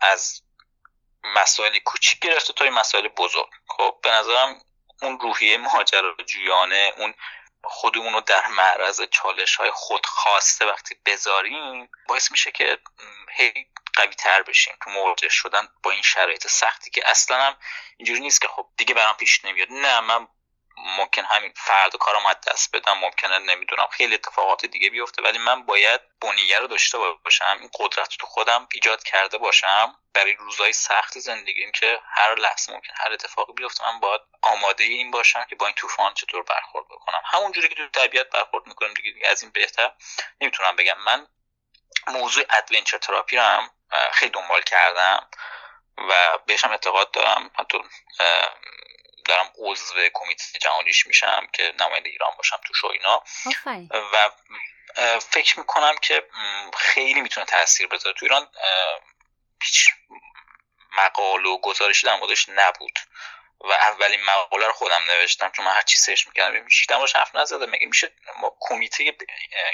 از 0.00 0.42
مسائل 1.22 1.78
کوچیک 1.78 2.18
گرفته 2.18 2.52
تا 2.52 2.64
مسائل 2.64 3.08
بزرگ. 3.08 3.50
خب 3.68 3.98
به 4.02 4.10
نظرم 4.10 4.60
اون 5.02 5.20
روحیه 5.20 5.56
ماجراجویانه 5.56 6.92
اون 6.96 7.14
خودمون 7.64 8.12
رو 8.12 8.20
در 8.20 8.46
معرض 8.46 9.00
چالش 9.10 9.56
های 9.56 9.70
خود 9.70 10.06
خواسته 10.06 10.66
وقتی 10.66 10.96
بذاریم 11.06 11.90
باعث 12.08 12.30
میشه 12.30 12.50
که 12.50 12.78
هی 13.30 13.66
قوی 13.94 14.14
تر 14.14 14.42
بشیم. 14.42 14.74
تو 14.84 14.90
مواجه 14.90 15.28
شدن 15.28 15.68
با 15.82 15.90
این 15.90 16.02
شرایط 16.02 16.46
سختی 16.46 16.90
که 16.90 17.10
اصلا 17.10 17.42
هم 17.42 17.56
اینجوری 17.96 18.20
نیست 18.20 18.40
که 18.40 18.48
خب 18.48 18.68
دیگه 18.76 18.94
برام 18.94 19.16
پیش 19.16 19.44
نمیاد. 19.44 19.68
نه 19.70 20.00
من 20.00 20.28
ممکن 20.84 21.24
همین 21.24 21.52
فرد 21.56 21.96
کارم 21.96 22.26
از 22.26 22.36
دست 22.46 22.76
بدم 22.76 22.98
ممکنه 22.98 23.38
نمی‌دونم 23.38 23.86
خیلی 23.86 24.14
اتفاقات 24.14 24.66
دیگه 24.66 24.90
بیفته. 24.90 25.22
ولی 25.22 25.38
من 25.38 25.66
باید 25.66 26.00
بنیه 26.20 26.58
رو 26.58 26.66
داشته 26.66 26.98
باشم 26.98 27.56
این 27.60 27.70
قدرت 27.74 28.08
تو 28.08 28.26
خودم 28.26 28.68
ایجاد 28.72 29.02
کرده 29.02 29.38
باشم 29.38 29.94
برای 30.14 30.34
روزهای 30.34 30.72
سخت 30.72 31.18
زندگیم 31.18 31.72
که 31.72 32.00
هر 32.14 32.34
لحظه 32.34 32.72
ممکن 32.72 32.92
هر 32.96 33.12
اتفاقی 33.12 33.52
بیفته 33.52 33.92
من 33.92 34.00
باید 34.00 34.20
آماده 34.42 34.84
این 34.84 35.10
باشم 35.10 35.44
که 35.44 35.56
با 35.56 35.66
این 35.66 35.74
طوفان 35.74 36.14
چطور 36.14 36.42
برخورد 36.42 36.88
بکنم. 36.88 37.22
همونجوری 37.24 37.68
که 37.68 37.74
تو 37.74 37.88
طبیعت 37.88 38.30
برخورد 38.30 38.66
می‌کنیم 38.66 38.94
دیگه 38.94 39.28
از 39.28 39.42
این 39.42 39.52
بهتر 39.52 39.92
نمی‌تونم 40.40 40.76
بگم. 40.76 40.98
من 40.98 41.26
موضوع 42.06 42.44
adventure 42.50 42.98
therapy 42.98 43.36
رو 43.36 43.42
هم 43.42 43.70
خیلی 44.12 44.30
دنبال 44.30 44.62
کردم 44.62 45.28
و 45.98 46.38
بهشم 46.46 46.70
اعتقاد 46.70 47.10
دارم. 47.10 47.50
حتی 47.58 47.78
دارم 49.28 49.52
عضو 49.58 49.94
کمیته 50.14 50.58
جهانیش 50.60 51.06
میشم 51.06 51.48
که 51.52 51.74
نماینده 51.80 52.10
ایران 52.10 52.30
باشم 52.36 52.60
تو 52.66 52.74
شوینا 52.74 53.24
و 54.12 54.30
فکر 55.20 55.58
می‌کنم 55.58 55.98
که 55.98 56.28
خیلی 56.78 57.20
می‌تونه 57.20 57.46
تاثیر 57.46 57.86
بذاره. 57.86 58.16
تو 58.18 58.24
ایران 58.24 58.50
هیچ 59.62 59.88
مقاله 60.92 61.46
و 61.46 61.58
گزارشی 61.60 62.06
در 62.06 62.16
موردش 62.16 62.48
نبود. 62.48 62.98
و 63.60 63.72
اولین 63.72 64.24
مقاله 64.24 64.66
رو 64.66 64.72
خودم 64.72 65.02
نوشتم 65.08 65.50
چون 65.50 65.64
من 65.64 65.72
هر 65.72 65.82
چی 65.82 65.96
سرچ 65.96 66.26
می‌کردم 66.26 66.64
میشه 66.64 66.86
در 66.88 66.96
موردش 66.96 67.16
حرف 67.16 67.34
نزده. 67.34 67.66
مگه 67.66 67.86
میشه 67.86 68.12
ما 68.40 68.56
کمیته 68.60 69.16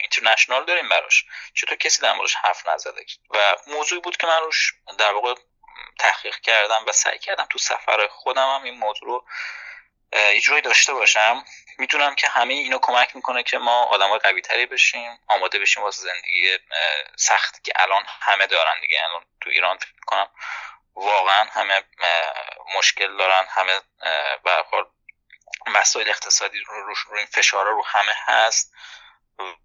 اینترنشنال 0.02 0.64
داریم 0.64 0.88
براش؟ 0.88 1.24
چطور 1.54 1.78
کسی 1.78 2.02
در 2.02 2.12
موردش 2.12 2.34
حرف 2.34 2.68
نزده؟ 2.68 3.06
و 3.30 3.56
موضوعی 3.66 4.00
بود 4.00 4.16
که 4.16 4.26
من 4.26 4.40
روش 4.40 4.74
در 4.98 5.12
واقع 5.12 5.34
تحقیق 5.98 6.40
کردم 6.40 6.84
و 6.86 6.92
سعی 6.92 7.18
کردم 7.18 7.46
تو 7.50 7.58
سفر 7.58 8.08
خودم 8.10 8.54
هم 8.54 8.62
این 8.62 8.78
موضوع 8.78 9.08
رو 9.08 9.24
یه 10.14 10.60
داشته 10.60 10.92
باشم. 10.92 11.44
می‌تونم 11.78 12.14
که 12.14 12.28
همه 12.28 12.54
اینو 12.54 12.78
کمک 12.82 13.16
می‌کنه 13.16 13.42
که 13.42 13.58
ما 13.58 13.84
آدم 13.84 14.18
قوی 14.18 14.40
تری 14.40 14.66
بشیم 14.66 15.18
آماده 15.28 15.58
بشیم 15.58 15.82
واسه 15.82 16.02
زندگی 16.02 16.58
سخت 17.16 17.64
که 17.64 17.72
الان 17.76 18.04
همه 18.20 18.46
دارن 18.46 18.80
دیگه. 18.80 19.04
الان 19.08 19.24
تو 19.40 19.50
ایران 19.50 19.76
فکر 19.76 19.92
می‌کنم 19.94 20.30
واقعا 20.94 21.44
همه 21.44 21.82
مشکل 22.74 23.16
دارن 23.16 23.46
همه 23.48 23.80
به 24.44 24.64
مسائل 25.66 26.08
اقتصادی 26.08 26.58
رو 26.58 26.94
رو 27.06 27.16
این 27.16 27.26
فشارا 27.26 27.70
رو 27.70 27.84
همه 27.86 28.12
هست 28.16 28.74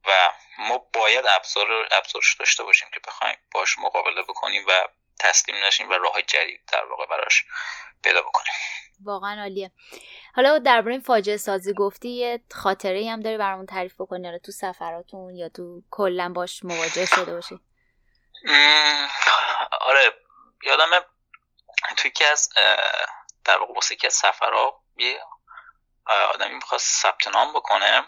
و 0.07 0.31
ما 0.57 0.77
باید 0.77 1.25
ابزار 1.27 1.87
ابزارش 1.91 2.35
داشته 2.35 2.63
باشیم 2.63 2.89
که 2.93 2.99
بخوایم 2.99 3.37
باش 3.51 3.79
مقابله 3.79 4.21
بکنیم 4.21 4.65
و 4.67 4.83
تسلیم 5.19 5.65
نشیم 5.65 5.89
و 5.89 5.93
راه 5.93 6.21
جدید 6.21 6.61
در 6.73 6.85
واقع 6.85 7.05
براش 7.05 7.45
پیدا 8.03 8.21
بکنیم. 8.21 8.53
واقعا 9.03 9.41
عالیه. 9.41 9.71
حالا 10.35 10.59
درباره 10.59 10.91
این 10.91 11.01
فاجعه 11.01 11.37
سازی 11.37 11.73
گفتی 11.73 12.09
یه 12.09 12.43
خاطره 12.51 13.11
هم 13.11 13.19
داری 13.21 13.37
برامون 13.37 13.65
تعریف 13.65 13.93
بکنی؟ 14.01 14.25
حالا 14.25 14.37
تو 14.37 14.51
سفراتون 14.51 15.35
یا 15.35 15.49
تو 15.49 15.81
کلا 15.91 16.29
باش 16.29 16.63
مواجه 16.63 17.05
شده 17.05 17.33
باشی؟ 17.33 17.59
آره 19.81 20.13
یادم 20.63 21.05
تو 21.97 22.07
یکی 22.07 22.25
از 22.25 22.49
در 23.45 23.57
واقع 23.57 23.73
واسه 23.73 23.93
یکی 23.93 24.07
از 24.07 24.13
سفرها 24.13 24.83
یه 24.97 25.19
آدمی 26.33 26.55
می‌خواست 26.55 27.01
ثبت 27.01 27.27
نام 27.27 27.53
بکنه. 27.53 28.05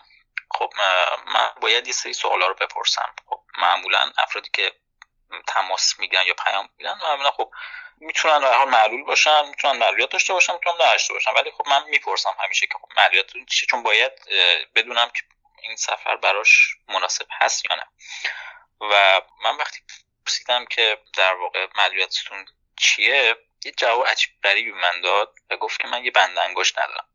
خب 0.51 0.73
من 1.25 1.49
باید 1.61 1.87
یه 1.87 1.93
سری 1.93 2.13
سوالا 2.13 2.47
رو 2.47 2.53
بپرسم. 2.53 3.15
خب 3.25 3.43
معمولا 3.57 4.11
افرادی 4.17 4.49
که 4.53 4.73
تماس 5.47 5.99
میگن 5.99 6.23
یا 6.27 6.33
پیام 6.33 6.69
میدن 6.77 6.97
معمولا 7.01 7.31
خب 7.31 7.51
می‌تونن 7.97 8.39
به 8.39 8.55
حال 8.55 8.69
معلول 8.69 9.03
باشن 9.03 9.49
می‌تونن 9.49 9.77
معلولیت 9.77 10.09
داشته 10.09 10.33
باشن 10.33 10.53
می‌تونن 10.53 10.77
داشته 10.77 11.13
باشن. 11.13 11.31
ولی 11.31 11.51
خب 11.51 11.67
من 11.67 11.83
می‌پرسم 11.83 12.35
همیشه 12.43 12.67
که 12.67 12.73
خب 12.81 12.87
معلولیتتون 12.97 13.45
چیه 13.45 13.67
چون 13.69 13.83
باید 13.83 14.11
بدونم 14.75 15.09
که 15.09 15.21
این 15.61 15.75
سفر 15.75 16.15
براش 16.15 16.75
مناسب 16.87 17.25
هست 17.31 17.65
یا 17.69 17.75
نه. 17.75 17.87
و 18.81 19.21
من 19.43 19.57
وقتی 19.57 19.79
پرسیدم 20.25 20.65
که 20.65 20.97
در 21.17 21.33
واقع 21.33 21.67
معلولیتتون 21.75 22.45
چیه 22.77 23.35
یه 23.65 23.71
جواب 23.71 24.07
عجیب 24.07 24.29
غریبی 24.43 24.71
من 24.71 25.01
داد 25.01 25.35
و 25.49 25.57
گفت 25.57 25.79
که 25.79 25.87
من 25.87 26.05
یه 26.05 26.11
بند 26.11 26.37
انگشت 26.37 26.79
ندارم. 26.79 27.07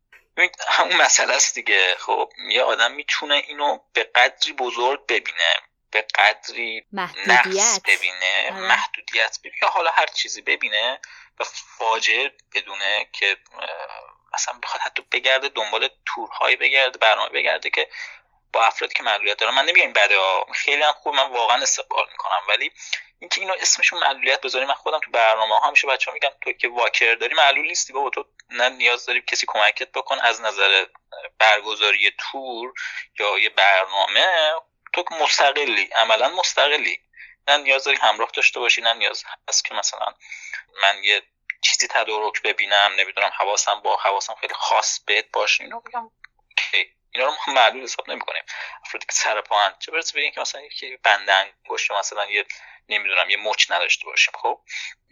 همون 0.67 0.95
مسئله 0.95 1.33
است 1.33 1.55
دیگه. 1.55 1.95
خب 1.99 2.29
یه 2.49 2.63
آدم 2.63 2.91
می‌تونه 2.91 3.35
اینو 3.35 3.79
به 3.93 4.03
قدری 4.03 4.53
بزرگ 4.53 5.05
ببینه. 5.05 5.55
به 5.91 6.05
قدری 6.15 6.85
نقص 6.93 7.79
ببینه 7.85 8.51
آره. 8.51 8.59
محدودیت 8.59 9.37
ببینه 9.39 9.55
یا 9.61 9.69
حالا 9.69 9.91
هر 9.91 10.05
چیزی 10.05 10.41
ببینه 10.41 10.99
و 11.39 11.43
فاجعه 11.77 12.31
بدونه 12.55 13.09
که 13.13 13.37
مثلا 14.33 14.59
بخواد 14.63 14.81
حتی 14.81 15.03
بگرده 15.11 15.49
دنبال 15.49 15.89
تورهایی 16.05 16.55
بگرده 16.55 16.97
برنامه 16.97 17.29
بگرده 17.29 17.69
که 17.69 17.89
با 18.53 18.65
افرادی 18.65 18.93
که 18.93 19.03
معلولیت 19.03 19.37
دارن. 19.37 19.53
من 19.53 19.65
نمیگم 19.65 19.93
بده 19.93 20.17
خیلی 20.53 20.83
هم 20.83 20.93
خوب 20.93 21.15
من 21.15 21.29
واقعا 21.29 21.61
استقبال 21.61 22.05
می‌کنم. 22.11 22.41
ولی 22.49 22.71
اینکه 23.19 23.41
اینو 23.41 23.53
اسمشون 23.59 23.99
معلولیت 23.99 24.41
بذاری 24.41 24.65
من 24.65 24.73
خودم 24.73 24.99
تو 24.99 25.11
برنامه 25.11 25.59
ها 25.59 25.67
همیشه 25.67 25.87
بچه‌ها 25.87 26.13
میگم 26.13 26.29
تو 26.41 26.51
که 26.51 26.67
واکر 26.67 27.15
داری 27.15 27.35
معلول 27.35 27.67
نیستی 27.67 27.93
بابا. 27.93 28.09
تو 28.09 28.25
نه 28.49 28.69
نیاز 28.69 29.05
داری 29.05 29.21
کسی 29.21 29.45
کمکت 29.49 29.91
بکن 29.91 30.19
از 30.19 30.41
نظر 30.41 30.85
برگزاری 31.39 32.11
تور 32.17 32.73
یا 33.19 33.39
یه 33.39 33.49
برنامه 33.49 34.53
تو 35.03 35.15
مستقلی 35.15 35.83
عملا 35.83 36.29
مستقلی. 36.29 36.99
نه 37.47 37.57
نیاز 37.57 37.83
داری 37.83 37.97
همراه 37.97 38.31
داشته 38.33 38.59
باشی 38.59 38.81
نه 38.81 38.93
نیاز 38.93 39.23
هست 39.49 39.65
که 39.65 39.73
مثلا 39.73 40.13
من 40.81 41.03
یه 41.03 41.21
چیزی 41.61 41.87
تدارک 41.87 42.41
ببینم 42.41 42.91
نمی‌دونم 42.97 43.31
حواسم 43.33 43.79
با 43.79 43.97
حواسم 43.97 44.35
خیلی 44.41 44.53
خاص 44.53 44.99
بهت 45.05 45.31
باشه 45.31 45.63
اینو 45.63 45.81
میگم 45.85 46.11
اینا 47.11 47.25
رو 47.25 47.31
ما 47.47 47.53
معلول 47.53 47.83
حساب 47.83 48.09
نمی‌کنیم. 48.09 48.43
افرادی 48.85 49.05
که 49.05 49.13
سر 49.13 49.41
پاهن 49.41 49.73
چه 49.79 49.91
برسه 49.91 50.13
به 50.13 50.21
اینکه 50.21 50.41
مثلا 50.41 50.61
یکی 50.61 50.97
بندن 50.97 51.49
گوشه 51.67 51.99
مثلا 51.99 52.25
یه 52.25 52.45
نمی‌دونم 52.89 53.29
یه 53.29 53.37
مچ 53.37 53.71
نداشته 53.71 54.05
باشیم 54.05 54.33
خب؟ 54.41 54.61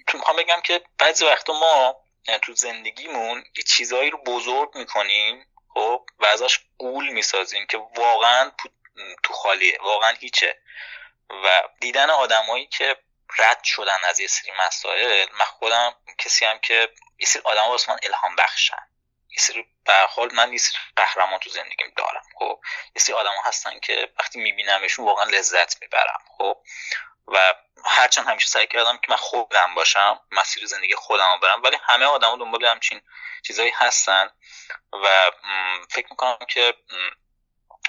تو 0.07 0.17
می‌خوام 0.17 0.37
بگم 0.37 0.61
که 0.61 0.81
بعضی 0.97 1.25
وقتا 1.25 1.53
ما 1.53 1.95
تو 2.41 2.53
زندگیمون 2.53 3.43
یه 3.57 3.63
چیزهایی 3.63 4.09
رو 4.09 4.17
بزرگ 4.17 4.77
می‌کنیم 4.77 5.47
خب؟ 5.73 6.05
و 6.19 6.25
ازش 6.25 6.59
قول 6.79 7.09
می‌سازیم 7.09 7.65
که 7.65 7.77
واقعا 7.77 8.51
تو 9.23 9.33
خالیه. 9.33 9.77
واقعا 9.81 10.15
هیچه. 10.19 10.59
و 11.29 11.63
دیدن 11.79 12.09
آدمایی 12.09 12.67
که 12.67 12.97
رد 13.39 13.63
شدن 13.63 13.97
از 14.07 14.19
یه 14.19 14.27
سری 14.27 14.51
مسائل 14.59 15.25
من 15.39 15.45
خودم 15.45 15.95
کسی 16.17 16.45
هم 16.45 16.59
که 16.59 16.89
یه 17.19 17.25
سری 17.25 17.41
آدم 17.45 17.63
واسه 17.63 17.91
من 17.91 17.99
الهام 18.03 18.35
بخشن. 18.35 18.87
یه 19.31 19.39
سری 19.39 19.65
حال 20.09 20.33
من 20.33 20.51
یه 20.51 20.57
سری 20.57 20.77
قهرمان 20.95 21.39
تو 21.39 21.49
زندگیم 21.49 21.93
دارم 21.97 22.23
خب. 22.39 22.59
یه 22.95 23.01
سری 23.01 23.15
آدم 23.15 23.33
هستن 23.43 23.79
که 23.79 24.13
وقتی 24.19 24.39
میبینمشون 24.39 25.05
واقعا 25.05 25.23
لذت 25.23 25.81
می‌برم 25.81 26.21
خب. 26.37 26.57
و 27.27 27.55
هرچند 27.85 28.27
همیشه 28.27 28.47
سعی 28.47 28.67
کردم 28.67 28.97
که 28.97 29.07
من 29.09 29.15
خودم 29.15 29.75
باشم 29.75 30.21
مسیر 30.31 30.65
زندگی 30.65 30.95
خودم 30.95 31.31
رو 31.31 31.39
برم 31.39 31.63
ولی 31.63 31.77
همه 31.83 32.05
آدما 32.05 32.37
دنبال 32.37 32.65
همچین 32.65 33.01
چیزایی 33.47 33.71
هستن. 33.75 34.29
و 34.93 35.31
فکر 35.91 36.07
می‌کنم 36.09 36.37
که 36.49 36.73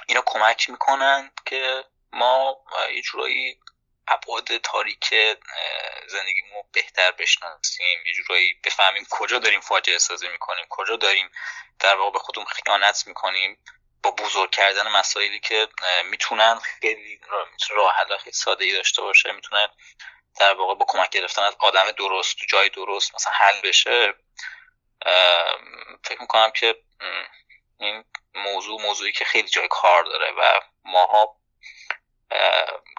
اینا 0.06 0.22
کمک 0.26 0.70
می‌کنن 0.70 1.30
که 1.46 1.84
ما 2.12 2.64
یه 2.94 3.02
جورایی 3.02 3.60
ابعاد 4.08 4.56
تاریک 4.56 5.14
زندگیمون 6.06 6.62
بهتر 6.72 7.10
بشناسیم 7.10 8.06
یه 8.06 8.14
جورایی 8.14 8.54
بفهمیم 8.64 9.06
کجا 9.10 9.38
داریم 9.38 9.60
فاجعه 9.60 9.98
سازی 9.98 10.28
می‌کنیم 10.28 10.64
کجا 10.68 10.96
داریم 10.96 11.30
در 11.80 11.96
واقع 11.96 12.10
به 12.12 12.18
خودمون 12.18 12.46
خیانت 12.46 13.06
می‌کنیم 13.06 13.58
با 14.02 14.10
بزرگ 14.10 14.50
کردن 14.50 14.88
مسائلی 14.88 15.40
که 15.40 15.68
می‌تونن 16.10 16.58
خیلی 16.58 17.20
راه 17.70 17.94
حل 17.94 18.16
خیلی 18.16 18.36
ساده 18.36 18.64
ای 18.64 18.72
داشته 18.72 19.02
باشه 19.02 19.32
می‌تونه 19.32 19.68
در 20.40 20.54
واقع 20.54 20.74
با 20.74 20.86
کمک 20.88 21.10
گرفتن 21.10 21.42
از 21.42 21.56
آدم 21.60 21.90
درست 21.90 22.36
تو 22.36 22.46
جای 22.48 22.68
درست 22.68 23.14
مثلا 23.14 23.32
حل 23.32 23.60
بشه. 23.60 24.14
فکر 26.04 26.20
می‌کنم 26.20 26.50
که 26.50 26.74
این 27.78 28.04
موضوع 28.34 28.82
موضوعی 28.82 29.12
که 29.12 29.24
خیلی 29.24 29.48
جای 29.48 29.68
کار 29.70 30.04
داره 30.04 30.32
و 30.38 30.60
ماها 30.84 31.36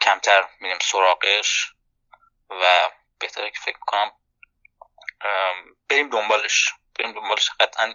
کمتر 0.02 0.50
میریم 0.62 0.78
سراغش 0.82 1.74
و 2.50 2.90
بهتره 3.20 3.50
که 3.50 3.60
فکر 3.60 3.80
کنم 3.80 4.12
بریم 5.90 6.10
دنبالش. 6.10 6.74
بریم 7.00 7.12
دنبالش. 7.12 7.50
قطعا 7.60 7.94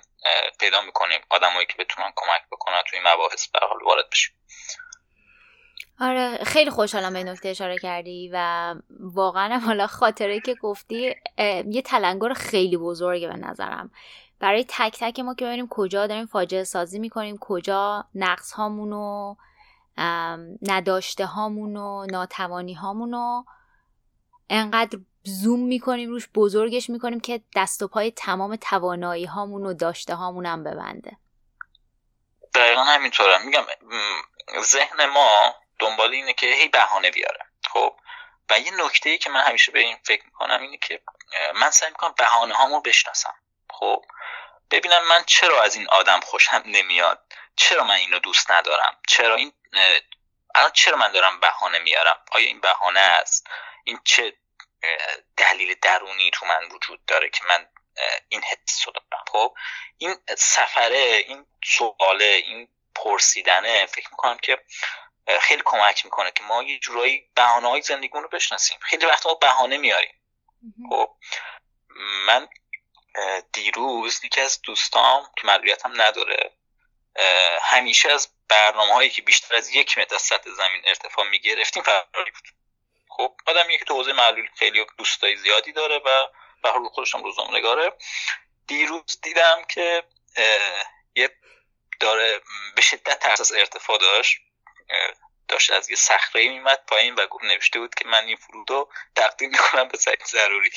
پیدا 0.60 0.82
می‌کنیم 0.82 1.20
آدمایی 1.30 1.66
که 1.66 1.74
بتونن 1.78 2.12
کمک 2.16 2.42
بکنن 2.52 2.82
توی 2.90 3.00
مباحث 3.04 3.48
به 3.48 3.58
حال 3.58 3.82
وارد 3.84 4.10
بشیم. 4.10 4.34
آره 6.00 6.44
خیلی 6.44 6.70
خوشحالم 6.70 7.12
به 7.12 7.24
نکته 7.24 7.48
اشاره 7.48 7.78
کردی 7.78 8.30
و 8.32 8.74
واقعا 9.00 9.58
حالا 9.58 9.86
خاطره 9.86 10.40
که 10.40 10.54
گفتی 10.54 11.14
یه 11.66 11.82
تلنگر 11.82 12.32
خیلی 12.32 12.76
بزرگه 12.76 13.28
به 13.28 13.36
نظرم. 13.36 13.90
برای 14.42 14.64
تک 14.68 14.96
تک 15.00 15.20
ما 15.20 15.34
که 15.34 15.44
ببینیم 15.44 15.68
کجا 15.70 16.06
داریم 16.06 16.26
فاجعه 16.26 16.64
سازی 16.64 16.98
می‌کنیم 16.98 17.38
کجا 17.40 18.04
نقص 18.14 18.52
هامونو 18.52 19.34
نداشته 20.62 21.26
هامونو 21.26 22.06
ناتوانی 22.06 22.74
هامونو 22.74 23.44
انقدر 24.50 24.98
زوم 25.22 25.60
می‌کنیم 25.60 26.10
روش 26.10 26.28
بزرگش 26.34 26.90
می‌کنیم 26.90 27.20
که 27.20 27.42
دست 27.56 27.82
و 27.82 27.88
پای 27.88 28.10
تمام 28.10 28.56
توانایی 28.56 29.24
هامون 29.24 29.66
و 29.66 29.72
داشته 29.72 30.14
هامون 30.14 30.46
هم 30.46 30.64
ببنده. 30.64 31.16
دقیقا 32.54 32.84
همینطوره. 32.84 33.38
میگم 33.38 33.64
ذهن 34.62 35.06
ما 35.06 35.54
دنبال 35.78 36.10
اینه 36.10 36.32
که 36.32 36.46
هی 36.46 36.68
بهانه 36.68 37.10
بیاره. 37.10 37.46
خب؟ 37.72 37.92
و 38.50 38.58
یه 38.58 38.84
نکته 38.84 39.10
ای 39.10 39.18
که 39.18 39.30
من 39.30 39.40
همیشه 39.40 39.72
به 39.72 39.80
این 39.80 39.96
فکر 40.02 40.24
می‌کنم 40.24 40.62
اینه 40.62 40.76
که 40.76 41.02
من 41.60 41.70
سعی 41.70 41.90
می‌کنم 41.90 42.14
بهانه 42.18 42.54
هامو 42.54 42.80
بشناسم. 42.80 43.34
خب 43.72 44.04
ببینم 44.70 45.08
من 45.08 45.24
چرا 45.26 45.62
از 45.62 45.76
این 45.76 45.88
آدم 45.88 46.20
خوشم 46.20 46.62
نمیاد؟ 46.66 47.32
چرا 47.56 47.84
من 47.84 47.94
اینو 47.94 48.18
دوست 48.18 48.50
ندارم؟ 48.50 48.98
چرا 49.08 49.34
این 49.34 49.52
الان 50.54 50.70
چرا 50.70 50.96
من 50.96 51.12
دارم 51.12 51.40
بهانه 51.40 51.78
میارم؟ 51.78 52.24
آیا 52.30 52.46
این 52.46 52.60
بهانه 52.60 53.00
است؟ 53.00 53.46
این 53.84 54.00
چه 54.04 54.36
دلیل 55.36 55.74
درونی 55.82 56.30
تو 56.30 56.46
من 56.46 56.68
وجود 56.70 57.04
داره 57.04 57.30
که 57.30 57.40
من 57.48 57.68
این 58.28 58.42
حس 58.42 58.86
رو 58.86 58.92
دارم؟ 58.92 59.24
خب 59.32 59.54
این 59.98 60.16
سفره 60.38 61.24
این 61.26 61.46
سواله 61.64 62.24
این 62.24 62.68
پرسیدنه 62.94 63.86
فکر 63.86 64.08
می‌کنم 64.10 64.38
که 64.38 64.64
خیلی 65.40 65.62
کمک 65.64 66.04
می‌کنه 66.04 66.30
که 66.30 66.42
ما 66.42 66.62
یه 66.62 66.78
جورایی 66.78 67.30
بهانه 67.34 67.68
های 67.68 67.82
زندگیمون 67.82 68.22
رو 68.22 68.28
بشناسیم. 68.28 68.78
خیلی 68.80 69.06
وقتا 69.06 69.28
ما 69.28 69.34
بهانه 69.34 69.78
میاریم. 69.78 70.20
خب 70.90 71.16
من 72.26 72.48
دیروز 73.52 74.24
یکی 74.24 74.40
از 74.40 74.62
دوستام 74.62 75.30
که 75.36 75.46
معلولیت 75.46 75.86
نداره 75.86 76.52
همیشه 77.62 78.12
از 78.12 78.28
برنامه 78.48 78.94
هایی 78.94 79.10
که 79.10 79.22
بیشتر 79.22 79.54
از 79.54 79.70
یک 79.70 79.98
متر 79.98 80.14
از 80.14 80.22
سطح 80.22 80.50
زمین 80.50 80.82
ارتفاع 80.84 81.28
می‌گرفتیم 81.28 81.82
فراری 81.82 82.30
بود. 82.30 82.48
خب 83.08 83.36
آدم 83.46 83.68
که 83.78 83.84
تو 83.84 83.94
حوزه 83.94 84.12
معلول 84.12 84.48
خیلی 84.58 84.86
دوستای 84.98 85.36
زیادی 85.36 85.72
داره 85.72 85.98
و 85.98 86.26
به 86.62 86.70
حال 86.70 86.88
خودش 86.88 87.14
هم 87.14 87.22
روزنامه‌نگاره. 87.22 87.92
دیروز 88.66 89.20
دیدم 89.22 89.64
که 89.68 90.04
یه 91.14 91.30
داره 92.00 92.40
به 92.76 92.82
شدت 92.82 93.18
ترس 93.18 93.40
از 93.40 93.52
ارتفاع 93.52 93.98
داشت 93.98 94.38
داشت 95.48 95.70
از 95.70 95.90
یه 95.90 95.96
صخره 95.96 96.48
میمد 96.48 96.86
پایین 96.86 97.14
و 97.14 97.26
گفت 97.26 97.44
نوشته 97.44 97.78
بود 97.78 97.94
که 97.94 98.08
من 98.08 98.24
این 98.24 98.36
فرودو 98.36 98.88
تقدیم 99.16 99.50
می‌کنم 99.50 99.88
به 99.88 99.98
سعید 99.98 100.24
ضروری. 100.24 100.70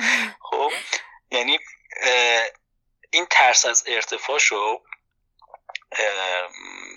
خب 0.50 0.72
یعنی 1.30 1.58
این 3.10 3.26
ترس 3.30 3.64
از 3.64 3.84
ارتفاع 3.86 4.38
شو 4.38 4.82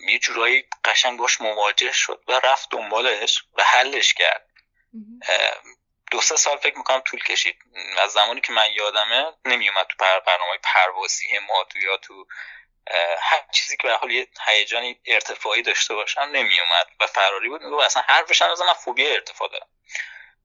یه 0.09 0.19
جورایی 0.19 0.67
قشنگ 0.85 1.19
باش 1.19 1.41
مواجه 1.41 1.91
شد 1.91 2.23
و 2.27 2.39
رفت 2.43 2.69
دنبالش 2.71 3.43
و 3.53 3.63
حلش 3.63 4.13
کرد. 4.13 4.49
دو 6.11 6.21
سه 6.21 6.35
سال 6.35 6.57
فکر 6.57 6.77
می‌کنم 6.77 6.99
طول 6.99 7.23
کشید. 7.23 7.55
از 8.01 8.11
زمانی 8.11 8.41
که 8.41 8.53
من 8.53 8.71
یادمه 8.73 9.34
نمیومد 9.45 9.88
تو 9.88 9.95
پر 9.99 10.19
برنامه 10.19 10.57
پروازی 10.63 11.39
ما 11.47 11.63
تو 11.63 11.80
یا 11.80 11.97
تو 11.97 12.27
هر 13.19 13.43
چیزی 13.51 13.77
که 13.77 13.88
به 13.88 13.93
حال 13.93 14.11
یه 14.11 14.27
هیجانی 14.45 14.99
ارتفاعی 15.05 15.61
داشته 15.61 15.95
باشم 15.95 16.21
نمیومد 16.21 16.88
و 16.99 17.07
فراری 17.07 17.49
بود. 17.49 17.61
میگو 17.61 17.80
اصلا 17.80 18.03
حرفش 18.07 18.41
هم 18.41 18.49
من 18.49 18.73
فوبیا 18.73 19.13
ارتفاع 19.13 19.49
دارم 19.49 19.69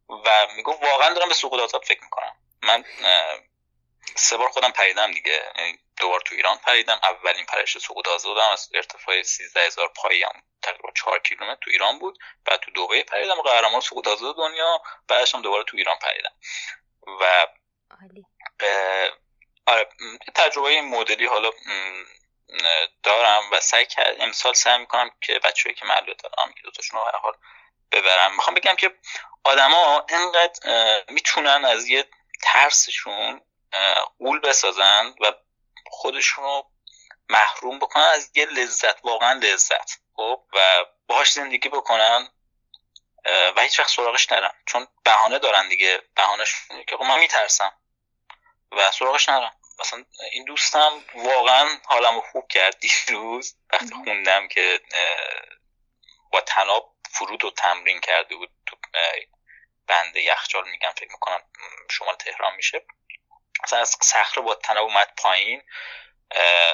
و 0.09 0.47
میگو 0.57 0.73
واقعا 0.73 1.15
دارم 1.15 1.29
به 1.29 1.35
سقوط 1.35 1.87
فکر 1.87 2.03
می‌کنم. 2.03 2.37
من 2.63 2.85
سه 4.17 4.37
بار 4.37 4.49
خودم 4.49 4.71
پریدم 4.71 5.13
دیگه. 5.13 5.53
یعنی 5.57 5.79
دوبار 5.97 6.21
تو 6.21 6.35
ایران 6.35 6.59
پریدم. 6.59 7.01
اولین 7.03 7.47
پرش 7.47 7.79
سقوط 7.79 8.09
آزادم 8.09 8.49
از 8.53 8.71
ارتفاع 8.75 9.23
13 9.23 9.61
هزار 9.61 9.89
پایی 9.89 10.25
تقریبا 10.63 10.89
4 10.97 11.19
کیلومتر 11.19 11.61
تو 11.61 11.71
ایران 11.71 11.99
بود. 11.99 12.19
بعد 12.45 12.61
تو 12.61 12.71
دبی 12.71 13.03
پریدم 13.03 13.43
قهرمان 13.43 13.81
سقوط 13.81 14.09
آزاد 14.09 14.37
دنیا. 14.37 14.83
بعدش 15.09 15.35
هم 15.35 15.43
دوباره 15.43 15.65
تو 15.65 15.77
ایران 15.77 15.99
پریدم. 15.99 16.33
و 17.21 17.47
آره 19.67 19.89
تجربه 20.35 20.69
این 20.69 20.85
مدلی 20.89 21.27
حالا 21.27 21.51
دارم 23.03 23.43
و 23.53 23.61
سعی 23.61 23.87
کرد 23.87 24.17
امسال 24.21 24.55
سعی 24.55 24.79
می‌کنم 24.79 25.11
که 25.21 25.39
بچه‌ای 25.39 25.75
که 25.75 25.85
معلومات 25.87 26.23
دارم 26.23 26.53
که 26.53 26.61
دوتاشون 26.65 27.01
رو 27.01 27.07
حال 27.23 27.33
ببرم. 27.93 28.37
می‌خوام 28.37 28.55
بگم 28.55 28.77
که 28.77 28.95
آدما 29.45 30.07
اینقدر 30.09 31.05
می‌تونن 31.09 31.65
از 31.65 31.89
یه 31.89 32.09
ترسشون 32.43 33.41
قول 34.19 34.41
بسازن 34.41 35.15
و 35.21 35.33
خودشون 35.87 36.45
رو 36.45 36.71
محروم 37.29 37.79
بکنن 37.79 38.03
از 38.03 38.31
یه 38.35 38.47
لذت 38.47 39.05
واقعا 39.05 39.33
لذت. 39.33 39.91
خب؟ 40.17 40.45
و 40.53 40.85
باهاش 41.07 41.33
زندگی 41.33 41.69
بکنن 41.69 42.29
و 43.57 43.61
هیچ 43.61 43.81
وقت 43.81 43.91
سراغش 43.91 44.33
نرن. 44.33 44.53
چون 44.67 44.87
بهانه 45.05 45.39
دارن 45.39 45.69
دیگه 45.69 46.03
بهانهش 46.17 46.55
که 46.89 46.97
خب 46.97 47.03
من 47.03 47.19
میترسم. 47.19 47.73
و 48.73 48.91
سراغش 48.91 49.29
نرم 49.29 49.57
مثلا 49.81 50.05
این 50.33 50.45
دوستم 50.45 51.05
واقعا 51.15 51.79
حالمو 51.85 52.21
خوب 52.21 52.49
کرد 52.49 52.79
دیروز. 52.79 53.57
وقتی 53.73 53.95
خوندم 54.05 54.49
که 54.49 54.81
با 56.33 56.41
تناب 56.41 56.95
فرود 57.11 57.45
و 57.45 57.51
تمرین 57.51 58.01
کرده 58.01 58.37
بود 58.37 58.51
تو 58.67 58.77
بند 59.87 60.17
یخچال 60.17 60.69
میگم 60.69 60.93
فکر 60.97 61.13
می‌کنم 61.13 61.41
شما 61.91 62.15
تهران 62.15 62.55
میشه. 62.55 62.87
مثلا 63.63 63.79
از 63.79 63.97
صخره 64.03 64.43
با 64.43 64.55
تناب 64.55 64.85
اومد 64.85 65.13
پایین 65.17 65.63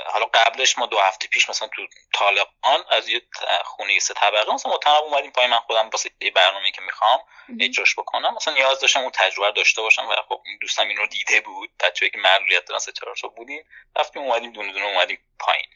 حالا 0.07 0.27
قبلش 0.35 0.79
ما 0.79 0.87
دو 0.87 0.99
هفته 0.99 1.29
پیش 1.29 1.51
مثلا 1.51 1.69
تو 1.69 1.87
طالقان 2.15 2.85
از 2.91 3.09
یه 3.09 3.23
خونه 3.65 3.99
سه 3.99 4.15
طبقه 4.15 4.53
مثلا 4.53 4.73
متنب 4.73 5.03
اومدیم 5.03 5.31
پای 5.31 5.47
من 5.47 5.61
خودم 5.61 5.91
واسه 5.91 6.11
یه 6.21 6.31
برنامه 6.31 6.71
که 6.71 6.83
می‌خوام 6.83 7.21
اجراش 7.61 7.95
بکنم. 7.95 8.35
مثلا 8.35 8.55
نیاز 8.55 8.81
داشتم 8.81 9.01
اون 9.01 9.11
تجربه 9.11 9.53
داشته 9.53 9.83
باشم 9.83 10.09
و 10.09 10.15
خب 10.29 10.43
این 10.47 10.59
دوستم 10.61 10.89
این 10.89 10.97
رو 10.97 11.07
دیده 11.07 11.41
بود. 11.41 11.71
بچه‌ای 11.81 12.11
که 12.11 12.19
معلولیت 12.19 12.65
دارن 12.65 12.79
سه 12.79 12.93
چهار 12.93 13.33
بودیم 13.37 13.65
رفتیم 13.97 14.23
اومدیم 14.23 14.53
دونه 14.53 14.73
دونه 14.73 14.85
اومدیم 14.85 15.19
پایین. 15.39 15.67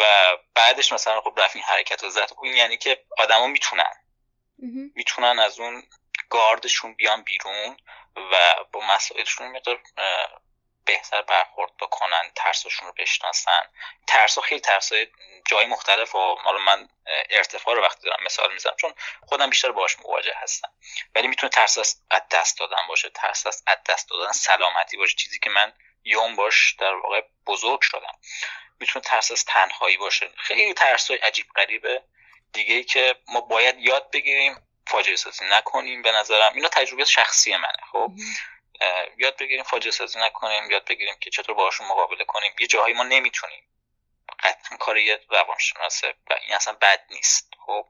و 0.00 0.04
بعدش 0.54 0.92
مثلا 0.92 1.20
خب 1.20 1.34
رفتیم 1.36 1.62
حرکت 1.62 2.04
و 2.04 2.10
زد. 2.10 2.30
این 2.42 2.54
یعنی 2.54 2.76
که 2.76 3.04
آدما 3.18 3.46
می‌تونن. 3.46 3.92
می‌تونن 4.94 5.38
از 5.38 5.60
اون 5.60 5.82
گاردشون 6.30 6.94
بیان 6.94 7.22
بیرون. 7.22 7.76
و 8.16 8.64
با 8.72 8.80
مسائلشون 8.80 9.48
مقدار 9.48 9.82
بهتر 10.84 11.22
برخورد 11.22 11.76
بکنن 11.76 12.30
ترسشون 12.34 12.88
رو 12.88 12.94
بشناسن. 12.98 13.62
ترس 14.06 14.38
خیلی 14.38 14.60
ترس 14.60 14.92
جای 15.46 15.66
مختلف 15.66 16.14
و 16.14 16.34
حالا 16.34 16.58
من 16.58 16.88
ارتفاع 17.30 17.74
رو 17.74 17.82
وقتی 17.82 18.08
دارم 18.08 18.24
مثال 18.24 18.52
می‌زنم 18.52 18.76
چون 18.76 18.94
خودم 19.26 19.50
بیشتر 19.50 19.72
باهاش 19.72 19.98
مواجه 19.98 20.34
هستم. 20.36 20.68
ولی 21.14 21.28
می‌تونه 21.28 21.50
ترس 21.50 21.78
از 22.10 22.22
دست 22.30 22.58
دادن 22.58 22.86
باشه 22.88 23.10
ترس 23.10 23.46
از 23.46 23.64
دست 23.88 24.10
دادن 24.10 24.32
سلامتی 24.32 24.96
باشه 24.96 25.16
چیزی 25.16 25.38
که 25.38 25.50
من 25.50 25.72
یوم 26.04 26.36
باش 26.36 26.74
در 26.78 26.94
واقع 26.94 27.22
بزرگ 27.46 27.80
شدم. 27.80 28.18
می‌تونه 28.80 29.04
ترس 29.04 29.30
از 29.30 29.44
تنهایی 29.44 29.96
باشه. 29.96 30.30
خیلی 30.36 30.74
ترس 30.74 31.10
های 31.10 31.18
عجیب 31.18 31.46
غریبه 31.56 32.02
دیگه 32.52 32.74
ای 32.74 32.84
که 32.84 33.14
ما 33.28 33.40
باید 33.40 33.78
یاد 33.78 34.10
بگیریم. 34.10 34.68
فاجعه 34.86 35.16
سازی 35.16 35.44
نکنیم 35.44 36.02
به 36.02 36.12
نظرم. 36.12 36.52
اینا 36.54 36.68
تجربه 36.68 37.04
شخصی 37.04 37.56
منه 37.56 37.78
خب؟ 37.92 38.12
یاد 39.18 39.36
بگیریم 39.36 39.62
فاجعه 39.62 39.90
سازی 39.90 40.18
نکنیم 40.20 40.70
یاد 40.70 40.84
بگیریم 40.84 41.14
که 41.20 41.30
چطور 41.30 41.54
باشون 41.54 41.86
مقابله 41.86 42.24
کنیم. 42.24 42.52
یه 42.58 42.66
جاهایی 42.66 42.94
ما 42.94 43.02
نمی‌تونیم. 43.02 43.68
قطعا 44.40 44.76
کار 44.76 44.98
یه 44.98 45.20
روانشناسه 45.30 46.14
و 46.30 46.34
این 46.46 46.54
اصلا 46.54 46.74
بد 46.74 47.06
نیست 47.10 47.50
خب؟ 47.66 47.88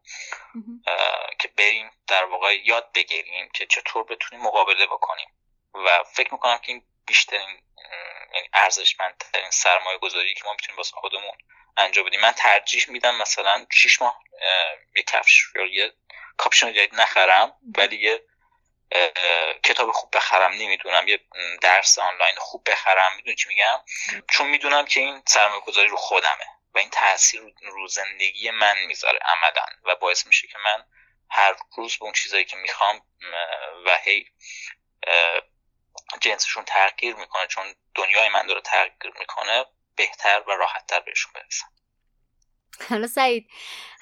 که 1.39 1.48
بریم 1.48 1.90
در 2.06 2.24
واقع 2.24 2.56
یاد 2.64 2.93
بگیریم 2.93 3.48
که 3.55 3.66
چطور 3.66 4.05
بتونیم 4.05 4.44
مقابله 4.44 4.86
بکنیم. 4.86 5.28
و 5.74 6.05
فکر 6.05 6.32
می‌کنم 6.32 6.59
که 6.59 6.73
این 6.73 6.82
بیشترین 7.06 7.62
یعنی 8.35 8.48
ارزشمندترین 8.52 9.51
سرمایه 9.51 9.98
گذاری 9.98 10.35
که 10.35 10.44
ما 10.44 10.52
می‌تونیم 10.52 10.77
واسه 10.77 10.97
خودمون 10.97 11.39
انجام 11.77 12.05
بدیم. 12.05 12.20
من 12.20 12.32
ترجیح 12.32 12.85
میدم 12.89 13.16
مثلا 13.16 13.66
6 13.73 14.02
ماه 14.02 14.23
یه 14.97 15.02
کفش 15.02 15.43
یا 15.55 15.66
یه 15.66 15.93
کاپشن 16.36 16.72
جدید 16.72 16.94
نخرم 16.94 17.52
ولی 17.78 17.96
یه 17.96 18.24
کتاب 19.62 19.92
خوب 19.92 20.16
بخرم 20.16 20.52
نمی‌دونم 20.52 21.09
یه 21.09 21.20
درس 21.60 21.98
آنلاین 21.98 22.36
خوب 22.38 22.70
بخرم 22.70 23.16
می‌دونی 23.16 23.36
چی 23.36 23.48
میگم؟ 23.48 23.84
چون 24.30 24.46
می‌دونم 24.46 24.84
که 24.84 25.00
این 25.00 25.22
سرمایه 25.26 25.60
گذاری 25.60 25.88
رو 25.88 25.96
خودمه 25.96 26.46
و 26.74 26.78
این 26.78 26.90
تاثیر 26.90 27.42
رو 27.62 27.88
زندگی 27.88 28.50
من 28.50 28.78
می‌ذاره 28.86 29.18
عملا 29.18 29.66
و 29.84 29.96
باعث 29.96 30.26
میشه 30.26 30.48
که 30.48 30.59
من 30.59 30.84
هر 31.30 31.54
روز 31.76 31.96
به 31.96 32.04
اون 32.04 32.12
چیزایی 32.12 32.44
که 32.44 32.56
می‌خوام 32.56 33.02
و 33.86 33.98
هی 34.04 34.26
جنسشون 36.20 36.64
تغییر 36.64 37.16
می‌کنه 37.16 37.46
چون 37.46 37.74
دنیای 37.94 38.28
من 38.28 38.46
داره 38.46 38.60
تغییر 38.60 39.12
می‌کنه 39.18 39.64
بهتر 39.96 40.42
و 40.46 40.50
راحتتر 40.50 41.00
بهشون 41.00 41.32
برسم. 41.32 41.66
حالا 42.90 43.06
سعید 43.06 43.46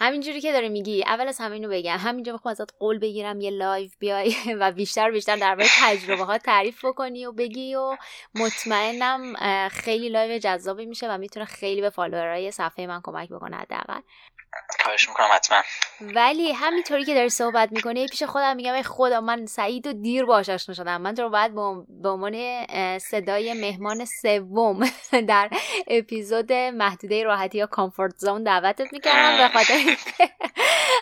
همینجوری 0.01 0.40
که 0.40 0.52
داره 0.52 0.68
میگی 0.68 1.05
اول 1.05 1.28
از 1.28 1.38
همه 1.38 1.52
اینو 1.55 1.68
بگم. 1.68 1.97
همینجا 1.98 2.32
می‌خوام 2.32 2.52
ازت 2.52 2.78
قول 2.78 2.98
بگیرم 2.98 3.40
یه 3.40 3.51
live 3.51 3.90
بیای 3.98 4.34
و 4.60 4.72
بیشتر 4.72 5.10
بیشتر 5.10 5.36
در 5.36 5.55
مورد 5.55 5.68
تجربه 5.82 6.24
ها 6.24 6.38
تعریف 6.38 6.84
بکنی 6.84 7.26
و 7.26 7.32
بگی 7.32 7.74
و 7.74 7.97
مطمئنم 8.34 9.34
خیلی 9.68 10.09
live 10.09 10.39
جذابی 10.38 10.86
میشه 10.86 11.09
و 11.14 11.18
می‌تونه 11.18 11.47
خیلی 11.47 11.80
به 11.80 11.90
follower 11.90 12.44
ای 12.44 12.51
صفحه 12.51 12.86
من 12.86 13.01
کمک 13.05 13.28
بکنه 13.28 13.56
حداقل. 13.56 14.01
خواهش 14.85 15.09
می‌کنم 15.09 15.28
حتما. 15.32 15.62
ولی 16.01 16.52
همینطوری 16.52 17.05
که 17.05 17.14
داری 17.14 17.28
صحبت 17.28 17.72
می‌کنی 17.72 18.06
پیش 18.06 18.22
خودم 18.22 18.56
میگم 18.56 18.74
ای 18.74 18.82
خدا 18.82 19.20
من 19.20 19.47
سعید 19.47 19.86
و 19.86 19.93
دیر 19.93 20.24
باهاش 20.24 20.48
آشنا 20.48 20.74
شدم. 20.74 21.01
من 21.01 21.14
تو 21.14 21.22
رو 21.22 21.31
باید 21.31 21.55
به 22.02 22.09
عنوان 22.09 22.66
صدای 22.98 23.55
مهمان 23.55 24.05
سوم 24.05 24.81
در 25.28 25.51
اپیزود 25.86 26.52
محدوده 26.52 27.22
راحتی 27.24 27.59
یا 27.59 27.66
comfort 27.66 28.16
zone 28.16 28.43
دعوتت 28.43 28.93
می‌کردم. 28.93 29.39
به 29.39 29.59
خاطر 29.59 29.97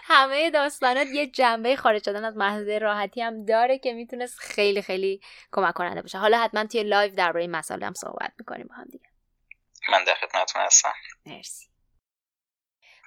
همه 0.04 0.50
داستانات 0.50 1.06
یه 1.06 1.26
جنبه 1.26 1.76
خارج 1.76 2.04
شدن 2.04 2.24
از 2.24 2.36
محدوده 2.36 2.78
راحتی 2.78 3.22
هم 3.22 3.44
داره 3.44 3.78
که 3.78 3.92
می‌تونست 3.92 4.38
خیلی 4.38 4.82
خیلی 4.82 5.20
کمک 5.52 5.74
کننده 5.74 6.02
باشه. 6.02 6.18
حالا 6.18 6.38
حتما 6.38 6.64
توی 6.64 6.82
live 6.82 7.14
درباره 7.14 7.40
این 7.40 7.50
مسائل 7.50 7.82
هم 7.82 7.94
صحبت 7.94 8.32
می‌کنیم 8.38 8.66
با 8.66 8.74
هم 8.74 8.86
دیگه. 8.92 9.04
من 9.88 10.04
در 10.04 10.14
خدمتتون 10.14 10.62
هستم. 10.62 10.92
مرسی. 11.26 11.67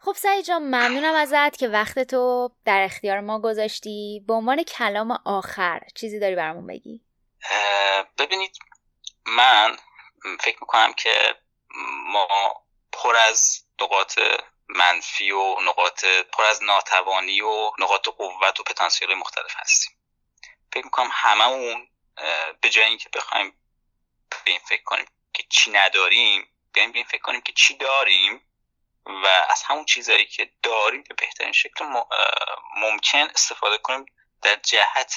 خب 0.03 0.13
سعی 0.13 0.43
جان 0.43 0.61
ممنونم 0.63 1.13
ازت 1.13 1.57
که 1.57 1.67
وقت 1.67 1.99
تو 1.99 2.51
در 2.65 2.81
اختیار 2.81 3.19
ما 3.19 3.39
گذاشتی. 3.41 4.23
به 4.27 4.33
عنوان 4.33 4.63
کلام 4.63 5.11
آخر 5.25 5.81
چیزی 5.95 6.19
داری 6.19 6.35
برامون 6.35 6.67
بگی؟ 6.67 7.01
ببینید 8.17 8.57
من 9.25 9.77
فکر 10.39 10.57
می‌کنم 10.61 10.93
که 10.93 11.35
ما 12.05 12.27
پر 12.91 13.15
از 13.15 13.63
نقاط 13.81 14.19
منفی 14.69 15.31
و 15.31 15.55
نقاط 15.61 16.05
پر 16.05 16.43
از 16.43 16.63
ناتوانی 16.63 17.41
و 17.41 17.71
نقاط 17.79 18.07
قوت 18.07 18.59
و 18.59 18.63
پتانسیل 18.63 19.13
مختلف 19.13 19.53
هستیم. 19.55 19.93
فکر 20.73 20.85
می‌کنم 20.85 21.09
هممون 21.11 21.87
به 22.61 22.69
جای 22.69 22.85
اینکه 22.85 23.09
بخوایم 23.09 23.53
به 24.29 24.51
این 24.51 24.59
فکر 24.59 24.83
کنیم 24.83 25.05
که 25.33 25.43
چی 25.49 25.71
نداریم 25.71 26.47
بیایم 26.73 26.91
به 26.91 26.97
این 26.97 27.07
فکر 27.07 27.21
کنیم 27.21 27.41
که 27.41 27.53
چی 27.53 27.77
داریم 27.77 28.41
و 29.05 29.27
از 29.49 29.63
همون 29.63 29.85
چیزهایی 29.85 30.25
که 30.25 30.51
داریم 30.63 31.03
به 31.09 31.15
بهترین 31.15 31.51
شکل 31.51 31.85
ممکن 32.75 33.27
استفاده 33.29 33.77
کنیم 33.77 34.05
در 34.41 34.55
جهت 34.55 35.15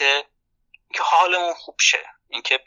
که 0.94 1.02
حالمون 1.02 1.55
خوب 1.55 1.77
شه. 1.81 2.06
اینکه 2.28 2.65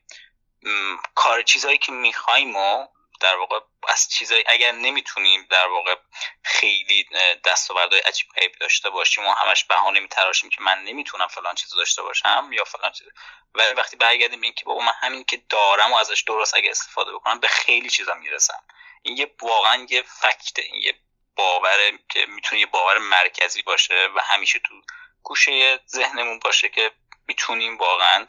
کار 1.15 1.41
چیزهایی 1.41 1.77
که 1.77 1.91
می‌خوایم 1.91 2.55
و 2.55 2.87
در 3.19 3.35
واقع 3.35 3.59
از 3.87 4.09
چیزایی 4.09 4.43
اگر 4.47 4.71
نمی‌تونیم 4.71 5.47
در 5.49 5.67
واقع 5.67 5.95
خیلی 6.43 7.09
دستاوردهای 7.45 7.99
عجیب 8.01 8.27
غریب 8.35 8.51
داشته 8.59 8.89
باشیم 8.89 9.25
و 9.25 9.31
همش 9.31 9.63
بهانه 9.63 9.99
میتراشیم 9.99 10.49
که 10.49 10.61
من 10.61 10.83
نمی‌تونم 10.83 11.27
فلان 11.27 11.55
چیز 11.55 11.75
داشته 11.75 12.01
باشم 12.01 12.49
یا 12.51 12.63
فلان 12.63 12.91
چیز. 12.91 13.07
و 13.55 13.61
وقتی 13.77 13.95
برگردیم 13.95 14.41
این 14.41 14.53
که 14.53 14.65
بابا 14.65 14.81
من 14.81 14.93
همین 14.99 15.23
که 15.23 15.37
دارم 15.49 15.93
و 15.93 15.95
ازش 15.95 16.21
درست 16.21 16.55
اگه 16.55 16.69
استفاده 16.69 17.13
بکنم 17.13 17.39
به 17.39 17.47
خیلی 17.47 17.89
چیزا 17.89 18.13
می‌رسم. 18.13 18.63
این 19.01 19.17
یه 19.17 19.35
واقعا 19.41 19.87
یه 19.89 20.01
فکت 20.01 20.59
این 20.59 20.81
یه 20.81 20.99
باور 21.37 21.99
که 22.09 22.25
می‌تونه 22.25 22.61
یه 22.61 22.65
باور 22.65 22.97
مرکزی 22.97 23.61
باشه 23.61 24.07
و 24.15 24.19
همیشه 24.19 24.59
تو 24.59 24.81
گوشه 25.23 25.79
ذهنمون 25.87 26.39
باشه 26.39 26.69
که 26.69 26.91
می‌تونیم 27.27 27.77
واقعا 27.77 28.27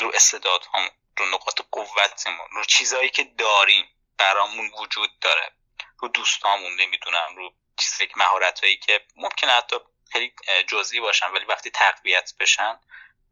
رو 0.00 0.10
استعداد 0.14 0.66
هم 0.74 0.88
رو 1.16 1.26
نقاط 1.26 1.60
قوتمون 1.70 2.48
رو 2.52 2.64
چیزهایی 2.64 3.10
که 3.10 3.24
داریم 3.24 3.84
برامون 4.18 4.70
وجود 4.78 5.18
داره. 5.18 5.52
رو 5.98 6.08
دوستامون 6.08 6.80
نمی‌دونم 6.80 7.36
رو 7.36 7.54
چیزایی 7.76 8.08
که 8.08 8.14
مهارت 8.16 8.60
هایی 8.60 8.76
که 8.76 9.06
ممکنه 9.16 9.52
حتی 9.52 9.76
خیلی 10.12 10.32
جزئی 10.68 11.00
باشن 11.00 11.30
ولی 11.30 11.44
وقتی 11.44 11.70
تقویت 11.70 12.32
بشن 12.40 12.80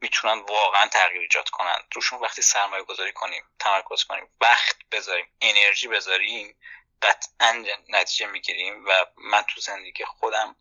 می‌تونن 0.01 0.39
واقعا 0.39 0.89
تغییر 0.89 1.21
ایجاد 1.21 1.51
کنن. 1.51 1.83
روشون 1.95 2.19
وقتی 2.19 2.43
سرمایه 2.43 2.83
گذاری 2.83 3.13
کنیم 3.13 3.45
تمرکز 3.59 4.05
کنیم 4.05 4.29
وقت 4.41 4.77
بذاریم 4.93 5.27
انرژی 5.41 5.89
بذاریم 5.89 6.57
قطعا 7.03 7.65
نتیجه 7.89 8.27
می‌گیریم 8.27 8.85
و 8.87 9.07
من 9.17 9.43
تو 9.43 9.61
زندگی 9.61 10.05
خودم 10.05 10.57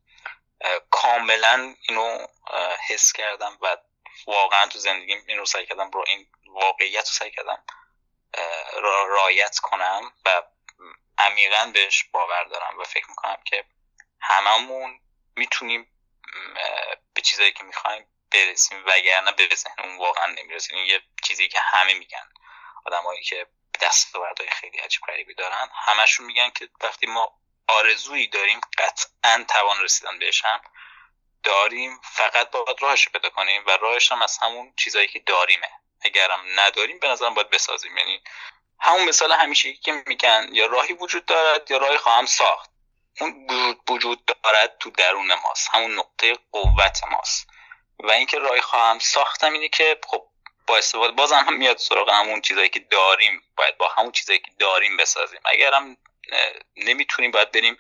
کاملا 0.90 1.76
اینو 1.82 2.28
حس 2.88 3.14
کردم 3.14 3.58
و 3.62 3.78
واقعا 4.28 4.68
تو 4.68 4.80
زندگیم 4.80 5.24
این 5.28 5.38
رو 5.38 5.46
سعی 5.46 5.66
کردم 5.66 5.92
رو 5.92 6.04
این 6.08 6.28
واقعیت 6.48 7.08
رو 7.08 7.14
سعی 7.14 7.32
کردم 7.32 7.64
را 8.74 9.06
رایت 9.06 9.60
کنم 9.60 10.12
و 10.26 10.44
عمیقا 11.18 11.72
بهش 11.74 12.04
باور 12.04 12.44
دارم 12.44 12.80
و 12.80 12.84
فکر 12.84 13.10
می‌کنم 13.10 13.38
که 13.46 13.66
هممون 14.22 15.00
می‌تونیم 15.36 15.92
به 17.14 17.22
چیزایی 17.22 17.52
که 17.52 17.64
می‌خوایم 17.64 18.08
برسیم 18.32 18.84
وگرنه 18.86 19.32
به 19.32 19.56
ذهنمون 19.56 19.98
واقعا 19.98 20.26
نمی‌رسیم 20.26 20.78
یه 20.78 21.02
چیزی 21.24 21.48
که 21.48 21.60
همه 21.60 21.94
میگن. 21.94 22.30
آدمایی 22.86 23.24
که 23.24 23.48
دستاوردهای 23.82 24.50
خیلی 24.50 24.78
عجیب 24.78 25.02
غریبی 25.08 25.34
دارن. 25.34 25.70
همشون 25.74 26.26
میگن 26.26 26.50
که 26.50 26.70
وقتی 26.82 27.08
ما 27.08 27.32
آرزویی 27.68 28.28
داریم 28.28 28.62
قطعا 28.78 29.46
توان 29.48 29.84
رسیدن 29.84 30.20
بهش 30.20 30.46
هم 30.46 30.62
داریم. 31.44 32.00
فقط 32.04 32.52
باید 32.52 32.82
راهش 32.82 33.10
پیدا 33.10 33.30
کنیم 33.30 33.64
و 33.68 33.70
راهش 33.70 34.12
هم 34.12 34.22
از 34.22 34.38
همون 34.38 34.74
چیزایی 34.78 35.08
که 35.08 35.20
داریمه. 35.20 35.70
اگرم 36.02 36.40
نداریم 36.56 37.00
به 37.00 37.08
نظرم 37.08 37.34
باید 37.34 37.50
بسازیم. 37.50 37.98
یعنی 37.98 38.24
همون 38.80 39.10
مثال 39.10 39.32
همیشه 39.32 39.74
که 39.74 40.04
میگن 40.08 40.50
یا 40.52 40.66
راهی 40.66 40.94
وجود 40.94 41.26
دارد 41.26 41.72
یا 41.72 41.78
راهی 41.78 41.98
خواهم 41.98 42.26
ساخت. 42.26 42.70
اون 43.22 43.48
وجود 43.90 44.26
دارد 44.26 44.78
تو 44.80 44.90
درون 44.90 45.34
ماست. 45.34 45.70
همون 45.74 45.96
نقطه 45.96 46.34
قوت 46.52 47.04
ماست. 47.12 47.48
و 48.00 48.12
اینکه 48.12 48.40
رای 48.40 48.62
خواهم 48.62 49.00
ساختم 49.00 49.54
اینه 49.54 49.70
که 49.70 50.00
خب 50.08 50.27
با 50.68 50.78
استفاده 50.78 51.14
بازم 51.14 51.44
هم 51.48 51.58
میاد 51.58 51.78
سراغ 51.78 52.10
همون 52.10 52.42
چیزایی 52.42 52.70
که 52.70 52.80
داریم. 52.80 53.42
باید 53.58 53.78
با 53.78 53.88
همون 53.88 54.12
چیزایی 54.12 54.40
که 54.40 54.52
داریم 54.60 54.98
بسازیم. 54.98 55.40
اگر 55.46 55.74
هم 55.74 55.98
نمی‌تونیم 56.76 57.32
باید 57.32 57.52
بریم 57.52 57.78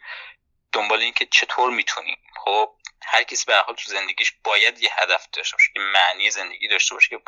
دنبال 0.72 1.02
اینکه 1.02 1.26
چطور 1.26 1.72
می‌تونیم. 1.72 2.18
خب 2.46 2.76
هر 3.04 3.24
کسی 3.24 3.46
به 3.46 3.56
حال 3.56 3.76
تو 3.76 3.92
زندگیش 3.92 4.34
باید 4.44 4.82
یه 4.82 4.90
هدف 4.94 5.28
داشته 5.34 5.56
باشه 5.56 5.72
که 5.74 5.80
معنی 5.80 6.32
زندگی 6.32 6.68
داشته 6.68 6.96
باشه 6.96 7.10
که 7.10 7.22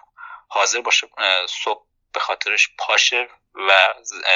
حاضر 0.47 0.81
باشه 0.81 1.07
صبح 1.49 1.85
به 2.13 2.19
خاطرش 2.19 2.69
پاشه 2.77 3.29
و 3.55 3.93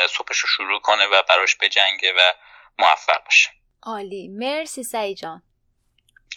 صبحش 0.09 0.37
رو 0.37 0.49
شروع 0.49 0.81
کنه 0.81 1.05
و 1.05 1.23
براش 1.29 1.55
بجنگه 1.55 2.13
و 2.13 2.33
موفق 2.79 3.23
باشه. 3.23 3.49
عالی. 3.83 4.27
مرسی 4.27 4.83
سعی 4.83 5.15
جان. 5.15 5.43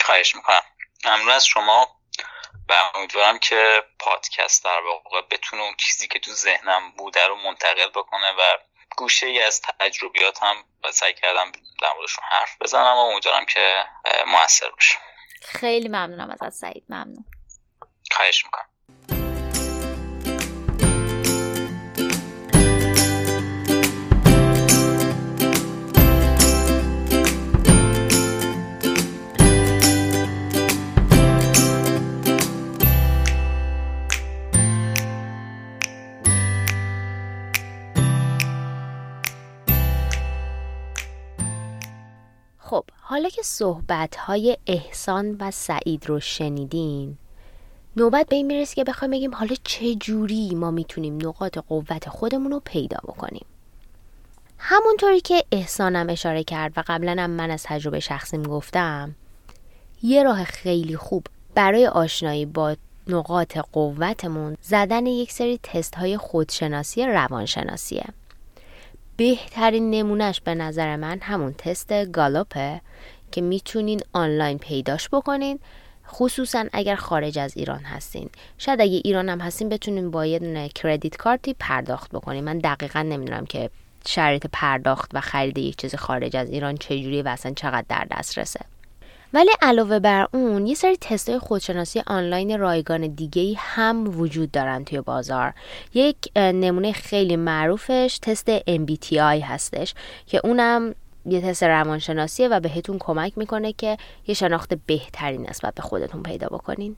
خواهش 0.01 0.35
می‌کنم. 0.35 0.63
ممنون 1.05 1.31
از 1.31 1.47
شما. 1.47 1.96
و 2.69 2.75
امیدوارم 2.95 3.39
که 3.39 3.83
پادکست 3.99 4.65
در 4.65 4.81
واقع 4.81 5.21
بتونه 5.31 5.63
اون 5.63 5.75
چیزی 5.79 6.09
که 6.09 6.19
تو 6.19 6.33
ذهنم 6.33 6.91
بوده 6.91 7.27
رو 7.27 7.37
منتقل 7.37 7.89
بکنه 7.89 8.33
و 8.33 8.59
گوشه 8.97 9.27
ای 9.27 9.43
از 9.43 9.63
تجربیاتم 9.63 10.65
سعی 10.91 11.15
کردم 11.15 11.53
در 11.83 11.93
موردشون 11.97 12.25
حرف 12.31 12.57
بزنم 12.63 12.95
و 12.97 12.99
امیدوارم 12.99 13.47
که 13.47 13.85
موثر 14.27 14.71
باشه. 14.71 14.99
خیلی 15.43 15.89
ممنونم 15.89 16.31
ازت 16.31 16.51
سعید 16.51 16.85
ممنون. 16.89 17.25
خواهش 18.13 18.45
می‌کنم. 18.45 18.69
حالا 43.17 43.29
که 43.29 43.43
صحبت 43.43 44.17
های 44.17 44.59
احسان 44.67 45.37
و 45.41 45.51
سعید 45.51 46.07
رو 46.07 46.21
شنیدین 46.21 47.17
نوبت 47.97 48.27
به 48.27 48.37
این 48.37 48.47
می‌رسه 48.47 48.75
که 48.75 48.85
بخوایم 48.85 49.11
بگیم 49.11 49.35
حالا 49.35 49.55
چه 49.65 49.95
جوری 49.95 50.55
ما 50.55 50.71
می‌تونیم 50.71 51.19
نقاط 51.23 51.59
قوت 51.59 52.09
خودمون 52.09 52.53
رو 52.53 52.63
پیدا 52.65 52.97
بکنیم. 53.05 53.47
همونطوری 54.59 55.21
که 55.21 55.45
احسانم 55.53 56.11
اشاره 56.11 56.45
کرد 56.45 56.73
و 56.77 56.83
قبلا 56.87 57.23
هم 57.23 57.31
من 57.31 57.51
از 57.51 57.63
تجربه 57.63 58.01
شخصیم 58.01 58.43
گفتم 58.43 59.15
یه 60.03 60.23
راه 60.23 60.45
خیلی 60.45 60.97
خوب 60.97 61.27
برای 61.55 61.87
آشنایی 61.87 62.47
با 62.47 62.77
نقاط 63.07 63.59
قوتمون 63.59 64.57
زدن 64.63 65.07
یک 65.07 65.33
سری 65.33 65.59
تست 65.63 65.95
های 65.95 66.17
خودشناسی 66.17 67.07
روانشناسیه. 67.07 68.05
بهترین 69.17 69.91
نمونهش 69.91 70.41
به 70.41 70.55
نظر 70.55 70.97
من 70.97 71.19
همون 71.21 71.53
تست 71.53 72.11
گالوپه 72.13 72.81
که 73.33 73.41
می‌تونین 73.41 74.01
آنلاین 74.13 74.59
پیداش 74.59 75.09
بکنین 75.09 75.59
خصوصا 76.09 76.65
اگر 76.73 76.97
خارج 76.97 77.39
از 77.39 77.57
ایران 77.57 77.81
هستین. 77.81 78.31
شاید 78.59 78.81
اگه 78.81 79.01
ایران 79.05 79.29
هم 79.29 79.41
هستین 79.41 79.69
بتونین 79.69 80.11
با 80.11 80.27
یه 80.27 80.39
دونه 80.39 80.69
کردیت 80.69 81.17
کارتی 81.17 81.55
پرداخت 81.59 82.11
بکنین. 82.11 82.45
من 82.45 82.59
دقیقا 82.59 83.03
نمی‌دونم 83.03 83.47
که 83.47 83.71
شرایط 84.07 84.47
پرداخت 84.53 85.11
و 85.15 85.21
خرید 85.21 85.59
یک 85.59 85.77
چیز 85.77 85.95
خارج 85.95 86.37
از 86.37 86.51
ایران 86.51 86.77
چجوری 86.77 87.23
و 87.23 87.29
اصلا 87.29 87.53
چقدر 87.57 87.85
در 87.89 88.07
دست 88.11 88.39
رسه 88.39 88.61
ولی 89.37 89.51
علاوه 89.63 89.99
بر 89.99 90.29
اون 90.35 90.67
یه 90.67 90.75
سری 90.75 90.97
تستای 90.97 91.39
خودشناسی 91.39 92.03
آنلاین 92.07 92.59
رایگان 92.59 93.07
دیگه 93.07 93.55
هم 93.57 94.21
وجود 94.21 94.51
دارن 94.51 94.85
توی 94.85 95.01
بازار. 95.01 95.55
یک 95.95 96.17
نمونه 96.37 96.93
خیلی 96.93 97.37
معروفش 97.37 98.19
تست 98.23 98.59
MBTI 98.59 99.43
هستش 99.43 99.95
که 100.27 100.41
اونم 100.45 100.95
یه 101.27 101.41
تست 101.41 101.63
روانشناسیه 101.63 102.49
و 102.49 102.61
بهتون 102.61 102.99
کمک 102.99 103.39
می‌کنه 103.39 103.73
که 103.73 103.97
یه 104.27 104.35
شناخت 104.35 104.75
بهتری 104.87 105.39
نسبت 105.39 105.75
به 105.75 105.83
خودتون 105.83 106.23
پیدا 106.23 106.47
بکنین. 106.47 106.97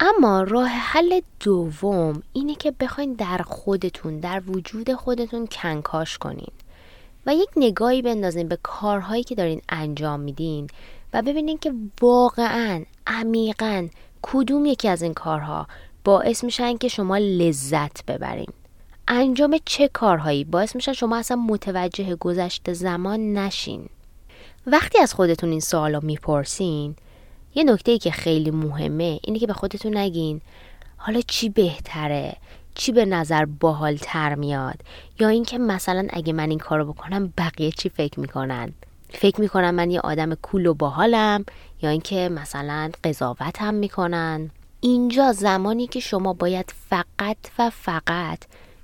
اما 0.00 0.42
راه 0.42 0.68
حل 0.68 1.20
دوم 1.40 2.22
اینه 2.32 2.54
که 2.54 2.72
بخواین 2.80 3.12
در 3.12 3.38
خودتون 3.38 4.20
در 4.20 4.42
وجود 4.46 4.92
خودتون 4.92 5.46
کنکاش 5.46 6.18
کنین 6.18 6.52
و 7.26 7.34
یک 7.34 7.48
نگاهی 7.56 8.02
بندازین 8.02 8.48
به 8.48 8.58
کارهایی 8.62 9.24
که 9.24 9.34
دارین 9.34 9.62
انجام 9.68 10.20
میدین. 10.20 10.68
و 11.12 11.22
ببینین 11.22 11.58
که 11.58 11.72
واقعا 12.00 12.84
عمیقا 13.06 13.88
کدوم 14.22 14.66
یکی 14.66 14.88
از 14.88 15.02
این 15.02 15.14
کارها 15.14 15.66
باعث 16.04 16.44
میشن 16.44 16.76
که 16.76 16.88
شما 16.88 17.16
لذت 17.18 18.04
ببرین. 18.04 18.48
انجام 19.08 19.56
چه 19.64 19.88
کارهایی 19.88 20.44
باعث 20.44 20.76
میشن 20.76 20.92
شما 20.92 21.16
اصلا 21.16 21.36
متوجه 21.36 22.16
گذشته 22.16 22.72
زمان 22.72 23.32
نشین. 23.32 23.88
وقتی 24.66 24.98
از 24.98 25.14
خودتون 25.14 25.50
این 25.50 25.60
سوالو 25.60 26.00
می‌پرسین 26.02 26.96
یه 27.54 27.64
نکته 27.64 27.92
ای 27.92 27.98
که 27.98 28.10
خیلی 28.10 28.50
مهمه 28.50 29.20
اینه 29.22 29.38
که 29.38 29.46
به 29.46 29.52
خودتون 29.52 29.96
نگین 29.96 30.40
حالا 30.96 31.20
چی 31.20 31.48
بهتره؟ 31.48 32.36
چی 32.74 32.92
به 32.92 33.04
نظر 33.04 33.44
باحال 33.44 33.96
تر 33.96 34.34
میاد؟ 34.34 34.76
یا 35.20 35.28
اینکه 35.28 35.58
مثلا 35.58 36.06
اگه 36.10 36.32
من 36.32 36.50
این 36.50 36.58
کارو 36.58 36.92
بکنم 36.92 37.32
بقیه 37.38 37.70
چی 37.70 37.88
فکر 37.88 38.20
می‌کنن؟ 38.20 38.72
فکر 39.14 39.40
می‌کنم 39.40 39.74
من 39.74 39.90
یه 39.90 40.00
آدم 40.00 40.34
کول 40.34 40.66
و 40.66 40.74
باحالم 40.74 41.44
یا 41.82 41.90
اینکه 41.90 42.28
مثلا 42.28 42.90
قضاوت 43.04 43.62
هم 43.62 43.74
می‌کنن. 43.74 44.50
اینجا 44.80 45.32
زمانی 45.32 45.86
که 45.86 46.00
شما 46.00 46.32
باید 46.32 46.74
فقط 46.90 47.36
و 47.58 47.70
فقط 47.70 48.38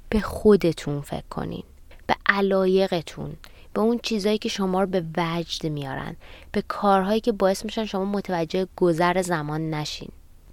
به 0.09 0.21
خودتون 0.21 1.01
فکر 1.01 1.29
کنین 1.31 1.63
به 2.07 2.15
علایقتون 2.27 3.33
به 3.75 3.81
اون 3.81 4.01
چیزهایی 4.03 4.39
که 4.39 4.49
شما 4.49 4.81
رو 4.81 4.87
به 4.87 5.05
وجد 5.17 5.67
میارن 5.67 6.17
به 6.53 6.63
کارهایی 6.69 7.21
که 7.21 7.33
باعث 7.33 7.65
میشن 7.65 7.85
شما 7.85 8.05
متوجه 8.05 8.67
گذر 8.77 9.23
زمان 9.23 9.71
نشین. 9.71 10.09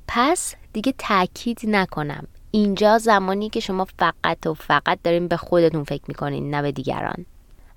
پس 0.08 0.56
دیگه 0.74 0.94
تاکید 0.98 1.60
نکنم. 1.64 2.28
اینجا 2.52 2.98
زمانی 2.98 3.50
که 3.50 3.60
شما 3.60 3.88
فقط 4.00 4.48
و 4.48 4.54
فقط 4.54 5.00
دارین 5.04 5.28
به 5.28 5.38
خودتون 5.38 5.84
فکر 5.84 6.04
می‌کنین 6.08 6.56
نه 6.56 6.62
به 6.62 6.72
دیگران. 6.72 7.26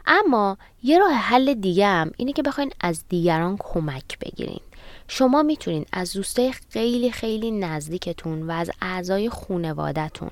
اما 0.08 0.58
یه 0.82 0.98
راه 0.98 1.12
حل 1.12 1.54
دیگه 1.54 1.86
هم 1.86 2.10
اینه 2.16 2.32
که 2.32 2.42
بخواین 2.42 2.70
از 2.80 3.04
دیگران 3.08 3.56
کمک 3.60 4.18
بگیرین. 4.18 4.60
شما 5.08 5.42
می‌تونین 5.42 5.86
از 5.92 6.12
دوستای 6.12 6.52
خیلی 6.70 7.10
خیلی 7.10 7.50
نزدیکتون 7.50 8.42
و 8.42 8.50
از 8.50 8.70
اعضای 8.82 9.28
خونوادتون 9.28 10.30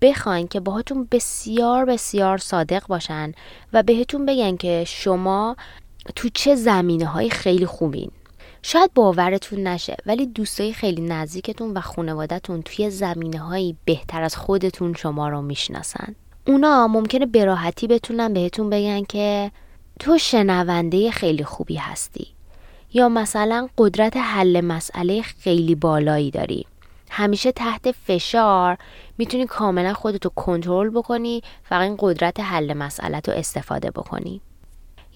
بخواین 0.00 0.48
که 0.48 0.60
باهاتون 0.60 1.08
بسیار 1.10 1.84
بسیار 1.84 2.38
صادق 2.38 2.86
باشن 2.86 3.32
و 3.72 3.82
بهتون 3.82 4.26
بگن 4.26 4.56
که 4.56 4.84
شما 4.86 5.56
تو 6.16 6.28
چه 6.34 6.54
زمینه 6.54 7.06
های 7.06 7.30
خیلی 7.30 7.66
خوبین. 7.66 8.10
شاید 8.62 8.94
باورتون 8.94 9.66
نشه 9.66 9.96
ولی 10.06 10.26
دوستای 10.26 10.72
خیلی 10.72 11.02
نزدیکتون 11.02 11.72
و 11.72 11.80
خانوادهتون 11.80 12.62
توی 12.62 12.90
زمینه 12.90 13.74
بهتر 13.84 14.22
از 14.22 14.36
خودتون 14.36 14.94
شما 14.94 15.28
رو 15.28 15.42
می‌شناسن. 15.42 16.14
اونا 16.46 16.86
ممکنه 16.86 17.26
براحتی 17.26 17.86
بتونن 17.86 18.32
بهتون 18.32 18.70
بگن 18.70 19.04
که 19.04 19.50
تو 20.00 20.18
شنونده 20.18 21.10
خیلی 21.10 21.44
خوبی 21.44 21.76
هستی. 21.76 22.26
یا 22.94 23.08
مثلا 23.08 23.68
قدرت 23.78 24.16
حل 24.16 24.60
مسئله 24.60 25.22
خیلی 25.22 25.74
بالایی 25.74 26.30
داری. 26.30 26.66
همیشه 27.10 27.52
تحت 27.52 27.90
فشار 27.90 28.78
می‌تونی 29.18 29.46
کاملا 29.46 29.94
خودتو 29.94 30.28
کنترل 30.28 30.90
بکنی 30.90 31.42
فقط 31.64 31.82
این 31.82 31.96
قدرت 31.98 32.40
حل 32.40 32.74
مسئله 32.74 33.20
رو 33.26 33.32
استفاده 33.32 33.90
بکنی. 33.90 34.40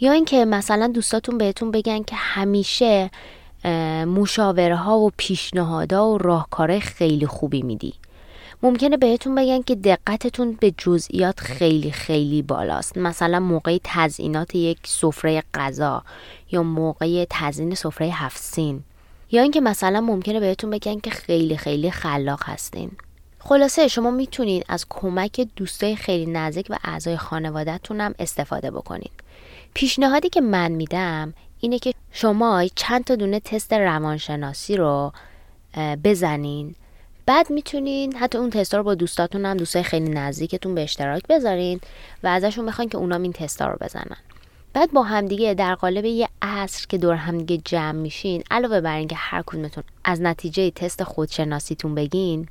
یا 0.01 0.13
اینکه 0.13 0.45
مثلا 0.45 0.87
دوستاتون 0.87 1.39
بهتون 1.39 1.71
بگن 1.71 2.03
که 2.03 2.17
همیشه 2.17 3.11
مشاوره 4.07 4.77
ها 4.77 4.99
و 4.99 5.11
پیشنهادها 5.17 6.11
و 6.11 6.19
راهکارهای 6.19 6.81
خیلی 6.81 7.27
خوبی 7.27 7.63
میدی. 7.63 7.95
ممکنه 8.67 8.97
بهتون 8.97 9.35
بگن 9.35 9.63
که 9.63 9.75
دقتتون 9.75 10.53
به 10.53 10.75
جزئیات 10.79 11.41
خیلی 11.41 11.91
خیلی 11.91 12.43
بالاست. 12.43 12.99
مثلا 12.99 13.41
موقع 13.41 13.79
تزئینات 13.85 14.55
یک 14.55 14.79
سفره 14.85 15.43
غذا 15.55 16.03
یا 16.51 16.63
موقع 16.63 17.27
تزیین 17.31 17.75
سفره 17.75 18.07
هفسین 18.07 18.83
یا 19.31 19.43
اینکه 19.43 19.61
مثلا 19.61 20.01
ممکنه 20.01 20.41
بهتون 20.41 20.71
بگن 20.71 21.01
که 21.01 21.11
خیلی 21.11 21.57
خیلی 21.57 21.91
خلاق 21.91 22.41
هستین. 22.43 22.91
خلاصه 23.39 23.89
شما 23.89 24.11
می‌تونید 24.11 24.65
از 24.69 24.87
کمک 24.89 25.49
دوستای 25.57 25.97
خیلی 25.97 26.27
نزدیک 26.27 26.67
و 26.71 26.77
اعضای 26.85 27.17
خانوادهتون 27.17 28.01
هم 28.01 28.15
استفاده 28.19 28.71
بکنید. 28.71 29.13
پیشنهادی 29.75 30.29
که 30.29 30.41
من 30.41 30.73
میدم 30.73 31.35
اینه 31.61 31.79
که 31.79 31.95
شما 32.13 32.65
چند 32.75 33.05
تا 33.05 33.15
دونه 33.15 33.41
تست 33.41 33.73
روانشناسی 33.73 34.77
رو 34.77 35.13
بزنین. 36.05 36.75
بعد 37.27 37.51
می‌تونین 37.51 38.17
حتی 38.17 38.39
اون 38.39 38.51
تستا 38.51 38.79
رو 38.79 38.83
با 38.83 38.95
دوستاتون 38.95 39.45
هم 39.45 39.57
دوستای 39.57 39.83
خیلی 39.83 40.09
نزدیکتون 40.09 40.75
به 40.75 40.83
اشتراک 40.83 41.23
بذارین 41.29 41.81
و 42.23 42.27
ازشون 42.27 42.67
بخواین 42.67 42.89
که 42.89 42.99
اونام 42.99 43.23
این 43.23 43.33
تستا 43.33 43.67
رو 43.67 43.77
بزنن. 43.81 44.17
بعد 44.73 44.93
با 44.93 45.03
همدیگه 45.03 45.55
در 45.55 45.75
قالب 45.75 46.05
یه 46.05 46.29
عصر 46.43 46.87
که 46.89 46.99
دور 46.99 47.15
همدیگه 47.15 47.63
جمع 47.65 47.93
میشین 47.93 48.43
علاوه 48.51 48.81
بر 48.81 48.97
اینکه 48.97 49.17
هر 49.17 49.43
کدومتون 49.47 49.85
از 50.05 50.21
نتیجه 50.21 50.71
تست 50.71 51.05
خودشناسیتون 51.05 51.95
بگین 51.95 52.49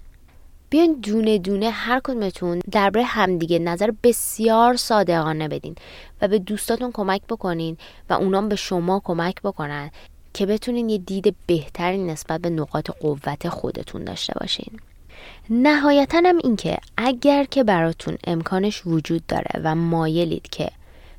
بیاین 0.70 0.94
دونه 0.94 1.38
دونه 1.38 1.70
هر 1.70 2.00
کدومتون 2.04 2.62
درباره 2.72 3.06
همدیگه 3.06 3.60
نظر 3.60 3.92
بسیار 4.04 4.76
صادقانه 4.76 5.48
بدین 5.48 5.76
و 6.22 6.28
به 6.28 6.40
دوستاتون 6.40 6.92
کمک 6.92 7.22
بکنین 7.30 7.78
و 8.10 8.14
اونام 8.14 8.50
به 8.50 8.56
شما 8.56 9.02
کمک 9.06 9.42
بکنن. 9.42 9.92
که 10.36 10.46
بتونین 10.46 10.90
یه 10.90 10.98
دید 10.98 11.36
بهتری 11.48 11.98
نسبت 11.98 12.42
به 12.42 12.50
نقاط 12.50 12.92
قوت 12.92 13.50
خودتون 13.50 14.04
داشته 14.04 14.34
باشین. 14.42 14.80
نهایتا 15.50 16.22
هم 16.26 16.38
این 16.44 16.56
که 16.56 16.78
اگر 16.98 17.44
که 17.44 17.64
براتون 17.64 18.18
امکانش 18.28 18.82
وجود 18.86 19.26
داره 19.28 19.62
و 19.64 19.76
مایلید 19.76 20.48
که 20.50 20.70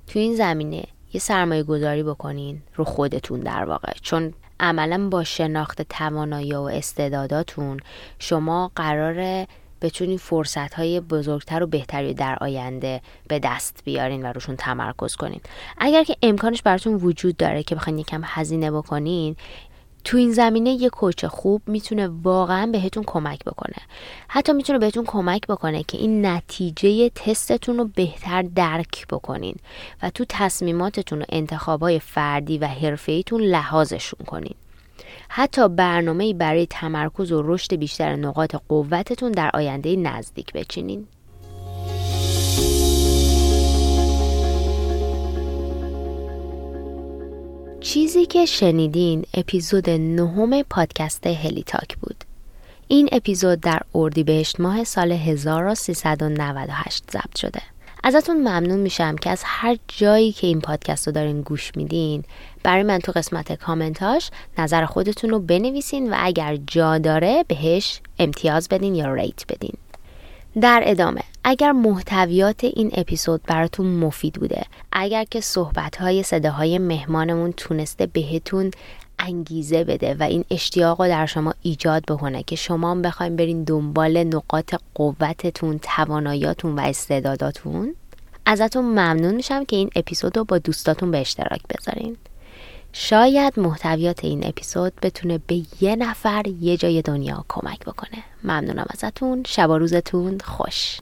تو 0.06 0.18
این 0.18 0.34
زمینه 0.34 0.84
یه 1.12 1.20
سرمایه 1.20 1.62
گذاری 1.62 2.02
بکنین 2.02 2.62
رو 2.74 2.84
خودتون 2.84 3.40
در 3.40 3.64
واقع 3.64 3.92
چون 4.02 4.34
عملا 4.60 5.08
با 5.08 5.24
شناخت 5.24 5.82
توانایی 5.82 6.54
و 6.54 6.60
استعداداتون 6.60 7.80
شما 8.18 8.70
قراره 8.76 9.48
بتونین 9.82 10.18
فرصت 10.18 10.74
های 10.74 11.00
بزرگتر 11.00 11.62
و 11.62 11.66
بهتری 11.66 12.14
در 12.14 12.38
آینده 12.40 13.00
به 13.28 13.38
دست 13.38 13.82
بیارین 13.84 14.22
و 14.22 14.32
روشون 14.32 14.56
تمرکز 14.56 15.16
کنین. 15.16 15.40
اگر 15.78 16.04
که 16.04 16.16
امکانش 16.22 16.62
براتون 16.62 16.94
وجود 16.94 17.36
داره 17.36 17.62
که 17.62 17.74
بخواین 17.74 17.98
یکم 17.98 18.22
هزینه 18.24 18.70
بکنین 18.70 19.36
تو 20.04 20.16
این 20.16 20.32
زمینه 20.32 20.70
یه 20.70 20.88
کوچ 20.88 21.24
خوب 21.24 21.62
می‌تونه 21.66 22.08
واقعا 22.22 22.66
بهتون 22.66 23.04
کمک 23.06 23.44
بکنه. 23.44 23.76
حتی 24.28 24.52
می‌تونه 24.52 24.78
بهتون 24.78 25.04
کمک 25.04 25.46
بکنه 25.46 25.82
که 25.82 25.98
این 25.98 26.26
نتیجه 26.26 27.08
تستتون 27.08 27.78
رو 27.78 27.84
بهتر 27.84 28.42
درک 28.42 29.06
بکنین 29.06 29.56
و 30.02 30.10
تو 30.10 30.24
تصمیماتتون 30.28 31.22
و 31.22 31.24
انتخابای 31.28 31.98
فردی 31.98 32.58
و 32.58 32.66
حرفه‌ایتون 32.66 33.40
لحاظشون 33.40 34.26
کنین. 34.26 34.54
حتی 35.28 35.68
برنامه 35.68 36.34
برای 36.34 36.66
تمرکز 36.70 37.32
و 37.32 37.42
رشد 37.44 37.74
بیشتر 37.74 38.16
نقاط 38.16 38.56
قوتتون 38.68 39.32
در 39.32 39.50
آینده 39.54 39.96
نزدیک 39.96 40.52
بچینین 40.52 41.06
چیزی 47.86 48.26
که 48.26 48.46
شنیدین 48.46 49.24
اپیزود 49.34 49.90
نهم 49.90 50.62
پادکست 50.62 51.26
هلی 51.26 51.62
تاک 51.62 51.96
بود. 51.96 52.24
این 52.88 53.08
اپیزود 53.12 53.60
در 53.60 53.82
اردیبهشت 53.94 54.60
ماه 54.60 54.84
سال 54.84 55.12
1398 55.12 57.04
ضبط 57.10 57.38
شده. 57.38 57.75
ازتون 58.06 58.36
ممنون 58.36 58.80
میشم 58.80 59.16
که 59.16 59.30
از 59.30 59.42
هر 59.44 59.76
جایی 59.88 60.32
که 60.32 60.46
این 60.46 60.60
پادکست 60.60 61.06
رو 61.06 61.12
دارین 61.12 61.42
گوش 61.42 61.72
میدین 61.76 62.24
برای 62.62 62.82
من 62.82 62.98
تو 62.98 63.12
قسمت 63.12 63.52
کامنتاش 63.52 64.30
نظر 64.58 64.84
خودتون 64.84 65.30
رو 65.30 65.38
بنویسین 65.38 66.12
و 66.12 66.16
اگر 66.18 66.56
جا 66.56 66.98
داره 66.98 67.44
بهش 67.48 68.00
امتیاز 68.18 68.68
بدین 68.68 68.94
یا 68.94 69.14
ریت 69.14 69.44
بدین. 69.48 69.72
در 70.60 70.82
ادامه 70.86 71.20
اگر 71.44 71.72
محتویات 71.72 72.64
این 72.64 72.90
اپیزود 72.94 73.42
براتون 73.42 73.86
مفید 73.86 74.34
بوده 74.34 74.62
اگر 74.92 75.24
که 75.24 75.40
صحبت 75.40 75.96
های 75.96 76.22
صداهای 76.22 76.78
مهمانمون 76.78 77.52
تونسته 77.52 78.06
بهتون 78.06 78.70
انگیزه 79.18 79.84
بده 79.84 80.14
و 80.14 80.22
این 80.22 80.44
اشتیاق 80.50 81.00
رو 81.00 81.08
در 81.08 81.26
شما 81.26 81.54
ایجاد 81.62 82.04
بکنه 82.04 82.42
که 82.42 82.56
شما 82.56 82.90
هم 82.90 83.02
بخوایم 83.02 83.36
برین 83.36 83.64
دنبال 83.64 84.24
نقاط 84.24 84.74
قوتتون 84.94 85.78
تواناییاتون 85.82 86.78
و 86.78 86.80
استعداداتون. 86.80 87.94
ازتون 88.46 88.84
ممنون 88.84 89.34
میشم 89.34 89.64
که 89.64 89.76
این 89.76 89.90
اپیزود 89.96 90.38
رو 90.38 90.44
با 90.44 90.58
دوستاتون 90.58 91.10
به 91.10 91.20
اشتراک 91.20 91.60
بذارین. 91.70 92.16
شاید 92.92 93.60
محتویات 93.60 94.24
این 94.24 94.46
اپیزود 94.46 94.92
بتونه 95.02 95.40
به 95.46 95.62
یه 95.80 95.96
نفر 95.96 96.42
یه 96.60 96.76
جای 96.76 97.02
دنیا 97.02 97.44
کمک 97.48 97.80
بکنه. 97.80 98.22
ممنونم 98.44 98.86
ازتون. 98.90 99.42
شب 99.46 99.70
و 99.70 99.78
روزتون 99.78 100.38
خوش. 100.44 100.98